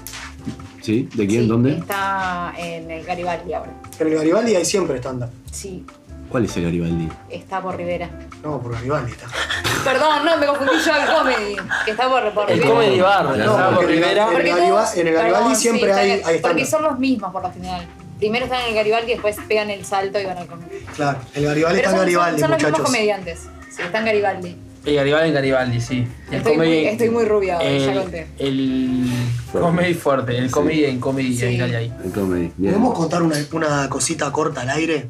¿Sí? 0.82 1.08
¿De 1.14 1.26
quién? 1.26 1.42
Sí, 1.42 1.48
¿Dónde? 1.48 1.72
Está 1.78 2.52
en 2.58 2.90
el 2.90 3.04
Garibaldi 3.04 3.52
ahora. 3.54 3.72
En 3.98 4.06
el 4.06 4.14
Garibaldi 4.14 4.54
hay 4.54 4.64
siempre 4.64 4.96
estándar. 4.96 5.30
Sí, 5.50 5.84
¿Cuál 6.30 6.44
es 6.44 6.54
el 6.58 6.64
Garibaldi? 6.64 7.08
está 7.30 7.62
por 7.62 7.74
Rivera. 7.76 8.10
No, 8.44 8.60
por 8.60 8.72
Garibaldi 8.74 9.12
está. 9.12 9.26
Perdón, 9.84 10.26
no, 10.26 10.36
me 10.36 10.46
confundí 10.46 10.72
yo 10.84 10.92
el 10.94 11.06
comedy. 11.14 11.56
Que 11.86 11.90
está 11.92 12.06
por, 12.08 12.32
por 12.34 12.50
El 12.50 12.58
Rivera. 12.58 12.74
comedy 12.74 13.00
bar, 13.00 13.22
Claro. 13.26 13.34
estaba 13.50 13.68
por 13.70 13.74
porque 13.76 13.84
en 13.84 13.90
el- 13.98 14.04
Rivera. 14.04 14.22
en 14.22 14.28
el 14.28 14.34
Porque 14.34 14.50
Gariba- 14.50 14.92
en 14.94 15.06
el 15.08 15.14
Garibaldi 15.14 15.44
perdón, 15.44 15.56
siempre 15.56 15.94
sí, 15.94 15.98
hay- 16.00 16.10
está- 16.10 16.28
hay 16.28 16.38
Porque 16.40 16.62
estándar. 16.62 16.66
son 16.66 16.82
los 16.82 16.98
mismos 16.98 17.32
por 17.32 17.42
lo 17.42 17.52
general. 17.52 17.86
Primero 18.18 18.44
están 18.46 18.62
en 18.62 18.68
el 18.68 18.74
Garibaldi 18.74 19.10
y 19.12 19.14
después 19.14 19.36
pegan 19.48 19.70
el 19.70 19.84
salto 19.84 20.20
y 20.20 20.24
van 20.24 20.38
al 20.38 20.46
comedy. 20.46 20.68
Claro, 20.96 21.18
el 21.34 21.44
Garibaldi 21.44 21.76
Pero 21.78 21.88
está 21.88 21.90
en 21.90 21.96
son, 21.96 21.98
Garibaldi, 22.00 22.40
son, 22.40 22.40
son 22.40 22.50
los 22.50 22.58
mismos 22.58 22.70
muchachos. 22.78 22.86
comediantes. 22.94 23.38
Sí, 23.74 23.82
están 23.82 24.00
en 24.02 24.06
Garibaldi. 24.06 24.56
El 24.84 24.94
Garibaldi 24.94 25.28
en 25.28 25.34
Garibaldi, 25.34 25.80
sí. 25.80 26.06
El 26.30 26.36
Estoy 26.38 26.56
muy- 26.56 26.86
estoy 26.86 27.10
muy 27.10 27.24
rubia 27.24 27.58
hoy, 27.58 27.78
ya 27.78 27.92
el, 27.92 27.98
conté. 28.00 28.26
El 28.38 29.06
Fuerte. 29.52 29.66
comedy 29.68 29.94
fuerte, 29.94 30.38
el 30.38 30.46
Sí. 30.46 30.50
comedy 30.52 30.84
en 30.86 31.00
comedy 31.00 31.36
Sí. 31.36 31.44
ahí, 31.44 31.60
ahí, 31.60 31.74
ahí. 31.74 31.92
El 32.04 32.10
comedy. 32.12 32.52
Bien. 32.56 32.72
¿Podemos 32.74 32.96
contar 32.98 33.22
una, 33.22 33.36
una 33.52 33.88
cosita 33.90 34.30
corta 34.32 34.62
al 34.62 34.70
aire? 34.70 35.08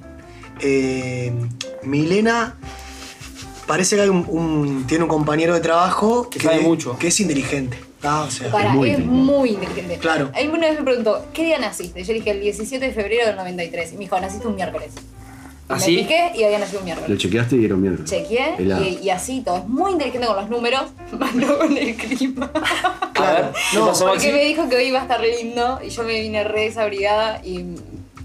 Eh, 0.60 1.32
Milena 1.84 2.56
parece 3.66 3.96
que 3.96 4.02
hay 4.02 4.08
un, 4.08 4.24
un- 4.28 4.86
tiene 4.86 5.04
un 5.04 5.10
compañero 5.10 5.54
de 5.54 5.60
trabajo 5.60 6.28
Que 6.28 6.40
sabe 6.40 6.60
mucho. 6.60 6.98
que 6.98 7.08
es 7.08 7.20
inteligente. 7.20 7.78
¿Tá? 8.00 8.22
O 8.22 8.30
sea, 8.30 8.50
Para, 8.50 8.70
muy 8.70 8.90
es 8.90 8.98
muy 9.00 9.50
inteligente. 9.50 9.98
Claro. 9.98 10.30
Ahí 10.34 10.46
una 10.48 10.68
vez 10.68 10.78
me 10.78 10.84
preguntó, 10.84 11.24
¿qué 11.32 11.44
día 11.44 11.58
naciste? 11.58 12.02
Yo 12.04 12.12
le 12.12 12.18
dije 12.20 12.30
el 12.30 12.40
17 12.40 12.84
de 12.86 12.92
febrero 12.92 13.26
del 13.26 13.36
93. 13.36 13.90
Y 13.92 13.94
me 13.94 14.00
dijo, 14.00 14.18
naciste 14.20 14.46
un 14.46 14.54
miércoles. 14.56 14.90
Y 14.96 15.72
¿Ah, 15.72 15.74
me 15.76 15.80
sí? 15.82 15.96
piqué 15.98 16.32
y 16.34 16.44
había 16.44 16.58
nacido 16.58 16.80
un 16.80 16.88
Lo 16.88 16.94
miércoles. 16.94 17.18
chequeaste 17.18 17.56
y 17.56 17.64
era 17.66 17.74
un 17.74 17.82
miércoles. 17.82 18.10
Chequeé 18.10 18.54
y, 18.58 19.04
y 19.04 19.10
así 19.10 19.42
todo. 19.42 19.58
Es 19.58 19.68
muy 19.68 19.92
inteligente 19.92 20.26
con 20.26 20.36
los 20.36 20.48
números, 20.48 20.82
más 21.18 21.34
no 21.34 21.58
con 21.58 21.76
el 21.76 21.94
clima. 21.94 22.50
¿qué 23.12 23.76
No, 23.78 23.86
pasó, 23.88 24.06
Porque 24.06 24.28
Maxi? 24.28 24.32
me 24.32 24.44
dijo 24.44 24.68
que 24.68 24.76
hoy 24.76 24.84
iba 24.84 25.00
a 25.00 25.02
estar 25.02 25.20
lindo 25.20 25.78
y 25.84 25.90
yo 25.90 26.02
me 26.04 26.20
vine 26.20 26.44
re 26.44 26.62
desabrigada 26.62 27.40
y 27.44 27.64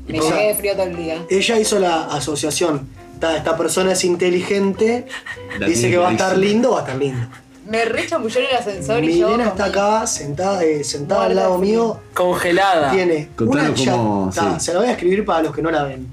me 0.08 0.20
O 0.20 0.22
sea, 0.24 0.36
llegué 0.38 0.48
de 0.50 0.56
frío 0.56 0.74
todo 0.74 0.84
el 0.84 0.96
día. 0.96 1.18
ella 1.30 1.60
hizo 1.60 1.80
la 1.80 2.04
asociación. 2.06 2.88
"Ta, 3.20 3.36
Esta 3.38 3.58
persona 3.58 3.92
es 3.94 4.04
inteligente, 4.06 5.06
La 5.60 5.68
dice 5.68 5.90
que 5.90 5.98
va 5.98 6.10
a 6.10 6.12
estar 6.14 6.38
lindo, 6.38 6.72
va 6.72 6.78
a 6.80 6.82
estar 6.82 6.98
lindo. 6.98 7.28
Me 7.68 7.86
re 7.86 8.06
chambulló 8.08 8.40
en 8.42 8.46
el 8.48 8.56
ascensor 8.58 9.04
y 9.04 9.18
yo. 9.20 9.30
Milena 9.30 9.50
está 9.50 9.66
acá, 9.66 10.06
sentada, 10.08 10.64
eh, 10.64 10.84
sentada 10.84 11.26
al 11.26 11.36
lado 11.36 11.58
mío. 11.58 12.00
Congelada. 12.14 12.92
Tiene 12.92 13.30
una 13.40 13.76
sí. 13.76 14.42
Se 14.60 14.74
la 14.74 14.80
voy 14.80 14.88
a 14.90 14.92
escribir 14.92 15.24
para 15.26 15.44
los 15.44 15.56
que 15.56 15.62
no 15.62 15.72
la 15.72 15.84
ven. 15.84 16.08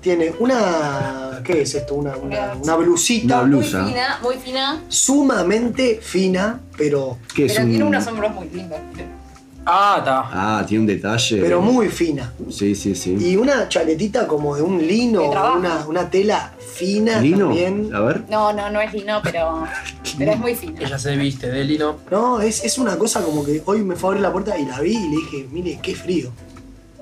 Tiene 0.00 0.32
una. 0.38 1.40
¿Qué 1.44 1.62
es 1.62 1.74
esto? 1.74 1.94
Una, 1.94 2.16
una, 2.16 2.54
una 2.60 2.76
blusita 2.76 3.36
Una 3.38 3.42
blusa. 3.44 3.82
Muy 3.82 3.90
fina, 3.92 4.18
muy 4.22 4.34
fina. 4.36 4.82
sumamente 4.88 6.00
fina, 6.02 6.60
pero, 6.76 7.18
¿Qué 7.34 7.46
es 7.46 7.52
pero 7.52 7.64
un- 7.64 7.70
tiene 7.70 7.84
unos 7.84 8.06
hombros 8.06 8.32
muy 8.34 8.48
lindos. 8.48 8.78
Ah, 9.64 9.96
está. 9.98 10.20
Ah, 10.32 10.64
tiene 10.66 10.80
un 10.82 10.86
detalle. 10.86 11.40
pero 11.40 11.60
muy 11.60 11.88
fina. 11.88 12.32
Sí, 12.50 12.74
sí, 12.74 12.94
sí. 12.94 13.16
Y 13.20 13.36
una 13.36 13.68
chaletita 13.68 14.26
como 14.26 14.56
de 14.56 14.62
un 14.62 14.84
lino, 14.86 15.20
De 15.22 15.28
trabajo. 15.30 15.58
una, 15.58 15.86
una 15.86 16.10
tela 16.10 16.52
fina 16.58 17.20
¿Lino? 17.20 17.46
también. 17.46 17.94
A 17.94 18.00
ver. 18.00 18.22
No, 18.28 18.52
no, 18.52 18.70
no 18.70 18.80
es 18.80 18.92
lino, 18.92 19.20
pero, 19.22 19.64
pero 20.18 20.32
es 20.32 20.38
muy 20.38 20.54
fina. 20.56 20.80
Ella 20.80 20.98
se 20.98 21.16
viste 21.16 21.48
de 21.50 21.64
lino. 21.64 21.98
No, 22.10 22.40
es, 22.40 22.64
es 22.64 22.78
una 22.78 22.98
cosa 22.98 23.22
como 23.22 23.44
que 23.44 23.62
hoy 23.66 23.82
me 23.84 23.94
fue 23.94 24.08
a 24.08 24.10
abrir 24.10 24.22
la 24.22 24.32
puerta 24.32 24.58
y 24.58 24.64
la 24.66 24.80
vi 24.80 24.96
y 24.96 25.08
le 25.08 25.16
dije, 25.16 25.48
mire, 25.52 25.78
qué 25.82 25.94
frío. 25.94 26.30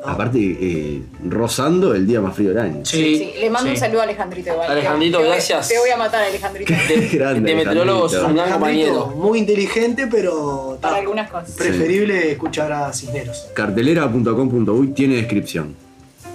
Aparte, 0.05 0.39
eh, 0.39 1.03
rozando 1.29 1.95
el 1.95 2.07
día 2.07 2.21
más 2.21 2.35
frío 2.35 2.51
del 2.51 2.59
año. 2.59 2.81
Sí. 2.85 3.17
Sí, 3.17 3.33
le 3.41 3.51
mando 3.51 3.69
sí. 3.69 3.75
un 3.75 3.81
saludo 3.81 4.01
a 4.01 4.05
Alejandrito 4.05 4.51
igual. 4.53 4.71
Alejandrito, 4.71 5.19
Te 5.19 5.25
voy- 5.25 5.33
gracias. 5.33 5.69
Te 5.69 5.79
voy 5.79 5.91
a 5.91 5.97
matar, 5.97 6.23
Alejandrito. 6.25 6.73
De, 6.73 7.09
Grande, 7.13 7.51
de 7.51 7.57
meteorólogos, 7.57 8.15
un 8.15 8.35
gran 8.35 8.51
compañero. 8.53 9.07
muy 9.17 9.39
inteligente, 9.41 10.07
pero 10.11 10.79
ta, 10.81 10.89
Para 10.89 11.01
algunas 11.01 11.31
cosas. 11.31 11.51
preferible 11.53 12.33
escuchar 12.33 12.73
a 12.73 12.93
Cisneros. 12.93 13.49
Cartelera.com.uy 13.55 14.89
tiene 14.89 15.17
descripción. 15.17 15.75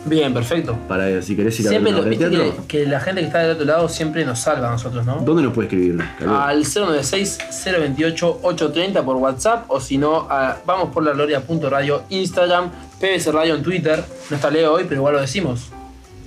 Bien, 0.07 0.31
perfecto. 0.35 0.77
Para 0.87 1.19
si 1.23 1.35
querés 1.35 1.59
ir 1.59 1.65
a 1.67 1.71
ver 1.71 1.79
Siempre 1.81 2.03
lo, 2.03 2.07
viste 2.07 2.29
teatro. 2.29 2.53
que, 2.67 2.83
que 2.83 2.85
la 2.85 2.99
gente 2.99 3.21
que 3.21 3.27
está 3.27 3.39
del 3.39 3.51
otro 3.53 3.65
lado 3.65 3.89
siempre 3.89 4.23
nos 4.23 4.37
salva 4.37 4.67
a 4.67 4.71
nosotros, 4.73 5.03
¿no? 5.03 5.15
¿Dónde 5.21 5.41
nos 5.41 5.51
puede 5.51 5.65
escribir? 5.67 5.99
Al 6.29 6.63
096-028-830 6.63 9.03
por 9.03 9.15
WhatsApp 9.15 9.65
o 9.69 9.79
si 9.79 9.97
no, 9.97 10.27
a 10.29 10.57
vamos 10.65 10.91
por 10.93 11.03
la 11.03 11.13
gloria.radio, 11.13 12.03
Instagram, 12.09 12.69
PBS 13.05 13.31
Radio 13.33 13.55
en 13.55 13.63
Twitter. 13.63 14.03
No 14.29 14.35
está 14.35 14.49
Leo 14.49 14.73
hoy, 14.73 14.83
pero 14.87 15.01
igual 15.01 15.13
lo 15.15 15.21
decimos. 15.21 15.69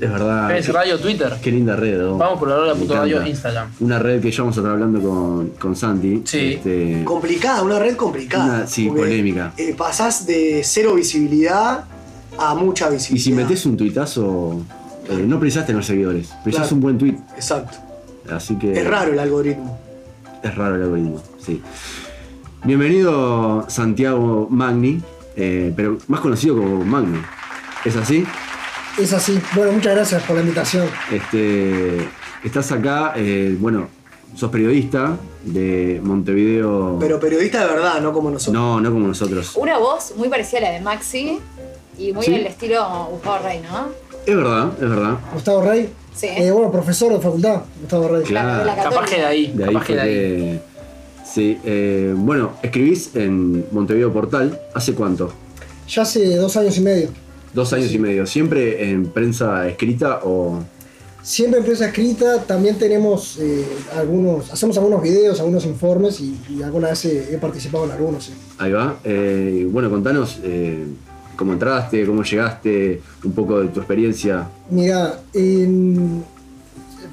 Es 0.00 0.10
verdad. 0.10 0.48
PBS 0.48 0.66
Qué, 0.66 0.72
Radio 0.72 0.98
Twitter. 1.00 1.36
qué 1.42 1.50
linda 1.50 1.74
red. 1.74 1.98
¿no? 1.98 2.16
Vamos 2.18 2.38
por 2.38 2.48
la 2.48 2.56
gloria.radio, 2.56 3.14
encanta. 3.16 3.28
Instagram. 3.30 3.72
Una 3.80 3.98
red 3.98 4.20
que 4.22 4.30
ya 4.30 4.42
vamos 4.42 4.56
a 4.56 4.60
estar 4.60 4.72
hablando 4.72 5.00
con, 5.00 5.48
con 5.58 5.74
Santi. 5.74 6.22
Sí. 6.24 6.54
Este, 6.54 7.02
Complicada, 7.04 7.62
una 7.62 7.78
red 7.80 7.96
complicada. 7.96 8.44
Una- 8.44 8.66
sí, 8.66 8.86
porque, 8.86 9.02
polémica. 9.02 9.52
eh, 9.56 9.74
pasás 9.76 10.24
de 10.26 10.62
cero 10.64 10.94
visibilidad 10.94 11.84
a 12.38 12.54
mucha 12.54 12.88
visibilidad. 12.88 13.20
y 13.20 13.24
si 13.24 13.32
metes 13.32 13.66
un 13.66 13.76
tuitazo, 13.76 14.60
eh, 15.10 15.16
no 15.26 15.40
precisás 15.40 15.66
tener 15.66 15.82
seguidores. 15.84 16.28
Precisás 16.44 16.68
Claro. 16.68 16.74
un 16.76 16.80
buen 16.80 16.98
tweet. 16.98 17.16
Exacto. 17.34 17.78
Así 18.30 18.56
que. 18.56 18.72
Es 18.78 18.86
raro 18.86 19.12
el 19.12 19.18
algoritmo. 19.18 19.80
Es 20.44 20.54
raro 20.54 20.76
el 20.76 20.82
algoritmo, 20.82 21.20
sí. 21.44 21.60
Bienvenido 22.62 23.64
Santiago 23.68 24.46
Magni, 24.50 25.00
eh, 25.38 25.72
pero 25.74 25.98
más 26.08 26.20
conocido 26.20 26.56
como 26.56 26.84
Magni. 26.84 27.20
¿Es 27.84 27.96
así? 27.96 28.26
Es 28.98 29.12
así. 29.12 29.40
Bueno, 29.54 29.72
muchas 29.72 29.94
gracias 29.94 30.22
por 30.24 30.34
la 30.36 30.42
invitación. 30.42 30.86
Este, 31.12 31.98
estás 32.44 32.72
acá, 32.72 33.12
eh, 33.16 33.56
bueno, 33.60 33.86
sos 34.34 34.50
periodista 34.50 35.16
de 35.44 36.00
Montevideo. 36.02 36.96
Pero 36.98 37.20
periodista 37.20 37.60
de 37.60 37.72
verdad, 37.72 38.00
no 38.00 38.12
como 38.12 38.30
nosotros. 38.30 38.54
no, 38.60 38.80
no 38.80 38.90
como 38.92 39.06
nosotros. 39.06 39.54
Una 39.56 39.78
voz 39.78 40.14
muy 40.16 40.28
parecida 40.28 40.58
a 40.58 40.62
la 40.62 40.70
de 40.72 40.80
Maxi 40.80 41.38
y 41.96 42.12
muy 42.12 42.24
Sí. 42.24 42.34
al 42.34 42.46
estilo 42.46 43.06
Gustavo 43.12 43.38
Rey, 43.44 43.60
¿no? 43.60 43.86
Es 44.26 44.36
verdad, 44.36 44.72
es 44.74 44.88
verdad. 44.90 45.14
Gustavo 45.32 45.62
Rey. 45.62 45.88
Sí. 46.14 46.26
Eh, 46.26 46.50
bueno, 46.50 46.72
profesor 46.72 47.12
de 47.12 47.20
facultad, 47.20 47.62
Gustavo 47.80 48.08
Rey. 48.08 48.24
Claro. 48.24 48.58
de 48.58 48.64
la 48.64 48.74
Capaz 48.76 49.08
que 49.08 49.16
de 49.18 49.24
ahí. 49.24 49.52
De 49.54 49.64
ahí 49.64 49.72
capaz 49.72 49.86
que 49.86 49.94
de 49.94 50.00
ahí. 50.00 50.60
Sí, 51.32 51.58
eh, 51.64 52.14
bueno, 52.16 52.52
escribís 52.62 53.14
en 53.14 53.64
Montevideo 53.70 54.12
Portal. 54.12 54.58
¿Hace 54.74 54.94
cuánto? 54.94 55.32
Ya 55.88 56.02
hace 56.02 56.36
dos 56.36 56.56
años 56.56 56.76
y 56.78 56.80
medio. 56.80 57.08
Dos 57.54 57.72
años 57.72 57.92
y 57.92 57.98
medio. 57.98 58.26
¿Siempre 58.26 58.90
en 58.90 59.06
prensa 59.06 59.68
escrita 59.68 60.20
o.? 60.24 60.62
Siempre 61.22 61.58
empresa 61.58 61.86
escrita, 61.86 62.42
también 62.44 62.78
tenemos 62.78 63.38
eh, 63.40 63.66
algunos, 63.94 64.50
hacemos 64.50 64.78
algunos 64.78 65.02
videos, 65.02 65.40
algunos 65.40 65.66
informes 65.66 66.20
y, 66.20 66.38
y 66.48 66.62
alguna 66.62 66.88
vez 66.88 67.04
he, 67.04 67.34
he 67.34 67.38
participado 67.38 67.84
en 67.84 67.90
algunos. 67.90 68.24
sí. 68.24 68.32
Ahí 68.56 68.72
va. 68.72 68.98
Eh, 69.04 69.66
bueno, 69.70 69.90
contanos 69.90 70.38
eh, 70.42 70.86
cómo 71.36 71.52
entraste, 71.52 72.06
cómo 72.06 72.22
llegaste, 72.22 73.02
un 73.24 73.32
poco 73.32 73.60
de 73.60 73.68
tu 73.68 73.80
experiencia. 73.80 74.48
Mira, 74.70 75.20
en 75.34 76.24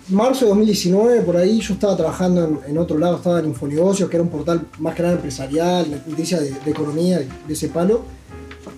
marzo 0.10 0.46
de 0.46 0.50
2019, 0.50 1.22
por 1.22 1.38
ahí 1.38 1.60
yo 1.60 1.74
estaba 1.74 1.96
trabajando 1.98 2.44
en, 2.66 2.72
en 2.72 2.78
otro 2.78 2.98
lado, 2.98 3.18
estaba 3.18 3.40
en 3.40 3.46
Infonegocios, 3.48 4.10
que 4.10 4.18
era 4.18 4.24
un 4.24 4.30
portal 4.30 4.62
más 4.80 4.94
que 4.96 5.02
nada 5.04 5.16
empresarial, 5.16 6.04
noticias 6.08 6.42
de, 6.42 6.52
de 6.52 6.72
economía, 6.72 7.20
de 7.20 7.54
ese 7.54 7.70
palo, 7.70 8.04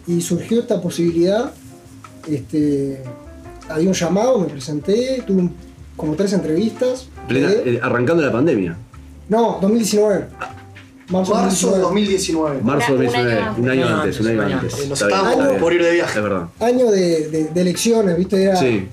y 0.05 0.21
surgió 0.21 0.59
esta 0.61 0.82
posibilidad. 0.82 1.51
Este, 2.30 3.01
había 3.69 3.88
un 3.89 3.93
llamado, 3.93 4.39
me 4.39 4.47
presenté, 4.47 5.23
tuve 5.25 5.41
un- 5.41 5.55
como 5.95 6.13
tres 6.15 6.32
entrevistas. 6.34 7.07
Plena- 7.28 7.51
eh, 7.51 7.80
arrancando 7.82 8.23
la 8.23 8.32
pandemia. 8.32 8.78
No, 9.30 9.57
2019. 9.61 10.25
Marzo, 11.09 11.34
Marzo 11.34 11.71
de 11.71 11.80
2019. 11.80 12.59
2019. 12.59 12.61
Marzo 12.63 12.93
Un 12.93 12.99
de 12.99 13.07
año 13.07 13.13
2019. 13.13 13.41
antes. 13.41 13.59
Un 13.63 13.69
año 13.69 13.82
Un 13.82 13.88
año 13.88 14.01
antes, 14.01 14.19
un 14.19 14.28
antes, 14.28 14.28
año 14.28 14.38
un 14.39 14.45
año 14.45 14.59
antes. 14.59 14.80
Eh, 14.80 14.88
nos 14.89 15.01
estábamos 15.01 15.53
por 15.57 15.73
ir 15.73 15.84
de 15.84 15.91
viaje. 15.93 16.17
Es 16.19 16.23
verdad. 16.23 16.47
Año 16.59 16.91
de, 16.91 17.28
de- 17.30 17.43
de 17.45 17.61
elecciones, 17.61 18.17
¿viste? 18.17 18.43
Era, 18.43 18.55
Sí. 18.57 18.88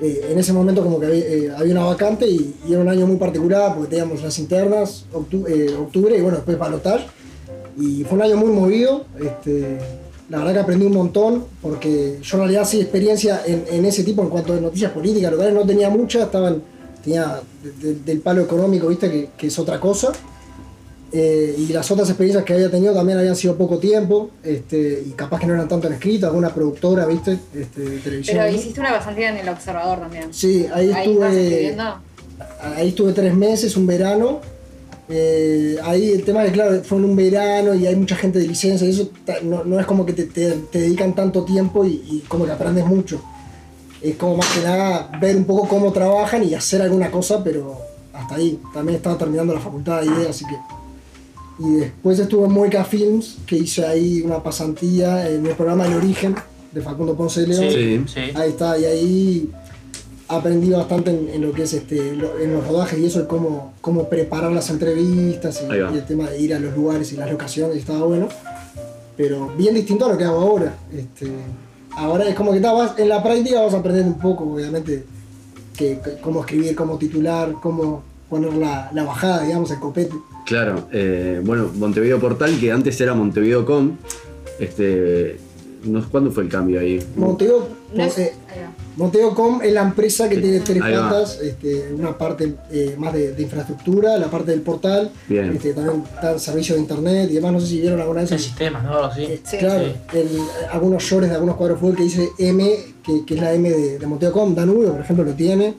Eh, 0.00 0.28
en 0.30 0.38
ese 0.38 0.52
momento 0.52 0.82
como 0.82 0.98
que 0.98 1.06
había, 1.06 1.18
eh, 1.26 1.70
una 1.72 1.84
vacante 1.84 2.26
y, 2.28 2.54
era 2.68 2.80
un 2.80 2.88
año 2.88 3.06
muy 3.06 3.16
particular 3.16 3.74
porque 3.74 3.90
teníamos 3.90 4.22
las 4.22 4.38
internas, 4.38 5.04
octu- 5.12 5.46
eh, 5.48 5.74
octubre 5.76 6.16
y 6.16 6.20
bueno, 6.20 6.36
después 6.38 6.58
balotaje. 6.58 7.06
Y 7.78 8.04
fue 8.04 8.18
un 8.18 8.22
año 8.24 8.36
muy 8.36 8.50
movido. 8.50 9.04
Este, 9.18 9.78
la 10.28 10.38
verdad 10.38 10.52
que 10.54 10.58
aprendí 10.60 10.86
un 10.86 10.92
montón 10.94 11.44
porque 11.62 12.18
yo 12.22 12.36
en 12.36 12.40
realidad 12.42 12.64
sí 12.66 12.80
experiencia 12.80 13.42
en, 13.46 13.84
ese 13.84 14.04
tipo 14.04 14.22
en 14.22 14.28
cuanto 14.28 14.52
a 14.52 14.56
noticias 14.60 14.92
políticas 14.92 15.32
locales 15.32 15.54
no 15.54 15.66
tenía 15.66 15.90
mucha, 15.90 16.22
estaban, 16.24 16.62
tenía 17.04 17.40
de- 17.62 17.88
de- 17.94 18.00
del 18.00 18.20
palo 18.20 18.42
económico, 18.42 18.88
¿viste? 18.88 19.30
Que 19.36 19.46
es 19.46 19.58
otra 19.58 19.78
cosa. 19.80 20.12
Eh, 21.12 21.56
y 21.58 21.72
las 21.72 21.90
otras 21.90 22.08
experiencias 22.08 22.44
que 22.44 22.52
había 22.54 22.70
tenido 22.70 22.94
también 22.94 23.18
habían 23.18 23.34
sido 23.34 23.56
poco 23.56 23.78
tiempo 23.78 24.30
este, 24.44 25.02
y 25.06 25.10
capaz 25.10 25.40
que 25.40 25.46
no 25.48 25.54
eran 25.54 25.66
tanto 25.66 25.88
en 25.88 25.94
escrito, 25.94 26.26
alguna 26.26 26.54
productora, 26.54 27.04
¿viste? 27.06 27.36
Este, 27.54 27.80
de 27.80 27.98
televisión. 27.98 28.36
Pero 28.38 28.48
hiciste 28.56 28.78
una 28.80 28.90
pasantía 28.96 29.30
en 29.30 29.38
el 29.38 29.48
Observador 29.48 29.98
también. 29.98 30.32
Sí, 30.32 30.66
ahí 30.72 30.92
Ahí 30.92 31.10
estuve. 31.10 31.76
Ahí 32.76 32.88
estuve 32.88 33.12
tres 33.12 33.34
meses, 33.34 33.76
un 33.76 33.86
verano. 33.86 34.40
Eh, 35.08 35.76
ahí 35.82 36.12
el 36.12 36.22
tema 36.22 36.42
es 36.44 36.50
que, 36.50 36.54
claro, 36.54 36.80
fue 36.84 36.98
en 36.98 37.04
un 37.04 37.16
verano 37.16 37.74
y 37.74 37.86
hay 37.88 37.96
mucha 37.96 38.14
gente 38.14 38.38
de 38.38 38.46
licencia 38.46 38.86
y 38.86 38.90
eso 38.90 39.10
no, 39.42 39.64
no 39.64 39.80
es 39.80 39.86
como 39.86 40.06
que 40.06 40.12
te, 40.12 40.24
te- 40.26 40.52
te 40.70 40.78
dedican 40.82 41.14
tanto 41.16 41.44
tiempo 41.44 41.84
y, 41.84 42.00
y 42.08 42.24
como 42.28 42.44
que 42.46 42.52
aprendes 42.52 42.86
mucho. 42.86 43.20
Es 44.00 44.14
como 44.14 44.36
más 44.36 44.46
que 44.54 44.60
nada 44.62 45.10
ver 45.20 45.34
un 45.36 45.44
poco 45.44 45.66
cómo 45.68 45.92
trabajan 45.92 46.44
y 46.44 46.54
hacer 46.54 46.80
alguna 46.80 47.10
cosa, 47.10 47.42
pero 47.42 47.76
hasta 48.12 48.36
ahí. 48.36 48.60
También 48.72 48.96
estaba 48.96 49.18
terminando 49.18 49.52
la 49.52 49.60
facultad 49.60 50.00
de 50.02 50.06
ideas, 50.06 50.28
así 50.30 50.44
que. 50.46 50.54
Y 51.62 51.72
después 51.76 52.18
estuve 52.18 52.46
en 52.46 52.52
Mueca 52.52 52.84
Films, 52.84 53.36
que 53.46 53.56
hice 53.56 53.84
ahí 53.86 54.22
una 54.22 54.42
pasantía 54.42 55.28
en 55.30 55.44
el 55.46 55.54
programa 55.54 55.86
El 55.86 55.94
Origen 55.94 56.34
de 56.72 56.80
Facundo 56.80 57.14
Ponce 57.14 57.42
de 57.42 57.46
León. 57.48 57.64
Sí. 57.70 58.04
Sí. 58.14 58.30
Ahí 58.34 58.50
está, 58.50 58.78
y 58.78 58.84
ahí 58.86 59.50
aprendí 60.28 60.70
bastante 60.70 61.10
en, 61.10 61.28
en 61.28 61.42
lo 61.42 61.52
que 61.52 61.64
es 61.64 61.72
este, 61.74 62.14
lo- 62.16 62.38
en 62.38 62.52
los 62.54 62.66
rodajes 62.66 62.98
y 62.98 63.04
eso, 63.06 63.26
cómo, 63.28 63.74
cómo 63.80 64.08
preparar 64.08 64.52
las 64.52 64.70
entrevistas 64.70 65.62
y, 65.62 65.66
el 65.96 66.04
tema 66.06 66.30
de 66.30 66.40
ir 66.40 66.54
a 66.54 66.60
los 66.60 66.74
lugares 66.74 67.12
y 67.12 67.16
las 67.16 67.30
locaciones, 67.30 67.76
y 67.76 67.80
estaba 67.80 68.04
bueno. 68.06 68.28
Pero 69.16 69.48
bien 69.58 69.74
distinto 69.74 70.06
a 70.06 70.12
lo 70.12 70.16
que 70.16 70.24
hago 70.24 70.38
ahora. 70.40 70.74
Este, 70.96 71.30
ahora 71.94 72.26
es 72.28 72.34
como 72.34 72.52
que 72.52 72.60
ta, 72.60 72.72
vas- 72.72 72.98
en 72.98 73.08
la 73.08 73.22
práctica 73.22 73.60
vas 73.60 73.74
aprendiendo 73.74 74.12
un 74.14 74.18
poco, 74.20 74.44
obviamente, 74.44 75.04
que, 75.76 75.98
que- 76.02 76.20
cómo 76.22 76.40
escribir, 76.40 76.74
cómo 76.74 76.96
titular, 76.96 77.52
cómo 77.60 78.02
poner 78.30 78.54
la, 78.54 78.90
la 78.94 79.02
bajada, 79.04 79.42
digamos, 79.44 79.70
el 79.72 79.78
copete. 79.80 80.14
Claro, 80.46 80.88
eh, 80.92 81.40
bueno, 81.44 81.70
Montevideo 81.76 82.18
Portal, 82.20 82.58
que 82.58 82.72
antes 82.72 82.98
era 83.00 83.12
Montevideo.com, 83.14 83.96
este, 84.58 85.38
no, 85.84 86.08
¿cuándo 86.10 86.30
fue 86.30 86.44
el 86.44 86.48
cambio 86.48 86.80
ahí? 86.80 87.02
Monteo, 87.16 87.68
No 87.94 88.04
es- 88.04 88.18
eh. 88.18 88.32
Monteo.com 88.96 89.60
es 89.62 89.72
la 89.72 89.82
empresa 89.82 90.28
que 90.28 90.36
tiene 90.36 90.60
tres 90.60 90.82
Ahí 90.82 90.92
patas, 90.94 91.38
este, 91.40 91.92
una 91.94 92.18
parte 92.18 92.54
eh, 92.70 92.94
más 92.98 93.12
de, 93.14 93.32
de 93.32 93.42
infraestructura, 93.42 94.18
la 94.18 94.26
parte 94.30 94.50
del 94.50 94.60
portal, 94.60 95.10
Bien. 95.28 95.52
este, 95.54 95.72
también 95.72 96.02
dan 96.22 96.38
servicio 96.38 96.74
de 96.74 96.82
internet 96.82 97.28
y 97.30 97.34
demás, 97.34 97.52
no 97.52 97.60
sé 97.60 97.66
si 97.68 97.80
vieron 97.80 98.00
alguna 98.00 98.20
vez 98.22 98.32
El 98.32 98.38
sistema, 98.40 98.82
¿no? 98.82 99.04
Así. 99.04 99.22
eh, 99.24 99.40
Sí. 99.44 99.56
claro, 99.56 99.84
Sí. 100.12 100.18
el- 100.18 100.38
algunos 100.72 101.02
shorts 101.02 101.28
de 101.28 101.34
algunos 101.34 101.56
cuadros 101.56 101.78
de 101.78 101.80
fútbol 101.80 101.96
que 101.96 102.02
dice 102.02 102.28
M, 102.38 102.70
que, 103.02 103.24
que 103.24 103.34
es 103.34 103.40
la 103.40 103.54
M 103.54 103.70
de, 103.70 103.98
de 103.98 104.06
Monteo.com, 104.06 104.54
Danubio, 104.54 104.92
por 104.92 105.00
ejemplo, 105.00 105.24
lo 105.24 105.32
tiene. 105.32 105.74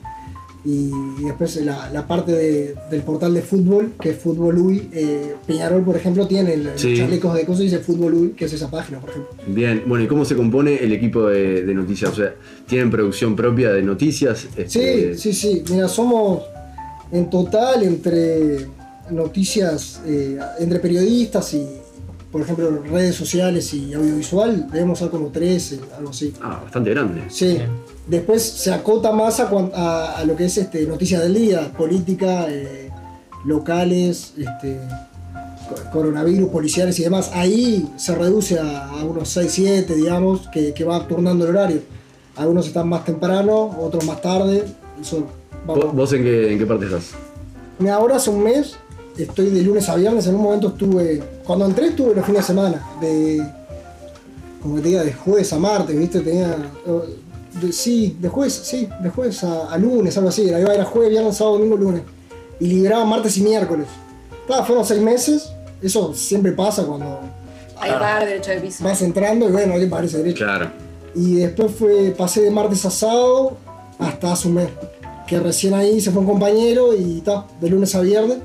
Y, 0.64 0.90
después 1.24 1.56
la, 1.64 1.90
la 1.90 2.06
parte 2.06 2.30
de- 2.30 2.74
del 2.90 3.02
portal 3.02 3.34
de 3.34 3.42
fútbol, 3.42 3.94
que 4.00 4.10
es 4.10 4.16
Fútbol 4.18 4.58
UI, 4.58 4.88
eh, 4.92 5.34
Peñarol, 5.44 5.82
por 5.82 5.96
ejemplo, 5.96 6.26
tiene 6.28 6.54
el, 6.54 6.68
Sí. 6.76 6.90
los 6.90 6.98
chalecos 7.00 7.34
de 7.34 7.44
cosas 7.44 7.62
y 7.62 7.64
dice 7.64 7.78
Fútbol 7.80 8.14
UI, 8.14 8.28
que 8.30 8.44
es 8.44 8.52
esa 8.52 8.70
página, 8.70 9.00
por 9.00 9.10
ejemplo. 9.10 9.32
Bien, 9.48 9.82
bueno, 9.86 10.04
¿y 10.04 10.06
cómo 10.06 10.24
se 10.24 10.36
compone 10.36 10.76
el 10.76 10.92
equipo 10.92 11.26
de, 11.26 11.64
de 11.64 11.74
noticias? 11.74 12.12
O 12.12 12.14
sea, 12.14 12.34
¿tienen 12.66 12.90
producción 12.92 13.34
propia 13.34 13.72
de 13.72 13.82
noticias? 13.82 14.38
Sí, 14.40 14.48
Este, 14.56 15.16
sí, 15.18 15.32
sí. 15.32 15.64
Mira, 15.70 15.88
somos 15.88 16.42
en 17.10 17.28
total 17.28 17.82
entre 17.82 18.66
noticias, 19.10 20.00
eh, 20.06 20.38
entre 20.60 20.78
periodistas 20.78 21.54
y, 21.54 21.66
por 22.32 22.40
ejemplo, 22.40 22.82
redes 22.90 23.14
sociales 23.14 23.72
y 23.74 23.92
audiovisual, 23.94 24.66
debemos 24.72 24.98
ser 24.98 25.10
como 25.10 25.28
13, 25.28 25.80
algo 25.98 26.10
así. 26.10 26.32
Ah, 26.42 26.60
bastante 26.64 26.90
grande. 26.90 27.22
Sí. 27.28 27.52
Bien. 27.54 27.70
Después 28.06 28.42
se 28.42 28.72
acota 28.72 29.12
más 29.12 29.38
a, 29.38 29.48
a- 29.74 30.12
a 30.18 30.24
lo 30.24 30.34
que 30.34 30.46
es 30.46 30.56
este, 30.58 30.86
noticias 30.86 31.22
del 31.22 31.34
día, 31.34 31.70
política, 31.76 32.46
eh, 32.48 32.90
locales, 33.44 34.32
este, 34.36 34.80
co- 35.68 35.90
coronavirus, 35.92 36.48
policiales 36.50 36.98
y 36.98 37.04
demás. 37.04 37.30
Ahí 37.34 37.88
se 37.96 38.14
reduce 38.14 38.58
a, 38.58 38.86
a 38.88 39.04
unos 39.04 39.28
6, 39.28 39.52
7, 39.52 39.94
digamos, 39.94 40.48
que, 40.48 40.72
que 40.74 40.84
va 40.84 41.06
turnando 41.06 41.44
el 41.44 41.50
horario. 41.50 41.80
Algunos 42.36 42.66
están 42.66 42.88
más 42.88 43.04
temprano, 43.04 43.76
otros 43.80 44.04
más 44.06 44.20
tarde. 44.22 44.64
Eso. 45.00 45.26
¿Vos, 45.66 46.12
en, 46.12 46.22
qué, 46.24 46.52
en 46.52 46.58
qué 46.58 46.66
parte 46.66 46.86
estás? 46.86 47.10
Ahora 47.90 48.16
hace 48.16 48.30
un 48.30 48.42
mes, 48.42 48.76
estoy 49.18 49.50
de 49.50 49.62
lunes 49.62 49.88
a 49.88 49.96
viernes, 49.96 50.26
en 50.26 50.34
un 50.34 50.42
momento 50.42 50.68
estuve, 50.68 51.22
cuando 51.44 51.66
entré 51.66 51.88
estuve 51.88 52.14
los 52.14 52.24
fines 52.24 52.42
de 52.42 52.46
semana, 52.46 52.86
de, 53.00 53.42
como 54.62 54.76
te 54.80 54.88
diga, 54.88 55.02
de 55.04 55.12
jueves 55.12 55.52
a 55.52 55.58
martes, 55.58 55.98
¿viste? 55.98 56.20
Tenía, 56.20 56.56
eh, 56.86 57.00
de- 57.60 57.72
sí, 57.72 58.16
de 58.20 58.28
jueves, 58.28 58.54
sí, 58.64 58.88
de 59.02 59.10
jueves 59.10 59.42
a, 59.44 59.72
a 59.72 59.78
lunes, 59.78 60.16
algo 60.16 60.28
así, 60.30 60.48
era, 60.48 60.60
iba- 60.60 60.74
era 60.74 60.84
jueves, 60.84 61.10
viernes, 61.10 61.36
sábado, 61.36 61.58
domingo, 61.58 61.76
lunes, 61.76 62.02
y 62.60 62.66
liberaba 62.66 63.04
martes 63.04 63.36
y 63.38 63.42
miércoles. 63.42 63.86
Ta, 64.48 64.64
fueron 64.64 64.84
seis 64.84 65.00
meses, 65.00 65.50
eso 65.82 66.14
siempre 66.14 66.52
pasa 66.52 66.84
cuando 66.84 67.20
Hay 67.80 67.90
que 67.90 67.96
pagar 67.96 68.24
derecho 68.24 68.50
de 68.52 68.60
piso. 68.60 68.84
vas 68.84 69.02
entrando 69.02 69.48
y 69.48 69.52
bueno, 69.52 69.74
hay 69.74 69.88
que 69.88 70.04
ese 70.06 70.18
derecho. 70.18 70.44
Claro. 70.44 70.70
Y 71.14 71.34
después 71.36 71.72
fue, 71.72 72.14
pasé 72.16 72.40
de 72.42 72.50
martes 72.50 72.84
a 72.86 72.90
sábado 72.90 73.56
hasta 73.98 74.32
hace 74.32 74.48
un 74.48 74.54
mes. 74.54 74.68
Que 75.26 75.38
recién 75.38 75.74
ahí 75.74 76.00
se 76.00 76.10
fue 76.10 76.20
un 76.22 76.26
compañero 76.26 76.94
y 76.94 77.18
está, 77.18 77.46
de 77.60 77.68
lunes 77.68 77.94
a 77.94 78.00
viernes. 78.00 78.38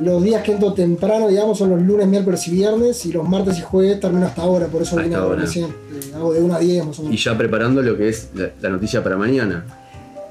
Los 0.00 0.22
días 0.22 0.42
que 0.42 0.52
entro 0.52 0.72
temprano, 0.74 1.26
digamos, 1.28 1.58
son 1.58 1.70
los 1.70 1.82
lunes, 1.82 2.06
miércoles 2.06 2.46
y 2.48 2.52
viernes. 2.52 3.04
Y 3.06 3.12
los 3.12 3.28
martes 3.28 3.58
y 3.58 3.62
jueves 3.62 3.98
termino 4.00 4.26
hasta 4.26 4.42
ahora, 4.42 4.66
por 4.68 4.82
eso 4.82 4.96
vine 4.96 5.14
ahora. 5.16 5.42
recién. 5.42 5.66
Eh, 5.66 6.12
hago 6.14 6.32
de 6.32 6.40
1 6.42 6.54
a 6.54 6.58
10 6.60 6.86
más 6.86 6.98
o 6.98 7.02
Y 7.02 7.04
menos. 7.06 7.24
ya 7.24 7.36
preparando 7.36 7.82
lo 7.82 7.96
que 7.96 8.08
es 8.08 8.28
la, 8.34 8.50
la 8.60 8.68
noticia 8.70 9.02
para 9.02 9.16
mañana, 9.16 9.64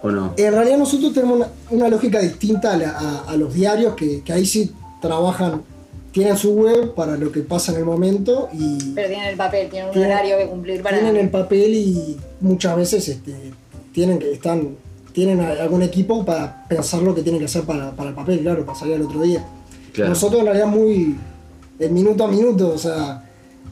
¿o 0.01 0.09
no? 0.11 0.33
En 0.37 0.53
realidad 0.53 0.77
nosotros 0.77 1.13
tenemos 1.13 1.37
una, 1.37 1.47
una 1.71 1.89
lógica 1.89 2.19
distinta 2.19 2.73
a, 2.73 2.77
la- 2.77 2.91
a- 2.97 3.23
a 3.31 3.35
los 3.35 3.53
diarios, 3.53 3.95
que, 3.95 4.21
que 4.23 4.31
ahí 4.31 4.45
sí 4.45 4.71
trabajan, 5.01 5.61
tienen 6.13 6.37
su 6.37 6.53
web 6.53 6.93
para 6.95 7.17
lo 7.17 7.31
que 7.31 7.41
pasa 7.41 7.73
en 7.73 7.79
el 7.79 7.85
momento 7.85 8.47
y 8.53 8.91
Pero 8.95 9.07
tienen 9.09 9.27
el 9.27 9.35
papel, 9.37 9.69
tienen 9.69 9.89
un 9.89 9.93
Tienen- 9.93 10.11
horario 10.11 10.37
que 10.37 10.47
cumplir 10.47 10.81
para. 10.81 10.97
tienen 10.97 11.17
el 11.17 11.29
papel 11.29 11.73
y 11.75 12.17
muchas 12.41 12.75
veces 12.77 13.07
este, 13.09 13.35
tienen 13.91 14.17
que 14.19 14.31
están 14.31 14.69
tienen 15.13 15.41
a- 15.41 15.49
algún 15.63 15.81
equipo 15.81 16.23
para 16.23 16.65
pensar 16.67 17.01
lo 17.01 17.13
que 17.13 17.21
tienen 17.23 17.39
que 17.39 17.45
hacer 17.45 17.63
para, 17.63 17.91
para 17.91 18.09
el 18.09 18.15
papel, 18.15 18.39
claro, 18.39 18.63
para 18.65 18.77
salir 18.77 18.95
al 18.95 19.01
otro 19.01 19.21
día. 19.23 19.43
Claro. 19.97 20.09
Nosotros 20.11 20.39
en 20.41 20.45
realidad 20.45 20.67
muy 20.67 21.15
de 21.79 21.89
minuto 21.89 22.23
a 22.23 22.27
minuto, 22.27 22.71
o 22.73 22.77
sea, 22.77 23.23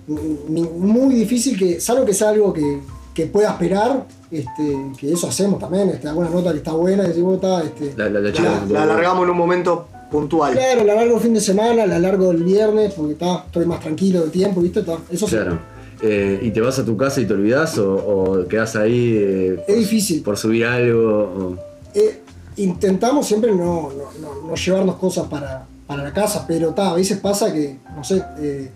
muy 0.08 1.16
difícil 1.16 1.58
que, 1.58 1.80
salvo 1.80 2.06
que 2.06 2.14
sea 2.14 2.30
algo 2.30 2.54
que, 2.54 2.80
que 3.14 3.28
pueda 3.28 3.52
esperar, 3.52 4.06
este, 4.32 4.78
que 4.98 5.12
eso 5.14 5.28
hacemos 5.28 5.60
también, 5.60 5.90
este, 5.90 6.08
alguna 6.08 6.30
nota 6.30 6.52
que 6.52 6.58
está 6.58 6.74
buena, 6.74 7.04
que 7.04 7.10
decimos, 7.10 7.36
está, 7.36 7.62
este, 7.64 7.94
La, 7.96 8.10
la, 8.10 8.20
la 8.22 8.84
alargamos 8.84 9.24
en 9.24 9.30
un 9.30 9.38
momento 9.38 9.88
puntual. 10.12 10.54
claro, 10.54 10.84
la 10.84 10.96
largo 10.96 11.16
el 11.16 11.22
fin 11.22 11.34
de 11.34 11.42
semana, 11.42 11.86
la 11.86 12.00
largo 12.00 12.32
el 12.32 12.44
viernes, 12.44 12.94
porque 12.94 13.14
está, 13.14 13.44
estoy 13.46 13.66
más 13.66 13.80
tranquilo 13.80 14.22
de 14.24 14.30
tiempo, 14.30 14.62
¿viste? 14.62 14.80
Está, 14.82 14.98
eso 15.12 15.28
sí. 15.28 15.36
Claro. 15.36 15.60
Eh, 16.02 16.40
¿Y 16.44 16.52
te 16.52 16.60
vas 16.62 16.78
a 16.78 16.86
tu 16.86 16.98
casa 16.98 17.22
y 17.22 17.26
te 17.26 17.34
olvidás 17.34 17.78
o, 17.78 17.94
o 17.96 18.48
quedás 18.48 18.76
ahí 18.76 19.16
eh, 19.18 19.64
Es 19.68 19.78
difícil. 19.78 20.22
por 20.24 20.38
subir 20.38 20.66
algo? 20.66 21.10
o- 21.10 21.56
Eh, 21.94 22.20
intentamos 22.58 23.26
siempre 23.26 23.52
no, 23.52 23.90
no- 23.92 24.12
no- 24.22 24.48
no 24.50 24.56
llevarnos 24.56 24.96
cosas 24.98 25.28
para, 25.28 25.66
para 25.88 26.04
la 26.04 26.14
casa, 26.14 26.46
pero 26.48 26.74
ta, 26.74 26.92
a 26.92 26.94
veces 26.96 27.20
pasa 27.20 27.54
que, 27.54 27.78
no 27.96 28.04
sé, 28.04 28.24
eh, 28.40 28.72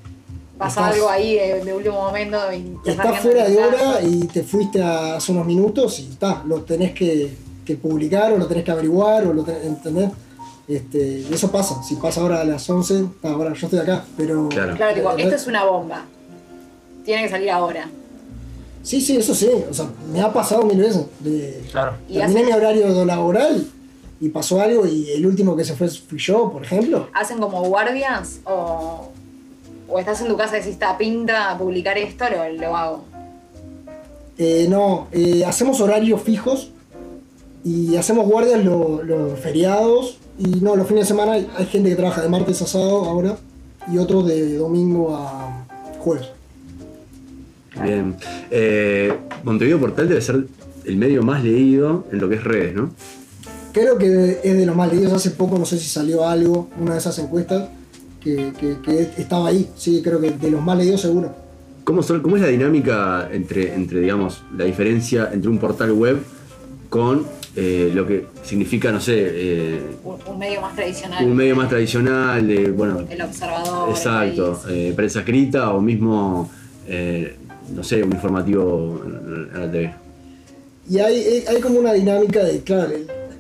Pasa 0.58 0.82
estás- 0.82 0.96
algo 0.96 1.10
ahí 1.10 1.36
de, 1.36 1.64
de 1.64 1.74
último 1.74 1.96
momento 2.02 2.38
y 2.54 2.76
estás 2.90 3.20
fuera 3.22 3.48
de 3.48 3.58
hora 3.58 4.02
y 4.02 4.20
te 4.28 4.44
fuiste 4.44 4.82
a- 4.84 5.16
hace 5.16 5.32
unos 5.32 5.46
minutos 5.46 6.00
y 6.00 6.06
ta, 6.20 6.44
lo 6.46 6.62
tenés 6.64 6.94
que, 6.94 7.34
que 7.66 7.76
publicar 7.76 8.34
o 8.34 8.38
lo 8.38 8.46
tenés 8.46 8.64
que 8.66 8.72
averiguar 8.72 9.26
o 9.26 9.34
lo 9.34 9.44
tenés, 9.44 9.66
¿entendés? 9.66 10.10
Este, 10.68 11.26
y 11.28 11.34
eso 11.34 11.50
pasa, 11.50 11.82
si 11.82 11.96
pasa 11.96 12.22
ahora 12.22 12.42
a 12.42 12.44
las 12.44 12.70
11, 12.70 13.06
ta, 13.22 13.30
ahora 13.32 13.54
yo 13.54 13.66
estoy 13.68 13.80
acá, 13.80 14.04
pero... 14.18 14.50
Claro. 14.50 14.76
Claro, 14.76 14.94
tipo, 14.94 15.10
Eh, 15.12 15.24
esto 15.24 15.36
es 15.36 15.48
una 15.48 15.64
bomba. 15.64 16.06
Tiene 17.06 17.24
que 17.24 17.30
salir 17.30 17.50
ahora. 17.50 17.90
Sí, 18.84 19.02
sí, 19.02 19.18
eso 19.18 19.34
sí, 19.34 19.50
o 19.70 19.74
sea, 19.74 19.88
me 20.12 20.22
ha 20.22 20.32
pasado 20.32 20.64
mil 20.64 20.78
veces. 20.78 21.06
De, 21.22 21.64
Claro. 21.72 21.94
Terminé 22.12 22.44
mi 22.44 22.52
horario 22.52 23.04
laboral 23.06 23.66
y 24.22 24.30
pasó 24.30 24.60
algo 24.62 24.86
y 24.86 25.10
el 25.12 25.26
último 25.26 25.56
que 25.56 25.64
se 25.64 25.76
fue 25.76 25.88
fui 25.90 26.20
yo, 26.20 26.52
por 26.52 26.64
ejemplo. 26.64 27.08
¿Hacen 27.14 27.40
como 27.40 27.64
guardias 27.64 28.40
o, 28.46 29.10
o 29.88 30.00
estás 30.00 30.22
en 30.22 30.28
tu 30.28 30.36
casa 30.38 30.56
y 30.58 30.60
decís, 30.60 30.74
está 30.74 30.98
pinta 30.98 31.58
publicar 31.58 31.98
esto, 31.98 32.26
lo, 32.30 32.50
lo 32.62 32.76
hago? 32.78 33.04
Eh, 34.38 34.68
no, 34.70 35.08
eh, 35.12 35.44
hacemos 35.46 35.82
horarios 35.82 36.22
fijos 36.22 36.72
y 37.64 37.96
hacemos 37.98 38.26
guardias 38.28 38.64
lo- 38.64 39.04
los 39.04 39.38
feriados 39.40 40.18
y 40.38 40.48
no, 40.62 40.76
los 40.78 40.88
fines 40.88 41.04
de 41.04 41.08
semana 41.08 41.34
hay, 41.34 41.50
hay 41.58 41.66
gente 41.66 41.90
que 41.90 41.96
trabaja 41.96 42.22
de 42.22 42.30
martes 42.30 42.62
a 42.62 42.68
sábado 42.68 43.04
ahora 43.06 43.38
y 43.92 43.98
otros 43.98 44.28
de 44.28 44.56
domingo 44.58 45.16
a 45.16 45.66
jueves. 46.00 46.28
Bien. 47.84 48.16
Eh, 48.52 49.14
Montevideo 49.44 49.80
Portal 49.80 50.08
debe 50.10 50.22
ser 50.22 50.48
el 50.86 50.96
medio 50.98 51.24
más 51.24 51.44
leído 51.44 52.06
en 52.12 52.20
lo 52.20 52.30
que 52.30 52.36
es 52.36 52.44
redes, 52.44 52.74
¿no? 52.76 52.92
Creo 53.74 53.98
que 53.98 54.40
es 54.44 54.58
de 54.58 54.66
los 54.66 54.76
más 54.76 54.92
leídos. 54.92 55.14
Hace 55.14 55.32
poco 55.32 55.58
no 55.58 55.66
sé 55.66 55.78
si 55.78 55.88
salió 55.88 56.28
algo, 56.28 56.70
una 56.80 56.94
de 56.94 57.00
esas 57.00 57.18
encuestas 57.20 57.70
que, 58.22 58.52
que- 58.60 58.78
que 58.84 59.02
estaba 59.22 59.50
ahí. 59.50 59.70
Sí, 59.78 60.02
creo 60.04 60.20
que 60.20 60.32
de 60.32 60.52
los 60.52 60.62
más 60.62 60.78
leídos 60.78 61.02
seguro. 61.02 61.34
¿Cómo, 61.84 62.04
son- 62.04 62.22
cómo 62.22 62.36
es 62.36 62.42
la 62.42 62.50
dinámica 62.50 63.30
entre, 63.32 63.74
entre, 63.74 64.00
digamos, 64.02 64.42
la 64.58 64.66
diferencia 64.66 65.30
entre 65.32 65.50
un 65.50 65.58
portal 65.60 65.92
web 65.92 66.18
con 66.90 67.26
eh, 67.56 67.92
lo 67.94 68.06
que 68.08 68.26
significa, 68.44 68.92
no 68.92 69.02
sé, 69.02 69.14
eh, 69.18 69.82
Un, 70.04 70.18
un 70.28 70.40
medio 70.40 70.62
más 70.62 70.76
tradicional. 70.76 71.26
un 71.26 71.36
medio 71.36 71.56
más 71.56 71.68
tradicional, 71.70 72.48
de, 72.48 72.72
bueno, 72.72 73.02
El 73.10 73.22
observador. 73.22 73.90
exacto, 73.90 74.62
eh, 74.70 74.94
prensa 74.96 75.20
escrita 75.20 75.72
o 75.74 75.82
mismo, 75.82 76.50
eh, 76.88 77.36
no 77.76 77.84
sé, 77.84 78.04
un 78.04 78.12
informativo 78.14 79.02
en 79.06 79.60
la 79.60 79.72
TV? 79.72 79.94
Y 80.90 81.00
hay, 81.00 81.44
hay- 81.48 81.60
como 81.62 81.80
una 81.80 81.94
dinámica 81.94 82.44
de, 82.44 82.62
claro, 82.62 82.92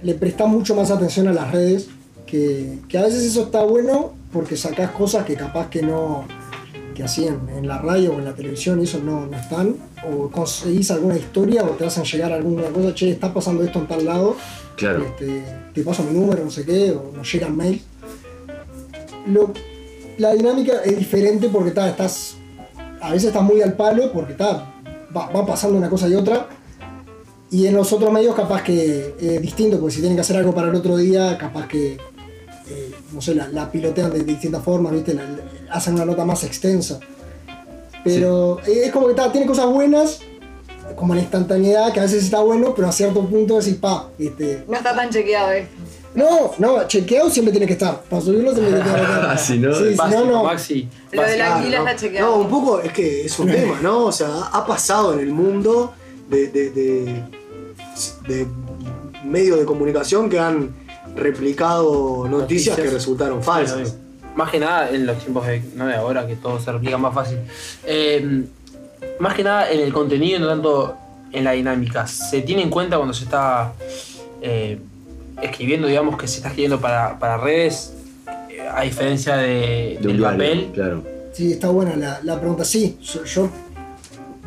le 0.03 0.13
prestas 0.15 0.47
mucho 0.47 0.75
más 0.75 0.91
atención 0.91 1.27
a 1.27 1.33
las 1.33 1.51
redes, 1.51 1.87
que, 2.25 2.79
que 2.87 2.97
a 2.97 3.03
veces 3.03 3.23
eso 3.23 3.43
está 3.43 3.63
bueno 3.63 4.13
porque 4.31 4.55
sacás 4.55 4.91
cosas 4.91 5.25
que 5.25 5.35
capaz 5.35 5.69
que 5.69 5.81
no, 5.81 6.25
que 6.93 7.03
así 7.03 7.25
en, 7.27 7.39
en 7.57 7.67
la 7.67 7.79
radio 7.79 8.13
o 8.13 8.19
en 8.19 8.25
la 8.25 8.33
televisión 8.35 8.79
y 8.79 8.83
eso 8.83 8.99
no, 9.03 9.25
no 9.25 9.37
están, 9.37 9.75
o 10.09 10.29
conseguís 10.29 10.91
alguna 10.91 11.17
historia 11.17 11.63
o 11.63 11.69
te 11.69 11.85
hacen 11.85 12.03
llegar 12.03 12.31
alguna 12.31 12.67
cosa, 12.69 12.93
che, 12.93 13.09
está 13.11 13.33
pasando 13.33 13.63
esto 13.63 13.79
en 13.79 13.87
tal 13.87 14.05
lado, 14.05 14.35
Claro. 14.77 15.03
este, 15.03 15.43
te 15.73 15.81
paso 15.83 16.03
mi 16.03 16.17
número, 16.17 16.43
no 16.45 16.51
sé 16.51 16.63
qué, 16.65 16.91
o 16.91 17.11
nos 17.15 17.29
llegan 17.31 17.57
mail. 17.57 17.81
Lo, 19.27 19.51
la 20.17 20.33
dinámica 20.33 20.81
es 20.83 20.97
diferente 20.97 21.49
porque 21.49 21.71
ta, 21.71 21.89
estás. 21.89 22.35
A 23.01 23.11
veces 23.11 23.27
estás 23.29 23.43
muy 23.43 23.61
al 23.61 23.73
palo 23.73 24.11
porque 24.11 24.33
ta, 24.33 24.73
va, 25.15 25.27
va 25.29 25.45
pasando 25.45 25.77
una 25.77 25.89
cosa 25.89 26.07
y 26.07 26.15
otra. 26.15 26.47
Y 27.51 27.65
en 27.65 27.73
los 27.75 27.91
otros 27.93 28.11
medios, 28.11 28.35
capaz 28.35 28.61
que 28.63 29.15
es 29.19 29.41
distinto, 29.41 29.79
porque 29.79 29.95
si 29.95 30.01
tienen 30.01 30.15
que 30.17 30.21
hacer 30.21 30.37
algo 30.37 30.53
para 30.53 30.69
el 30.69 30.75
otro 30.75 30.97
día, 30.97 31.37
capaz 31.37 31.67
que. 31.67 31.93
eh, 32.69 32.91
no 33.11 33.21
sé, 33.21 33.33
la, 33.33 33.47
la 33.47 33.71
pilotean 33.71 34.11
de, 34.11 34.23
distintas 34.23 34.63
formas, 34.63 34.93
¿viste? 34.93 35.13
La- 35.15 35.23
la- 35.23 35.73
hacen 35.73 35.95
una 35.95 36.05
nota 36.05 36.25
más 36.25 36.43
extensa. 36.43 36.99
Pero 38.03 38.59
eh, 38.65 38.83
es 38.85 38.91
como 38.91 39.07
que 39.07 39.13
ta, 39.13 39.31
tiene 39.31 39.47
cosas 39.47 39.65
buenas, 39.67 40.19
como 40.95 41.13
la 41.15 41.21
instantaneidad, 41.21 41.91
que 41.91 41.99
a 41.99 42.03
veces 42.03 42.23
está 42.23 42.39
bueno, 42.41 42.73
pero 42.75 42.87
a 42.87 42.91
cierto 42.91 43.25
punto 43.25 43.57
decís, 43.59 43.75
pa, 43.75 44.09
este, 44.17 44.63
No 44.67 44.77
está 44.77 44.95
tan 44.95 45.09
chequeado 45.09 45.51
esto. 45.51 45.71
no, 46.15 46.51
no, 46.59 46.87
chequeado 46.87 47.29
siempre 47.29 47.51
tiene 47.51 47.65
que 47.67 47.73
estar. 47.73 48.01
Para 48.01 48.21
subirlo 48.21 48.51
siempre 48.53 48.73
tiene 48.75 48.83
que 48.83 48.89
estar. 49.01 49.37
Si 49.39 49.57
no, 49.59 49.73
Sí, 49.73 49.89
si 49.91 49.95
Básico, 49.95 50.25
no, 50.25 50.31
no. 50.31 50.43
Maxi. 50.43 50.87
Lo 51.11 51.21
de 51.23 51.37
la 51.37 51.59
está 51.65 51.95
chequeado. 51.95 52.29
No, 52.29 52.41
un 52.43 52.49
poco 52.49 52.79
es 52.79 52.93
que 52.93 53.25
es 53.25 53.39
un 53.39 53.47
tema, 53.47 53.79
¿no? 53.81 54.05
O 54.05 54.11
sea, 54.11 54.27
ha 54.53 54.65
pasado 54.65 55.13
en 55.13 55.19
el 55.19 55.31
mundo 55.31 55.93
de, 56.29 56.47
de, 56.47 56.69
de, 56.69 57.23
de 58.27 58.47
medios 59.25 59.59
de 59.59 59.65
comunicación 59.65 60.29
que 60.29 60.39
han 60.39 60.69
replicado 61.15 62.27
noticias, 62.29 62.75
que 62.75 62.89
resultaron 62.89 63.41
falsas. 63.43 63.95
Más 64.35 64.51
que 64.51 64.59
nada 64.59 64.89
en 64.89 65.05
los 65.05 65.17
tiempos 65.17 65.45
de, 65.47 65.61
no 65.75 65.87
de 65.87 65.95
ahora, 65.95 66.25
que 66.27 66.35
todo 66.35 66.59
se 66.59 66.71
replica 66.71 66.97
más 66.97 67.13
fácil. 67.13 67.39
Eh, 67.85 68.43
más 69.19 69.33
que 69.33 69.43
nada 69.43 69.69
en 69.71 69.81
el 69.81 69.91
contenido 69.91 70.37
y 70.37 70.41
no 70.41 70.47
tanto 70.47 70.95
en 71.31 71.43
la 71.43 71.51
dinámica. 71.53 72.07
Se 72.07 72.41
tiene 72.41 72.61
en 72.61 72.69
cuenta 72.69 72.95
cuando 72.97 73.13
se 73.13 73.25
está 73.25 73.73
eh, 74.41 74.79
escribiendo, 75.41 75.87
digamos, 75.87 76.17
que 76.17 76.27
se 76.27 76.37
está 76.37 76.49
escribiendo 76.49 76.79
para, 76.79 77.17
para 77.19 77.37
redes, 77.37 77.93
eh, 78.49 78.61
a 78.71 78.83
diferencia 78.83 79.35
de, 79.35 79.97
De 79.99 80.07
un 80.07 80.13
del 80.13 80.17
diario, 80.17 80.37
papel. 80.37 80.69
Claro. 80.73 81.03
Sí, 81.33 81.51
está 81.53 81.69
buena 81.69 81.95
la, 81.95 82.19
la 82.23 82.39
pregunta. 82.39 82.63
Sí, 82.63 82.97
yo, 83.01 83.23
yo- 83.25 83.49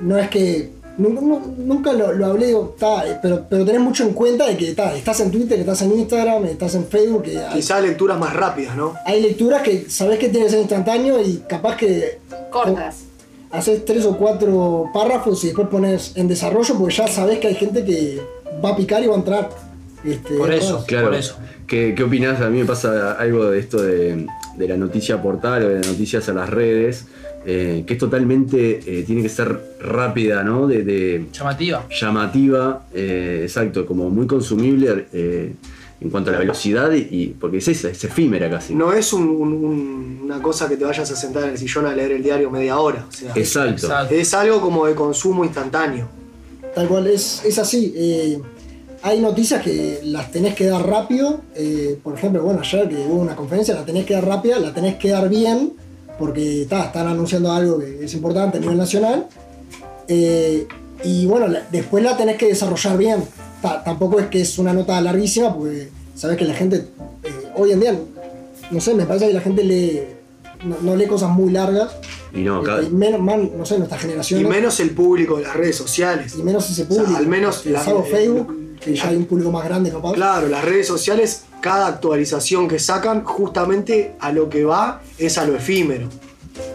no 0.00 0.16
es 0.18 0.28
que. 0.30 0.70
Nunca, 1.02 1.20
nu- 1.20 1.54
nunca 1.58 1.92
lo, 1.92 2.12
lo 2.12 2.26
hablé, 2.26 2.46
digo, 2.46 2.74
ta, 2.78 3.04
pero, 3.20 3.44
pero 3.48 3.64
tenés 3.64 3.80
mucho 3.80 4.04
en 4.04 4.12
cuenta 4.14 4.46
de 4.46 4.56
que 4.56 4.72
ta, 4.74 4.94
estás 4.94 5.20
en 5.20 5.30
Twitter, 5.30 5.58
estás 5.60 5.82
en 5.82 5.92
Instagram, 5.98 6.44
estás 6.46 6.74
en 6.74 6.86
Facebook, 6.86 7.22
que 7.22 7.38
hay, 7.38 7.54
Quizás 7.56 7.82
lecturas 7.82 8.18
más 8.18 8.32
rápidas, 8.34 8.76
¿no? 8.76 8.94
hay 9.04 9.20
lecturas 9.20 9.62
que 9.62 9.86
sabés 9.90 10.18
que 10.18 10.28
tiene 10.28 10.46
que 10.46 10.52
ser 10.52 10.60
instantáneo 10.60 11.20
y 11.20 11.42
capaz 11.48 11.76
que 11.76 12.18
Cortas. 12.50 13.04
haces 13.50 13.84
tres 13.84 14.04
o 14.06 14.16
cuatro 14.16 14.86
párrafos 14.94 15.42
y 15.44 15.48
después 15.48 15.68
pones 15.68 16.12
en 16.16 16.28
desarrollo 16.28 16.74
porque 16.78 16.94
ya 16.94 17.08
sabés 17.08 17.38
que 17.38 17.48
hay 17.48 17.54
gente 17.54 17.84
que 17.84 18.20
va 18.64 18.70
a 18.70 18.76
picar 18.76 19.02
y 19.02 19.06
va 19.08 19.14
a 19.14 19.18
entrar. 19.18 19.50
Este, 20.04 20.34
Por 20.34 20.52
eso. 20.52 20.68
todas. 20.70 20.84
Claro. 20.86 21.06
Por 21.08 21.16
eso. 21.16 21.36
¿Qué, 21.66 21.94
qué 21.96 22.02
opinás? 22.02 22.40
A 22.40 22.50
mí 22.50 22.58
me 22.58 22.64
pasa 22.64 23.12
algo 23.12 23.46
de 23.50 23.58
esto 23.60 23.80
de, 23.80 24.26
de 24.56 24.68
la 24.68 24.76
noticia 24.76 25.22
portal 25.22 25.64
o 25.64 25.68
de 25.68 25.74
las 25.76 25.86
noticias 25.86 26.28
a 26.28 26.32
las 26.32 26.50
redes, 26.50 27.06
eh, 27.46 27.84
que 27.86 27.94
es 27.94 27.98
totalmente, 27.98 28.80
eh, 28.86 29.02
tiene 29.04 29.22
que 29.22 29.28
ser 29.28 29.58
rápida, 29.80 30.42
¿no? 30.42 30.66
De, 30.66 30.82
de- 30.84 31.26
Llamativa. 31.32 31.86
llamativa, 31.90 32.86
eh, 32.94 33.40
exacto, 33.44 33.84
como 33.86 34.10
muy 34.10 34.26
consumible 34.26 35.06
eh, 35.12 35.52
en 36.00 36.10
cuanto 36.10 36.30
a 36.30 36.32
la 36.34 36.38
velocidad, 36.40 36.90
y, 36.92 37.06
y- 37.10 37.36
porque 37.40 37.58
es 37.58 37.68
esa, 37.68 37.88
es 37.90 38.02
efímera 38.04 38.50
casi. 38.50 38.74
No 38.74 38.92
es 38.92 39.12
un- 39.12 39.28
un- 39.28 39.52
un- 39.64 40.20
una 40.24 40.42
cosa 40.42 40.68
que 40.68 40.76
te 40.76 40.84
vayas 40.84 41.10
a 41.10 41.16
sentar 41.16 41.44
en 41.44 41.50
el 41.50 41.58
sillón 41.58 41.86
a 41.86 41.94
leer 41.94 42.12
el 42.12 42.22
diario 42.22 42.50
media 42.50 42.78
hora. 42.78 43.06
O 43.08 43.12
sea, 43.12 43.32
Exacto. 43.36 43.86
Exacto. 43.86 44.14
es 44.14 44.34
algo 44.34 44.60
como 44.60 44.86
de 44.86 44.94
consumo 44.94 45.44
instantáneo. 45.44 46.08
Tal 46.74 46.88
cual, 46.88 47.06
es, 47.06 47.42
es 47.44 47.58
así. 47.58 47.92
eh, 47.96 48.38
hay 49.04 49.20
noticias 49.20 49.62
que 49.62 49.98
las 50.04 50.30
tenés 50.30 50.54
que 50.54 50.66
dar 50.66 50.86
rápido. 50.86 51.40
eh, 51.56 51.98
por 52.02 52.14
ejemplo, 52.16 52.42
bueno, 52.42 52.60
ayer 52.60 52.88
que 52.88 52.94
hubo 52.96 53.20
una 53.20 53.34
conferencia, 53.36 53.74
la 53.74 53.84
tenés 53.84 54.06
que 54.06 54.14
dar 54.14 54.26
rápida, 54.26 54.58
la 54.58 54.72
tenés 54.72 54.96
que 54.96 55.08
dar 55.10 55.28
bien, 55.28 55.72
porque 56.18 56.66
ta, 56.68 56.84
están 56.86 57.06
anunciando 57.08 57.50
algo 57.52 57.78
que 57.78 58.04
es 58.04 58.14
importante 58.14 58.58
a 58.58 58.60
nivel 58.60 58.76
nacional. 58.78 59.26
eh, 60.08 60.66
y 61.04 61.26
bueno, 61.26 61.48
la- 61.48 61.66
después 61.70 62.02
la 62.04 62.16
tenés 62.16 62.36
que 62.36 62.46
desarrollar 62.46 62.96
bien. 62.98 63.24
Ta, 63.60 63.82
tampoco 63.82 64.20
es 64.20 64.26
que 64.26 64.40
es 64.40 64.58
una 64.58 64.72
nota 64.72 65.00
larguísima, 65.00 65.54
porque 65.54 65.88
sabes 66.14 66.36
que 66.36 66.44
la 66.44 66.54
gente, 66.54 66.76
eh, 67.24 67.30
hoy 67.56 67.72
en 67.72 67.80
día, 67.80 67.98
no 68.70 68.80
sé, 68.80 68.94
me 68.94 69.04
parece 69.06 69.28
que 69.28 69.32
la 69.34 69.40
gente 69.40 69.64
lee, 69.64 70.00
no, 70.64 70.76
no 70.82 70.96
lee 70.96 71.06
cosas 71.06 71.30
muy 71.30 71.50
largas. 71.52 71.90
Y 72.34 72.40
no, 72.42 72.60
eh, 72.62 72.64
cada- 72.64 72.82
y 72.82 72.90
menos, 72.90 73.20
man- 73.20 73.50
no 73.56 73.64
sé, 73.66 73.78
nuestra 73.78 73.98
Y 73.98 74.00
generación. 74.00 74.48
menos 74.48 74.80
el 74.80 74.90
público 74.90 75.36
de 75.36 75.42
las 75.44 75.54
redes 75.56 75.76
sociales. 75.76 76.34
Y 76.38 76.42
menos 76.42 76.68
ese 76.70 76.82
O 76.82 76.86
sea, 76.86 76.96
público. 76.96 77.16
al 77.16 77.26
menos 77.26 77.64
la- 77.66 77.82
eh, 77.82 78.02
Facebook, 78.10 78.78
que 78.80 78.94
ya 78.94 79.08
hay 79.08 79.16
un 79.16 79.26
público 79.26 79.50
más 79.52 79.64
grande 79.64 79.90
capaz. 79.90 80.12
Claro, 80.14 80.48
las 80.48 80.64
redes 80.64 80.86
sociales, 80.86 81.42
cada 81.62 81.86
actualización 81.86 82.68
que 82.68 82.78
sacan, 82.78 83.24
justamente 83.24 84.12
a 84.20 84.30
lo 84.32 84.50
que 84.50 84.64
va 84.64 85.00
es 85.16 85.38
a 85.38 85.46
lo 85.46 85.56
efímero. 85.56 86.08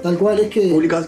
Tal 0.01 0.17
cual 0.17 0.39
es 0.39 0.49
que. 0.49 0.61
Publican 0.69 1.07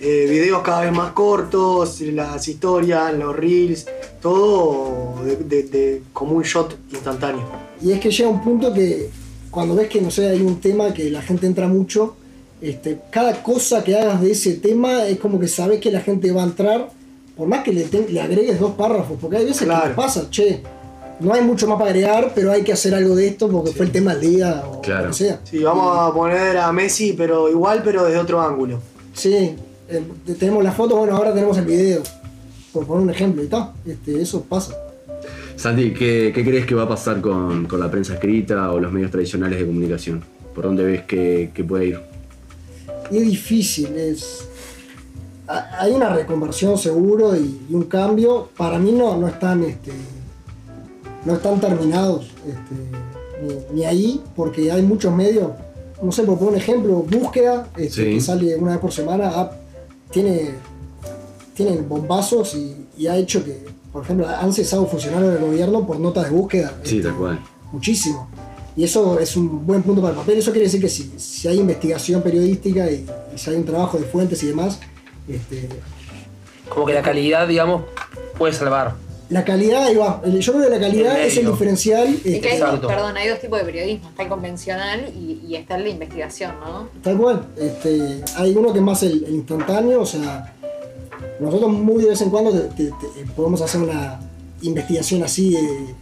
eh, 0.00 0.26
videos 0.30 0.62
cada 0.62 0.80
vez 0.82 0.92
más 0.92 1.12
cortos, 1.12 2.00
las 2.00 2.48
historias, 2.48 3.12
los 3.14 3.36
reels, 3.36 3.86
todo 4.22 5.16
de, 5.24 5.36
de- 5.36 5.62
de- 5.64 6.02
como 6.12 6.32
un 6.36 6.42
shot 6.42 6.76
instantáneo. 6.92 7.42
Y 7.82 7.92
es 7.92 8.00
que 8.00 8.10
llega 8.10 8.28
un 8.28 8.42
punto 8.42 8.72
que 8.72 9.10
cuando 9.50 9.74
ves 9.74 9.88
que 9.88 10.00
no 10.00 10.10
sé, 10.10 10.28
hay 10.28 10.40
un 10.42 10.60
tema 10.60 10.92
que 10.94 11.10
la 11.10 11.20
gente 11.22 11.46
entra 11.46 11.66
mucho, 11.68 12.16
este, 12.60 12.98
cada 13.10 13.42
cosa 13.42 13.84
que 13.84 13.96
hagas 13.96 14.20
de 14.22 14.30
ese 14.32 14.54
tema 14.54 15.06
es 15.06 15.18
como 15.18 15.38
que 15.38 15.48
sabes 15.48 15.80
que 15.80 15.90
la 15.90 16.00
gente 16.00 16.30
va 16.32 16.42
a 16.42 16.46
entrar, 16.46 16.90
por 17.36 17.46
más 17.48 17.62
que 17.64 17.72
le, 17.72 17.84
te- 17.84 18.08
le 18.08 18.20
agregues 18.20 18.58
dos 18.58 18.72
párrafos, 18.72 19.18
porque 19.20 19.36
hay 19.38 19.44
veces 19.44 19.64
Claro. 19.64 19.90
que 19.90 19.94
pasa, 19.94 20.28
che, 20.30 20.62
no 21.20 21.32
hay 21.32 21.42
mucho 21.42 21.66
más 21.66 21.78
para 21.78 21.90
agregar, 21.90 22.32
pero 22.34 22.52
hay 22.52 22.62
que 22.62 22.72
hacer 22.72 22.94
algo 22.94 23.14
de 23.14 23.28
esto 23.28 23.48
porque 23.48 23.72
fue 23.72 23.86
el 23.86 23.92
tema 23.92 24.14
del 24.14 24.30
día 24.32 24.62
o 24.70 24.80
Claro. 24.80 25.04
lo 25.04 25.10
que 25.10 25.16
sea. 25.16 25.40
Sí, 25.44 25.58
vamos 25.62 25.96
a 25.98 26.12
poner 26.12 26.56
a 26.58 26.70
Messi, 26.72 27.14
pero 27.14 27.48
igual, 27.48 27.82
pero 27.84 28.04
desde 28.04 28.18
otro 28.18 28.40
ángulo. 28.40 28.80
Sí, 29.14 29.54
eh, 29.88 30.02
tenemos 30.38 30.62
la 30.62 30.72
foto, 30.72 30.96
bueno, 30.96 31.16
ahora 31.16 31.32
tenemos 31.32 31.56
el 31.58 31.64
video, 31.64 32.02
por 32.72 32.86
poner 32.86 33.04
un 33.04 33.10
ejemplo, 33.10 33.42
y 33.42 33.46
tal, 33.46 33.72
este, 33.86 34.20
eso 34.20 34.42
pasa. 34.42 34.74
Santi, 35.56 35.92
¿qué, 35.94 36.32
qué 36.34 36.44
crees 36.44 36.66
que 36.66 36.74
va 36.74 36.82
a 36.82 36.88
pasar 36.88 37.20
con, 37.22 37.64
con 37.66 37.80
la 37.80 37.90
prensa 37.90 38.14
escrita 38.14 38.70
o 38.72 38.78
los 38.78 38.92
medios 38.92 39.10
tradicionales 39.10 39.58
de 39.58 39.64
comunicación? 39.66 40.22
¿Por 40.54 40.64
dónde 40.64 40.84
ves 40.84 41.02
que, 41.04 41.50
que 41.54 41.64
puede 41.64 41.86
ir? 41.86 42.00
Y 43.10 43.16
es 43.18 43.24
difícil, 43.26 43.86
es. 43.96 44.46
ha- 45.48 45.80
Hay 45.80 45.92
una 45.92 46.10
reconversión 46.10 46.76
seguro 46.76 47.34
y, 47.36 47.60
y 47.70 47.74
un 47.74 47.84
cambio. 47.84 48.50
Para 48.56 48.78
mí 48.78 48.92
no, 48.92 49.16
no 49.16 49.28
están 49.28 49.62
este, 49.64 49.92
no 51.26 51.34
están 51.34 51.60
terminados 51.60 52.26
este, 52.46 53.42
ni, 53.72 53.80
ni 53.80 53.84
ahí, 53.84 54.22
porque 54.34 54.70
hay 54.72 54.82
muchos 54.82 55.12
medios. 55.14 55.50
No 56.02 56.12
sé, 56.12 56.22
por 56.24 56.38
poner 56.38 56.54
un 56.54 56.58
ejemplo, 56.60 56.92
búsqueda, 57.02 57.68
este, 57.76 58.04
Sí. 58.04 58.14
que 58.14 58.20
sale 58.20 58.56
una 58.56 58.72
vez 58.72 58.80
por 58.80 58.92
semana, 58.92 59.28
ha- 59.28 59.50
tiene, 60.10 60.50
tiene 61.54 61.78
bombazos 61.78 62.54
y, 62.54 62.86
y 62.98 63.06
ha 63.06 63.16
hecho 63.16 63.42
que, 63.44 63.64
por 63.92 64.04
ejemplo, 64.04 64.28
han 64.28 64.52
cesado 64.52 64.86
funcionarios 64.86 65.32
del 65.34 65.42
gobierno 65.44 65.86
por 65.86 65.98
notas 65.98 66.24
de 66.24 66.30
búsqueda. 66.30 66.74
Sí, 66.84 66.96
este, 66.98 67.08
tal 67.08 67.18
cual. 67.18 67.40
muchísimo. 67.72 68.28
Y 68.76 68.84
eso 68.84 69.18
es 69.18 69.36
un 69.38 69.66
buen 69.66 69.82
punto 69.82 70.02
para 70.02 70.12
el 70.12 70.18
papel. 70.20 70.36
Eso 70.38 70.50
quiere 70.50 70.66
decir 70.66 70.82
que 70.82 70.88
si, 70.90 71.10
si 71.16 71.48
hay 71.48 71.58
investigación 71.58 72.20
periodística 72.20 72.90
y, 72.90 73.06
y 73.34 73.38
si 73.38 73.48
hay 73.50 73.56
un 73.56 73.64
trabajo 73.64 73.96
de 73.98 74.04
fuentes 74.04 74.42
y 74.42 74.48
demás, 74.48 74.78
este, 75.26 75.66
Como 76.68 76.84
que 76.84 76.92
la 76.92 77.00
calidad, 77.02 77.48
digamos, 77.48 77.84
puede 78.36 78.52
salvar. 78.52 78.94
La 79.28 79.44
calidad, 79.44 79.84
ahí 79.84 79.96
va. 79.96 80.20
El- 80.24 80.38
Yo 80.40 80.52
creo 80.52 80.64
que 80.66 80.70
la 80.70 80.78
calidad 80.80 81.18
El 81.20 81.26
es 81.26 81.36
el 81.36 81.46
diferencial. 81.46 82.08
Es 82.08 82.14
este, 82.26 82.40
que 82.40 82.48
hay, 82.48 82.54
Exacto. 82.58 82.86
perdón, 82.86 83.16
hay 83.16 83.28
dos 83.28 83.40
tipos 83.40 83.58
de 83.58 83.64
periodismo. 83.64 84.08
Está 84.10 84.22
el 84.22 84.28
convencional 84.28 85.12
y, 85.16 85.40
y 85.46 85.56
está 85.56 85.76
el 85.76 85.84
de 85.84 85.90
investigación, 85.90 86.52
¿no? 86.60 86.88
Tal 87.02 87.16
cual. 87.18 87.46
Este, 87.56 88.22
hay 88.36 88.54
uno 88.54 88.72
que 88.72 88.78
es 88.78 88.84
más 88.84 89.02
el, 89.02 89.24
el 89.24 89.34
instantáneo, 89.34 90.02
o 90.02 90.06
sea, 90.06 90.54
nosotros 91.40 91.70
muy 91.72 92.02
de 92.04 92.10
vez 92.10 92.20
en 92.20 92.30
cuando 92.30 92.52
te- 92.52 92.68
te- 92.84 92.90
te- 92.90 93.24
podemos 93.34 93.60
hacer 93.62 93.80
una 93.82 94.20
investigación 94.62 95.22
así 95.22 95.54
eh, 95.56 95.94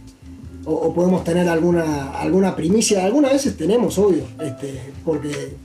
o, 0.65 0.71
o 0.73 0.93
podemos 0.93 1.23
tener 1.23 1.47
alguna, 1.49 2.11
alguna 2.19 2.55
primicia. 2.55 3.03
Algunas 3.05 3.33
veces 3.33 3.57
tenemos, 3.57 3.97
obvio, 3.97 4.23
este, 4.39 4.79
porque 5.03 5.55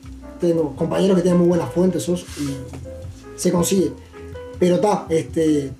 tengo 0.41 0.75
compañeros 0.77 1.17
que 1.17 1.23
tienen 1.23 1.39
muy 1.41 1.49
buenas 1.49 1.71
fuentes 1.73 2.03
sos, 2.05 2.25
y 2.39 2.57
se 3.39 3.53
consigue. 3.53 3.93
Pero 4.59 4.77
está, 4.77 5.07
este, 5.11 5.71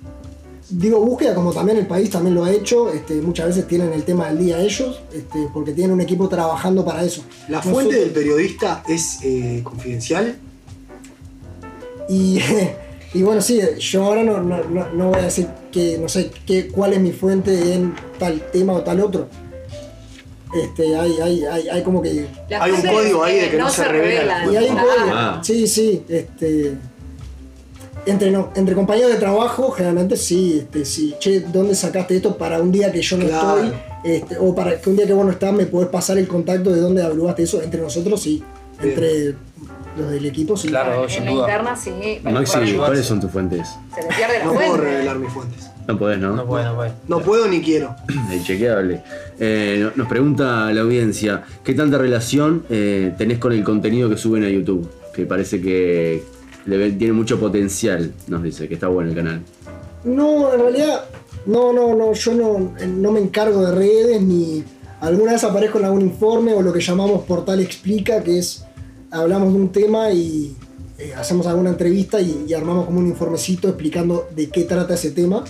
digo 0.71 0.99
búsqueda 0.99 1.35
como 1.35 1.53
también 1.53 1.77
el 1.77 1.87
país 1.87 2.09
también 2.09 2.35
lo 2.35 2.43
ha 2.45 2.51
hecho, 2.51 2.91
este, 2.91 3.15
muchas 3.15 3.47
veces 3.47 3.67
tienen 3.67 3.93
el 3.93 4.03
tema 4.03 4.27
del 4.27 4.39
día 4.39 4.59
ellos, 4.59 5.01
este, 5.13 5.47
porque 5.53 5.73
tienen 5.73 5.93
un 5.93 6.01
equipo 6.01 6.27
trabajando 6.29 6.83
para 6.85 7.03
eso. 7.03 7.23
¿La 7.47 7.57
Nosotros- 7.57 7.73
fuente 7.83 7.99
del 7.99 8.11
periodista 8.11 8.83
es 8.87 9.19
eh, 9.23 9.61
confidencial? 9.63 10.35
Y, 12.09 12.39
y 13.13 13.21
bueno, 13.21 13.41
sí, 13.41 13.61
yo 13.79 14.05
ahora 14.05 14.23
no, 14.23 14.41
no, 14.41 14.63
no, 14.63 14.89
no 14.89 15.09
voy 15.09 15.19
a 15.19 15.23
decir 15.23 15.47
que, 15.71 15.97
no 15.97 16.09
sé, 16.09 16.31
qué, 16.45 16.67
cuál 16.67 16.93
es 16.93 16.99
mi 16.99 17.11
fuente 17.11 17.73
en 17.73 17.93
tal 18.17 18.41
tema 18.51 18.73
o 18.73 18.81
tal 18.81 19.01
otro. 19.01 19.27
Este, 20.53 20.95
hay, 20.95 21.13
hay, 21.21 21.45
hay, 21.45 21.69
hay 21.69 21.83
como 21.83 22.01
que... 22.01 22.27
Las 22.49 22.61
Hay 22.61 22.71
un 22.71 22.81
código 22.81 23.23
ahí 23.23 23.39
de 23.39 23.49
que 23.51 23.57
no 23.57 23.69
se 23.69 23.85
revela 23.85 24.45
la 24.45 24.51
Y 24.51 24.57
hay 24.57 24.69
un 24.69 24.75
código. 24.75 25.11
Ah. 25.13 25.41
Sí, 25.41 25.65
sí, 25.65 26.03
este... 26.09 26.75
Entre, 28.05 28.31
no- 28.31 28.51
entre 28.55 28.73
compañeros 28.73 29.11
de 29.11 29.17
trabajo, 29.17 29.69
generalmente 29.71 30.17
sí, 30.17 30.57
este, 30.59 30.85
sí, 30.85 31.13
che, 31.19 31.41
¿dónde 31.41 31.75
sacaste 31.75 32.15
esto 32.15 32.35
para 32.35 32.59
un 32.59 32.71
día 32.71 32.91
que 32.91 33.01
yo 33.01 33.17
no 33.17 33.25
Claro. 33.27 33.59
estoy? 33.63 33.79
Este, 34.03 34.37
o 34.39 34.55
para 34.55 34.81
que 34.81 34.89
un 34.89 34.95
día 34.97 35.05
que 35.05 35.13
vos 35.13 35.23
no 35.25 35.31
estás 35.31 35.53
me 35.53 35.67
podés 35.67 35.89
pasar 35.89 36.17
el 36.17 36.27
contacto 36.27 36.71
de 36.73 36.81
dónde 36.81 37.03
averiguaste 37.03 37.43
eso. 37.43 37.61
Entre 37.61 37.79
nosotros 37.79 38.19
sí. 38.21 38.41
Bien. 38.81 38.93
Entre 38.93 39.35
los 39.97 40.09
del 40.09 40.25
equipo 40.25 40.57
sí. 40.57 40.69
Claro, 40.69 41.03
en 41.03 41.09
sin 41.11 41.25
la 41.25 41.31
duda. 41.31 41.41
interna 41.43 41.75
sí. 41.75 41.91
Maxi, 42.23 42.57
ayudarse. 42.57 42.75
¿cuáles 42.77 43.05
son 43.05 43.19
tus 43.21 43.29
fuentes? 43.29 43.67
Se 43.93 44.01
le 44.01 44.07
pierde 44.15 44.39
la 44.39 44.45
No 44.45 44.53
puedo 44.53 44.77
revelar 44.77 45.19
mis 45.19 45.31
fuentes. 45.31 45.69
No 45.87 45.99
podés, 45.99 46.17
¿no? 46.19 46.35
No 46.35 46.45
puede, 46.47 46.65
no 46.65 46.75
puede. 46.75 46.91
No 47.07 47.19
puedo 47.19 47.47
ni 47.47 47.61
quiero. 47.61 47.95
El 48.31 48.43
chequeable. 48.43 49.03
Eh, 49.39 49.77
no- 49.79 49.91
nos 49.95 50.07
pregunta 50.07 50.71
la 50.73 50.81
audiencia, 50.81 51.43
¿qué 51.63 51.75
tanta 51.75 51.99
relación 51.99 52.63
eh, 52.71 53.13
tenés 53.17 53.37
con 53.37 53.51
el 53.51 53.63
contenido 53.63 54.09
que 54.09 54.17
suben 54.17 54.43
a 54.43 54.49
YouTube? 54.49 54.89
Que 55.13 55.25
parece 55.27 55.61
que 55.61 56.23
le 56.65 56.91
tiene 56.91 57.13
mucho 57.13 57.39
potencial, 57.39 58.11
nos 58.27 58.43
dice, 58.43 58.67
que 58.67 58.75
está 58.75 58.87
bueno 58.87 59.09
el 59.09 59.15
canal. 59.15 59.41
No, 60.03 60.53
en 60.53 60.59
realidad, 60.59 61.05
no, 61.45 61.73
no, 61.73 61.95
no, 61.95 62.13
yo 62.13 62.33
no, 62.33 62.73
no 62.87 63.11
me 63.11 63.19
encargo 63.19 63.65
de 63.65 63.71
redes 63.71 64.21
ni 64.21 64.63
alguna 64.99 65.33
vez 65.33 65.43
aparezco 65.43 65.79
en 65.79 65.85
algún 65.85 66.01
informe 66.01 66.53
o 66.53 66.61
lo 66.61 66.71
que 66.71 66.79
llamamos 66.79 67.23
portal 67.23 67.59
explica, 67.59 68.23
que 68.23 68.39
es 68.39 68.63
hablamos 69.11 69.53
de 69.53 69.59
un 69.59 69.69
tema 69.71 70.11
y 70.11 70.55
eh, 70.97 71.13
hacemos 71.15 71.47
alguna 71.47 71.71
entrevista 71.71 72.21
y, 72.21 72.53
armamos 72.53 72.85
como 72.85 72.99
un 72.99 73.07
informecito 73.07 73.67
explicando 73.67 74.27
de 74.35 74.49
qué 74.49 74.63
trata 74.63 74.93
ese 74.93 75.11
tema. 75.11 75.43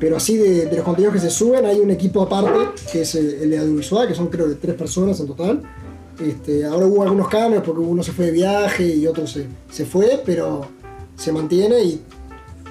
Pero 0.00 0.16
así 0.16 0.36
de, 0.36 0.66
de 0.66 0.76
los 0.76 0.84
contenidos 0.84 1.14
que 1.14 1.20
se 1.20 1.30
suben 1.30 1.64
hay 1.64 1.78
un 1.78 1.90
equipo 1.90 2.20
aparte, 2.22 2.82
que 2.90 3.02
es 3.02 3.14
el, 3.14 3.34
el 3.34 3.50
de 3.50 3.58
audiovisual, 3.58 4.08
que 4.08 4.14
son 4.14 4.26
creo 4.26 4.48
que 4.48 4.56
tres 4.56 4.74
personas 4.74 5.18
en 5.20 5.28
total. 5.28 5.62
Este, 6.20 6.64
ahora 6.64 6.86
hubo 6.86 7.02
algunos 7.02 7.28
cambios 7.28 7.62
porque 7.64 7.80
uno 7.80 8.02
se 8.02 8.12
fue 8.12 8.26
de 8.26 8.32
viaje 8.32 8.86
y 8.86 9.06
otro 9.06 9.26
se, 9.26 9.46
se 9.70 9.84
fue, 9.84 10.22
pero 10.24 10.66
se 11.16 11.32
mantiene 11.32 11.82
y 11.82 12.00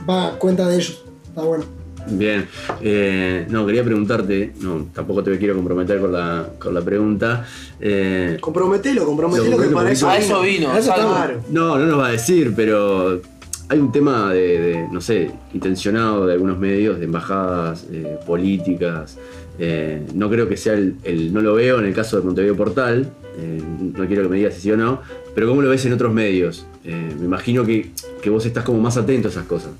va 0.10 0.28
a 0.28 0.40
cuenta 0.40 0.68
de 0.68 0.76
ellos. 0.76 1.04
Está 1.28 1.44
bueno. 1.44 1.66
Bien, 2.06 2.46
eh, 2.82 3.46
no, 3.50 3.66
quería 3.66 3.82
preguntarte, 3.84 4.54
no, 4.60 4.88
tampoco 4.94 5.24
te 5.24 5.38
quiero 5.38 5.56
comprometer 5.56 6.02
con 6.02 6.12
la, 6.12 6.50
con 6.60 6.74
la 6.74 6.82
pregunta. 6.82 7.46
eh, 7.80 8.38
Comprometelo, 8.42 9.06
comprometelo 9.06 9.58
Lo 9.58 9.64
que 9.64 9.70
para 9.70 9.90
eso 9.92 10.10
A 10.10 10.18
eso 10.18 10.42
vino, 10.42 10.70
A 10.70 10.80
eso. 10.80 10.94
Claro. 10.94 11.42
no, 11.50 11.78
no 11.78 11.86
nos 11.86 12.00
va 12.00 12.08
a 12.08 12.12
decir, 12.12 12.54
pero 12.56 13.22
hay 13.70 13.80
un 13.80 13.92
tema 13.94 14.34
de, 14.34 14.60
de, 14.60 14.88
no 14.92 15.00
sé, 15.00 15.32
intencionado 15.54 16.26
de 16.28 16.34
algunos 16.34 16.60
medios, 16.60 17.00
de 17.00 17.06
embajadas 17.06 17.86
eh, 17.90 18.18
políticas. 18.28 19.18
Eh, 19.60 20.06
no 20.14 20.30
creo 20.30 20.48
que 20.50 20.58
sea 20.58 20.74
el, 20.74 20.96
el- 21.04 21.34
no 21.34 21.42
lo 21.42 21.54
veo 21.56 21.80
en 21.80 21.86
el 21.86 21.94
caso 21.94 22.18
de 22.18 22.24
Montevideo 22.24 22.56
Portal, 22.56 23.12
eh, 23.38 23.62
no 23.80 24.06
quiero 24.08 24.24
que 24.24 24.30
me 24.30 24.38
digas 24.38 24.54
si 24.56 24.62
sí 24.62 24.72
o 24.72 24.78
no, 24.78 25.02
pero 25.36 25.48
¿cómo 25.48 25.62
lo 25.62 25.70
ves 25.70 25.86
en 25.86 25.94
otros 25.94 26.14
medios? 26.14 26.66
Eh, 26.86 27.16
me 27.18 27.26
imagino 27.26 27.66
que, 27.66 27.92
que 28.22 28.30
vos 28.30 28.46
estás 28.46 28.64
como 28.64 28.80
más 28.80 28.98
atento 28.98 29.28
a 29.28 29.32
esas 29.32 29.46
cosas. 29.46 29.72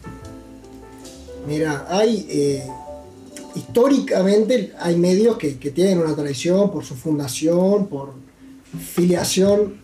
Mira, 1.48 1.86
hay. 1.90 2.26
eh, 2.30 2.64
históricamente 3.56 4.74
hay 4.80 4.96
medios 4.98 5.38
que, 5.38 5.58
que 5.58 5.72
tienen 5.72 6.00
una 6.00 6.16
tradición 6.16 6.72
por 6.72 6.84
su 6.84 6.96
fundación, 6.96 7.88
por 7.88 8.14
filiación. 8.94 9.76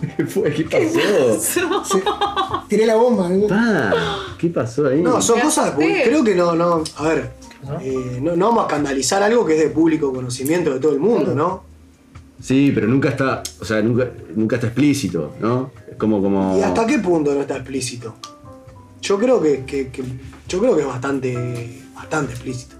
¿Qué 0.16 0.26
fue? 0.26 0.52
¿Qué 0.52 0.64
pasó? 0.64 1.40
Se- 1.40 1.60
tiré 2.68 2.86
la 2.86 2.96
bomba. 2.96 3.28
¿no? 3.28 3.46
¿Qué 4.38 4.48
pasó 4.48 4.86
ahí? 4.86 5.00
No, 5.02 5.20
son 5.22 5.40
cosas. 5.40 5.74
Creo 5.76 6.22
que 6.22 6.34
no, 6.34 6.54
no. 6.54 6.84
A 6.96 7.08
ver. 7.08 7.30
Eh, 7.80 8.18
no, 8.22 8.36
no 8.36 8.46
vamos 8.48 8.64
a 8.64 8.66
escandalizar 8.68 9.22
algo 9.22 9.44
que 9.44 9.54
es 9.54 9.60
de 9.60 9.70
público 9.70 10.12
conocimiento 10.12 10.72
de 10.74 10.80
todo 10.80 10.92
el 10.92 11.00
mundo, 11.00 11.34
¿no? 11.34 11.64
Sí, 12.40 12.70
pero 12.74 12.86
nunca 12.86 13.08
está, 13.08 13.42
o 13.60 13.64
sea, 13.64 13.80
nunca, 13.82 14.10
nunca 14.34 14.56
está 14.56 14.68
explícito, 14.68 15.32
¿no? 15.40 15.70
Es 15.90 15.96
como, 15.96 16.20
como. 16.22 16.58
¿Y 16.58 16.62
hasta 16.62 16.86
qué 16.86 16.98
punto 16.98 17.34
no 17.34 17.40
está 17.40 17.56
explícito? 17.56 18.14
Yo 19.00 19.18
creo 19.18 19.40
que, 19.40 19.64
que- 19.64 19.88
que- 19.88 20.02
yo 20.48 20.60
creo 20.60 20.74
que 20.76 20.82
es 20.82 20.86
bastante, 20.88 21.82
bastante 21.94 22.32
explícito. 22.32 22.76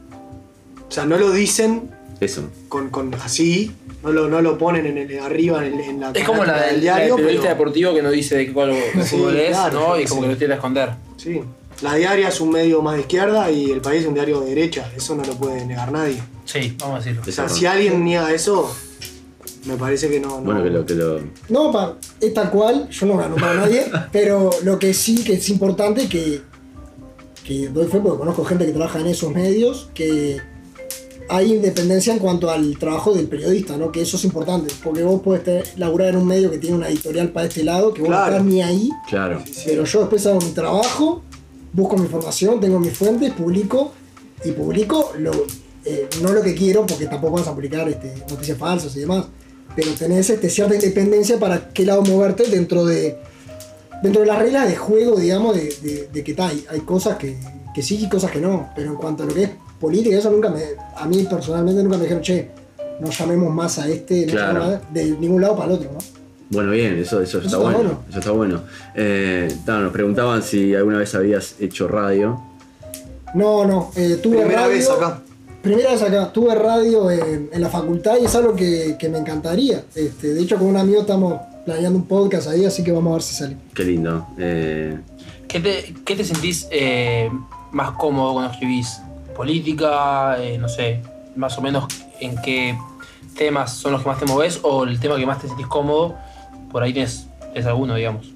O 0.88 0.90
sea, 0.92 1.04
no 1.06 1.16
lo 1.16 1.30
dicen 1.32 1.90
Eso. 2.20 2.42
con, 2.68 2.90
con 2.90 3.12
así, 3.14 3.72
no 4.02 4.12
lo, 4.12 4.28
no 4.28 4.40
lo 4.42 4.56
ponen 4.58 4.86
en 4.86 4.98
el, 4.98 5.18
arriba 5.20 5.66
en, 5.66 5.74
el- 5.74 5.80
en 5.80 6.00
la 6.00 6.10
Es 6.10 6.24
como 6.24 6.44
la 6.44 6.60
del, 6.66 6.84
la 6.84 6.96
del 6.98 7.14
periodista 7.14 7.42
pero- 7.42 7.54
deportivo 7.54 7.94
que 7.94 8.02
no 8.02 8.10
dice 8.10 8.36
de 8.36 8.46
qué 8.46 8.52
cuál 8.52 8.74
Sí, 9.02 9.16
fútbol 9.16 9.36
es, 9.36 9.48
claro, 9.50 9.80
¿no? 9.88 10.00
Y 10.00 10.04
como 10.04 10.22
que 10.22 10.28
lo 10.28 10.36
tiene 10.36 10.52
a 10.54 10.56
esconder. 10.56 10.90
Sí. 11.16 11.40
La 11.82 11.94
diaria 11.94 12.28
es 12.28 12.40
un 12.40 12.50
medio 12.50 12.80
más 12.82 12.94
de 12.94 13.00
izquierda 13.02 13.50
y 13.50 13.70
el 13.70 13.80
país 13.82 14.02
es 14.02 14.08
un 14.08 14.14
diario 14.14 14.40
de 14.40 14.48
derecha. 14.48 14.90
Eso 14.96 15.14
no 15.14 15.24
lo 15.24 15.34
puede 15.34 15.64
negar 15.66 15.92
nadie. 15.92 16.22
Sí, 16.44 16.74
vamos 16.78 16.96
a 16.96 16.98
decirlo. 16.98 17.22
O 17.26 17.32
sea, 17.32 17.48
si 17.48 17.66
alguien 17.66 18.02
niega 18.04 18.32
eso, 18.32 18.74
me 19.66 19.76
parece 19.76 20.08
que 20.08 20.18
no. 20.20 20.28
no- 20.40 20.42
Bueno, 20.42 20.62
que 20.64 20.70
lo, 20.70 20.86
que 20.86 20.94
lo. 20.94 21.20
No, 21.50 21.70
pa, 21.72 21.96
es 22.20 22.32
tal 22.32 22.50
cual, 22.50 22.88
yo 22.88 23.06
no 23.06 23.16
gano 23.18 23.36
para 23.36 23.54
nadie, 23.54 23.84
pero 24.12 24.50
lo 24.62 24.78
que 24.78 24.94
sí 24.94 25.22
que 25.22 25.34
es 25.34 25.48
importante 25.50 26.08
que, 26.08 26.40
que 27.44 27.68
doy 27.68 27.86
fe 27.88 28.00
porque 28.00 28.18
conozco 28.18 28.44
gente 28.44 28.64
que 28.64 28.72
trabaja 28.72 29.00
en 29.00 29.08
esos 29.08 29.32
medios, 29.32 29.90
que 29.92 30.40
hay 31.28 31.52
independencia 31.54 32.12
en 32.12 32.20
cuanto 32.20 32.48
al 32.50 32.78
trabajo 32.78 33.12
del 33.12 33.26
periodista, 33.26 33.76
¿no? 33.76 33.90
Que 33.92 34.00
eso 34.02 34.16
es 34.16 34.24
importante, 34.24 34.72
porque 34.82 35.02
vos 35.02 35.20
podés 35.20 35.42
tener- 35.44 35.66
laburar 35.76 36.10
en 36.10 36.16
un 36.18 36.26
medio 36.26 36.50
que 36.50 36.58
tiene 36.58 36.76
una 36.76 36.88
editorial 36.88 37.28
para 37.30 37.48
este 37.48 37.64
lado, 37.64 37.92
que 37.92 38.00
vos 38.00 38.08
Claro. 38.08 38.30
no 38.30 38.36
estás 38.38 38.46
ni 38.46 38.62
ahí, 38.62 38.90
Claro. 39.10 39.42
pero 39.66 39.84
yo 39.84 40.00
después 40.00 40.24
hago 40.26 40.40
mi 40.40 40.52
trabajo, 40.52 41.22
busco 41.72 41.96
mi 41.96 42.04
información, 42.04 42.60
tengo 42.60 42.78
mis 42.78 42.96
fuentes, 42.96 43.32
publico 43.32 43.92
y 44.44 44.52
publico 44.52 45.12
lo, 45.18 45.32
eh, 45.84 46.08
no 46.22 46.32
lo 46.32 46.42
que 46.42 46.54
quiero, 46.54 46.86
porque 46.86 47.06
tampoco 47.06 47.36
vas 47.36 47.48
a 47.48 47.54
publicar 47.54 47.88
este, 47.88 48.14
noticias 48.30 48.56
falsas 48.58 48.94
y 48.96 49.00
demás, 49.00 49.26
pero 49.74 49.92
tenés 49.92 50.30
este, 50.30 50.48
cierta 50.50 50.74
independencia 50.74 51.38
para 51.38 51.68
qué 51.70 51.84
lado 51.84 52.02
moverte 52.02 52.44
dentro 52.48 52.84
de, 52.84 53.18
dentro 54.02 54.22
de 54.22 54.26
las 54.26 54.38
reglas 54.38 54.68
de 54.68 54.76
juego, 54.76 55.16
digamos, 55.18 55.54
de, 55.54 55.64
de- 55.82 56.08
de 56.12 56.24
que 56.24 56.34
tal, 56.34 56.50
hay, 56.50 56.64
hay 56.70 56.80
cosas 56.80 57.16
que, 57.16 57.36
que 57.74 57.82
sí 57.82 57.98
y 58.02 58.08
cosas 58.08 58.30
que 58.30 58.40
no, 58.40 58.70
pero 58.74 58.90
en 58.90 58.96
cuanto 58.96 59.22
a 59.22 59.26
lo 59.26 59.34
que 59.34 59.42
es 59.44 59.50
política, 59.80 60.16
eso 60.18 60.30
nunca 60.30 60.48
me, 60.50 60.62
a 60.96 61.06
mí 61.06 61.26
personalmente 61.28 61.82
nunca 61.82 61.96
me 61.98 62.04
dijeron, 62.04 62.22
che, 62.22 62.50
no 63.00 63.10
llamemos 63.10 63.52
más 63.52 63.78
a 63.78 63.88
este, 63.88 64.24
no 64.26 64.32
Claro. 64.32 64.80
de 64.92 65.04
ningún 65.20 65.42
lado 65.42 65.54
para 65.56 65.68
el 65.68 65.72
otro, 65.78 65.92
¿no? 65.92 65.98
Bueno, 66.50 66.70
bien, 66.70 66.98
eso, 66.98 67.20
eso, 67.20 67.38
está, 67.40 67.58
bueno. 67.58 67.78
bueno. 67.78 68.04
Eso 68.08 68.18
está 68.18 68.30
bueno. 68.30 68.60
Eh, 68.94 69.48
nos 69.66 69.92
preguntaban 69.92 70.42
si 70.42 70.74
alguna 70.74 70.98
vez 70.98 71.14
habías 71.14 71.56
hecho 71.60 71.88
radio. 71.88 72.40
No, 73.34 73.66
no, 73.66 73.90
eh, 73.96 74.18
tuve 74.22 74.38
Primera 74.38 74.62
radio. 74.62 74.74
vez 74.74 74.88
acá. 74.90 75.20
Primera 75.62 75.90
vez 75.90 76.02
acá, 76.02 76.32
tuve 76.32 76.54
radio 76.54 77.10
en, 77.10 77.50
en 77.52 77.60
la 77.60 77.68
facultad 77.68 78.16
y 78.20 78.26
es 78.26 78.34
algo 78.36 78.54
que, 78.54 78.96
que 78.98 79.08
me 79.08 79.18
encantaría. 79.18 79.82
Este, 79.94 80.32
de 80.34 80.40
hecho, 80.40 80.56
con 80.58 80.68
un 80.68 80.76
amigo 80.76 81.00
estamos 81.00 81.40
planeando 81.64 81.98
un 81.98 82.06
podcast 82.06 82.46
ahí, 82.48 82.64
así 82.64 82.84
que 82.84 82.92
vamos 82.92 83.10
a 83.10 83.14
ver 83.14 83.22
si 83.22 83.34
sale. 83.34 83.56
Qué 83.74 83.84
lindo. 83.84 84.28
Eh, 84.38 84.96
¿Qué 85.48 85.58
te, 85.60 85.94
qué 86.04 86.14
te 86.14 86.24
sentís 86.24 86.68
eh, 86.70 87.28
más 87.72 87.90
cómodo 87.92 88.34
cuando 88.34 88.52
escribís? 88.52 89.00
¿Política? 89.36 90.36
Eh, 90.40 90.56
no 90.58 90.68
sé, 90.68 91.02
más 91.34 91.58
o 91.58 91.60
menos 91.62 91.84
en 92.20 92.40
qué 92.40 92.78
temas 93.36 93.72
son 93.74 93.92
los 93.92 94.02
que 94.02 94.08
más 94.08 94.18
te 94.18 94.26
moves 94.26 94.60
o 94.62 94.84
el 94.84 94.98
tema 94.98 95.16
que 95.16 95.26
más 95.26 95.40
te 95.40 95.48
sentís 95.48 95.66
cómodo, 95.66 96.14
por 96.76 96.82
ahí 96.82 96.92
tienes, 96.92 97.24
es 97.54 97.64
alguno, 97.64 97.94
digamos. 97.94 98.26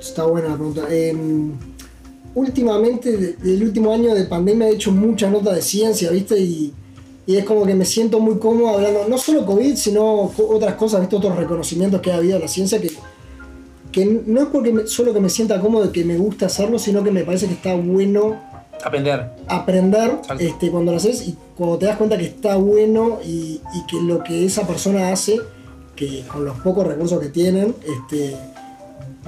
Está 0.00 0.24
buena 0.24 0.48
la 0.48 0.54
pregunta. 0.56 0.82
Em, 0.90 1.52
últimamente, 2.34 3.16
de- 3.16 3.32
del 3.34 3.62
último 3.62 3.92
año 3.92 4.12
de 4.12 4.24
pandemia, 4.24 4.68
he 4.68 4.72
hecho 4.72 4.90
muchas 4.90 5.30
notas 5.30 5.54
de 5.54 5.62
ciencia, 5.62 6.10
¿viste? 6.10 6.36
Y, 6.36 6.72
y 7.26 7.36
es 7.36 7.44
como 7.44 7.64
que 7.64 7.76
me 7.76 7.84
siento 7.84 8.18
muy 8.18 8.38
cómodo 8.40 8.70
hablando, 8.70 9.06
no 9.08 9.18
solo 9.18 9.46
COVID, 9.46 9.76
sino 9.76 10.32
otras 10.36 10.74
cosas, 10.74 11.00
¿viste? 11.02 11.14
Otros 11.14 11.36
reconocimientos 11.36 12.00
que 12.00 12.10
ha 12.10 12.16
habido 12.16 12.36
a 12.38 12.40
la 12.40 12.48
ciencia 12.48 12.80
que, 12.80 12.90
que 13.92 14.04
no 14.26 14.40
es 14.42 14.48
porque 14.48 14.72
me- 14.72 14.88
solo 14.88 15.14
que 15.14 15.20
me 15.20 15.28
sienta 15.30 15.60
cómodo, 15.60 15.92
que 15.92 16.04
me 16.04 16.16
gusta 16.18 16.46
hacerlo, 16.46 16.80
sino 16.80 17.04
que 17.04 17.12
me 17.12 17.22
parece 17.22 17.46
que 17.46 17.54
está 17.54 17.76
bueno 17.76 18.34
Aprender. 18.84 19.30
aprender 19.46 20.10
Exacto. 20.10 20.42
este, 20.42 20.70
cuando 20.72 20.90
lo 20.90 20.96
haces 20.98 21.26
y 21.28 21.36
cuando 21.56 21.78
te 21.78 21.86
das 21.86 21.96
cuenta 21.96 22.18
que 22.18 22.24
está 22.26 22.56
bueno 22.56 23.20
y, 23.24 23.60
y 23.74 23.86
que 23.88 24.02
lo 24.02 24.24
que 24.24 24.44
esa 24.44 24.66
persona 24.66 25.10
hace, 25.12 25.38
que 25.96 26.24
con 26.28 26.44
los 26.44 26.58
pocos 26.60 26.86
recursos 26.86 27.20
que 27.20 27.30
tienen, 27.30 27.74
este, 27.82 28.36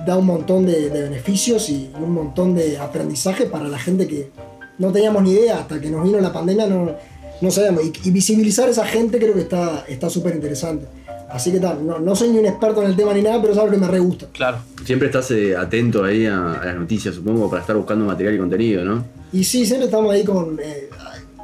da 0.07 0.17
un 0.17 0.27
montón 0.27 0.67
de, 0.67 0.91
de 0.91 1.03
beneficios 1.03 1.69
y 1.71 1.91
un 2.01 2.13
montón 2.13 2.55
de 2.55 2.79
aprendizaje 2.79 3.47
para 3.47 3.67
la 3.69 3.79
gente 3.79 4.07
que 4.07 4.31
no 4.79 4.93
teníamos 4.93 5.23
ni 5.23 5.33
idea 5.33 5.59
hasta 5.59 5.81
que 5.81 5.91
nos 5.91 6.05
vino 6.05 6.21
la 6.21 6.33
pandemia, 6.33 6.67
no, 6.67 6.93
no 7.41 7.51
sabíamos. 7.51 7.83
Y, 7.85 7.93
y 8.09 8.11
visibilizar 8.11 8.69
a 8.69 8.71
esa 8.71 8.87
gente 8.87 9.19
creo 9.19 9.35
que 9.35 9.41
está 9.41 9.85
está 9.89 10.09
súper 10.09 10.35
interesante. 10.35 10.87
Así 11.31 11.53
que 11.53 11.61
tal, 11.61 11.87
no, 11.87 11.99
no 11.99 12.17
soy 12.17 12.31
ni 12.31 12.39
un 12.39 12.47
experto 12.47 12.83
en 12.83 12.89
el 12.89 12.97
tema 12.97 13.13
ni 13.13 13.21
nada, 13.21 13.41
pero 13.41 13.53
es 13.53 13.59
algo 13.59 13.71
que 13.71 13.77
me 13.77 13.87
re 13.89 13.99
gusta. 13.99 14.27
Claro. 14.33 14.59
siempre 14.85 15.09
estás 15.09 15.31
eh, 15.31 15.55
atento 15.55 16.05
ahí 16.05 16.25
a, 16.25 16.55
a 16.55 16.65
las 16.65 16.77
noticias, 16.77 17.15
supongo, 17.15 17.51
para 17.51 17.61
estar 17.61 17.77
buscando 17.77 18.07
material 18.07 18.37
y 18.37 18.39
contenido, 18.39 18.85
¿no? 18.85 19.05
Y 19.33 19.45
sí, 19.45 19.67
siempre 19.67 19.87
estamos 19.87 20.11
ahí 20.11 20.25
con 20.25 20.59
eh, 20.59 20.89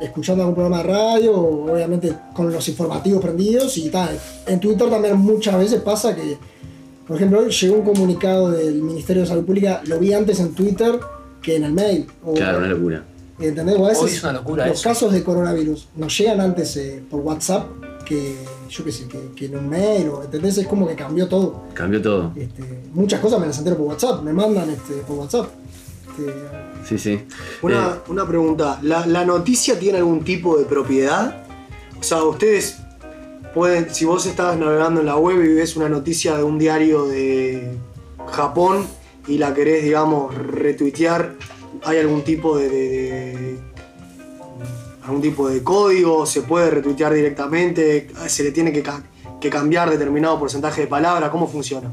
escuchando 0.05 0.43
algún 0.43 0.55
programa 0.55 0.79
de 0.83 0.89
radio, 0.89 1.37
obviamente 1.37 2.13
con 2.35 2.53
los 2.53 2.69
informativos 2.69 3.23
prendidos 3.23 3.77
y 3.79 3.89
tal. 3.91 4.19
En 4.47 4.61
Twitter 4.61 4.89
también 4.91 5.17
muchas 5.19 5.59
veces 5.59 5.81
pasa 5.83 6.15
que, 6.15 6.37
por 7.07 7.17
ejemplo, 7.17 7.41
hoy 7.41 7.51
llegó 7.51 7.77
un 7.77 7.83
comunicado 7.85 8.51
del 8.51 8.83
Ministerio 8.83 9.23
de 9.23 9.29
Salud 9.29 9.45
Pública, 9.45 9.83
lo 9.87 9.99
vi 9.99 10.13
antes 10.13 10.41
en 10.41 10.55
Twitter 10.55 10.99
que 11.43 11.57
en 11.57 11.65
el 11.65 11.73
mail. 11.73 12.07
O, 12.25 12.35
Claro, 12.35 12.59
una 12.59 12.69
locura. 12.69 13.05
¿Entendés? 13.39 13.77
O 13.77 13.85
a 13.85 13.89
veces 13.89 14.05
Hoy 14.05 14.11
es 14.11 14.23
una 14.23 14.33
locura 14.35 14.67
los 14.67 14.79
eso. 14.79 14.89
casos 14.89 15.13
de 15.13 15.25
coronavirus 15.25 15.89
nos 15.97 16.17
llegan 16.17 16.41
antes 16.41 16.77
eh, 16.77 17.03
por 17.11 17.21
WhatsApp 17.21 17.67
que, 18.07 18.37
yo 18.69 18.85
qué 18.85 18.93
sé, 18.93 19.09
que, 19.09 19.19
que 19.35 19.47
en 19.47 19.57
un 19.59 19.69
mail, 19.69 20.09
o, 20.09 20.23
¿entendés? 20.23 20.57
Es 20.59 20.67
como 20.69 20.87
que 20.87 20.95
cambió 20.95 21.27
todo. 21.27 21.65
Cambió 21.75 22.01
todo. 22.01 22.33
Este, 22.37 22.63
muchas 22.93 23.21
cosas 23.21 23.41
me 23.41 23.47
las 23.47 23.59
entero 23.59 23.77
por 23.77 23.87
WhatsApp, 23.87 24.23
me 24.23 24.33
mandan 24.33 24.71
este, 24.71 24.95
por 25.07 25.17
WhatsApp. 25.17 25.47
Este, 26.11 26.33
Sí, 26.87 26.99
sí. 26.99 27.21
Una, 27.63 27.89
Eh, 27.95 28.01
una 28.09 28.27
pregunta, 28.27 28.79
¿La, 28.83 29.07
la 29.07 29.25
noticia 29.25 29.79
tiene 29.79 29.99
algún 29.99 30.23
tipo 30.25 30.57
de 30.59 30.65
propiedad? 30.65 31.45
O 31.99 32.03
sea, 32.03 32.23
ustedes 32.25 32.77
pueden, 33.55 33.95
si 33.95 34.05
vos 34.05 34.27
estás 34.27 34.57
navegando 34.59 35.01
en 35.01 35.07
la 35.07 35.17
web 35.17 35.43
y 35.43 35.55
ves 35.55 35.77
una 35.77 35.89
noticia 35.89 36.37
de 36.37 36.43
un 36.43 36.59
diario 36.59 37.07
de, 37.07 37.73
Japón 38.33 38.87
y 39.29 39.39
la 39.39 39.53
querés, 39.55 39.85
digamos, 39.85 40.35
retuitear, 40.37 41.35
¿hay 41.85 41.99
algún 41.99 42.23
tipo 42.23 42.57
de, 42.59 42.69
de- 42.69 42.79
de- 42.79 43.59
algún 45.05 45.21
tipo 45.23 45.49
de 45.49 45.63
código? 45.63 46.25
¿Se 46.27 46.43
puede 46.43 46.71
retuitear 46.71 47.13
directamente? 47.13 48.09
¿Se 48.27 48.43
le 48.43 48.51
tiene 48.53 48.73
que, 48.73 48.83
ca- 48.83 49.03
que 49.41 49.51
cambiar 49.51 49.91
determinado 49.91 50.39
porcentaje 50.39 50.83
de 50.83 50.87
palabras? 50.87 51.31
¿Cómo 51.31 51.47
funciona? 51.49 51.93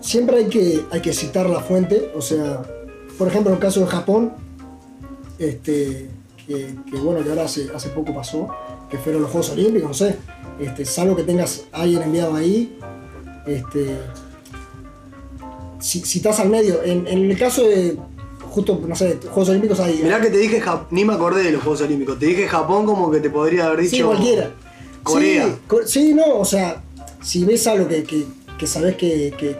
Siempre 0.00 0.36
hay 0.38 0.48
que, 0.48 0.84
hay 0.90 1.00
que 1.00 1.12
citar 1.14 1.48
la 1.48 1.60
fuente, 1.60 2.10
o 2.14 2.20
sea, 2.20 2.62
por 3.18 3.28
ejemplo, 3.28 3.50
en 3.50 3.56
el 3.56 3.62
caso 3.62 3.80
de 3.80 3.86
Japón, 3.86 4.32
este, 5.38 6.08
que, 6.46 6.74
que 6.90 6.96
bueno, 6.98 7.22
que 7.24 7.30
ahora 7.30 7.44
hace, 7.44 7.68
hace 7.74 7.88
poco 7.90 8.14
pasó, 8.14 8.48
que 8.90 8.98
fueron 8.98 9.22
los 9.22 9.30
Juegos 9.30 9.50
Olímpicos, 9.50 9.88
no 9.88 9.94
sé, 9.94 10.16
este, 10.60 10.84
salvo 10.84 11.16
que 11.16 11.22
tengas 11.24 11.64
a 11.72 11.82
alguien 11.82 12.02
enviado 12.02 12.34
ahí, 12.34 12.78
este, 13.46 13.96
si 15.80 16.00
citas 16.00 16.40
al 16.40 16.48
medio. 16.50 16.82
En, 16.82 17.06
en 17.06 17.30
el 17.30 17.38
caso 17.38 17.66
de, 17.66 17.96
justo, 18.50 18.80
no 18.86 18.94
sé, 18.96 19.18
Juegos 19.22 19.48
Olímpicos 19.50 19.80
hay... 19.80 20.00
Mirá 20.02 20.20
que 20.20 20.30
te 20.30 20.38
dije, 20.38 20.62
Jap- 20.62 20.86
ni 20.90 21.04
me 21.04 21.14
acordé 21.14 21.42
de 21.44 21.52
los 21.52 21.62
Juegos 21.62 21.80
Olímpicos, 21.82 22.18
te 22.18 22.26
dije 22.26 22.46
Japón 22.48 22.86
como 22.86 23.10
que 23.10 23.20
te 23.20 23.30
podría 23.30 23.66
haber 23.66 23.80
dicho 23.80 23.96
Sí, 23.96 24.02
cualquiera. 24.02 24.50
Corea. 25.02 25.46
Sí, 25.46 25.52
co- 25.66 25.86
sí, 25.86 26.14
no, 26.14 26.38
o 26.38 26.44
sea, 26.44 26.82
si 27.22 27.44
ves 27.44 27.66
algo 27.66 27.86
que, 27.88 28.04
que, 28.04 28.24
que 28.58 28.66
sabes 28.66 28.96
que, 28.96 29.34
que 29.38 29.56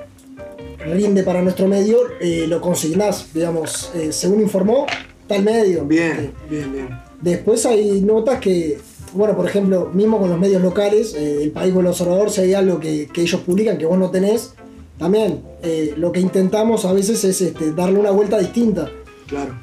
rinde 0.84 1.22
para 1.22 1.42
nuestro 1.42 1.66
medio, 1.66 1.98
eh, 2.20 2.46
lo 2.48 2.60
consignás, 2.60 3.32
digamos, 3.32 3.90
eh, 3.94 4.12
según 4.12 4.40
informó, 4.40 4.86
tal 5.26 5.42
medio. 5.42 5.84
Bien, 5.84 6.32
bien, 6.48 6.72
bien. 6.72 6.88
Después 7.20 7.64
hay 7.66 8.00
notas 8.02 8.40
que, 8.40 8.78
bueno, 9.12 9.36
por 9.36 9.46
ejemplo, 9.46 9.90
mismo 9.92 10.18
con 10.18 10.28
los 10.28 10.38
medios 10.38 10.62
locales, 10.62 11.14
eh, 11.14 11.42
el 11.42 11.50
país 11.50 11.74
o 11.74 11.80
el 11.80 11.86
observador, 11.86 12.30
si 12.30 12.42
hay 12.42 12.54
algo 12.54 12.80
que, 12.80 13.08
que 13.12 13.22
ellos 13.22 13.40
publican 13.40 13.78
que 13.78 13.86
vos 13.86 13.98
no 13.98 14.10
tenés, 14.10 14.54
también 14.98 15.42
eh, 15.62 15.94
lo 15.96 16.12
que 16.12 16.20
intentamos 16.20 16.84
a 16.84 16.92
veces 16.92 17.24
es 17.24 17.40
este, 17.40 17.72
darle 17.72 17.98
una 17.98 18.10
vuelta 18.10 18.38
distinta. 18.38 18.90
Claro. 19.26 19.58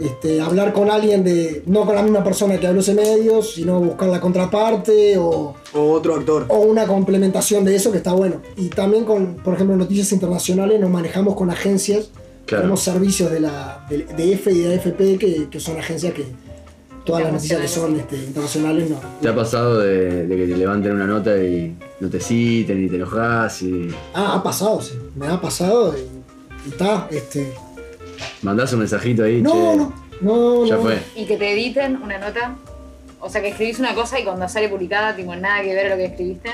Este, 0.00 0.40
hablar 0.40 0.72
con 0.72 0.90
alguien 0.90 1.22
de, 1.22 1.62
no 1.66 1.86
con 1.86 1.94
la 1.94 2.02
misma 2.02 2.24
persona 2.24 2.58
que 2.58 2.66
habló 2.66 2.80
ese 2.80 2.94
medio, 2.94 3.42
sino 3.42 3.78
buscar 3.80 4.08
la 4.08 4.20
contraparte 4.20 5.16
o, 5.18 5.54
O 5.72 5.92
otro 5.92 6.16
actor. 6.16 6.46
o 6.48 6.58
una 6.58 6.84
complementación 6.86 7.64
de 7.64 7.76
eso 7.76 7.92
que 7.92 7.98
está 7.98 8.12
bueno. 8.12 8.42
Y 8.56 8.68
también 8.70 9.04
con, 9.04 9.36
por 9.36 9.54
ejemplo, 9.54 9.76
noticias 9.76 10.10
internacionales 10.12 10.80
nos 10.80 10.90
manejamos 10.90 11.36
con 11.36 11.50
agencias, 11.50 12.10
Claro. 12.46 12.62
tenemos 12.64 12.80
servicios 12.82 13.30
de 13.30 13.40
la 13.40 13.86
de, 13.88 14.04
de 14.04 14.32
EFE 14.34 14.52
y 14.52 14.58
de 14.60 14.74
AFP 14.74 15.18
que, 15.18 15.48
que 15.48 15.60
son 15.60 15.78
agencias 15.78 16.12
que 16.12 16.26
todas 17.06 17.22
las 17.22 17.32
noticias 17.32 17.58
que 17.60 17.68
son 17.68 17.96
este, 17.98 18.16
internacionales 18.16 18.90
no. 18.90 19.00
¿Te 19.22 19.28
ha 19.28 19.34
pasado 19.34 19.78
de, 19.78 20.26
de 20.26 20.36
que 20.36 20.46
te 20.48 20.56
levanten 20.56 20.92
una 20.92 21.06
nota 21.06 21.36
y 21.42 21.74
no 22.00 22.10
te 22.10 22.20
citen 22.20 22.84
y 22.84 22.88
te 22.90 22.96
enojas 22.96 23.62
y 23.62 23.88
Ah, 24.12 24.34
ha 24.36 24.42
pasado, 24.42 24.82
sí. 24.82 24.92
Me 25.16 25.26
ha 25.28 25.40
pasado 25.40 25.94
y, 25.96 26.68
y 26.68 26.72
está, 26.72 27.08
este. 27.10 27.50
Mandás 28.42 28.72
un 28.72 28.80
mensajito 28.80 29.24
ahí? 29.24 29.40
No, 29.42 29.52
che, 29.52 29.76
no, 29.76 29.92
no, 30.20 30.64
Ya 30.66 30.76
no. 30.76 30.82
fue. 30.82 30.98
Y 31.16 31.24
que 31.26 31.36
te 31.36 31.52
editen 31.52 31.96
una 32.02 32.18
nota. 32.18 32.56
O 33.20 33.30
sea, 33.30 33.40
que 33.40 33.48
escribís 33.48 33.78
una 33.78 33.94
cosa 33.94 34.20
y 34.20 34.24
cuando 34.24 34.48
sale 34.48 34.68
publicada, 34.68 35.16
tipo, 35.16 35.34
nada 35.34 35.62
que 35.62 35.74
ver 35.74 35.86
a 35.86 35.90
lo 35.90 35.96
que 35.96 36.04
escribiste. 36.06 36.50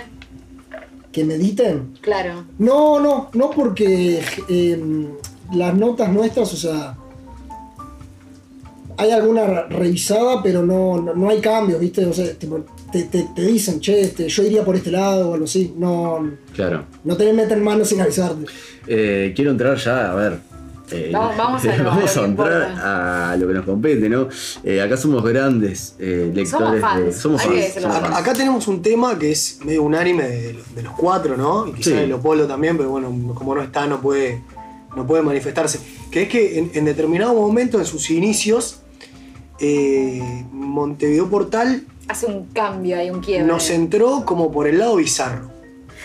Que 1.11 1.25
mediten. 1.25 1.95
Claro. 2.01 2.45
No, 2.59 3.01
no, 3.01 3.31
no 3.35 3.51
porque 3.51 4.23
eh, 4.49 5.09
las 5.53 5.75
notas 5.75 6.09
nuestras, 6.13 6.53
o 6.55 6.57
sea, 6.57 6.97
hay 8.97 9.11
alguna 9.13 9.47
re- 9.47 9.67
revisada, 9.69 10.43
pero 10.43 10.63
no, 10.65 11.01
no, 11.01 11.15
no 11.15 11.31
hay 11.31 11.41
cambios, 11.41 11.81
¿viste? 11.81 12.05
O 12.05 12.13
sea, 12.13 12.33
tipo, 12.35 12.65
te, 12.93 13.05
te- 13.05 13.27
te 13.35 13.43
dicen, 13.43 13.81
che, 13.81 14.01
este, 14.03 14.29
yo 14.29 14.43
iría 14.43 14.65
por 14.65 14.77
este 14.77 14.91
lado 14.91 15.31
o 15.31 15.35
algo 15.35 15.47
así. 15.47 15.75
No, 15.77 16.31
Claro. 16.55 16.85
no 17.05 17.17
te 17.17 17.33
meten 17.33 17.65
manos 17.65 17.89
sin 17.89 18.01
avisarte. 18.01 18.45
Eh, 18.87 19.33
quiero 19.35 19.51
entrar 19.53 19.77
ya, 19.79 20.13
a 20.13 20.15
ver. 20.15 20.39
Eh, 20.93 21.11
Vamos- 21.13 21.37
vamos 21.39 21.65
a 21.65 21.77
lo- 21.79 21.85
vamos 21.85 22.17
a 22.17 22.25
entrar 22.25 22.29
importa. 22.71 23.33
a 23.33 23.37
lo 23.37 23.47
que 23.49 23.55
nos 23.55 23.65
compete, 23.65 24.09
¿no? 24.09 24.29
Eh, 24.65 24.81
acá 24.81 24.97
somos 24.97 25.23
grandes 25.25 25.95
eh, 25.99 26.31
lectores 26.35 26.51
Somos 26.51 26.75
de. 26.75 26.81
fans, 26.81 27.17
Somos 27.17 27.43
somos 27.43 27.97
Acá, 27.97 28.01
fans. 28.07 28.17
acá 28.17 28.33
tenemos 28.33 28.69
un 28.69 28.83
tema 28.83 29.19
que 29.19 29.31
es 29.33 29.59
medio 29.65 29.83
unánime 29.83 30.25
de, 30.29 30.59
de 30.75 30.83
los 30.83 30.93
cuatro, 30.95 31.37
¿no? 31.37 31.67
Y 31.67 31.73
quizás 31.73 31.93
Sí. 31.93 31.99
de 31.99 32.07
Leopoldo 32.07 32.47
también, 32.47 32.77
pero 32.77 32.91
bueno, 32.91 33.09
como 33.35 33.55
no 33.55 33.63
está, 33.63 33.87
no 33.87 34.01
puede, 34.01 34.43
no 34.97 35.07
puede 35.07 35.23
manifestarse. 35.23 35.81
Que 36.11 36.23
es 36.23 36.29
que 36.29 36.59
en, 36.59 36.71
en 36.75 36.85
determinado 36.85 37.35
momento, 37.35 37.79
en 37.79 37.85
sus 37.87 38.11
inicios, 38.11 38.81
eh, 39.61 40.45
Montevideo 40.53 41.29
Portal 41.29 41.83
Hace 42.09 42.27
un 42.27 42.47
cambio, 42.47 42.97
hay 42.99 43.11
un 43.11 43.21
quiebre. 43.21 43.45
nos 43.47 43.71
entró 43.71 44.25
como 44.25 44.51
por 44.51 44.67
el 44.67 44.79
lado 44.79 44.97
bizarro. 44.97 45.49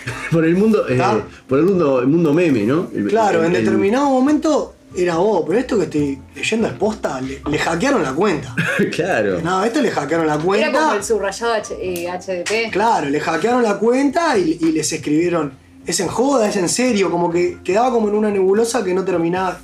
Por 0.30 0.44
el 0.44 0.54
mundo, 0.56 0.84
eh, 0.88 1.02
por 1.48 1.58
el 1.58 1.64
mundo, 1.64 1.98
el 2.00 2.06
mundo 2.06 2.32
meme, 2.32 2.62
¿no? 2.64 2.86
El- 2.94 3.08
Claro, 3.08 3.40
el- 3.40 3.46
en 3.46 3.56
el- 3.56 3.64
determinado 3.64 4.08
momento 4.08 4.75
era 4.94 5.16
vos, 5.16 5.44
pero 5.46 5.58
esto 5.58 5.76
que 5.78 5.84
estoy 5.84 6.18
leyendo 6.34 6.68
es 6.68 6.74
posta, 6.74 7.20
le, 7.20 7.42
le 7.50 7.58
hackearon 7.58 8.02
la 8.02 8.12
cuenta. 8.12 8.54
claro. 8.94 9.40
No, 9.42 9.64
esto 9.64 9.80
le 9.82 9.90
hackearon 9.90 10.26
la 10.26 10.34
Era 10.34 10.42
como 10.42 10.46
cuenta. 10.48 10.96
el 10.96 11.04
subrayado 11.04 11.52
H- 11.54 11.74
eh, 11.80 12.06
HDP. 12.08 12.70
Claro, 12.72 13.08
le 13.08 13.20
hackearon 13.20 13.62
la 13.62 13.78
cuenta 13.78 14.38
y, 14.38 14.58
y 14.60 14.72
les 14.72 14.92
escribieron, 14.92 15.52
es 15.86 16.00
en 16.00 16.08
joda, 16.08 16.48
es 16.48 16.56
en 16.56 16.68
serio, 16.68 17.10
como 17.10 17.30
que 17.30 17.58
quedaba 17.64 17.90
como 17.90 18.08
en 18.08 18.14
una 18.14 18.30
nebulosa 18.30 18.82
que 18.84 18.94
no 18.94 19.04
terminaba. 19.04 19.58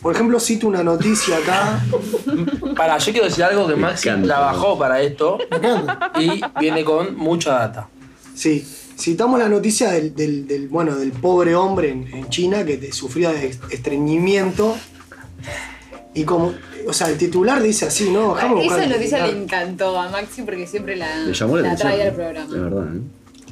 Por 0.00 0.14
ejemplo, 0.14 0.38
cito 0.38 0.68
una 0.68 0.84
noticia 0.84 1.38
acá. 1.38 1.80
Para, 2.76 2.98
yo 2.98 3.10
quiero 3.12 3.26
decir 3.26 3.42
algo 3.42 3.66
que 3.66 3.74
Maxi 3.74 4.08
trabajó 4.22 4.78
para 4.78 5.00
esto 5.02 5.38
y 6.20 6.40
viene 6.60 6.84
con 6.84 7.16
mucha 7.16 7.50
data. 7.54 7.88
Sí, 8.32 8.64
citamos 8.98 9.38
la 9.38 9.48
noticia 9.48 9.90
del, 9.92 10.14
del- 10.14 10.46
del, 10.46 10.68
bueno, 10.68 10.96
del 10.96 11.12
pobre 11.12 11.54
hombre 11.54 11.90
en, 11.90 12.06
en 12.08 12.28
China 12.28 12.64
que 12.64 12.76
te- 12.76 12.92
sufría 12.92 13.32
de 13.32 13.54
estreñimiento. 13.70 14.76
Y 16.14 16.24
como, 16.24 16.52
o 16.86 16.92
sea, 16.92 17.08
el 17.08 17.16
titular 17.18 17.62
dice 17.62 17.86
así, 17.86 18.10
¿no? 18.10 18.34
Déjame 18.34 18.54
buscar 18.56 18.78
Esa 18.80 18.84
el 18.84 18.90
noticia 18.90 19.18
le 19.18 19.24
titular. 19.34 19.42
encantó 19.62 20.00
a 20.00 20.08
Maxi 20.10 20.42
porque 20.42 20.66
siempre 20.66 20.96
la, 20.96 21.16
Le 21.18 21.32
llamó 21.32 21.56
la, 21.56 21.62
la 21.62 21.68
atención. 21.72 21.88
trae 21.92 22.02
al 22.02 22.08
Es 22.08 22.14
programa. 22.14 22.54
verdad, 22.54 22.96
¿eh? 22.96 23.00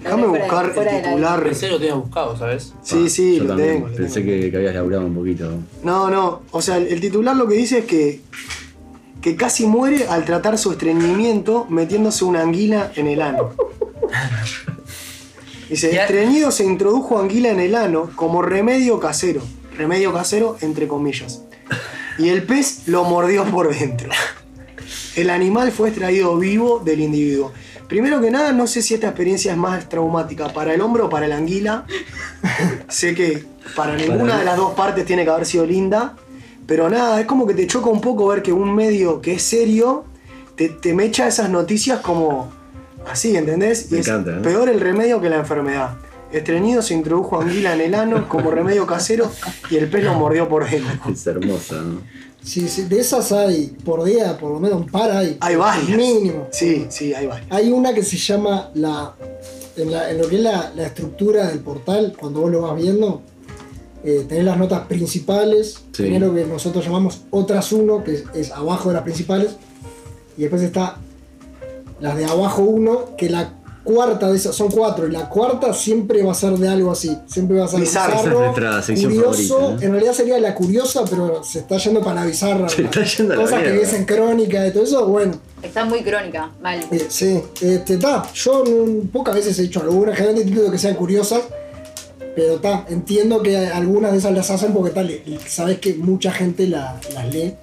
Déjame 0.03 0.27
buscar 0.27 0.73
el 0.77 1.03
titular. 1.03 1.43
Pensé 1.43 1.67
que 1.67 1.73
lo 1.73 1.79
tenías 1.79 1.97
buscado, 1.97 2.37
¿sabes? 2.37 2.73
Sí, 2.83 3.09
sí, 3.09 3.37
Yo 3.37 3.43
lo 3.45 3.49
también 3.51 3.73
tengo. 3.75 3.89
lo 3.89 3.95
Pensé 3.97 4.21
tengo. 4.21 4.33
que, 4.43 4.51
que 4.51 4.57
habías 4.57 4.75
laburado 4.75 5.07
un 5.07 5.15
poquito. 5.15 5.51
No, 5.83 6.11
no. 6.11 6.43
O 6.51 6.61
sea, 6.63 6.77
el, 6.77 6.87
el 6.89 7.01
titular 7.01 7.35
lo 7.37 7.47
que 7.49 7.55
dice 7.55 7.79
es 7.79 7.85
que, 7.87 8.21
que 9.21 9.37
casi 9.37 9.67
muere 9.67 10.07
al 10.09 10.25
tratar 10.25 10.59
su 10.59 10.71
estreñimiento 10.73 11.67
metiéndose 11.71 12.25
una 12.25 12.43
anguila 12.43 12.93
en 12.97 13.07
el 13.09 13.23
ano. 13.23 13.51
Dice, 15.69 15.93
Ya- 15.93 16.03
estreñido 16.03 16.51
se 16.51 16.65
introdujo 16.65 17.19
anguila 17.19 17.51
en 17.51 17.61
el 17.61 17.75
ano 17.75 18.11
como 18.15 18.43
remedio 18.43 19.01
casero. 19.01 19.43
Remedio 19.77 20.13
casero, 20.13 20.57
entre 20.61 20.87
comillas. 20.89 21.43
Y 22.19 22.29
el 22.31 22.45
pez 22.45 22.87
lo 22.87 23.05
mordió 23.05 23.45
por 23.45 23.75
dentro. 23.77 24.11
El 25.17 25.31
animal 25.31 25.73
fue 25.73 25.89
extraído 25.89 26.37
vivo 26.39 26.81
del 26.85 27.01
individuo. 27.01 27.53
Primero 27.89 28.21
que 28.21 28.31
nada, 28.31 28.53
no 28.53 28.67
sé 28.67 28.83
si 28.83 28.95
esta 28.95 29.09
experiencia 29.09 29.53
es 29.53 29.59
más 29.59 29.89
traumática 29.89 30.49
para 30.53 30.75
el 30.75 30.81
hombre 30.81 31.03
o 31.03 31.09
para 31.11 31.29
la 31.29 31.37
anguila. 31.37 31.85
sé 32.89 33.15
que 33.15 33.45
para 33.75 33.97
ninguna 33.97 34.39
de 34.39 34.45
las 34.45 34.57
dos 34.57 34.75
partes 34.75 35.05
tiene 35.05 35.25
que 35.25 35.31
haber 35.31 35.47
sido 35.47 35.67
linda. 35.67 36.17
Pero 36.67 36.89
nada, 36.89 37.21
es 37.21 37.27
como 37.27 37.47
que 37.47 37.55
te 37.55 37.67
choca 37.67 37.89
un 37.91 38.01
poco 38.01 38.27
ver 38.29 38.43
que 38.43 38.53
un 38.53 38.75
medio 38.75 39.21
que 39.21 39.35
es 39.35 39.43
serio 39.43 40.05
te, 40.57 40.69
te 40.69 40.95
mecha 40.95 41.29
esas 41.29 41.49
noticias 41.51 42.01
como 42.01 42.51
así, 43.11 43.37
¿entendés? 43.37 43.91
Y 43.93 43.99
es 43.99 44.09
¿eh? 44.09 44.13
peor 44.43 44.69
el 44.69 44.81
remedio 44.81 45.21
que 45.21 45.29
la 45.29 45.37
enfermedad. 45.37 45.97
Estreñido 46.33 46.83
se 46.83 46.95
introdujo 46.95 47.41
anguila 47.41 47.75
en 47.75 47.81
el 47.81 47.95
ano 47.95 48.29
como 48.29 48.51
remedio 48.51 48.87
casero 48.87 49.31
y 49.71 49.77
el 49.77 49.89
pez 49.89 50.05
lo 50.05 50.15
mordió 50.15 50.49
por 50.49 50.69
dentro. 50.69 51.11
Es 51.13 51.27
hermosa, 51.27 51.77
¿no? 51.77 52.01
Sí, 52.43 52.69
sí, 52.69 52.83
de 52.85 53.01
esas 53.01 53.33
hay 53.33 53.75
por 53.85 54.05
día, 54.05 54.37
por 54.39 54.53
lo 54.53 54.61
menos 54.61 54.81
un 54.81 54.87
par 54.89 55.11
hay. 55.11 55.37
Hay 55.41 55.57
varias. 55.57 55.89
Mínimo. 55.89 56.47
Sí, 56.53 56.87
sí, 56.91 57.13
hay 57.15 57.27
varias. 57.27 57.51
Hay 57.51 57.71
una 57.73 57.93
que 57.95 58.03
se 58.05 58.17
llama 58.17 58.71
la. 58.75 59.15
En, 59.77 59.91
la- 59.91 60.11
en 60.11 60.19
lo 60.19 60.29
que 60.29 60.37
es 60.37 60.43
la, 60.43 60.73
la 60.75 60.87
estructura 60.87 61.49
del 61.49 61.59
portal, 61.61 62.15
cuando 62.19 62.41
vos 62.41 62.51
lo 62.51 62.63
vas 62.63 62.77
viendo, 62.81 63.21
eh, 64.05 64.25
tenés 64.29 64.45
las 64.45 64.57
notas 64.59 64.87
principales, 64.87 65.81
Sí. 65.93 66.05
tenés 66.05 66.21
lo 66.21 66.35
que 66.35 66.45
nosotros 66.45 66.85
llamamos 66.85 67.23
otras 67.31 67.73
uno, 67.73 68.03
que 68.05 68.15
es, 68.15 68.25
es 68.35 68.51
abajo 68.53 68.89
de 68.91 68.95
las 68.95 69.03
principales, 69.03 69.57
y 70.39 70.43
después 70.43 70.63
está 70.63 70.97
las 72.01 72.17
de 72.17 72.25
abajo 72.25 72.63
uno, 72.63 73.17
que 73.17 73.29
la 73.31 73.53
cuarta 73.85 74.29
de 74.31 74.37
esas, 74.37 74.55
son 74.57 74.69
cuatro, 74.69 75.07
y 75.07 75.13
la 75.13 75.29
cuarta 75.29 75.73
siempre 75.73 76.21
va 76.23 76.33
a 76.33 76.35
ser 76.35 76.55
de 76.55 76.69
algo 76.69 76.91
así, 76.91 77.17
siempre 77.29 77.59
va 77.59 77.67
a 77.67 77.69
ser 77.69 77.79
Bizarro. 77.81 78.15
bizarro, 78.15 78.29
Esa 78.31 78.35
es 78.35 78.41
nuestra 78.41 78.83
sección 78.83 79.13
curioso, 79.15 79.59
favorita, 79.61 79.83
¿eh? 79.83 79.87
en 79.87 79.93
realidad 79.93 80.13
sería 80.13 80.39
la 80.41 80.55
curiosa, 80.57 81.05
pero 81.09 81.45
se 81.45 81.61
está 81.61 81.77
yendo 81.79 82.01
para 82.01 82.17
la 82.23 82.27
bizarra. 82.27 82.69
Se 82.69 82.83
está 82.83 83.05
yendo 83.05 83.35
a 83.35 83.37
la 83.37 83.43
Cosas 83.45 83.63
que 83.63 83.71
ves 83.71 83.93
en 83.93 84.05
crónica 84.05 84.67
y 84.67 84.73
todo 84.73 84.83
eso, 84.83 85.07
bueno. 85.07 85.35
Está 85.63 85.85
muy 85.85 86.03
crónica, 86.03 86.51
mal. 86.61 86.81
Eh, 86.91 87.07
sí, 87.09 87.41
este, 87.61 87.95
está. 87.95 88.25
Yo 88.35 88.65
pocas 89.13 89.37
veces 89.37 89.57
he 89.61 89.63
hecho 89.65 89.81
algunas, 89.83 90.17
generalmente 90.17 90.51
intento 90.51 90.73
que 90.73 90.79
sean 90.79 90.97
curiosas, 90.97 91.43
pero 92.35 92.55
está. 92.57 92.85
Entiendo 92.89 93.41
que 93.41 93.57
algunas 93.57 94.11
de 94.13 94.19
esas 94.19 94.33
las 94.33 94.51
hacen 94.51 94.73
porque 94.73 94.91
tal, 94.91 95.11
sabes 95.47 95.79
que 95.79 95.95
mucha 95.95 96.33
gente 96.33 96.67
la- 96.67 97.01
las 97.15 97.33
lee. 97.33 97.55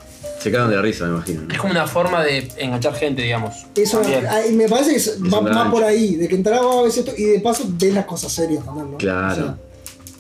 Se 0.44 0.52
cagan 0.52 0.70
de 0.70 0.76
la 0.76 0.82
risa, 0.82 1.06
me 1.06 1.12
imagino. 1.16 1.42
¿no? 1.44 1.54
Es 1.54 1.60
como 1.60 1.72
una 1.72 1.88
forma 1.88 2.24
de 2.24 2.48
enganchar 2.58 2.94
gente, 2.96 3.22
digamos. 3.22 3.66
Eso 3.76 4.00
También. 4.00 4.26
ay, 4.30 4.52
me 4.54 4.68
parece 4.68 4.92
que 4.92 4.98
es- 4.98 5.18
va, 5.22 5.40
un 5.40 5.46
va 5.48 5.50
gancho. 5.52 5.72
por 5.72 5.84
ahí, 5.84 6.16
de 6.16 6.28
que 6.28 6.36
entraba 6.36 6.80
a 6.80 6.84
veces 6.84 7.00
esto 7.08 7.14
y 7.18 7.24
de 7.26 7.40
paso 7.40 7.64
ves 7.68 7.94
las 7.94 8.06
cosas 8.06 8.32
serias 8.32 8.64
también, 8.66 8.92
¿no? 8.92 8.98
Claro. 8.98 9.32
O 9.32 9.36
sea, 9.36 9.56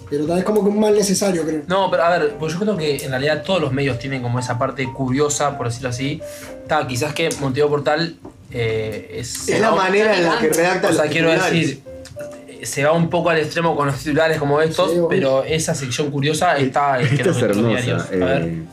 Pero 0.10 0.26
tal 0.28 0.36
vez 0.36 0.46
como 0.46 0.62
que 0.64 0.70
un 0.70 0.80
mal 0.80 0.94
necesario, 0.94 1.44
creo. 1.44 1.62
No, 1.68 1.90
pero 1.90 2.04
a 2.04 2.18
ver, 2.18 2.36
pues 2.40 2.54
yo 2.54 2.60
creo 2.60 2.78
que 2.78 2.98
en 3.04 3.10
realidad 3.10 3.42
todos 3.44 3.60
los 3.60 3.72
medios 3.74 3.98
tienen 4.00 4.22
como 4.22 4.38
esa 4.40 4.60
parte 4.60 4.88
curiosa, 4.94 5.58
por 5.58 5.68
decirlo 5.68 5.90
así. 5.90 6.22
Está, 6.62 6.86
quizás 6.88 7.14
que 7.14 7.30
Montevideo 7.40 7.70
Portal 7.70 8.16
eh, 8.52 9.16
es. 9.20 9.50
Es 9.50 9.60
la 9.60 9.72
manera 9.72 10.16
en 10.16 10.26
la 10.26 10.38
que 10.38 10.50
redacta 10.50 10.90
O 10.90 10.94
sea, 10.94 11.06
los 11.06 11.12
quiero 11.12 11.30
titulares. 11.32 11.60
decir, 11.60 11.84
eh, 12.48 12.66
se 12.66 12.84
va 12.84 12.92
un 12.92 13.10
poco 13.10 13.30
al 13.32 13.40
extremo 13.40 13.76
con 13.76 13.88
los 13.88 13.98
titulares 13.98 14.38
como 14.38 14.62
estos, 14.62 14.92
Sí, 14.92 14.98
obvio. 14.98 15.08
pero 15.10 15.44
esa 15.46 15.74
sección 15.74 16.12
curiosa 16.12 16.58
está. 16.58 17.00
Esta 17.02 17.30
es 17.32 17.42
hermosa. 17.42 17.68
diarios. 17.70 18.04
A 18.04 18.10
ver, 18.12 18.42
eh, 18.44 18.64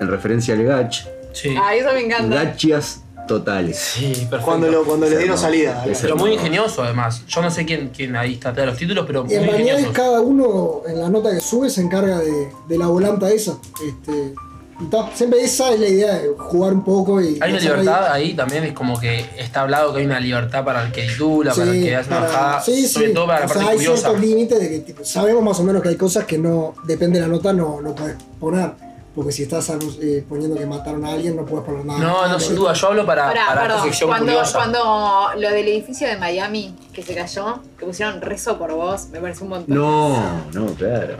en 0.00 0.08
referencia 0.08 0.54
al 0.54 0.62
Gach. 0.64 1.04
sí. 1.32 1.54
Ah, 1.60 1.74
eso 1.74 1.92
me 1.92 2.00
encanta. 2.00 2.44
Gachias 2.44 3.02
totales. 3.28 3.76
Sí, 3.76 4.12
perfecto. 4.30 4.38
Cuando, 4.44 4.68
lo, 4.68 4.84
cuando 4.84 5.08
le 5.08 5.18
dieron 5.18 5.36
salida. 5.36 5.84
Es 5.84 5.98
Pero 6.00 6.16
muy 6.16 6.32
ingenioso 6.34 6.82
además. 6.84 7.24
Yo 7.26 7.42
no 7.42 7.50
sé 7.50 7.64
quién, 7.64 7.90
quién 7.94 8.14
ahí 8.14 8.34
está 8.34 8.52
de 8.52 8.64
los 8.66 8.76
títulos, 8.76 9.04
pero 9.06 9.24
muy 9.24 9.32
Y 9.32 9.36
en 9.36 9.46
realidad 9.48 9.78
es 9.80 9.88
cada 9.88 10.20
uno 10.20 10.82
en 10.86 11.00
la 11.00 11.08
nota 11.08 11.30
que 11.32 11.40
sube 11.40 11.68
se 11.68 11.80
encarga 11.80 12.18
de, 12.20 12.48
de 12.68 12.78
la 12.78 12.86
volanta 12.86 13.28
esa. 13.30 13.58
Este, 13.84 14.32
y 14.78 14.84
ta, 14.90 15.10
siempre 15.14 15.42
esa 15.42 15.72
es 15.72 15.80
la 15.80 15.88
idea 15.88 16.14
de 16.18 16.28
jugar 16.38 16.72
un 16.74 16.84
poco 16.84 17.20
y. 17.20 17.38
Hay 17.40 17.50
una 17.50 17.60
libertad 17.60 18.12
ahí 18.12 18.34
también, 18.34 18.62
es 18.62 18.72
como 18.74 19.00
que 19.00 19.24
está 19.38 19.62
hablado 19.62 19.92
que 19.92 20.00
hay 20.00 20.06
una 20.06 20.20
libertad 20.20 20.64
para 20.64 20.84
el 20.86 20.92
que 20.92 21.08
titula, 21.08 21.52
para 21.52 21.72
el 21.72 21.82
que 21.82 21.96
hace 21.96 22.08
una 22.10 22.20
para- 22.20 22.32
bajada, 22.32 22.60
sí, 22.62 22.86
sobre 22.86 23.08
sí. 23.08 23.12
todo 23.14 23.26
para 23.26 23.40
la 23.40 23.46
O 23.46 23.48
sea, 23.48 23.56
parte 23.56 23.70
hay 23.72 23.76
curiosa. 23.78 24.00
ciertos 24.02 24.20
límites 24.20 24.60
de 24.60 24.68
que 24.70 24.78
tipo, 24.80 25.04
sabemos 25.04 25.42
más 25.42 25.58
o 25.58 25.64
menos 25.64 25.82
que 25.82 25.88
hay 25.88 25.96
cosas 25.96 26.26
que 26.26 26.38
no, 26.38 26.74
depende 26.84 27.18
de 27.18 27.26
la 27.26 27.32
nota, 27.32 27.52
no, 27.52 27.80
no 27.80 27.92
puedes 27.94 28.16
poner. 28.38 28.70
Porque 29.16 29.32
si 29.32 29.44
estás 29.44 29.72
eh, 30.02 30.24
poniendo 30.28 30.56
que 30.58 30.66
mataron 30.66 31.02
a 31.06 31.12
alguien, 31.12 31.34
no 31.36 31.46
puedes 31.46 31.64
poner 31.64 31.86
nada. 31.86 31.98
No, 31.98 32.28
no, 32.28 32.38
sin 32.38 32.54
duda, 32.54 32.74
yo 32.74 32.88
hablo 32.88 33.06
para, 33.06 33.28
para 33.28 33.40
esta 33.40 33.60
perdón, 33.62 33.82
sección 33.84 34.10
cuando, 34.10 34.26
curiosa. 34.26 34.58
cuando 34.58 35.28
lo 35.40 35.50
del 35.50 35.68
edificio 35.68 36.06
de 36.06 36.18
Miami 36.18 36.76
que 36.92 37.02
se 37.02 37.14
cayó, 37.14 37.60
que 37.78 37.86
pusieron 37.86 38.20
rezo 38.20 38.58
por 38.58 38.72
vos, 38.74 39.08
me 39.10 39.18
pareció 39.20 39.44
un 39.44 39.50
montón. 39.50 39.74
No, 39.74 40.44
no, 40.52 40.66
claro. 40.74 41.16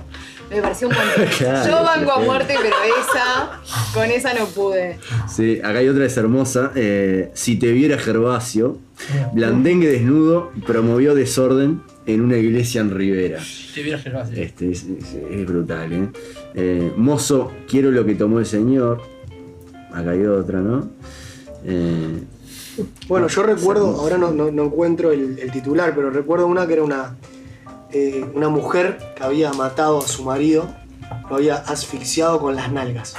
Me 0.50 0.60
pareció 0.60 0.88
un 0.88 0.94
montón. 0.94 1.24
Claro, 1.38 1.70
Yo 1.70 1.82
banco 1.84 2.12
a 2.12 2.18
muerte, 2.20 2.54
pero 2.60 2.76
esa, 3.00 3.60
con 3.94 4.04
esa 4.10 4.34
no 4.34 4.44
pude. 4.44 4.98
Sí, 5.26 5.58
acá 5.60 5.78
hay 5.78 5.88
otra 5.88 6.04
es 6.04 6.16
hermosa. 6.18 6.72
eh, 6.74 7.30
si 7.32 7.58
te 7.58 7.72
viera 7.72 7.96
Gervasio, 7.98 8.76
Blandengue 9.32 9.88
desnudo 9.88 10.52
promovió 10.66 11.14
desorden 11.14 11.82
en 12.06 12.20
una 12.20 12.36
iglesia 12.36 12.80
en 12.80 12.90
Rivera. 12.90 13.40
Te 13.74 13.82
vieras 13.82 14.02
que 14.02 14.10
lo 14.10 14.20
hace. 14.20 14.42
Este 14.42 14.70
es, 14.70 14.84
es- 14.84 15.14
es 15.30 15.46
brutal, 15.46 15.92
¿eh? 15.92 16.08
Eh, 16.54 16.92
Mozo, 16.96 17.52
quiero 17.68 17.90
lo 17.90 18.04
que 18.06 18.14
tomó 18.14 18.38
el 18.38 18.46
señor. 18.46 19.02
Acá 19.92 20.10
hay 20.10 20.24
otra, 20.24 20.60
¿no? 20.60 20.88
Eh, 21.64 22.22
Bueno, 23.08 23.28
yo 23.28 23.42
recuerdo, 23.42 23.96
ahora 24.00 24.18
no, 24.18 24.30
no- 24.32 24.50
no 24.50 24.64
encuentro 24.64 25.10
el, 25.10 25.38
el 25.38 25.50
titular, 25.50 25.94
pero 25.94 26.10
recuerdo 26.10 26.46
una 26.46 26.66
que 26.66 26.74
era 26.74 26.82
una, 26.84 27.16
eh, 27.92 28.24
una 28.34 28.48
mujer 28.50 28.98
que 29.16 29.24
había 29.24 29.52
matado 29.54 29.98
a 29.98 30.06
su 30.06 30.22
marido, 30.24 30.68
lo 31.30 31.36
había 31.36 31.56
asfixiado 31.56 32.38
con 32.38 32.54
las 32.54 32.70
nalgas. 32.70 33.14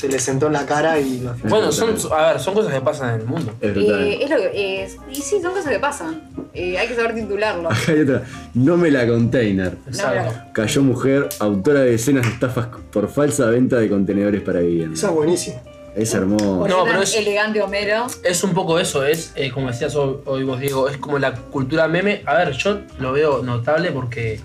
Se 0.00 0.08
le 0.08 0.18
sentó 0.18 0.46
en 0.46 0.54
la 0.54 0.64
cara 0.64 0.98
y 0.98 1.20
lo. 1.20 1.34
Bueno, 1.44 1.70
son, 1.70 1.94
a 2.12 2.28
ver, 2.32 2.40
son 2.40 2.54
cosas 2.54 2.72
que 2.72 2.80
pasan 2.80 3.14
en 3.16 3.20
el 3.20 3.26
mundo. 3.26 3.52
es. 3.60 3.76
Eh, 3.76 4.18
es 4.22 4.30
lo 4.30 4.36
que 4.36 4.82
es. 4.84 4.96
Y 5.10 5.16
sí, 5.16 5.40
son 5.42 5.52
cosas 5.52 5.68
que 5.70 5.78
pasan. 5.78 6.22
Eh, 6.54 6.78
hay 6.78 6.88
que 6.88 6.94
saber 6.94 7.14
titularlo. 7.14 7.68
Acá 7.70 7.78
hay 7.92 8.00
otra. 8.00 8.22
No 8.54 8.78
me 8.78 8.90
la 8.90 9.06
container. 9.06 9.76
Exacto. 9.86 10.32
Cayó 10.54 10.82
mujer, 10.82 11.28
autora 11.38 11.80
de 11.80 11.90
decenas 11.90 12.24
de 12.26 12.32
estafas 12.32 12.68
por 12.90 13.08
falsa 13.08 13.44
venta 13.50 13.76
de 13.76 13.90
contenedores 13.90 14.40
para 14.40 14.60
vivienda. 14.60 14.94
Esa 14.94 15.08
es 15.08 15.12
buenísima. 15.12 15.56
Es 15.94 16.14
hermoso. 16.14 16.66
No, 16.66 16.84
pero 16.84 17.02
es- 17.02 17.14
Elegante 17.14 17.60
Homero. 17.60 18.06
Es 18.24 18.42
un 18.42 18.54
poco 18.54 18.78
eso, 18.78 19.04
es, 19.04 19.32
eh, 19.34 19.50
como 19.50 19.66
decías 19.68 19.94
hoy, 19.96 20.16
hoy 20.24 20.44
vos, 20.44 20.60
Diego, 20.60 20.88
es 20.88 20.96
como 20.96 21.18
la 21.18 21.34
cultura 21.34 21.88
meme. 21.88 22.22
A 22.24 22.36
ver, 22.36 22.52
yo 22.52 22.78
lo 23.00 23.12
veo 23.12 23.42
notable 23.42 23.90
porque 23.90 24.40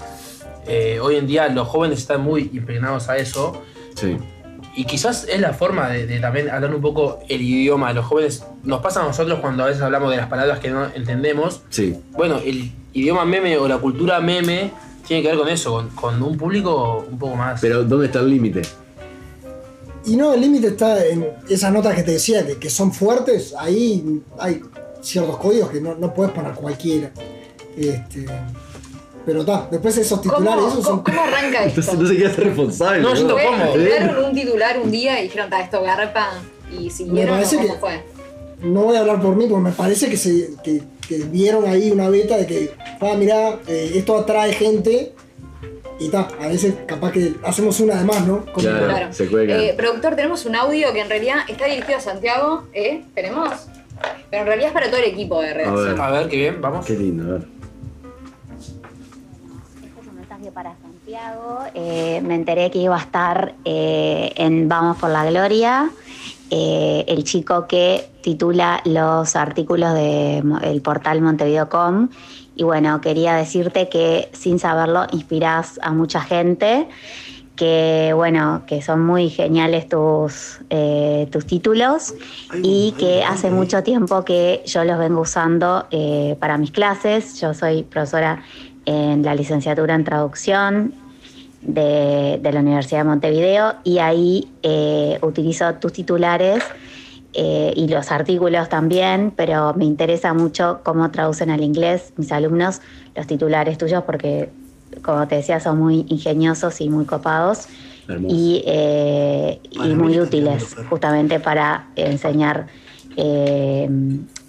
eh, 0.68 0.99
hoy 1.02 1.15
en 1.15 1.27
día 1.27 1.48
los 1.48 1.68
jóvenes 1.68 1.99
están 1.99 2.22
muy 2.22 2.49
impregnados 2.53 3.07
a 3.07 3.18
eso. 3.18 3.61
Sí. 3.95 4.18
Y 4.76 4.85
quizás 4.85 5.26
es 5.30 5.39
la 5.39 5.53
forma 5.53 5.89
de, 5.89 6.06
de 6.06 6.19
también 6.19 6.49
hablar 6.49 6.76
un 6.76 6.81
poco 6.81 7.19
el 7.30 7.41
idioma 7.41 7.89
de 7.89 7.93
los 7.95 8.06
jóvenes. 8.06 8.43
Nos 8.64 8.81
pasa 8.81 9.02
a 9.02 9.06
nosotros 9.06 9.39
cuando 9.39 9.64
a 9.64 9.68
veces 9.68 9.81
hablamos 9.81 10.11
de 10.11 10.18
las 10.18 10.27
palabras 10.27 10.60
que 10.60 10.69
no 10.69 10.85
entendemos. 10.93 11.61
Sí. 11.69 11.95
Bueno, 12.11 12.39
el 12.43 12.72
idioma 12.93 13.26
meme 13.26 13.57
o 13.57 13.68
la 13.68 13.77
cultura 13.77 14.19
meme 14.19 14.72
tiene 15.07 15.23
que 15.23 15.30
ver 15.30 15.38
con 15.38 15.47
eso, 15.47 15.73
con, 15.73 15.89
con 15.89 16.23
un 16.23 16.38
público 16.38 17.06
un 17.10 17.18
poco 17.18 17.35
más. 17.35 17.61
Pero 17.61 17.84
¿dónde 17.84 18.07
está 18.07 18.19
el 18.19 18.30
límite? 18.30 18.64
Y 20.06 20.18
no, 20.18 20.34
el 20.34 20.41
límite 20.41 20.68
está 20.68 21.03
en 21.06 21.26
esas 21.49 21.72
notas 21.72 21.95
que 21.95 22.03
te 22.03 22.11
decía, 22.11 22.45
que, 22.45 22.57
que 22.57 22.69
son 22.69 22.91
fuertes. 22.91 23.56
Ahí 23.57 24.22
hay 24.38 24.61
ciertos 25.02 25.38
códigos 25.38 25.69
que 25.69 25.81
no, 25.81 25.95
no 25.95 26.14
puedes 26.14 26.34
poner 26.34 26.53
cualquiera. 26.53 27.11
Este, 27.77 28.26
pero 29.26 29.41
está, 29.41 29.68
después 29.72 29.97
esos 29.97 30.19
¿Cómo, 30.19 30.31
titulares, 30.38 30.65
esos 30.65 30.84
son. 30.84 31.03
cómo, 31.03 31.03
cómo 31.03 31.22
arranca 31.22 31.64
esto? 31.65 31.80
Entonces 31.81 31.99
no 31.99 32.07
se 32.07 32.26
hacer 32.26 32.43
responsable. 32.45 33.02
No, 33.02 33.15
yo 33.15 33.27
¿cómo? 33.30 33.73
Tiraron 33.73 34.26
un 34.26 34.34
titular 34.35 34.80
un 34.80 34.91
día 34.91 35.19
y 35.19 35.23
dijeron, 35.23 35.49
"Ta, 35.49 35.61
esto 35.61 35.81
garpa. 35.81 36.30
Y 36.72 36.89
siguieron 36.89 37.35
parece 37.35 37.57
cómo 37.57 37.73
que- 37.73 37.80
fue. 37.80 38.03
No 38.61 38.84
voy 38.84 38.95
a 38.95 39.02
hablar 39.02 39.22
por 39.22 39.35
mí, 39.35 39.45
porque 39.47 39.64
me 39.64 39.72
parece 39.72 40.10
que, 40.10 40.18
se, 40.18 40.52
que, 40.64 40.81
que 41.07 41.18
vieron 41.26 41.68
ahí 41.68 41.91
una 41.91 42.10
beta 42.10 42.38
de 42.38 42.47
que, 42.47 42.72
ah, 43.02 43.14
mirá, 43.18 43.60
eh, 43.68 43.91
esto 43.95 44.18
atrae 44.18 44.53
gente. 44.53 45.14
Y 45.99 46.06
está, 46.06 46.27
a 46.41 46.47
veces 46.47 46.73
capaz 46.85 47.11
que 47.11 47.35
hacemos 47.43 47.80
una 47.80 47.95
de 47.95 48.03
más, 48.06 48.26
¿no? 48.26 48.45
Como- 48.45 48.56
Claro. 48.68 48.85
Claro. 48.88 49.14
se 49.14 49.27
cuelgan. 49.27 49.60
Eh, 49.60 49.73
productor, 49.77 50.15
tenemos 50.15 50.45
un 50.45 50.56
audio 50.56 50.91
que 50.93 50.99
en 51.02 51.10
realidad 51.10 51.38
está 51.47 51.65
dirigido 51.65 51.97
a 51.97 52.02
Santiago. 52.02 52.64
¿Eh? 52.73 53.02
¿Esperemos? 53.06 53.49
Pero 54.30 54.41
en 54.41 54.47
realidad 54.47 54.68
es 54.69 54.73
para 54.73 54.88
todo 54.88 54.97
el 54.99 55.06
equipo 55.06 55.41
de 55.41 55.49
A 55.49 55.53
redacción. 55.53 55.85
ver. 55.93 56.02
A 56.02 56.11
ver, 56.11 56.27
qué 56.30 56.38
bien, 56.38 56.61
vamos. 56.61 56.85
Qué 56.85 56.93
lindo, 56.97 57.23
a 57.23 57.38
ver. 57.38 57.47
Para 60.56 60.73
Santiago. 60.82 61.60
Eh, 61.73 62.22
me 62.23 62.34
enteré 62.34 62.72
que 62.72 62.80
iba 62.80 62.95
a 62.95 62.99
estar 62.99 63.56
eh, 63.65 64.32
en 64.38 64.69
Vamos 64.69 64.98
por 64.98 65.10
la 65.10 65.30
Gloria, 65.30 65.91
eh, 66.49 67.03
el 67.10 67.26
chico 67.26 67.68
que 67.68 68.10
titula 68.22 68.82
los 68.86 69.36
artículos 69.36 69.94
del 69.94 70.82
portal 70.82 71.22
Montevideo.com. 71.22 72.07
Y 72.56 72.64
bueno, 72.64 73.02
quería 73.02 73.36
decirte 73.36 73.90
que 73.90 74.30
sin 74.32 74.57
saberlo 74.57 75.06
inspirás 75.11 75.77
a 75.84 75.91
mucha 75.91 76.22
gente, 76.22 76.88
que 77.57 78.14
bueno, 78.15 78.64
que 78.65 78.82
son 78.82 79.06
muy 79.06 79.30
geniales 79.30 79.90
tus, 79.90 80.60
tus 81.32 81.45
títulos 81.45 82.14
y 82.64 82.94
que 82.98 83.23
hace 83.26 83.52
mucho 83.52 83.84
tiempo 83.84 84.23
que 84.23 84.61
yo 84.65 84.86
los 84.86 84.98
vengo 84.98 85.22
usando 85.22 85.88
para 86.40 86.57
mis 86.57 86.72
clases. 86.72 87.40
Yo 87.41 87.53
soy 87.53 87.84
profesora 87.84 88.41
en 88.85 89.23
la 89.23 89.33
licenciatura 89.35 89.95
en 89.95 90.03
traducción 90.03 90.93
de, 91.61 92.39
de 92.41 92.51
la 92.53 92.59
Universidad 92.59 92.99
de 92.99 93.03
Montevideo 93.05 93.73
y 93.83 93.97
ahí 93.97 94.47
eh, 94.61 95.17
utilizo 95.21 95.73
tus 95.75 95.93
titulares 95.93 96.63
eh, 97.33 97.73
y 97.75 97.87
los 97.87 98.11
artículos 98.11 98.69
también, 98.69 99.33
pero 99.35 99.73
me 99.73 99.85
interesa 99.85 100.33
mucho 100.33 100.81
cómo 100.83 101.09
traducen 101.11 101.49
al 101.49 101.61
inglés 101.63 102.13
mis 102.17 102.31
alumnos 102.31 102.81
los 103.15 103.25
titulares 103.27 103.77
tuyos 103.77 104.03
porque, 104.03 104.49
como 105.01 105.27
te 105.27 105.35
decía, 105.35 105.59
son 105.59 105.79
muy 105.79 106.05
ingeniosos 106.09 106.79
y 106.81 106.89
muy 106.89 107.05
copados 107.05 107.67
y, 108.29 108.63
eh, 108.67 109.59
y 109.71 109.79
muy 109.95 110.19
útiles 110.19 110.75
justamente 110.89 111.39
para 111.39 111.87
enseñar 111.95 112.67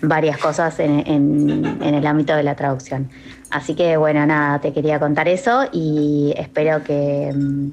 varias 0.02 0.38
cosas 0.38 0.78
en, 0.80 0.98
en- 1.06 1.78
en 1.82 1.94
el 1.94 2.06
ámbito 2.06 2.34
de 2.36 2.42
la 2.42 2.54
traducción. 2.54 3.08
Así 3.51 3.74
que 3.74 3.97
bueno, 3.97 4.27
nada, 4.27 4.60
te 4.60 4.73
quería 4.73 4.98
contar 4.98 5.28
eso 5.28 5.64
y 5.73 6.35
espero 6.36 6.82
que 6.82 7.32
mm, 7.35 7.68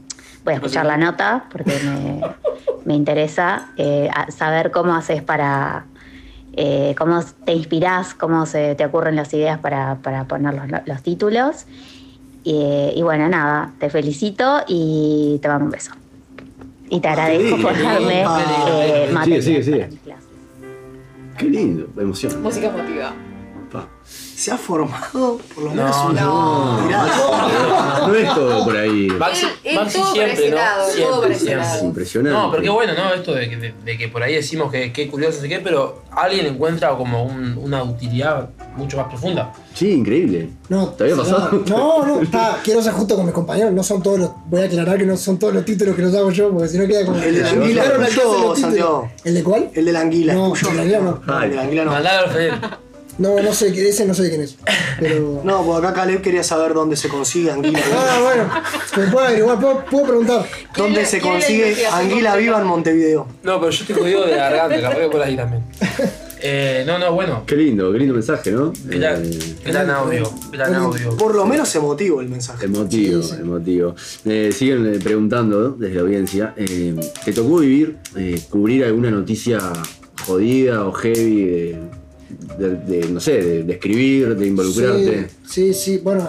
voy 0.46 0.54
a 0.54 0.56
escuchar 0.56 0.86
la 0.86 0.98
nota 0.98 1.46
porque 1.52 1.74
me, 1.84 2.22
me 2.86 2.94
interesa 2.96 3.70
eh, 3.78 4.10
saber 4.30 4.72
cómo 4.72 4.96
haces 4.96 5.22
para, 5.24 5.86
eh, 6.54 6.94
cómo 6.98 7.22
te 7.46 7.54
inspirás, 7.54 8.14
cómo 8.14 8.46
se 8.46 8.76
te 8.76 8.86
ocurren 8.86 9.16
las 9.16 9.34
ideas 9.34 9.60
para, 9.60 9.96
para 9.96 10.26
poner 10.26 10.54
los, 10.54 10.68
los 10.86 11.02
títulos. 11.02 11.66
Y, 12.44 12.92
y 12.96 13.02
bueno, 13.02 13.30
nada, 13.30 13.72
te 13.80 13.90
felicito 13.90 14.64
y 14.68 15.40
te 15.42 15.48
mando 15.48 15.66
un 15.66 15.72
beso. 15.72 15.92
Y 16.90 17.00
te 17.00 17.08
agradezco 17.08 17.58
por 17.62 17.82
darme 17.82 18.22
eh, 18.22 19.06
Sigue, 19.06 19.14
material 19.14 19.42
sigue, 19.42 19.64
sigue. 19.64 19.78
para 19.78 19.92
mis 19.92 20.00
clases. 20.02 20.26
Qué 21.38 21.46
lindo, 21.46 21.88
emoción. 22.00 22.44
Música 22.44 22.68
emotiva. 22.68 23.14
Se 24.44 24.52
ha 24.52 24.58
formado 24.58 25.40
por 25.56 25.64
lo 25.64 25.70
No, 25.70 25.76
menos 25.84 25.96
una 26.10 26.22
no. 26.22 26.80
tirada. 26.86 28.08
No 28.08 28.14
es 28.14 28.34
todo 28.36 28.66
por 28.66 28.76
ahí. 28.76 29.08
Maxi, 29.08 29.46
Él- 29.46 29.52
él 29.64 29.76
Maxi 29.78 29.98
todo 30.02 30.12
siempre, 30.14 30.50
¿no? 30.52 30.58
Siempre. 30.94 31.62
Es 31.62 31.82
impresionante. 31.82 32.38
No, 32.38 32.52
pero 32.52 32.64
qué 32.64 32.70
bueno, 32.70 32.94
¿no? 32.94 33.14
Esto 33.14 33.34
de 33.34 33.50
que, 33.50 33.56
de, 33.56 33.74
de 33.86 33.98
que 33.98 34.10
por 34.10 34.22
ahí 34.22 34.36
decimos 34.36 34.70
que 34.70 34.92
qué 34.92 35.10
curioso, 35.10 35.38
no 35.38 35.42
sé 35.44 35.48
qué, 35.48 35.60
pero 35.60 36.02
alguien 36.12 36.46
encuentra 36.46 36.90
como 36.98 37.24
un- 37.24 37.58
una 37.58 37.84
utilidad 37.84 38.50
mucho 38.76 38.98
más 38.98 39.08
profunda. 39.08 39.54
Sí, 39.74 39.92
increíble. 39.94 40.50
No, 40.68 40.90
¿Te 40.90 41.04
había 41.04 41.16
no, 41.16 41.24
pasado? 41.24 41.64
No, 41.66 42.06
no, 42.06 42.22
está, 42.24 42.60
quiero 42.66 42.82
ser 42.82 42.92
justo 42.92 43.16
con 43.16 43.24
mis 43.24 43.34
compañeros, 43.34 43.72
no 43.72 43.82
son 43.82 44.04
todos 44.04 44.20
los, 44.20 44.32
voy 44.48 44.60
a 44.62 44.66
aclarar 44.66 44.98
que 44.98 45.06
no 45.06 45.16
son 45.16 45.40
todos 45.40 45.54
los 45.54 45.64
títulos 45.64 45.96
que 45.96 46.02
los 46.02 46.14
hago 46.16 46.32
yo, 46.32 46.52
porque 46.52 46.68
si 46.68 46.78
no 46.80 46.86
queda 46.86 47.06
como... 47.06 47.18
El 47.20 47.34
de 47.36 47.42
la 47.44 47.50
anguila. 47.50 47.84
Santiago. 48.58 49.10
¿El 49.24 49.34
de 49.36 49.42
cuál? 49.44 49.70
El 49.74 49.86
de 49.86 49.92
la 49.94 50.02
anguila. 50.02 50.34
No, 50.34 50.54
el 50.54 50.62
de 50.62 50.74
la 50.76 50.82
anguila 50.82 51.00
no. 51.00 51.22
No, 51.26 51.42
el 51.44 51.50
de 51.50 51.56
la 51.56 51.62
anguila 51.62 51.86
no. 51.86 52.83
No, 53.18 53.40
no 53.42 53.54
sé, 53.54 53.68
ese 53.88 54.06
no 54.06 54.14
sé 54.14 54.30
quién 54.30 54.42
es. 54.42 54.58
Pero. 55.00 55.42
No, 55.44 55.64
pues 55.66 55.80
acá 55.80 55.94
Caleb 55.94 56.22
quería 56.22 56.44
saber 56.44 56.74
dónde 56.74 56.96
se 56.96 57.10
consigue 57.10 57.52
anguila. 57.52 57.80
Ah, 57.94 58.20
bueno, 58.24 58.50
me 59.06 59.12
puedo 59.12 59.26
averiguar, 59.28 59.60
puedo, 59.60 59.86
puedo 59.86 60.06
preguntar. 60.08 60.46
¿Dónde 60.76 61.06
se 61.06 61.20
consigue 61.22 61.86
anguila 61.88 62.36
viva 62.36 62.60
en 62.60 62.66
Montevideo? 62.68 63.28
No, 63.44 63.60
pero 63.60 63.72
yo 63.72 63.82
estoy 63.84 63.96
jodido 63.96 64.26
de 64.26 64.32
la 64.36 64.50
garganta, 64.50 64.82
capaz 64.82 65.00
que 65.00 65.10
por 65.10 65.22
ahí 65.22 65.36
también. 65.36 65.64
Eh, 66.46 66.84
no, 66.86 67.00
no, 67.00 67.14
bueno. 67.14 67.44
Qué 67.48 67.56
lindo, 67.56 67.90
qué 67.94 68.00
lindo 68.00 68.14
mensaje, 68.16 68.52
¿no? 68.52 68.74
Gran, 68.84 69.24
Eh, 69.24 69.56
gran 69.66 69.90
audio, 69.90 70.30
gran 70.52 70.76
audio. 70.76 71.16
Por 71.16 71.36
lo 71.36 71.46
menos 71.46 71.74
emotivo 71.74 72.20
el 72.20 72.28
mensaje. 72.28 72.66
Emotivo, 72.66 73.22
emotivo. 73.40 73.96
Eh, 74.26 74.52
siguen 74.54 74.94
eh, 74.94 75.00
preguntando 75.02 75.58
¿no? 75.62 75.70
desde 75.70 75.96
la 75.96 76.02
audiencia. 76.02 76.54
eh, 76.58 76.96
¿Te 77.24 77.32
tocó 77.32 77.60
vivir, 77.60 77.96
eh, 78.18 78.42
cubrir 78.50 78.84
alguna 78.84 79.10
noticia 79.10 79.58
jodida 80.26 80.86
o 80.86 80.92
heavy 80.92 81.46
de, 81.46 81.80
de- 82.58 82.76
de, 82.76 83.10
no 83.10 83.20
sé, 83.20 83.42
de, 83.42 83.64
de 83.64 83.74
escribir, 83.74 84.36
de 84.36 84.48
involucrarte? 84.48 85.30
Sí, 85.46 85.74
sí, 85.74 85.74
sí, 85.74 85.98
bueno. 85.98 86.28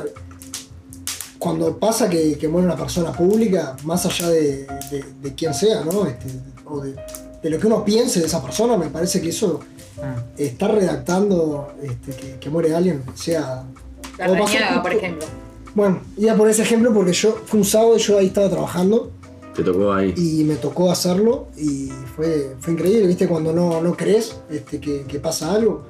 Cuando 1.38 1.78
pasa 1.78 2.08
que, 2.08 2.38
que 2.38 2.48
muere 2.48 2.66
una 2.66 2.76
persona 2.76 3.12
pública, 3.12 3.76
más 3.84 4.06
allá 4.06 4.30
de, 4.30 4.66
de- 4.90 5.04
de 5.22 5.34
quién 5.34 5.52
sea, 5.52 5.84
¿no? 5.84 6.06
Este, 6.06 6.26
o 6.64 6.80
de, 6.80 6.94
de 7.42 7.50
lo 7.50 7.58
que 7.58 7.66
uno 7.66 7.84
piense 7.84 8.20
de 8.20 8.26
esa 8.26 8.42
persona, 8.42 8.76
me 8.78 8.86
parece 8.88 9.20
que 9.20 9.28
eso 9.28 9.60
está 10.38 10.68
redactando 10.68 11.68
este, 11.82 12.12
que, 12.12 12.38
que 12.40 12.50
muere 12.50 12.74
alguien, 12.74 13.02
sea. 13.14 13.64
Por 14.82 14.92
ejemplo. 14.92 15.26
Bueno, 15.74 16.00
iba 16.16 16.34
por 16.36 16.48
ese 16.48 16.62
ejemplo 16.62 16.94
porque 16.94 17.12
yo 17.12 17.36
fue 17.44 17.58
un 17.60 17.66
sábado 17.66 17.96
y 17.96 18.00
yo 18.00 18.16
ahí 18.18 18.26
estaba 18.28 18.48
trabajando 18.48 19.10
Te 19.56 19.62
tocó 19.64 19.92
ahí. 19.92 20.14
y 20.16 20.44
me 20.44 20.54
tocó 20.54 20.90
hacerlo 20.90 21.48
y 21.58 21.90
fue, 22.14 22.54
fue 22.60 22.74
increíble, 22.74 23.08
viste, 23.08 23.26
cuando 23.26 23.52
no, 23.52 23.82
no 23.82 23.96
crees 23.96 24.36
este, 24.48 24.78
que, 24.80 25.02
que 25.02 25.18
pasa 25.18 25.52
algo, 25.52 25.82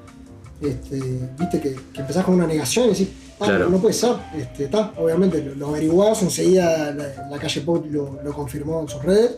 este, 0.68 1.00
viste, 1.38 1.60
que, 1.60 1.74
que 1.92 2.00
empezás 2.00 2.24
con 2.24 2.34
una 2.34 2.46
negación 2.46 2.86
y 2.86 2.90
decís, 2.90 3.08
ah, 3.40 3.44
Claro. 3.46 3.68
no 3.70 3.78
puede 3.78 3.94
ser, 3.94 4.14
este, 4.36 4.64
está, 4.64 4.92
obviamente 4.98 5.42
lo, 5.42 5.54
lo 5.54 5.68
averiguás, 5.68 6.22
enseguida 6.22 6.92
la, 6.92 7.28
la 7.30 7.38
calle 7.38 7.60
Pau 7.62 7.84
lo, 7.90 8.18
lo 8.22 8.32
confirmó 8.32 8.80
en 8.80 8.88
sus 8.88 9.02
redes. 9.02 9.32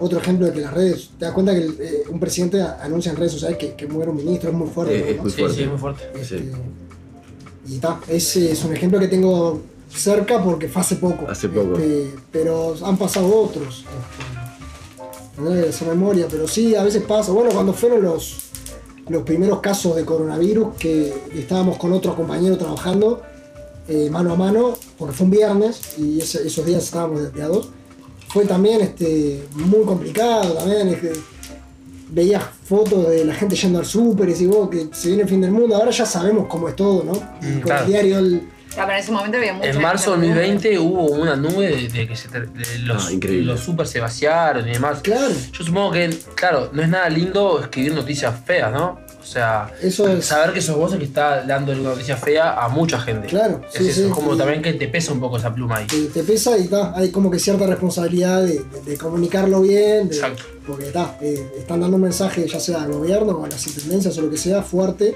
Otro 0.00 0.18
ejemplo 0.18 0.46
de 0.46 0.52
que 0.52 0.60
las 0.60 0.72
redes, 0.74 1.10
te 1.18 1.26
das 1.26 1.34
cuenta 1.34 1.52
que 1.52 1.58
el, 1.60 1.76
eh, 1.80 2.02
un 2.10 2.18
presidente 2.18 2.60
anuncia 2.60 3.10
en 3.12 3.16
redes 3.16 3.32
sociales 3.32 3.56
que, 3.58 3.74
que 3.74 3.86
muere 3.86 4.10
un 4.10 4.16
ministro, 4.16 4.50
es 4.50 4.56
muy 4.56 4.68
fuerte. 4.68 4.96
Eh, 4.98 5.10
es 5.12 5.20
muy 5.22 5.30
Sí, 5.30 5.38
fuerte. 5.40 5.56
sí, 5.56 5.66
muy 5.68 5.78
fuerte. 5.78 6.02
Este, 6.20 6.52
Y 7.68 7.74
está, 7.76 8.00
ese 8.08 8.50
es 8.50 8.64
un 8.64 8.74
ejemplo 8.74 8.98
que 8.98 9.06
tengo 9.08 9.60
cerca 9.94 10.42
porque 10.42 10.68
fue 10.68 10.82
hace 10.82 10.96
poco. 10.96 11.30
Hace 11.30 11.48
poco. 11.48 11.74
Este, 11.78 12.14
pero 12.32 12.74
han 12.82 12.96
pasado 12.96 13.32
otros. 13.32 13.84
Este, 15.36 15.84
no 15.84 15.90
memoria, 15.94 16.26
pero 16.30 16.46
sí, 16.48 16.74
a 16.74 16.82
veces 16.82 17.02
pasa. 17.04 17.32
Bueno, 17.32 17.50
cuando 17.50 17.72
fueron 17.72 18.02
los, 18.02 18.38
los 19.08 19.22
primeros 19.24 19.60
casos 19.60 19.96
de 19.96 20.04
coronavirus, 20.04 20.74
que 20.78 21.12
estábamos 21.34 21.76
con 21.78 21.92
otro 21.92 22.14
compañero 22.14 22.56
trabajando 22.56 23.22
eh, 23.88 24.08
mano 24.10 24.32
a 24.32 24.36
mano, 24.36 24.74
porque 24.98 25.12
fue 25.14 25.24
un 25.24 25.30
viernes 25.32 25.98
y 25.98 26.20
ese- 26.20 26.46
esos 26.46 26.64
días 26.64 26.84
estábamos 26.84 27.32
de, 27.32 27.42
a 27.42 27.48
dos. 27.48 27.68
Fue 28.28 28.44
también 28.46 28.80
este, 28.80 29.42
muy 29.54 29.84
complicado, 29.84 30.54
también. 30.54 30.88
es 30.88 31.00
que 31.00 31.12
veías 32.10 32.42
fotos 32.64 33.08
de 33.08 33.24
la 33.24 33.34
gente 33.34 33.56
yendo 33.56 33.78
al 33.80 33.86
súper 33.86 34.28
y 34.28 34.46
vos, 34.46 34.68
que 34.70 34.88
se 34.92 35.08
viene 35.08 35.22
el 35.24 35.28
fin 35.28 35.40
del 35.40 35.50
mundo. 35.50 35.74
Ahora 35.76 35.90
ya 35.90 36.06
sabemos 36.06 36.46
cómo 36.48 36.68
es 36.68 36.76
todo, 36.76 37.02
¿no? 37.04 37.12
Y 37.42 37.46
Mm, 37.46 37.52
con 37.54 37.60
claro. 37.62 37.84
el 37.84 37.90
diario, 37.90 38.18
el, 38.18 38.42
Ah, 38.76 38.84
pero 38.86 38.92
en 38.92 38.98
ese 38.98 39.12
momento 39.12 39.36
había 39.38 39.52
mucha 39.52 39.68
En 39.70 39.80
marzo 39.82 40.16
de 40.16 40.16
en 40.16 40.22
el 40.24 40.28
2020 40.56 40.78
hubo 40.78 41.04
una 41.06 41.36
nube 41.36 41.68
de, 41.68 41.88
de 41.88 42.08
que 42.08 42.16
se 42.16 42.28
ter- 42.28 42.48
de 42.48 42.78
los, 42.80 43.06
Ah, 43.08 43.10
los 43.22 43.60
super 43.60 43.86
se 43.86 44.00
vaciaron 44.00 44.66
y 44.68 44.72
demás. 44.72 45.00
Claro. 45.02 45.34
Yo 45.52 45.64
supongo 45.64 45.92
que, 45.92 46.10
claro, 46.34 46.70
no 46.72 46.82
es 46.82 46.88
nada 46.88 47.08
lindo 47.10 47.60
escribir 47.60 47.94
noticias 47.94 48.34
feas, 48.46 48.72
¿no? 48.72 48.98
O 49.20 49.24
sea, 49.24 49.70
Eso 49.80 50.08
es- 50.08 50.24
saber 50.26 50.52
que 50.52 50.60
sos 50.60 50.76
vos 50.76 50.92
el 50.92 50.98
que 50.98 51.04
está 51.04 51.42
dando 51.44 51.72
una 51.72 51.90
noticia 51.90 52.16
fea 52.16 52.54
a 52.60 52.68
mucha 52.68 52.98
gente. 53.00 53.28
Claro, 53.28 53.60
es 53.72 53.78
sí, 53.78 53.88
eso, 53.88 54.00
sí, 54.00 54.06
es 54.08 54.12
como 54.12 54.34
y- 54.34 54.38
también 54.38 54.62
que 54.62 54.72
te 54.72 54.88
pesa 54.88 55.12
un 55.12 55.20
poco 55.20 55.36
esa 55.38 55.54
pluma 55.54 55.76
ahí. 55.76 55.86
te, 55.86 56.06
te 56.06 56.22
pesa 56.24 56.58
y 56.58 56.66
ta, 56.66 56.92
hay 56.96 57.10
como 57.12 57.30
que 57.30 57.38
cierta 57.38 57.66
responsabilidad 57.66 58.42
de, 58.42 58.58
de- 58.64 58.82
de 58.84 58.96
comunicarlo 58.98 59.60
bien, 59.60 60.08
de- 60.08 60.16
Exacto. 60.16 60.42
porque 60.66 60.86
ta, 60.86 61.16
eh, 61.20 61.52
están 61.58 61.80
dando 61.80 61.96
un 61.96 62.02
mensaje 62.02 62.48
ya 62.48 62.58
sea 62.58 62.82
al 62.82 62.92
gobierno 62.92 63.32
o 63.32 63.44
a 63.44 63.48
las 63.48 63.64
intendencias 63.66 64.18
o 64.18 64.22
lo 64.22 64.30
que 64.30 64.38
sea 64.38 64.60
fuerte 64.62 65.14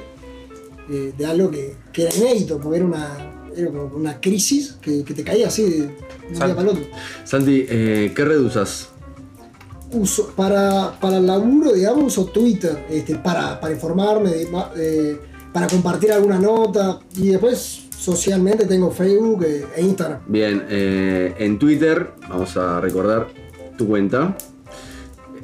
eh, 0.88 1.12
de 1.18 1.26
algo 1.26 1.50
que, 1.50 1.76
que 1.92 2.02
era 2.04 2.14
inédito, 2.14 2.60
porque 2.60 2.76
era 2.78 2.86
una, 2.86 3.08
era 3.56 3.68
como 3.70 3.96
una 3.96 4.20
crisis 4.20 4.76
que, 4.80 5.02
que 5.04 5.14
te 5.14 5.24
caía 5.24 5.48
así 5.48 5.62
de 5.64 5.68
un 5.82 5.86
día 5.88 5.96
Exacto. 6.30 6.56
para 6.56 6.70
el 6.70 6.76
otro. 6.76 6.84
Santi, 7.24 7.66
eh, 7.68 8.12
¿qué 8.14 8.24
red 8.24 8.40
usas? 8.40 8.88
Uso, 9.92 10.32
para, 10.34 10.98
para 11.00 11.18
el 11.18 11.26
laburo, 11.26 11.72
digamos, 11.72 12.04
uso 12.18 12.26
Twitter 12.26 12.84
este, 12.90 13.14
para, 13.16 13.58
para 13.60 13.72
informarme, 13.72 14.30
de- 14.30 14.48
eh, 14.76 15.20
para 15.52 15.66
compartir 15.68 16.12
alguna 16.12 16.38
nota 16.38 16.98
y 17.16 17.28
después 17.28 17.82
socialmente 17.96 18.66
tengo 18.66 18.90
Facebook 18.90 19.44
eh, 19.44 19.64
e 19.76 19.82
Instagram. 19.82 20.20
Bien, 20.26 20.64
eh, 20.68 21.34
en 21.38 21.58
Twitter, 21.58 22.12
vamos 22.28 22.56
a 22.56 22.80
recordar 22.80 23.28
tu 23.78 23.86
cuenta. 23.86 24.36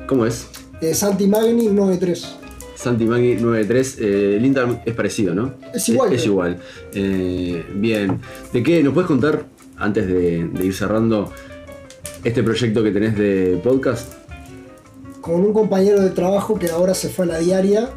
¿Cómo 0.09 0.27
es? 0.27 0.47
Eh, 0.81 0.95
Santi 0.95 1.27
Magni 1.29 1.69
93. 1.69 2.37
SantiMagni93, 2.85 3.97
eh, 4.01 4.37
el 4.37 4.45
Instagram 4.47 4.79
es 4.85 4.95
parecido, 4.95 5.35
¿no? 5.35 5.55
Es 5.75 5.89
igual, 5.89 6.13
Es, 6.13 6.23
creo. 6.23 6.33
igual. 6.33 6.59
Eh, 6.95 7.65
bien, 7.75 8.21
¿de 8.53 8.63
qué 8.63 8.83
nos 8.83 8.95
puedes 8.95 9.09
contar, 9.09 9.45
antes 9.77 10.07
de, 10.07 10.45
de 10.49 10.67
ir 10.67 10.75
cerrando, 10.75 11.33
este 12.25 12.43
proyecto 12.43 12.83
que 12.83 12.91
tenés 12.91 13.17
de 13.17 13.61
podcast? 13.63 14.15
con 15.21 15.37
un 15.41 15.53
compañero 15.53 16.01
de 16.01 16.11
trabajo 16.11 16.59
que 16.59 16.69
ahora 16.71 16.95
se 16.95 17.09
fue 17.09 17.25
a 17.27 17.29
la 17.29 17.39
diaria. 17.39 17.91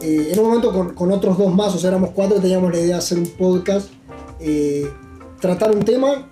eh, 0.00 0.28
en 0.32 0.38
un 0.38 0.46
momento 0.46 0.72
con, 0.72 0.94
con 0.94 1.10
otros 1.10 1.36
dos 1.36 1.52
más, 1.52 1.74
o 1.74 1.78
sea, 1.78 1.88
éramos 1.90 2.10
cuatro, 2.14 2.38
teníamos 2.38 2.70
la 2.70 2.78
idea 2.78 2.86
de 2.94 2.94
hacer 2.94 3.18
un 3.18 3.26
podcast, 3.30 3.90
eh, 4.38 4.86
tratar 5.40 5.72
un 5.74 5.82
tema, 5.84 6.28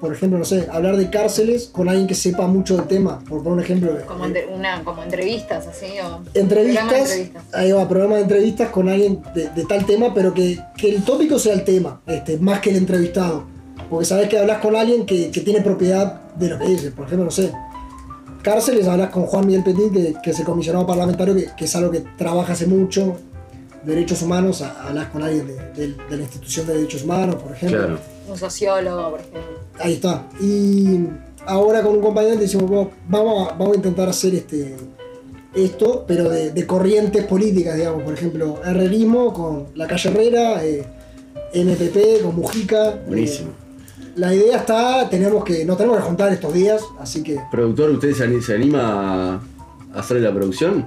por 0.00 0.12
ejemplo, 0.12 0.38
no 0.38 0.44
sé, 0.44 0.66
hablar 0.70 0.96
de 0.96 1.08
cárceles 1.08 1.70
con 1.72 1.88
alguien 1.88 2.06
que 2.06 2.14
sepa 2.14 2.46
mucho 2.46 2.76
del 2.76 2.86
tema, 2.86 3.18
por 3.28 3.42
poner 3.42 3.52
un 3.58 3.60
ejemplo. 3.60 3.92
Como, 4.06 4.26
entre- 4.26 4.46
una, 4.46 4.84
como 4.84 5.02
entrevistas, 5.02 5.66
así. 5.66 5.86
O 6.04 6.20
entrevistas, 6.38 6.92
entrevistas. 6.92 7.42
ahí 7.54 7.72
va, 7.72 7.88
programa 7.88 8.16
de 8.16 8.22
entrevistas 8.22 8.68
con 8.70 8.88
alguien 8.88 9.22
de, 9.34 9.48
de 9.50 9.64
tal 9.64 9.86
tema, 9.86 10.12
pero 10.12 10.34
que, 10.34 10.58
que 10.76 10.94
el 10.94 11.02
tópico 11.04 11.38
sea 11.38 11.54
el 11.54 11.64
tema, 11.64 12.00
este, 12.06 12.36
más 12.38 12.60
que 12.60 12.70
el 12.70 12.76
entrevistado. 12.76 13.44
Porque 13.88 14.04
sabes 14.04 14.28
que 14.28 14.38
hablas 14.38 14.58
con 14.60 14.74
alguien 14.76 15.06
que, 15.06 15.30
que 15.30 15.40
tiene 15.40 15.60
propiedad 15.60 16.20
de 16.34 16.48
lo 16.48 16.58
que 16.58 16.66
dice. 16.66 16.90
Por 16.90 17.06
ejemplo, 17.06 17.24
no 17.26 17.30
sé, 17.30 17.52
cárceles, 18.42 18.86
hablas 18.88 19.10
con 19.10 19.24
Juan 19.26 19.46
Miguel 19.46 19.62
Petit, 19.64 19.92
que, 19.92 20.14
que 20.22 20.30
es 20.30 20.38
el 20.38 20.44
comisionado 20.44 20.86
parlamentario, 20.86 21.34
que, 21.34 21.48
que 21.56 21.64
es 21.64 21.76
algo 21.76 21.90
que 21.90 22.04
trabaja 22.18 22.52
hace 22.52 22.66
mucho. 22.66 23.16
Derechos 23.86 24.20
humanos, 24.22 24.60
a- 24.62 24.88
hablas 24.88 25.08
con 25.08 25.22
alguien 25.22 25.46
de, 25.46 25.54
de- 25.72 25.94
de 26.10 26.16
la 26.16 26.22
institución 26.22 26.66
de 26.66 26.74
derechos 26.74 27.04
humanos, 27.04 27.36
por 27.36 27.52
ejemplo. 27.52 27.78
Claro. 27.78 27.98
Un 28.28 28.36
sociólogo, 28.36 29.10
por 29.10 29.20
ejemplo. 29.20 29.40
Ahí 29.78 29.92
está. 29.94 30.26
Y 30.40 31.06
ahora 31.46 31.82
con 31.82 31.94
un 31.96 32.00
compañero 32.02 32.36
decimos, 32.36 32.68
"Bueno, 32.68 32.90
vamos 33.08 33.48
a, 33.48 33.52
vamos 33.54 33.74
a 33.74 33.76
intentar 33.76 34.08
hacer 34.08 34.34
este 34.34 34.76
esto, 35.54 36.04
pero 36.06 36.28
de, 36.28 36.50
de 36.50 36.66
corrientes 36.66 37.24
políticas, 37.24 37.76
digamos. 37.76 38.02
Por 38.02 38.12
ejemplo, 38.12 38.60
herrerismo 38.64 39.32
con 39.32 39.68
la 39.74 39.86
calle 39.86 40.10
Herrera, 40.10 40.62
eh, 40.64 40.84
MPP 41.54 42.22
con 42.22 42.34
Mujica. 42.36 42.98
Buenísimo. 43.06 43.50
Eh, 43.50 44.12
la 44.16 44.34
idea 44.34 44.56
está, 44.58 45.08
tenemos 45.08 45.44
que, 45.44 45.64
nos 45.64 45.76
tenemos 45.78 45.98
que 45.98 46.04
juntar 46.04 46.32
estos 46.32 46.52
días, 46.52 46.82
así 46.98 47.22
que 47.22 47.38
¿Productor, 47.50 47.90
usted 47.90 48.12
se 48.14 48.54
anima 48.54 49.40
a 49.94 49.98
hacer 49.98 50.20
la 50.20 50.32
producción? 50.34 50.86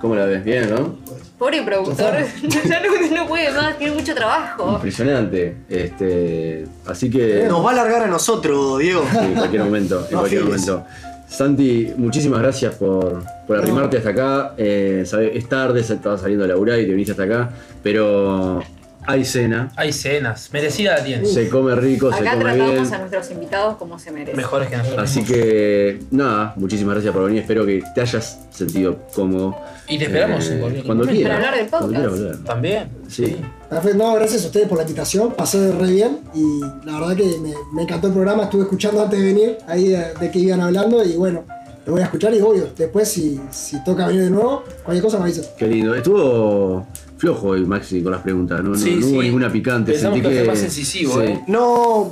¿Cómo 0.00 0.14
la 0.16 0.24
ves? 0.24 0.44
Bien, 0.44 0.70
¿no? 0.70 0.96
Pobre 1.44 1.60
productor, 1.60 2.14
ya 2.48 2.80
no, 2.80 3.16
no 3.16 3.28
puede 3.28 3.52
más, 3.52 3.76
tiene 3.76 3.92
mucho 3.92 4.14
trabajo. 4.14 4.76
Impresionante. 4.76 5.54
Este, 5.68 6.64
así 6.86 7.10
que... 7.10 7.44
Nos 7.46 7.62
va 7.62 7.68
a 7.68 7.72
alargar 7.74 8.04
a 8.04 8.06
nosotros, 8.06 8.78
Diego. 8.78 9.04
Sí, 9.12 9.18
en 9.18 9.34
cualquier 9.34 9.62
momento, 9.64 10.06
en 10.06 10.12
No 10.14 10.20
cualquier 10.20 10.44
momento. 10.44 10.86
Santi, 11.28 11.92
muchísimas 11.98 12.40
gracias 12.40 12.74
por, 12.76 13.24
por 13.46 13.58
arrimarte 13.58 13.98
hasta 13.98 14.08
acá. 14.08 14.54
Eh, 14.56 15.04
es 15.34 15.48
tarde, 15.50 15.84
se 15.84 15.92
estaba 15.92 16.16
saliendo 16.16 16.46
a 16.46 16.48
laburar 16.48 16.78
y 16.80 16.86
te 16.86 16.92
viniste 16.92 17.12
hasta 17.12 17.24
acá, 17.24 17.50
pero 17.82 18.62
hay 19.06 19.24
cena, 19.24 19.70
Hay 19.76 19.92
cenas, 19.92 20.50
merecida 20.52 20.96
la 20.98 21.04
tienes. 21.04 21.32
se 21.32 21.48
come 21.48 21.74
rico, 21.74 22.12
se 22.12 22.20
Acá 22.20 22.32
come 22.32 22.44
tratamos 22.44 22.72
bien. 22.72 22.94
a 22.94 22.98
nuestros 22.98 23.30
invitados 23.30 23.76
como 23.76 23.98
se 23.98 24.10
merecen. 24.10 24.36
Mejores 24.36 24.68
que 24.68 24.76
nosotros. 24.76 25.02
Así 25.02 25.24
que 25.24 26.00
nada, 26.10 26.52
muchísimas 26.56 26.94
gracias 26.94 27.12
por 27.14 27.24
venir. 27.26 27.42
Espero 27.42 27.64
que 27.66 27.82
te 27.94 28.00
hayas 28.00 28.40
sentido 28.50 28.98
cómodo. 29.14 29.56
Y 29.88 29.98
te 29.98 30.04
esperamos 30.04 30.48
en 30.50 30.60
cualquier 30.60 30.84
cuando 30.84 31.04
momento. 31.04 31.20
quieras. 31.20 31.36
Para 31.36 31.48
hablar 31.48 31.60
del 31.62 31.70
Cuando 31.70 31.88
quieras 31.88 32.12
podcast. 32.12 32.44
También. 32.44 32.88
Sí. 33.08 33.36
Perfecto, 33.70 33.98
no, 33.98 34.14
gracias 34.14 34.44
a 34.44 34.46
ustedes 34.46 34.68
por 34.68 34.76
la 34.78 34.82
invitación, 34.84 35.32
pasé 35.32 35.72
re 35.72 35.90
bien 35.90 36.18
y 36.34 36.60
la 36.86 37.00
verdad 37.00 37.16
que 37.16 37.24
me, 37.40 37.52
me 37.72 37.82
encantó 37.82 38.06
el 38.08 38.12
programa, 38.12 38.44
estuve 38.44 38.62
escuchando 38.62 39.02
antes 39.02 39.18
de 39.18 39.24
venir, 39.26 39.58
ahí 39.66 39.88
de, 39.88 40.14
de 40.20 40.30
que 40.30 40.38
iban 40.38 40.60
hablando 40.60 41.02
y 41.04 41.16
bueno, 41.16 41.44
lo 41.84 41.92
voy 41.92 42.00
a 42.02 42.04
escuchar 42.04 42.32
y 42.34 42.40
obvio, 42.40 42.68
después 42.76 43.08
si, 43.08 43.40
si 43.50 43.82
toca 43.82 44.06
venir 44.06 44.22
de 44.24 44.30
nuevo, 44.30 44.62
cualquier 44.84 45.02
cosa 45.02 45.18
me 45.18 45.24
avisan. 45.24 45.44
Qué 45.58 45.66
lindo. 45.66 45.94
Estuvo 45.94 46.86
flojo 47.16 47.48
hoy 47.48 47.64
Maxi 47.64 48.02
con 48.02 48.12
las 48.12 48.22
preguntas, 48.22 48.62
no, 48.62 48.70
no- 48.70 48.76
Sí, 48.78 48.96
no 49.00 49.06
hubo 49.06 49.20
sí. 49.20 49.26
ninguna 49.26 49.50
picante. 49.50 49.92
Pensamos 49.92 50.18
Sentí 50.20 50.36
que 50.36 50.44
más 50.44 50.62
incisivo, 50.62 51.14
sí. 51.20 51.26
¿eh? 51.26 51.40
No, 51.46 52.10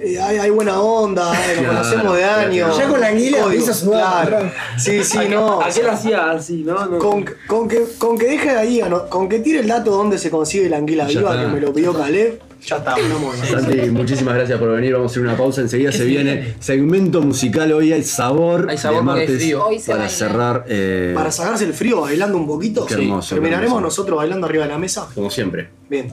eh, 0.00 0.18
hay, 0.20 0.38
hay 0.38 0.50
buena 0.50 0.80
onda, 0.80 1.32
eh, 1.32 1.54
nos 1.56 1.64
Claro, 1.64 1.68
conocemos 1.68 2.16
de 2.16 2.22
claro. 2.22 2.48
años. 2.50 2.78
Ya 2.78 2.88
con 2.88 3.00
la 3.00 3.06
anguila 3.08 3.38
empieza 3.44 3.70
a 3.70 3.74
sudar, 3.74 4.26
Claro. 4.28 4.44
¿verdad? 4.44 4.52
Sí, 4.78 5.04
sí, 5.04 5.18
¿A 5.18 5.20
qué- 5.22 5.28
no. 5.28 5.46
¿A 5.48 5.56
o 5.58 5.64
qué 5.66 5.72
sea, 5.72 5.82
lo 5.84 5.92
hacía 5.92 6.30
así, 6.32 6.64
no? 6.64 6.86
no. 6.86 6.98
Con, 6.98 7.24
con 7.46 7.68
que, 7.68 7.84
con 7.98 8.18
que 8.18 8.26
deje 8.26 8.50
ahí, 8.50 8.80
con 9.08 9.28
que 9.28 9.38
tire 9.38 9.60
el 9.60 9.68
dato 9.68 9.92
donde 9.92 10.18
se 10.18 10.28
consigue 10.30 10.68
la 10.68 10.78
anguila 10.78 11.04
Ya 11.08 11.20
viva, 11.20 11.30
está. 11.36 11.46
que 11.46 11.52
me 11.54 11.60
lo 11.60 11.72
pidió 11.72 11.94
Caleb, 11.94 12.40
Ya 12.64 12.76
está. 12.76 12.94
Santi, 13.50 13.90
muchísimas 13.90 14.34
gracias 14.34 14.58
por 14.58 14.70
venir. 14.70 14.92
Vamos 14.92 15.10
a 15.10 15.12
hacer 15.12 15.22
una 15.22 15.36
pausa. 15.36 15.60
Enseguida 15.62 15.90
se 15.90 16.04
viene 16.04 16.54
segmento 16.60 17.20
musical. 17.20 17.72
Hoy 17.72 17.92
hay 17.92 18.04
sabor, 18.04 18.68
Hay 18.70 18.78
sabor 18.78 18.98
de 19.00 19.04
martes 19.04 19.36
frío. 19.36 19.66
Hoy 19.66 19.78
se 19.80 19.86
para 19.90 20.04
baila. 20.04 20.14
cerrar. 20.16 20.64
eh, 20.68 21.12
para 21.14 21.32
sacarse 21.32 21.64
el 21.64 21.74
frío 21.74 22.02
bailando 22.02 22.38
un 22.38 22.46
poquito. 22.46 22.86
Qué 22.86 22.94
hermoso, 22.94 23.34
Terminaremos 23.34 23.76
hermoso. 23.76 23.80
nosotros 23.86 24.16
bailando 24.16 24.46
arriba 24.46 24.64
de 24.64 24.70
la 24.70 24.78
mesa. 24.78 25.08
como 25.14 25.28
siempre. 25.30 25.70
Bien. 25.90 26.08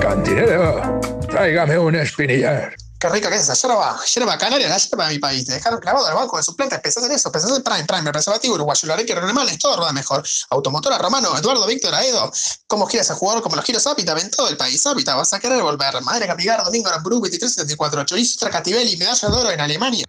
Cantinero, 0.00 1.00
tráigame 1.28 1.78
un 1.78 1.94
espinillar. 1.96 2.74
Qué 2.98 3.10
rica 3.10 3.28
que 3.28 3.36
es 3.36 3.42
esa 3.42 3.54
yerba, 3.54 3.98
yerba 4.06 4.38
canaria, 4.38 4.68
la 4.70 4.78
yerba 4.78 5.06
de 5.08 5.14
mi 5.14 5.18
país. 5.18 5.44
Te 5.44 5.52
dejaron 5.52 5.80
clavado 5.80 6.06
al 6.06 6.14
banco 6.14 6.38
de 6.38 6.42
suplentes, 6.42 6.80
pensás 6.80 7.04
en 7.04 7.12
eso, 7.12 7.30
pensás 7.30 7.54
en 7.54 7.62
Prime, 7.62 7.84
Prime, 7.84 8.10
preservativo 8.10 8.54
uruguayo, 8.54 8.80
el 8.84 8.90
arequio 8.90 9.16
es 9.16 9.58
todo 9.58 9.76
rueda 9.76 9.92
mejor. 9.92 10.24
Automotora 10.50 10.96
Romano, 10.96 11.36
Eduardo 11.36 11.66
Víctor 11.66 11.94
Aedo. 11.94 12.32
Como 12.66 12.86
quieras 12.86 13.10
a 13.10 13.14
jugar 13.14 13.42
como 13.42 13.54
los 13.54 13.64
giros 13.66 13.86
Hábitat 13.86 14.18
en 14.18 14.30
todo 14.30 14.48
el 14.48 14.56
país. 14.56 14.86
Hábitat, 14.86 15.14
vas 15.14 15.30
a 15.34 15.38
querer 15.38 15.60
volver. 15.62 16.00
Madre 16.02 16.26
Capigar, 16.26 16.64
Domingo 16.64 16.88
Aramburu, 16.88 17.16
2374, 17.16 18.04
Chorizo 18.04 18.38
Tracativelli, 18.38 18.96
medalla 18.96 19.28
de 19.28 19.36
oro 19.36 19.50
en 19.50 19.60
Alemania. 19.60 20.06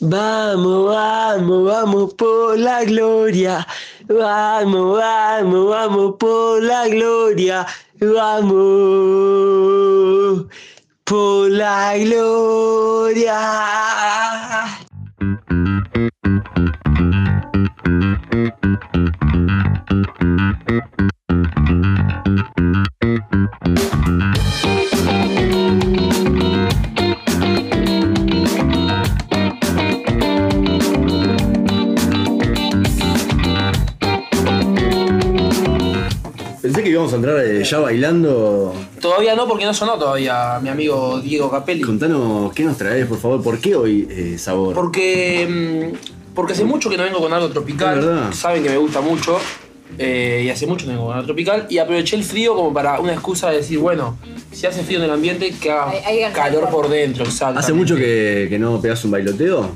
Vamos, 0.00 0.90
vamos, 0.90 1.64
vamos 1.64 2.14
por 2.14 2.58
la 2.58 2.82
gloria. 2.82 3.64
Vamos, 4.08 4.98
vamos, 4.98 5.70
vamos 5.70 6.16
por 6.18 6.62
la 6.62 6.88
gloria. 6.88 7.64
Vamos 8.00 9.54
por 11.04 11.50
la 11.50 11.96
gloria. 11.98 13.40
Pensé 36.62 36.82
que 36.82 36.88
íbamos 36.88 37.12
a 37.12 37.16
entrar 37.16 37.38
eh, 37.44 37.62
ya 37.62 37.78
bailando. 37.78 38.74
Todavía 39.04 39.34
no, 39.34 39.46
porque 39.46 39.66
no 39.66 39.74
sonó 39.74 39.98
todavía 39.98 40.58
mi 40.62 40.70
amigo 40.70 41.20
Diego 41.20 41.50
Capelli. 41.50 41.82
Contanos 41.82 42.50
qué 42.54 42.64
nos 42.64 42.78
traes, 42.78 43.04
por 43.06 43.18
favor. 43.18 43.42
¿Por 43.42 43.58
qué 43.60 43.76
hoy 43.76 44.08
eh, 44.10 44.36
sabor? 44.38 44.74
Porque, 44.74 45.92
mm, 45.92 46.34
porque 46.34 46.54
hace 46.54 46.64
mucho 46.64 46.88
que 46.88 46.96
no 46.96 47.02
vengo 47.02 47.20
con 47.20 47.30
algo 47.34 47.50
tropical. 47.50 48.30
Saben 48.32 48.62
que 48.62 48.70
me 48.70 48.78
gusta 48.78 49.02
mucho. 49.02 49.36
eh, 49.98 50.44
y 50.46 50.48
hace 50.48 50.66
mucho 50.66 50.86
que 50.86 50.92
no 50.92 50.96
vengo 50.96 51.06
con 51.08 51.16
algo 51.16 51.26
tropical. 51.26 51.66
Y 51.68 51.76
aproveché 51.76 52.16
el 52.16 52.24
frío 52.24 52.54
como 52.56 52.72
para 52.72 52.98
una 52.98 53.12
excusa 53.12 53.50
de 53.50 53.58
decir, 53.58 53.78
bueno, 53.78 54.16
si 54.52 54.66
hace 54.66 54.82
frío 54.82 55.00
en 55.00 55.04
el 55.04 55.10
ambiente, 55.10 55.52
que 55.60 55.70
haga 55.70 55.90
Hay- 56.06 56.24
calor 56.32 56.70
por 56.70 56.88
dentro. 56.88 57.26
Exacto. 57.26 57.60
¿Hace 57.60 57.74
mucho 57.74 57.96
que, 57.96 58.46
que 58.48 58.58
no 58.58 58.80
pegas 58.80 59.04
un 59.04 59.10
bailoteo? 59.10 59.68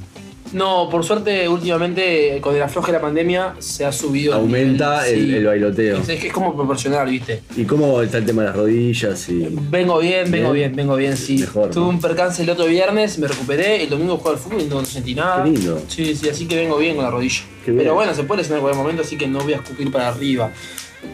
No, 0.52 0.88
por 0.90 1.04
suerte, 1.04 1.48
últimamente, 1.48 2.38
con 2.40 2.54
el 2.56 2.62
afloje 2.62 2.92
de 2.92 2.98
la 2.98 3.02
pandemia, 3.02 3.54
se 3.58 3.84
ha 3.84 3.92
subido. 3.92 4.32
el 4.34 4.40
Aumenta 4.40 5.02
nivel, 5.04 5.18
el, 5.18 5.26
sí. 5.26 5.34
el 5.34 5.46
bailoteo. 5.46 5.98
Es, 5.98 6.06
que 6.06 6.26
es 6.28 6.32
como 6.32 6.54
proporcional, 6.56 7.08
¿viste? 7.08 7.42
¿Y 7.56 7.64
cómo 7.64 8.00
está 8.02 8.18
el 8.18 8.24
tema 8.24 8.42
de 8.42 8.48
las 8.48 8.56
rodillas? 8.56 9.28
Y... 9.28 9.46
Vengo 9.70 9.98
bien, 9.98 10.30
vengo 10.30 10.52
Bien. 10.52 10.70
bien, 10.70 10.76
vengo 10.76 10.96
bien, 10.96 11.16
sí. 11.16 11.38
Mejor, 11.38 11.70
Tuve 11.70 11.84
¿no? 11.84 11.88
un 11.90 12.00
percance 12.00 12.42
el 12.42 12.50
otro 12.50 12.66
viernes, 12.66 13.18
me 13.18 13.28
recuperé, 13.28 13.82
el 13.82 13.90
domingo 13.90 14.16
jugué 14.16 14.30
al 14.34 14.38
fútbol 14.38 14.60
y 14.62 14.64
no, 14.64 14.84
sentí 14.84 15.14
nada. 15.14 15.44
Qué 15.44 15.50
lindo. 15.50 15.82
Sí, 15.88 16.14
sí, 16.14 16.28
así 16.28 16.46
que 16.46 16.56
vengo 16.56 16.78
bien 16.78 16.94
con 16.96 17.04
la 17.04 17.10
rodilla. 17.10 17.42
Qué 17.64 17.70
bien. 17.72 17.82
Pero 17.84 17.94
bueno, 17.94 18.14
se 18.14 18.24
puede 18.24 18.38
lesionar 18.42 18.58
en 18.58 18.62
cualquier 18.62 18.82
momento, 18.82 19.02
así 19.02 19.16
que 19.18 19.26
no 19.26 19.40
voy 19.40 19.52
a 19.52 19.56
escupir 19.56 19.90
para 19.92 20.08
arriba. 20.08 20.50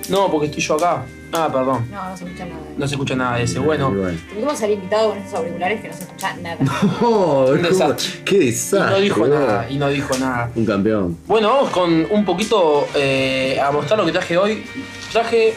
No, 0.09 0.31
porque 0.31 0.47
estoy 0.47 0.63
yo 0.63 0.75
acá. 0.75 1.05
Ah, 1.33 1.49
perdón. 1.53 1.87
No, 1.91 2.09
no 2.11 2.17
se 2.17 2.25
escucha 2.25 2.45
nada. 2.45 2.61
No 2.77 2.87
se 2.89 2.95
escucha 2.95 3.17
nada 3.17 3.37
de 3.39 3.43
ese. 3.45 3.59
Bueno. 3.59 3.89
Tuvimos 4.33 4.63
al 4.63 4.71
invitado 4.71 5.11
con 5.11 5.19
esos 5.19 5.35
auriculares 5.35 5.81
que 5.81 5.89
no 5.89 5.95
se 5.95 6.03
escucha 6.05 6.37
nada. 6.37 6.59
Oh, 7.03 7.47
Un 7.51 7.63
desastre. 7.63 8.23
qué 8.25 8.37
y 8.37 8.47
desastre. 8.47 8.91
no 8.91 9.01
dijo 9.01 9.21
boludo. 9.21 9.41
nada, 9.41 9.67
y 9.71 9.77
no 9.77 9.89
dijo 9.89 10.17
nada. 10.19 10.51
Un 10.55 10.65
campeón. 10.67 11.19
Bueno, 11.27 11.49
vamos 11.49 11.71
con 11.71 12.07
un 12.11 12.25
poquito 12.25 12.87
eh, 12.95 13.59
a 13.61 13.71
mostrar 13.73 13.99
lo 13.99 14.07
que 14.07 14.13
traje 14.13 14.37
hoy. 14.39 14.65
Traje 15.13 15.55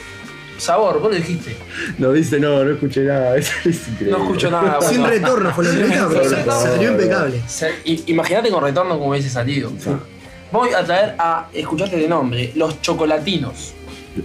sabor, 0.57 0.99
vos 0.99 1.11
lo 1.11 1.15
dijiste. 1.17 1.55
No 1.99 2.11
dice, 2.11 2.39
no, 2.39 2.63
no 2.63 2.71
escuché 2.71 3.01
nada. 3.03 3.35
Eso 3.37 3.51
es 3.65 3.87
increíble. 3.87 4.17
No 4.17 4.23
escucho 4.23 4.49
nada. 4.49 4.81
Sin 4.81 5.01
bueno. 5.01 5.13
retorno 5.13 5.51
fue 5.53 5.63
la 5.65 5.69
entrevista, 5.71 6.07
pero 6.09 6.51
salió 6.59 6.91
impecable. 6.91 7.41
Se- 7.47 7.75
i- 7.85 8.03
Imagínate 8.07 8.49
con 8.49 8.63
retorno 8.63 8.97
como 8.97 9.11
hubiese 9.11 9.29
salido. 9.29 9.71
Voy 10.51 10.69
a 10.71 10.83
traer 10.83 11.13
a 11.19 11.47
escucharte 11.53 11.97
de 11.97 12.07
nombre, 12.07 12.51
Los 12.55 12.81
Chocolatinos. 12.81 13.73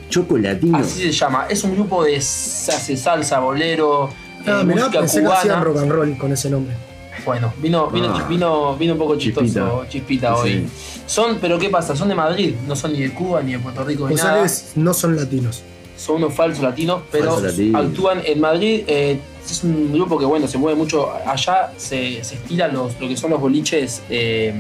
Chocolatino. 0.08 0.78
Así 0.78 1.02
se 1.02 1.12
llama. 1.12 1.46
Es 1.48 1.62
un 1.64 1.74
grupo 1.74 2.04
de 2.04 2.20
se 2.20 2.72
hace 2.72 2.96
salsa, 2.96 3.40
bolero, 3.40 4.08
eh, 4.44 4.50
Ah, 4.50 4.62
mirá, 4.64 4.82
música 4.86 5.00
pensé 5.00 5.20
que 5.22 5.26
hacían 5.28 5.58
cubana. 5.60 5.64
rock 5.64 5.76
and 5.78 5.92
roll 5.92 6.18
con 6.18 6.32
ese 6.32 6.50
nombre. 6.50 6.74
Bueno, 7.24 7.52
vino, 7.58 7.88
vino, 7.88 8.08
Ah. 8.16 8.26
vino, 8.28 8.76
vino 8.76 8.92
un 8.94 8.98
poco 8.98 9.16
chistoso, 9.16 9.44
Chispita. 9.46 9.88
chispita, 9.88 10.34
Sí. 10.36 10.40
hoy. 10.42 10.66
Son, 11.06 11.38
pero 11.40 11.58
¿qué 11.58 11.68
pasa? 11.68 11.94
Son 11.94 12.08
de 12.08 12.14
Madrid, 12.14 12.54
no 12.66 12.74
son 12.74 12.92
ni 12.92 13.00
de 13.02 13.12
Cuba, 13.12 13.42
ni 13.42 13.52
de 13.52 13.58
Puerto 13.60 13.84
Rico, 13.84 14.08
ni 14.08 14.14
O 14.14 14.18
sea 14.18 14.32
nada. 14.32 14.44
es- 14.44 14.72
no 14.74 14.92
son 14.94 15.14
latinos. 15.16 15.62
Son 15.96 16.16
unos 16.16 16.34
falsos 16.34 16.64
latinos, 16.64 17.02
pero 17.12 17.26
Falsos 17.26 17.42
latinos. 17.52 17.86
actúan 17.86 18.22
en 18.24 18.40
Madrid. 18.40 18.82
eh, 18.88 19.20
es 19.48 19.62
un 19.62 19.92
grupo 19.92 20.18
que, 20.18 20.24
bueno, 20.24 20.48
se 20.48 20.56
mueve 20.58 20.76
mucho. 20.76 21.10
Allá 21.26 21.72
se, 21.76 22.24
se 22.24 22.34
estiran 22.36 22.72
los, 22.72 22.98
lo 23.00 23.06
que 23.08 23.16
son 23.16 23.30
los 23.30 23.40
boliches 23.40 24.02
eh, 24.08 24.52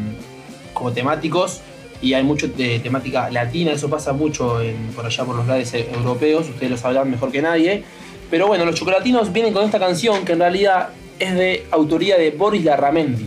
como 0.74 0.92
temáticos 0.92 1.60
y 2.02 2.14
hay 2.14 2.22
mucho 2.24 2.48
de 2.48 2.80
temática 2.80 3.30
latina. 3.30 3.72
Eso 3.72 3.88
pasa 3.88 4.12
mucho 4.12 4.60
en- 4.60 4.88
por 4.94 5.06
allá 5.06 5.24
por 5.24 5.36
los 5.36 5.46
lares 5.46 5.72
eh, 5.74 5.88
europeos. 5.94 6.48
Ustedes 6.48 6.70
lo 6.70 6.76
sabrán 6.76 7.10
mejor 7.10 7.30
que 7.30 7.40
nadie. 7.40 7.84
Pero 8.30 8.46
bueno, 8.48 8.64
los 8.64 8.74
chocolatinos 8.74 9.32
vienen 9.32 9.52
con 9.52 9.64
esta 9.64 9.78
canción 9.78 10.24
que 10.24 10.32
en 10.32 10.40
realidad 10.40 10.90
es 11.18 11.34
de 11.34 11.64
autoría 11.70 12.16
de 12.18 12.30
Boris 12.30 12.64
Larramendi. 12.64 13.26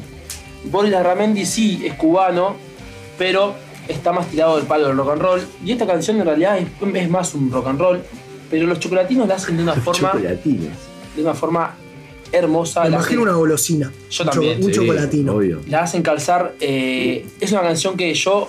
Boris 0.66 0.92
Larramendi 0.92 1.46
sí 1.46 1.82
es 1.86 1.94
cubano, 1.94 2.56
pero 3.18 3.54
está 3.88 4.12
más 4.12 4.28
tirado 4.28 4.58
del 4.58 4.66
palo 4.66 4.88
del 4.88 4.98
rock 4.98 5.12
and 5.12 5.22
roll. 5.22 5.42
Y 5.64 5.72
esta 5.72 5.86
canción 5.86 6.18
en 6.18 6.26
realidad 6.26 6.58
es, 6.58 6.68
es 6.96 7.10
más 7.10 7.34
un 7.36 7.52
rock 7.52 7.68
and 7.68 7.80
roll, 7.80 8.02
pero 8.50 8.66
los 8.68 8.80
chocolatinos 8.80 9.28
la 9.28 9.36
hacen 9.36 9.58
de 9.58 9.64
una 9.64 9.74
forma, 9.76 10.12
Chocolatinos. 10.12 10.74
de 11.16 11.22
una 11.22 11.34
forma 11.36 11.76
hermosa. 12.32 12.84
Me 12.84 12.90
la 12.90 12.96
imagino 12.98 13.22
hacen- 13.22 13.30
una 13.30 13.38
golosina. 13.38 13.92
Yo 14.10 14.24
Un 14.24 14.30
cho- 14.30 14.32
también, 14.32 14.58
Un 14.64 14.74
Sí, 14.74 14.80
chocolatino. 14.80 15.34
Obvio. 15.36 15.62
la 15.70 15.84
hacen 15.84 16.02
calzar. 16.02 16.56
eh, 16.60 17.26
es 17.40 17.52
una 17.52 17.62
canción 17.62 17.96
que 17.96 18.12
yo 18.14 18.48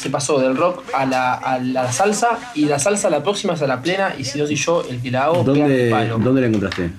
se 0.00 0.10
pasó 0.10 0.38
del 0.40 0.56
rock 0.56 0.82
a 0.94 1.04
la, 1.06 1.34
a 1.34 1.58
la 1.58 1.92
salsa 1.92 2.38
y 2.54 2.64
la 2.64 2.78
salsa 2.78 3.10
la 3.10 3.22
próxima 3.22 3.52
es 3.54 3.62
a 3.62 3.66
la 3.66 3.82
plena 3.82 4.14
y 4.18 4.24
si 4.24 4.38
no 4.38 4.46
soy 4.46 4.56
yo 4.56 4.82
el 4.88 5.00
que 5.02 5.10
la 5.10 5.24
hago 5.24 5.44
pega 5.44 5.66
el 5.66 5.70
¿Dónde, 5.72 5.90
palo. 5.90 6.18
¿Dónde 6.18 6.40
la 6.40 6.46
encontraste? 6.46 6.90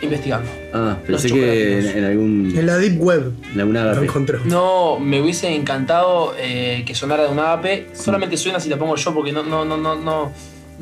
Investigando. 0.00 0.48
Ah, 0.74 0.96
Los 1.06 1.22
pensé 1.22 1.34
que 1.36 1.42
en, 1.42 1.78
chocolatinos. 1.84 1.94
en 1.96 2.04
algún. 2.04 2.52
En 2.58 2.66
la 2.66 2.76
Deep 2.78 3.00
Web 3.00 3.32
En 3.54 3.60
alguna 3.60 3.84
lo 3.84 3.90
agape. 3.90 4.06
encontró. 4.06 4.40
No, 4.46 4.98
me 4.98 5.20
hubiese 5.20 5.54
encantado 5.54 6.34
eh, 6.38 6.82
que 6.84 6.94
sonara 6.94 7.22
de 7.24 7.28
un 7.28 7.38
agape. 7.38 7.88
Solamente 7.94 8.36
suena 8.36 8.58
si 8.58 8.68
la 8.68 8.76
pongo 8.78 8.96
yo 8.96 9.14
porque 9.14 9.30
no, 9.30 9.44
no, 9.44 9.64
no, 9.64 9.76
no, 9.76 9.94
no. 9.94 10.32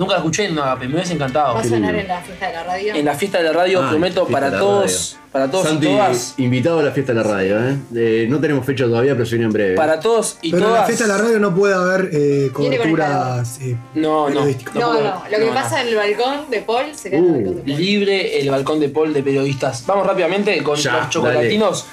Nunca 0.00 0.14
la 0.14 0.18
escuché 0.20 0.46
en 0.46 0.52
un 0.52 0.58
agape, 0.60 0.88
me 0.88 0.94
hubiese 0.94 1.12
encantado. 1.12 1.54
Va 1.54 1.60
a 1.60 1.64
sonar 1.64 1.94
en 1.94 2.08
la 2.08 2.20
fiesta 2.22 2.46
de 2.48 2.52
la 2.54 2.64
radio. 2.64 2.94
En 2.94 3.04
la 3.04 3.14
fiesta 3.14 3.38
de 3.38 3.44
la 3.44 3.52
radio 3.52 3.82
Ah, 3.84 3.90
prometo 3.90 4.24
fiesta 4.26 4.32
para 4.32 4.50
la 4.50 4.58
todos, 4.58 5.16
para 5.30 5.50
todos 5.50 5.68
Santi, 5.68 5.86
y 5.86 5.90
todas, 5.90 6.34
invitado 6.38 6.78
a 6.80 6.82
la 6.84 6.90
fiesta 6.90 7.12
de 7.12 7.22
la 7.22 7.22
radio, 7.22 7.60
¿eh? 7.68 7.76
Eh, 7.94 8.26
no 8.28 8.40
tenemos 8.40 8.64
fecha 8.64 8.84
todavía, 8.84 9.12
pero 9.12 9.26
se 9.26 9.32
viene 9.36 9.44
en 9.46 9.52
breve. 9.52 9.76
para 9.76 10.00
todos 10.00 10.38
y 10.40 10.50
Pero 10.52 10.62
en 10.62 10.68
todas. 10.70 10.80
la 10.80 10.86
fiesta 10.86 11.04
de 11.04 11.08
la 11.12 11.18
radio 11.18 11.38
no 11.38 11.54
puede 11.54 11.74
haber 11.74 12.08
eh, 12.14 12.50
coberturas 12.52 13.60
eh, 13.60 13.76
No, 13.94 14.22
no. 14.30 14.34
periodísticas. 14.36 14.74
No, 14.74 14.94
no, 14.94 15.00
lo 15.30 15.38
que 15.38 15.46
No, 15.46 15.52
pasa 15.54 15.76
no. 15.76 15.82
en 15.82 15.88
el 15.88 15.96
balcón 15.96 16.50
de 16.50 16.60
Paul 16.62 16.84
se 16.94 17.10
queda 17.10 17.18
en 17.18 17.24
el 17.26 17.32
balcón 17.34 17.54
de 17.56 17.62
Paul. 17.72 17.80
Libre 17.80 18.40
el 18.40 18.50
balcón 18.50 18.80
de 18.80 18.88
Paul 18.88 19.12
de 19.12 19.22
periodistas. 19.22 19.84
Vamos 19.86 20.06
rápidamente 20.06 20.62
con 20.62 20.76
Ya, 20.76 20.96
los 20.96 21.10
chocolatinos. 21.10 21.84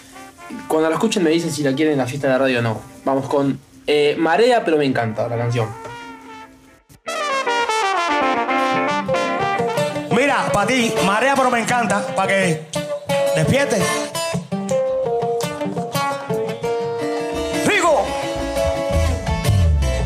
Cuando 0.70 0.88
la 0.90 0.96
escuchen 0.96 1.24
me 1.24 1.30
dicen 1.30 1.52
si 1.52 1.62
la 1.62 1.74
quieren 1.74 1.92
en 1.92 1.98
la 2.00 2.06
fiesta 2.08 2.28
de 2.28 2.34
la 2.34 2.40
radio 2.40 2.60
o 2.60 2.62
no. 2.62 2.82
Vamos 3.04 3.28
con 3.28 3.60
eh, 3.86 4.16
Marea, 4.18 4.64
pero 4.64 4.78
me 4.78 4.86
encanta 4.86 5.28
la 5.28 5.38
canción. 5.38 5.68
Para 10.58 10.70
ti, 10.70 10.92
marea, 11.06 11.36
pero 11.36 11.52
me 11.52 11.60
encanta, 11.60 12.02
para 12.16 12.30
que 12.30 12.66
despiertes. 13.36 13.80
Rico, 17.64 18.04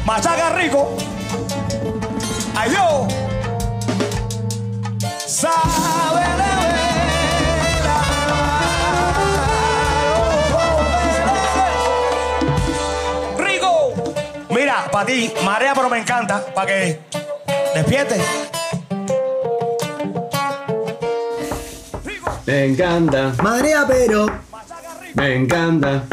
machaca 0.06 0.50
rico. 0.50 0.90
Yo, 2.70 3.08
sabe 5.26 6.26
de. 6.42 6.52
Rico, 13.42 13.94
mira, 14.50 14.90
para 14.92 15.06
ti, 15.06 15.34
marea, 15.46 15.74
pero 15.74 15.90
me 15.90 16.00
encanta, 16.00 16.46
para 16.54 16.68
que 16.68 17.00
despiertes. 17.74 18.51
Me 22.46 22.66
encanta, 22.66 23.34
Marea, 23.42 23.86
pero. 23.88 24.26
me 25.16 25.36
encanta. 25.36 26.04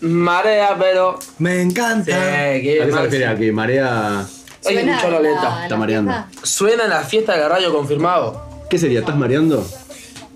Marea, 0.00 0.76
pero. 0.78 1.18
Me 1.38 1.54
Sí, 1.56 1.60
encanta. 1.60 2.14
¿A 2.16 2.52
qué 2.60 2.82
se 2.84 2.92
mal. 2.92 3.02
refiere? 3.04 3.26
¿A 3.26 3.36
que 3.36 3.52
marea? 3.52 4.20
Ay, 4.20 4.26
Suena 4.74 4.92
escuchó 4.96 5.10
la 5.10 5.20
la- 5.20 5.28
letra. 5.30 5.50
la 5.56 5.62
Está 5.64 5.76
mareando. 5.76 6.12
fiesta. 6.12 6.46
Suena 6.46 6.84
en 6.84 6.90
la 6.90 7.00
fiesta 7.00 7.32
de 7.34 7.38
la 7.40 7.48
radio 7.48 7.72
confirmado. 7.72 8.48
¿Qué 8.68 8.78
sería? 8.78 9.00
¿Estás 9.00 9.16
mareando? 9.16 9.66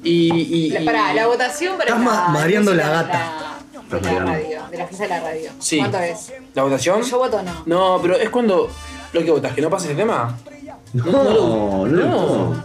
Y. 0.03 0.33
y, 0.33 0.71
La- 0.71 0.81
y- 0.81 0.85
Pará, 0.87 1.15
la 1.15 1.27
votación 1.27 1.77
para 1.77 1.91
Estás 1.91 1.99
la 2.05 2.05
ma- 2.11 2.29
mareando 2.29 2.75
la 2.75 2.83
música 2.85 2.99
de 3.03 3.07
gata. 3.13 3.31
De 3.95 4.01
la, 4.13 4.25
radio, 4.25 4.59
de 4.71 4.79
la 4.79 4.87
fiesta 4.87 5.05
de 5.05 5.09
la 5.11 5.21
radio. 5.21 5.51
Sí. 5.61 5.79
¿Cuánto 5.79 5.99
es? 5.99 6.33
¿La 6.55 6.63
votación? 6.65 7.03
Yo 7.03 7.19
voto 7.19 7.43
no. 7.43 7.63
No, 7.67 7.99
pero 8.03 8.17
es 8.17 8.29
cuando. 8.31 8.69
¿Lo 9.13 9.23
que 9.25 9.31
votas? 9.31 9.53
¿Que 9.55 9.61
no 9.63 9.71
pasa 9.71 9.87
ese 9.87 9.95
tema? 9.95 10.37
No, 10.95 11.05
no, 11.05 11.87
no, 11.87 11.87
no. 11.87 12.65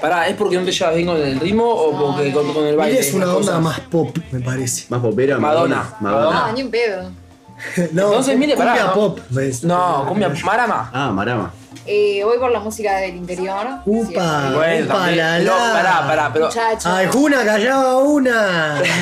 Pará, 0.00 0.28
¿es 0.28 0.36
porque 0.36 0.56
no 0.58 0.64
te 0.64 0.72
llevas 0.72 0.94
bien 0.94 1.06
con 1.06 1.16
el 1.16 1.40
ritmo 1.40 1.64
o 1.64 2.14
porque 2.14 2.32
con, 2.32 2.52
con 2.52 2.64
el 2.66 2.76
baile? 2.76 3.00
Es 3.00 3.14
una 3.14 3.26
onda 3.26 3.36
cosas? 3.38 3.60
más 3.62 3.80
pop, 3.80 4.16
me 4.30 4.40
parece. 4.40 4.84
Más 4.90 5.00
popera, 5.00 5.38
Madonna. 5.38 5.94
No, 6.00 6.52
ni 6.52 6.62
un 6.62 6.70
pedo. 6.70 7.10
no, 7.92 8.06
Entonces, 8.08 8.36
mire, 8.36 8.54
pará, 8.56 8.72
cumbia 8.72 8.86
¿no? 8.86 8.94
pop. 8.94 9.18
¿ves? 9.30 9.64
No, 9.64 10.04
cumbia 10.06 10.28
marama. 10.44 10.90
Ah, 10.92 11.10
Marama. 11.10 11.50
Eh, 11.86 12.20
voy 12.24 12.36
por 12.38 12.50
la 12.50 12.58
música 12.60 12.96
del 12.96 13.14
interior. 13.16 13.64
Upa, 13.86 14.50
Bueno, 14.54 14.84
upa, 14.86 14.94
también. 14.94 15.16
la, 15.18 15.38
No, 15.38 15.66
la. 15.66 15.72
pará, 15.72 16.06
pará, 16.06 16.30
pero. 16.32 16.46
Muchacho. 16.46 16.88
Ay, 16.92 17.06
Juna, 17.12 17.44
callaba 17.44 17.98
una. 17.98 18.82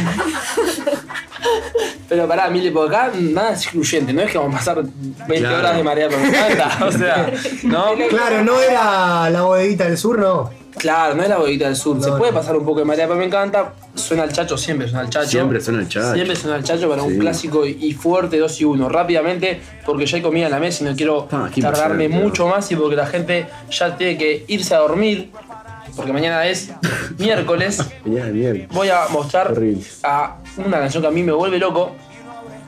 Pero 2.09 2.29
pará, 2.29 2.49
Mile, 2.49 2.71
por 2.71 2.89
acá 2.89 3.11
nada 3.19 3.53
es 3.53 3.63
excluyente, 3.65 4.13
no 4.13 4.23
es 4.23 4.31
que 4.31 4.39
vamos 4.39 4.55
a 4.55 4.59
pasar 4.59 4.83
20 4.83 5.39
Claro. 5.39 5.59
horas 5.59 5.77
de 5.77 5.83
marea 5.83 6.09
me 6.09 6.29
encanta. 6.29 6.85
O 6.87 6.93
sea, 6.93 7.31
¿no? 7.65 7.95
Claro, 8.09 8.45
no 8.45 8.61
era 8.61 9.29
la 9.31 9.43
bodeguita 9.43 9.85
del 9.85 9.99
sur, 9.99 10.19
no. 10.19 10.51
Claro, 10.79 11.15
no 11.15 11.23
es 11.23 11.29
la 11.29 11.39
bodeguita 11.39 11.67
del 11.67 11.77
sur. 11.77 12.03
Se 12.03 12.11
puede 12.13 12.33
no. 12.33 12.39
pasar 12.39 12.57
un 12.57 12.65
poco 12.65 12.81
de 12.81 12.85
marea 12.85 13.07
pero 13.07 13.19
me 13.19 13.25
encanta. 13.27 13.75
Suena 13.95 14.25
el 14.25 14.33
chacho, 14.33 14.57
siempre 14.59 14.89
suena 14.89 15.03
el 15.05 15.11
chacho. 15.11 15.29
Siempre 15.29 15.61
suena 15.61 15.81
el 15.81 15.89
chacho. 15.89 16.13
Siempre 16.15 16.37
suena 16.37 16.57
el 16.57 16.65
chacho 16.65 16.89
para 16.89 17.03
un 17.03 17.19
clásico 17.19 17.65
y 17.67 17.93
fuerte 17.93 18.39
2 18.39 18.61
y 18.61 18.65
1. 18.65 18.89
Rápidamente, 18.89 19.61
porque 19.87 20.05
ya 20.07 20.17
hay 20.17 20.23
comida 20.23 20.47
en 20.47 20.51
la 20.53 20.59
mesa 20.59 20.83
y 20.85 20.89
no 20.89 20.97
quiero 20.97 21.29
Ah, 21.31 21.49
tardarme 21.61 22.09
mucho 22.09 22.47
más 22.49 22.71
y 22.73 22.77
porque 22.77 22.97
la 22.97 23.07
gente 23.07 23.47
ya 23.71 23.97
tiene 23.97 24.19
que 24.19 24.45
irse 24.49 24.75
a 24.75 24.79
dormir. 24.79 25.31
Porque 25.97 26.13
mañana 26.13 26.45
es 26.47 26.71
miércoles. 27.19 27.79
Bien, 28.05 28.33
bien. 28.33 28.69
voy 28.73 28.89
a 28.89 29.07
mostrar 29.11 29.53
Horrible. 29.53 29.85
a 30.03 30.39
una 30.57 30.79
canción 30.81 31.03
que 31.03 31.07
a 31.09 31.13
mí 31.13 31.23
me 31.23 31.33
vuelve 31.33 31.59
loco. 31.59 31.93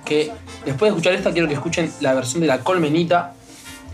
Que 0.05 0.31
después 0.65 0.93
de 0.93 0.97
escuchar 0.97 1.13
esta, 1.15 1.33
quiero 1.33 1.49
que 1.49 1.55
escuchen 1.55 1.91
la 2.01 2.15
versión 2.15 2.41
de 2.41 2.47
La 2.47 2.61
Colmenita. 2.61 3.33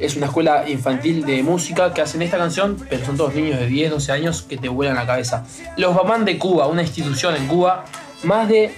Es 0.02 0.16
una 0.16 0.26
escuela 0.26 0.68
infantil 0.68 1.24
de 1.24 1.42
música 1.42 1.94
que 1.94 2.00
hacen 2.02 2.22
esta 2.22 2.36
canción, 2.36 2.76
pero 2.90 3.06
son 3.06 3.16
todos 3.16 3.34
niños 3.34 3.60
de 3.60 3.66
10, 3.66 3.90
12 3.92 4.12
años 4.12 4.42
que 4.42 4.56
te 4.56 4.68
vuelan 4.68 4.96
la 4.96 5.06
cabeza. 5.06 5.44
Los 5.76 5.94
Bamán 5.94 6.24
de 6.24 6.38
Cuba, 6.38 6.66
una 6.66 6.82
institución 6.82 7.36
en 7.36 7.46
Cuba, 7.46 7.84
más 8.24 8.48
de. 8.48 8.72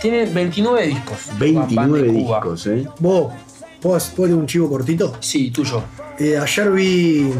Tienen 0.00 0.32
29 0.34 0.86
discos. 0.86 1.18
Bam 1.38 1.54
Bam 1.54 1.66
29 1.92 2.02
de 2.02 2.12
Cuba. 2.22 2.36
discos, 2.36 2.66
¿eh? 2.68 2.86
Vos, 3.00 3.32
¿puedo, 3.80 3.98
¿puedo 4.16 4.36
un 4.36 4.46
chivo 4.46 4.68
cortito? 4.68 5.16
Sí, 5.20 5.50
tuyo. 5.50 5.82
Eh, 6.18 6.38
ayer 6.38 6.70
vi. 6.70 7.32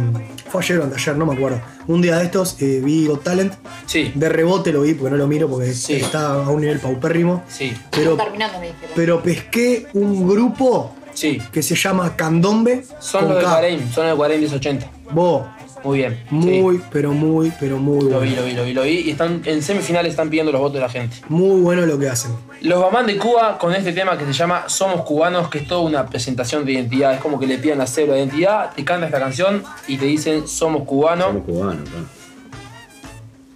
Fue 0.48 0.60
ayer 0.62 0.78
o 0.80 0.84
ayer, 0.94 1.16
no 1.16 1.26
me 1.26 1.34
acuerdo. 1.34 1.60
Un 1.86 2.00
día 2.02 2.16
de 2.18 2.24
estos 2.24 2.60
eh, 2.62 2.80
vi 2.82 3.06
Got 3.06 3.22
Talent. 3.22 3.52
Sí, 3.86 4.10
De 4.14 4.28
rebote 4.28 4.72
lo 4.72 4.82
vi 4.82 4.94
porque 4.94 5.10
no 5.12 5.16
lo 5.16 5.26
miro 5.28 5.48
porque 5.48 5.72
Sí. 5.72 5.94
está 5.94 6.32
a 6.44 6.48
un 6.48 6.60
nivel 6.60 6.80
paupérrimo. 6.80 7.42
sí, 7.48 7.72
Pero, 7.90 8.16
Terminando 8.16 8.58
me 8.60 8.66
dijeron. 8.68 8.90
pero 8.96 9.22
pesqué 9.22 9.86
un 9.92 10.26
grupo 10.28 10.94
sí. 11.14 11.40
que 11.52 11.62
se 11.62 11.74
llama 11.74 12.14
Candombe. 12.16 12.84
Son 13.00 13.28
los 13.28 13.36
de 13.38 13.42
K. 13.44 13.50
Guarem, 13.50 13.92
son 13.92 14.04
los 14.04 14.12
de 14.12 14.16
Guarem 14.16 14.40
1080. 14.40 14.90
Vos, 15.12 15.42
Muy 15.84 15.98
bien. 15.98 16.18
sí. 16.28 16.34
muy, 16.36 16.82
pero 16.90 17.12
muy, 17.12 17.52
pero 17.60 17.76
muy 17.78 18.10
Lo 18.10 18.20
vi, 18.20 18.30
bueno. 18.30 18.36
lo 18.40 18.44
vi, 18.46 18.52
lo 18.54 18.64
vi, 18.64 18.72
lo 18.72 18.82
vi. 18.82 18.90
Y 19.00 19.10
están, 19.10 19.42
en 19.44 19.62
semifinales 19.62 20.10
están 20.10 20.28
pidiendo 20.30 20.50
los 20.50 20.60
votos 20.60 20.74
de 20.74 20.80
la 20.80 20.88
gente. 20.88 21.16
Muy 21.28 21.60
bueno 21.60 21.84
lo 21.86 21.98
que 21.98 22.08
hacen. 22.08 22.32
Los 22.62 22.80
Bamán 22.80 23.06
de 23.06 23.18
Cuba 23.18 23.58
con 23.58 23.74
este 23.74 23.92
tema 23.92 24.16
que 24.16 24.24
se 24.24 24.32
llama 24.32 24.64
Somos 24.68 25.02
Cubanos, 25.02 25.48
que 25.48 25.58
es 25.58 25.68
toda 25.68 25.82
una 25.82 26.06
presentación 26.06 26.64
de 26.64 26.72
identidad. 26.72 27.12
Es 27.14 27.20
como 27.20 27.38
que 27.38 27.46
le 27.46 27.58
piden 27.58 27.78
la 27.78 27.86
cédula 27.86 28.14
de 28.14 28.20
identidad, 28.20 28.72
te 28.74 28.84
canta 28.84 29.06
esta 29.06 29.18
canción 29.20 29.62
y 29.86 29.98
te 29.98 30.06
dicen 30.06 30.48
Somos 30.48 30.84
Cubanos. 30.84 31.26
Somos 31.26 31.44
cubanos, 31.44 31.88
claro. 31.88 32.06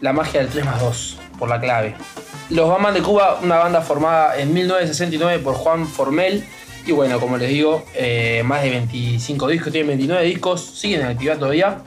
La 0.01 0.13
magia 0.13 0.41
del 0.41 0.49
3 0.51 0.65
más 0.65 0.81
2, 0.81 1.19
por 1.39 1.49
la 1.49 1.59
clave. 1.61 1.95
Los 2.51 2.69
Bamán 2.69 2.95
de 2.95 3.01
Cuba, 3.03 3.41
una 3.43 3.57
banda 3.57 3.81
formada 3.81 4.39
en 4.39 4.53
1969 4.55 5.41
por 5.43 5.55
Juan 5.55 5.87
Formel. 5.87 6.45
Y 6.89 6.93
bueno, 6.93 7.21
como 7.21 7.37
les 7.37 7.51
digo, 7.51 7.85
eh, 7.95 8.41
más 8.47 8.63
de 8.63 8.71
25 8.71 9.47
discos, 9.49 9.71
tienen 9.71 9.89
29 9.89 10.25
discos, 10.25 10.65
siguen 10.65 11.03
en 11.03 11.09
actividad 11.09 11.37
todavía. 11.37 11.83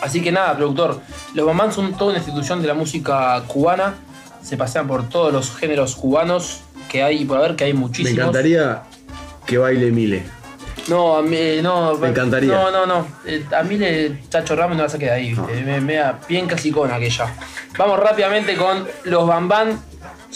Así 0.00 0.22
que 0.22 0.30
nada, 0.30 0.56
productor, 0.56 1.00
los 1.34 1.44
Bamán 1.44 1.72
son 1.72 1.94
toda 1.96 2.10
una 2.10 2.18
institución 2.20 2.62
de 2.62 2.68
la 2.68 2.74
música 2.74 3.42
cubana. 3.48 3.94
Se 4.44 4.56
pasean 4.56 4.86
por 4.86 5.08
todos 5.08 5.32
los 5.32 5.50
géneros 5.56 5.96
cubanos 5.96 6.60
que 6.88 7.02
hay 7.02 7.24
por 7.24 7.38
haber, 7.38 7.56
que 7.56 7.64
hay 7.64 7.72
Me 7.72 7.80
muchísimos. 7.80 8.12
encantaría 8.20 8.84
que 9.44 9.58
baile 9.58 9.90
Mile. 9.90 10.22
No, 10.86 11.16
a 11.16 11.22
mí, 11.22 11.36
eh, 11.36 11.60
no. 11.60 11.94
Me 11.98 12.10
encantaría. 12.10 12.52
No, 12.52 12.70
no, 12.70 12.86
no. 12.86 13.04
Eh, 13.26 13.44
A 13.52 13.64
mí 13.64 13.76
le 13.76 14.20
Chacho 14.28 14.54
Ramos 14.54 14.76
no 14.76 14.84
va 14.86 14.94
a 14.94 14.96
quedar 14.96 15.14
ahí, 15.16 15.30
¿viste? 15.34 15.60
Me, 15.64 15.80
me 15.80 15.94
da 15.96 16.20
bien 16.28 16.46
casicona 16.46 16.94
aquella. 16.94 17.34
Vamos 17.76 17.98
rápidamente 17.98 18.54
con 18.54 18.86
los 19.02 19.26
Bambán. 19.26 19.80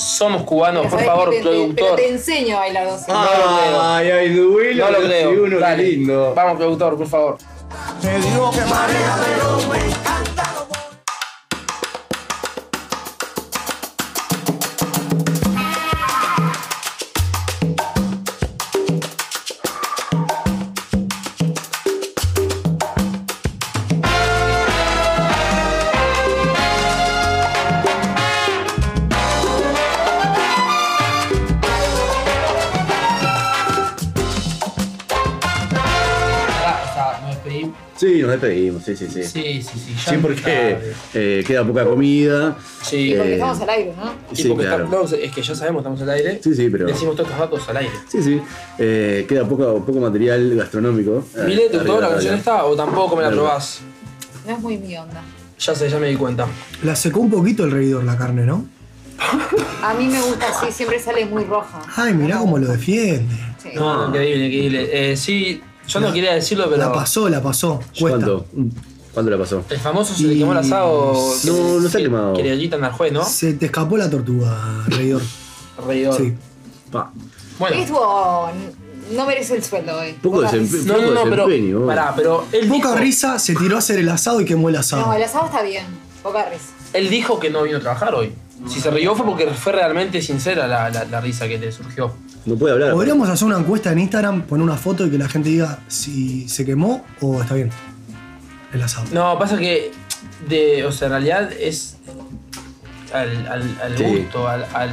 Somos 0.01 0.45
cubanos, 0.45 0.83
por 0.85 0.93
¿Sabes 0.93 1.07
favor? 1.07 1.31
Te- 1.31 1.37
te- 1.37 1.43
Pero 1.43 1.53
productor. 1.75 1.97
te 1.97 2.09
enseño 2.09 2.57
a 2.57 2.61
bailar 2.61 2.87
dos. 2.89 3.07
No 3.07 3.23
lo 3.23 3.29
creo. 3.29 3.83
Ay, 3.83 4.11
ay, 4.11 4.29
duelo. 4.35 4.85
No 4.87 4.99
lo 4.99 5.07
creo. 5.07 5.31
uno, 5.31 5.57
qué 5.57 5.63
Dale. 5.63 5.83
lindo. 5.83 6.33
Vamos, 6.35 6.57
productor, 6.57 6.97
por 6.97 7.07
favor. 7.07 7.37
Te 8.01 8.19
digo 8.19 8.51
que 8.51 8.61
marea, 8.63 9.17
pero 9.25 9.69
me 9.71 9.79
encanta. 9.79 10.30
Sí, 38.31 38.37
nos 38.37 38.41
despedimos, 38.41 38.85
sí, 38.85 38.97
sí, 38.97 39.07
sí. 39.09 39.23
Sí, 39.25 39.63
sí, 39.63 39.79
sí. 39.79 39.95
ya 40.07 40.13
Sí, 40.13 40.19
porque 40.23 40.41
tarde. 40.41 40.93
eh, 41.15 41.45
queda 41.47 41.65
poca 41.67 41.85
comida. 41.85 42.57
Sí, 42.83 43.15
Porque 43.17 43.31
Eh, 43.31 43.35
estamos 43.35 43.61
al 43.61 43.71
aire, 43.71 43.95
¿no? 43.97 44.13
Y 44.33 44.37
Sí, 44.37 44.49
porque 44.49 44.65
claro. 44.65 44.85
está- 44.85 44.97
no, 44.97 45.23
es 45.25 45.33
que 45.33 45.43
ya 45.43 45.55
sabemos, 45.55 45.81
estamos 45.81 46.01
al 46.03 46.11
aire. 46.11 46.41
Sí, 46.43 46.55
sí, 46.55 46.69
pero. 46.71 46.87
Decimos 46.87 47.17
todos 47.17 47.29
estos 47.31 47.41
datos 47.41 47.69
al 47.69 47.77
aire. 47.79 47.93
Sí, 48.09 48.23
sí. 48.23 48.41
Eh, 48.79 49.27
queda 49.29 49.49
poco, 49.49 49.85
poco 49.85 50.01
material 50.01 50.55
gastronómico. 50.57 51.25
eh, 51.37 51.45
¿Mile, 51.47 51.69
¿te 51.71 51.79
gustó 51.79 52.01
la 52.01 52.09
canción 52.11 52.35
esta 52.37 52.65
o 52.65 52.77
tampoco 52.77 53.17
me 53.17 53.23
la 53.23 53.29
Dale. 53.29 53.41
probás? 53.41 53.81
No 54.47 54.53
es 54.55 54.61
muy 54.61 54.79
mi 54.79 54.97
onda. 54.97 55.23
Ya 55.59 55.75
sé, 55.75 55.89
ya 55.91 55.99
me 55.99 56.09
di 56.09 56.17
cuenta. 56.17 56.47
La 56.83 56.97
secó 56.97 57.21
un 57.21 57.31
poquito 57.31 57.65
el 57.65 57.71
reidor 57.71 58.05
la 58.05 58.17
carne, 58.17 58.45
¿no? 58.47 58.65
A 59.83 59.93
mí 59.95 60.07
me 60.07 60.21
gusta 60.23 60.47
así, 60.49 60.73
siempre 60.73 60.99
sale 60.99 61.27
muy 61.27 61.45
roja. 61.45 61.83
Ay, 61.97 62.15
mirá 62.15 62.39
cómo 62.39 62.57
lo 62.59 62.67
defiende. 62.69 63.35
Sí. 63.63 63.69
No, 63.75 64.09
increíble, 64.09 64.47
increíble. 64.47 65.13
Eh, 65.13 65.17
sí, 65.17 65.61
yo 65.93 66.01
no 66.01 66.13
quería 66.13 66.35
decirlo, 66.35 66.65
pero. 66.71 66.77
La 66.79 66.93
pasó, 66.93 67.29
la 67.29 67.43
pasó. 67.43 67.81
Cuesta. 67.99 68.09
¿Cuánto? 68.27 68.47
¿Cuánto 69.13 69.31
le 69.31 69.37
pasó? 69.39 69.65
El 69.69 69.79
famoso 69.79 70.15
se 70.15 70.23
le 70.25 70.39
quemó 70.39 70.53
el 70.53 70.59
asado. 70.59 71.15
No, 71.45 71.81
no 71.81 71.87
está 71.87 71.99
que- 71.99 72.05
quemado. 72.05 72.35
Que 72.35 72.43
le 72.45 72.57
gritan 72.57 72.85
al 72.85 72.93
juez, 72.93 73.13
¿no? 73.13 73.25
Se 73.25 73.55
te 73.55 73.67
escapó 73.67 73.97
la 73.97 74.09
tortuga, 74.09 74.85
reidor. 74.87 75.23
Reidor. 75.87 76.17
Sí. 76.17 76.35
Pa. 76.93 77.11
Bueno. 77.59 77.77
Estuvo. 77.77 78.51
No 79.13 79.27
merece 79.27 79.57
el 79.57 79.65
sueldo 79.65 79.99
hoy. 79.99 80.13
Poco 80.23 80.37
Poca 80.37 80.53
desempe- 80.53 80.71
risa. 80.73 80.87
No, 80.93 80.99
no, 81.03 81.11
no, 81.15 81.25
pero. 81.25 81.47
desempeño, 81.49 81.87
Pará, 81.87 82.13
pero 82.15 82.45
él 82.53 82.69
Poca 82.69 82.91
dijo, 82.91 82.95
risa, 83.01 83.39
se 83.41 83.57
tiró 83.57 83.75
a 83.75 83.79
hacer 83.81 83.99
el 83.99 84.09
asado 84.09 84.41
y 84.41 84.45
quemó 84.45 84.69
el 84.69 84.77
asado. 84.77 85.07
No, 85.07 85.13
el 85.15 85.23
asado 85.25 85.47
está 85.47 85.63
bien. 85.63 85.85
Poca 86.23 86.49
risa. 86.49 86.67
él 86.93 87.09
dijo 87.11 87.41
que 87.41 87.51
no 87.51 87.63
vino 87.65 87.79
a 87.79 87.81
trabajar 87.81 88.15
hoy. 88.15 88.33
Si 88.69 88.81
se 88.81 88.91
rió 88.91 89.15
fue 89.15 89.25
porque 89.27 89.47
fue 89.49 89.73
realmente 89.73 90.21
sincera 90.23 90.67
la, 90.67 90.91
la- 90.91 91.05
la 91.05 91.21
risa 91.21 91.49
que 91.49 91.59
le 91.59 91.73
surgió. 91.73 92.15
No 92.47 92.57
puede 92.57 92.75
hablar. 92.75 92.93
Podríamos 92.93 93.29
hacer 93.29 93.47
una 93.47 93.59
encuesta 93.59 93.93
en 93.93 93.99
Instagram, 94.01 94.43
poner 94.43 94.63
una 94.65 94.77
foto 94.77 95.07
y 95.07 95.11
que 95.11 95.19
la 95.19 95.29
gente 95.29 95.49
diga 95.49 95.79
si 95.89 96.49
se 96.49 96.65
quemó 96.65 97.05
o 97.21 97.41
está 97.43 97.55
bien 97.55 97.71
el 98.73 98.83
asado. 98.83 99.07
No, 99.13 99.39
pasa 99.39 99.57
que. 99.59 99.91
De, 100.49 100.85
o 100.85 100.93
sea, 100.93 101.07
en 101.07 101.13
realidad 101.13 101.51
es. 101.53 101.97
Al, 103.13 103.47
al, 103.49 103.63
al 103.83 103.99
Sí. 103.99 104.05
gusto, 104.05 104.47
al, 104.47 104.65
al, 104.73 104.91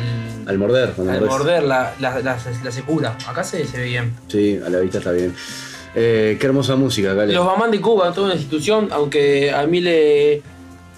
Al 0.47 0.57
morder. 0.57 0.91
cuando 0.93 1.13
al 1.13 1.19
mordés. 1.19 1.37
morder 1.37 1.63
la, 1.63 1.93
la, 1.99 2.19
la, 2.21 2.37
la 2.63 2.71
secura. 2.71 3.15
Acá 3.27 3.43
se, 3.43 3.65
se 3.67 3.77
ve 3.77 3.83
bien. 3.85 4.13
Sí, 4.27 4.59
a 4.65 4.69
la 4.69 4.79
vista 4.79 4.97
está 4.97 5.11
bien. 5.11 5.35
Eh, 5.93 6.37
qué 6.39 6.47
hermosa 6.47 6.75
música, 6.75 7.15
Cale. 7.15 7.31
Los 7.33 7.45
mamán 7.45 7.69
de 7.71 7.79
Cuba, 7.79 8.11
toda 8.13 8.27
una 8.27 8.35
institución, 8.35 8.89
aunque 8.91 9.51
a 9.51 9.65
mí 9.67 9.81
le, 9.81 10.41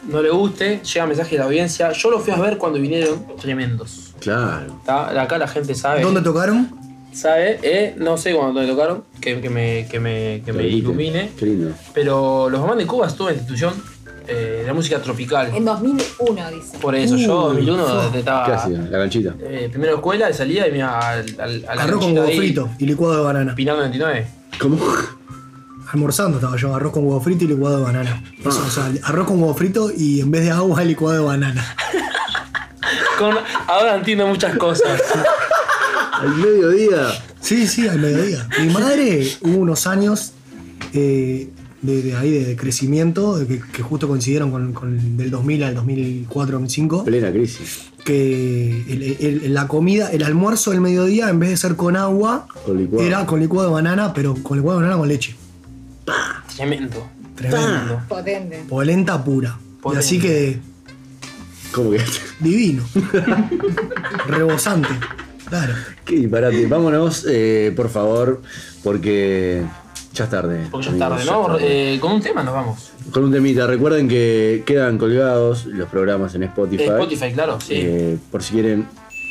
no 0.07 0.21
le 0.21 0.29
guste, 0.29 0.81
llega 0.83 1.05
mensaje 1.05 1.31
de 1.31 1.39
la 1.39 1.45
audiencia. 1.45 1.91
Yo 1.91 2.09
los 2.11 2.23
fui 2.23 2.33
a 2.33 2.37
ver 2.37 2.57
cuando 2.57 2.79
vinieron 2.79 3.25
tremendos. 3.39 4.13
Claro. 4.19 4.79
¿tá? 4.85 5.21
Acá 5.21 5.37
la 5.37 5.47
gente 5.47 5.75
sabe. 5.75 6.01
¿Dónde 6.01 6.21
tocaron? 6.21 6.69
Sabe, 7.11 7.59
eh, 7.63 7.95
no 7.97 8.17
sé 8.17 8.33
cuándo 8.35 8.61
me 8.61 8.67
tocaron, 8.67 9.03
que, 9.19 9.41
que 9.41 9.49
me, 9.49 9.87
que 9.89 9.99
me, 9.99 10.41
que 10.45 10.53
me 10.53 10.67
ilumine. 10.67 11.31
Qué 11.37 11.45
lindo. 11.47 11.71
Pero 11.93 12.49
los 12.49 12.61
mamán 12.61 12.77
de 12.77 12.85
Cuba 12.85 13.07
es 13.07 13.15
toda 13.15 13.31
una 13.31 13.39
institución 13.39 13.73
eh, 14.27 14.61
de 14.65 14.73
música 14.73 15.01
tropical. 15.01 15.49
En 15.53 15.65
2001, 15.65 16.51
dice. 16.51 16.77
Por 16.79 16.95
eso, 16.95 17.17
yo 17.17 17.49
en 17.49 17.65
2001 17.65 17.85
fo. 18.11 18.17
estaba. 18.17 18.45
¿Qué 18.45 18.51
hacía? 18.53 18.77
La 18.91 18.97
ganchita. 18.99 19.35
eh, 19.41 19.69
primero 19.71 19.95
escuela, 19.95 20.31
salía 20.33 20.67
y 20.67 20.71
me 20.71 20.77
iba 20.77 20.99
al, 20.99 21.25
al, 21.39 21.65
a 21.67 21.75
la 21.75 21.83
Arroz 21.83 21.99
con 22.03 22.13
huevo 22.13 22.27
ahí, 22.27 22.37
frito 22.37 22.69
y 22.77 22.85
licuado 22.85 23.17
de 23.17 23.23
banana. 23.23 23.55
Pinar 23.55 23.77
99. 23.77 24.27
¿Cómo? 24.59 24.77
Almorzando 25.91 26.37
estaba 26.37 26.55
yo, 26.57 26.75
arroz 26.75 26.91
con 26.93 27.03
huevo 27.05 27.19
frito 27.21 27.45
y 27.45 27.47
licuado 27.47 27.77
de 27.77 27.83
banana. 27.83 28.23
Eso, 28.39 28.63
o 28.65 28.69
sea, 28.69 28.91
arroz 29.03 29.27
con 29.27 29.39
huevo 29.41 29.55
frito 29.55 29.91
y 29.95 30.21
en 30.21 30.29
vez 30.31 30.43
de 30.43 30.51
agua, 30.51 30.83
licuado 30.85 31.19
de 31.19 31.25
banana. 31.25 31.75
Con, 33.17 33.35
ahora 33.67 33.95
entiendo 33.95 34.27
muchas 34.27 34.55
cosas. 34.57 35.01
Al 36.13 36.35
mediodía. 36.35 37.07
Sí, 37.41 37.67
sí, 37.67 37.87
al 37.87 37.99
mediodía. 37.99 38.47
Mi 38.59 38.71
madre 38.71 39.27
hubo 39.41 39.57
unos 39.57 39.87
años 39.87 40.33
eh, 40.93 41.49
de, 41.81 42.01
de 42.01 42.15
ahí 42.15 42.31
de, 42.31 42.55
crecimiento 42.55 43.37
de 43.37 43.47
que, 43.47 43.61
que 43.71 43.81
justo 43.81 44.07
coincidieron 44.07 44.51
con, 44.51 44.73
con 44.73 45.17
del 45.17 45.31
2000 45.31 45.63
al 45.63 45.75
2004-2005 45.77 47.03
Plena 47.05 47.31
crisis. 47.31 47.79
que 48.03 48.83
el- 48.89 49.43
el- 49.45 49.53
la 49.53 49.67
comida, 49.67 50.11
el 50.11 50.23
almuerzo 50.23 50.71
del 50.71 50.81
mediodía 50.81 51.29
en 51.29 51.39
vez 51.39 51.49
de 51.51 51.57
ser 51.57 51.75
con 51.75 51.95
agua 51.95 52.47
Con 52.65 52.77
licuado. 52.77 53.05
era 53.07 53.25
con 53.25 53.39
licuado 53.39 53.69
de 53.69 53.73
banana, 53.75 54.13
pero 54.13 54.35
con 54.43 54.57
licuado 54.57 54.79
de 54.79 54.83
banana 54.85 54.99
con 54.99 55.07
leche. 55.07 55.35
Tremendo. 56.55 57.07
Tremendo. 57.35 58.01
Potente. 58.07 58.63
Polenta 58.67 59.23
pura. 59.23 59.57
Y 59.59 59.81
Potente. 59.81 60.05
así 60.05 60.19
que 60.19 60.59
¿Cómo 61.71 61.91
que? 61.91 62.01
divino. 62.39 62.83
Rebosante. 64.27 64.89
Claro. 65.47 65.73
Qué 66.05 66.15
disparate. 66.15 66.67
Vámonos, 66.67 67.25
eh, 67.29 67.73
por 67.75 67.89
favor, 67.89 68.41
porque 68.83 69.63
ya 70.13 70.23
es 70.25 70.29
tarde. 70.29 70.67
Porque 70.69 70.87
ya 70.87 70.95
es 70.95 71.01
amigos, 71.01 71.25
tarde, 71.25 71.25
ya 71.25 71.31
¿no? 71.31 71.41
es 71.41 71.47
tarde. 71.61 71.93
Eh, 71.95 71.99
con 71.99 72.11
un 72.13 72.21
tema 72.21 72.43
nos 72.43 72.53
vamos. 72.53 72.91
Con 73.11 73.23
un 73.23 73.31
temita. 73.31 73.65
Recuerden 73.67 74.07
que 74.07 74.63
quedan 74.65 74.97
colgados 74.97 75.65
los 75.65 75.89
programas 75.89 76.35
en 76.35 76.43
Spotify. 76.43 76.83
Spotify, 76.83 77.31
claro, 77.33 77.59
sí. 77.59 77.73
Eh, 77.75 78.17
por 78.31 78.43
si 78.43 78.53
quieren 78.53 78.87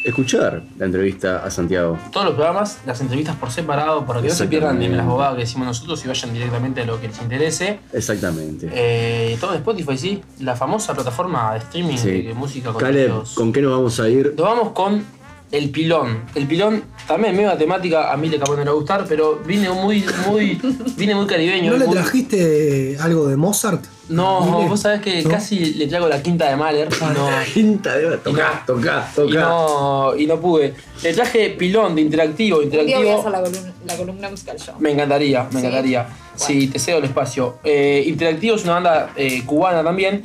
escuchar 0.09 0.63
la 0.79 0.87
entrevista 0.87 1.45
a 1.45 1.51
Santiago. 1.51 1.99
Todos 2.13 2.27
los 2.27 2.35
programas, 2.35 2.79
las 2.87 3.01
entrevistas 3.01 3.37
por 3.37 3.51
separado, 3.51 4.05
para 4.07 4.21
que 4.23 4.29
no 4.29 4.35
se 4.35 4.47
pierdan 4.47 4.79
de 4.79 4.87
Exactamente. 4.87 4.97
las 4.97 5.07
bobadas 5.07 5.35
que 5.35 5.41
decimos 5.41 5.67
nosotros 5.67 6.05
y 6.05 6.09
vayan 6.09 6.33
directamente 6.33 6.81
a 6.83 6.85
lo 6.87 7.01
que 7.01 7.09
les 7.09 7.21
interese. 7.21 7.81
Exactamente. 7.93 8.69
Eh, 8.73 9.37
todo 9.41 9.53
en 9.53 9.59
Spotify, 9.59 9.99
sí. 9.99 10.23
La 10.41 10.57
famosa 10.57 10.95
plataforma 10.95 11.53
de 11.55 11.59
streaming 11.59 11.97
Sí. 11.97 12.23
de 12.23 12.35
música 12.35 12.73
con 12.73 12.81
Caleb. 12.81 13.13
¿con 13.35 13.53
qué 13.53 13.63
nos 13.63 13.73
vamos 13.73 14.01
a 14.01 14.09
ir? 14.09 14.35
Nos 14.37 14.47
vamos 14.47 14.71
con 14.73 15.05
El 15.51 15.71
Pilón. 15.71 16.25
El 16.35 16.47
Pilón 16.47 16.85
también 17.07 17.35
medio 17.35 17.57
temática, 17.57 18.13
a 18.13 18.17
mí 18.17 18.29
le 18.29 18.39
capaz 18.39 18.53
no 18.53 18.59
le 18.59 18.65
va 18.67 18.71
a 18.71 18.75
gustar, 18.75 19.07
pero 19.09 19.37
viene 19.47 19.71
muy, 19.71 20.05
muy, 20.27 20.61
viene 20.97 21.15
muy 21.15 21.27
caribeño. 21.27 21.73
¿No 21.73 21.79
le 21.79 21.87
muy- 21.87 21.95
trajiste 21.97 22.97
algo 23.01 23.27
de 23.29 23.37
Mozart? 23.37 23.85
No, 24.11 24.41
vos 24.69 24.81
sabés 24.81 25.03
que 25.03 25.23
¿No? 25.23 25.29
casi 25.31 25.75
le 25.75 25.87
traigo 25.87 26.09
la 26.09 26.23
quinta 26.23 26.49
de 26.49 26.57
Mahler 26.57 26.89
y 26.91 27.05
no, 27.19 27.29
Quinta 27.53 27.95
de 27.95 28.17
toca, 28.19 28.63
toca, 28.67 29.07
y 29.13 29.15
toca. 29.15 29.41
no, 29.41 30.17
y 30.17 30.27
no 30.27 30.41
pude. 30.41 30.73
Le 31.03 31.13
traje 31.13 31.51
Pilón 31.51 31.95
de 31.95 32.01
interactivo, 32.03 32.59
Un 32.61 32.71
día 32.71 32.83
voy 32.83 32.93
a 32.93 32.97
interactivo. 32.97 33.21
hacer 33.21 33.31
la 33.33 33.43
columna, 33.43 33.73
la 33.87 33.97
columna 33.97 34.31
musical 34.31 34.57
yo. 34.57 34.73
Me 34.79 34.93
encantaría, 34.93 35.45
me 35.45 35.51
¿Sí? 35.53 35.59
encantaría. 35.59 36.09
Sí, 36.37 36.69
te 36.69 36.79
cedo 36.79 36.99
el 36.99 37.05
espacio. 37.05 37.59
Eh, 37.65 38.05
Interactivo 38.07 38.55
es 38.57 38.65
una 38.65 38.75
banda 38.75 39.11
eh, 39.17 39.43
cubana 39.45 39.83
también 39.83 40.23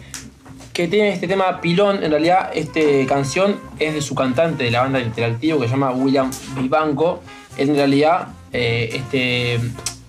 que 0.73 0.87
tiene 0.87 1.13
este 1.13 1.27
tema 1.27 1.61
Pilón. 1.61 2.03
En 2.03 2.11
realidad, 2.11 2.49
esta 2.53 2.81
canción 3.07 3.59
es 3.79 3.93
de 3.93 4.01
su 4.01 4.15
cantante 4.15 4.63
de 4.63 4.71
la 4.71 4.81
banda 4.81 4.99
Interactivo 4.99 5.59
que 5.59 5.67
se 5.67 5.71
llama 5.71 5.91
William 5.91 6.31
Vivanco. 6.57 7.21
En 7.57 7.75
realidad, 7.75 8.29
eh, 8.51 8.89
este, 8.93 9.59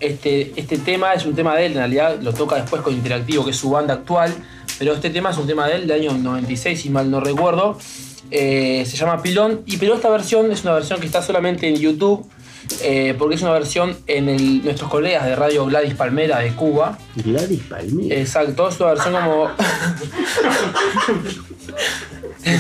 este, 0.01 0.53
este 0.57 0.79
tema 0.79 1.13
es 1.13 1.27
un 1.27 1.35
tema 1.35 1.55
de 1.55 1.67
él. 1.67 1.73
En 1.73 1.79
realidad, 1.79 2.19
lo 2.21 2.33
toca 2.33 2.57
después 2.57 2.81
con 2.81 2.95
Interactivo, 2.95 3.45
que 3.45 3.51
es 3.51 3.57
su 3.57 3.71
banda 3.71 3.95
actual. 3.95 4.35
Pero 4.79 4.95
este 4.95 5.11
tema 5.11 5.31
es 5.31 5.37
un 5.37 5.47
tema 5.47 5.69
de 5.69 5.77
él, 5.77 5.87
del 5.87 6.01
año 6.01 6.15
96, 6.15 6.81
si 6.81 6.89
mal 6.89 7.11
no 7.11 7.21
recuerdo. 7.21 7.79
Eh, 8.31 8.85
se 8.87 8.97
llama 8.97 9.23
Pilón. 9.23 9.61
Y 9.67 9.77
pero 9.77 9.95
esta 9.95 10.09
versión 10.09 10.51
es 10.51 10.63
una 10.63 10.73
versión 10.73 10.99
que 10.99 11.07
está 11.07 11.21
solamente 11.21 11.69
en 11.69 11.77
YouTube. 11.77 12.27
Eh, 12.83 13.15
porque 13.19 13.35
es 13.37 13.43
una 13.43 13.53
versión 13.53 13.97
en 14.07 14.29
el- 14.29 14.63
nuestros 14.65 14.91
colegas 14.91 15.25
de 15.27 15.37
Radio 15.37 15.65
Gladys 15.67 15.95
Palmera 15.95 16.39
de 16.41 16.53
Cuba. 16.55 16.99
Gladys 17.17 17.63
Palmera. 17.63 18.15
Exacto, 18.17 18.69
es 18.69 18.81
una 18.81 18.91
versión 18.91 19.15
como. 19.15 19.51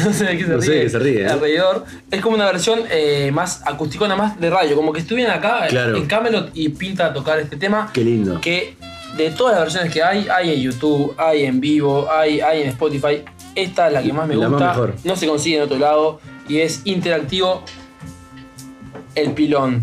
no 0.05 0.12
sé 0.12 0.24
de 0.24 0.36
qué 0.39 0.44
se 0.44 0.51
No 0.51 0.60
sé 0.62 0.70
ríe. 0.70 0.82
qué 0.82 0.89
se 0.90 0.98
ríe, 0.98 1.22
¿eh? 1.22 1.28
Alrededor. 1.28 1.85
Es 2.10 2.20
como 2.20 2.36
una 2.36 2.47
versión 2.47 2.81
eh, 2.90 3.31
más 3.32 3.62
acusticona, 3.66 4.16
más 4.16 4.40
de 4.40 4.51
radio. 4.51 4.76
Como 4.76 4.93
que 4.93 5.01
estuvieran 5.01 5.36
acá 5.39 5.66
Claro. 5.68 5.97
en 5.97 6.06
Camelot 6.06 6.51
y 6.55 6.68
pinta 6.70 7.06
a 7.06 7.12
tocar 7.12 7.39
este 7.39 7.56
tema. 7.56 7.90
Qué 7.93 8.02
lindo. 8.05 8.40
Que 8.40 8.76
de 9.16 9.31
todas 9.31 9.55
las 9.55 9.62
versiones 9.64 9.93
que 9.93 10.02
hay, 10.02 10.26
hay 10.28 10.55
en 10.55 10.60
YouTube, 10.60 11.14
hay 11.18 11.44
en 11.44 11.60
vivo, 11.60 12.09
hay, 12.10 12.40
hay 12.40 12.62
en 12.62 12.68
Spotify. 12.68 13.22
Esta 13.55 13.86
es 13.89 13.93
la 13.93 14.02
que 14.02 14.12
más 14.12 14.26
me 14.26 14.35
La 14.35 14.48
más 14.48 14.51
gusta. 14.51 14.68
mejor. 14.68 14.94
No 15.05 15.16
se 15.16 15.26
consigue 15.28 15.56
en 15.59 15.62
otro 15.62 15.78
lado. 15.78 16.20
Y 16.48 16.59
es 16.59 16.81
interactivo 16.85 17.62
el 19.14 19.31
pilón. 19.32 19.82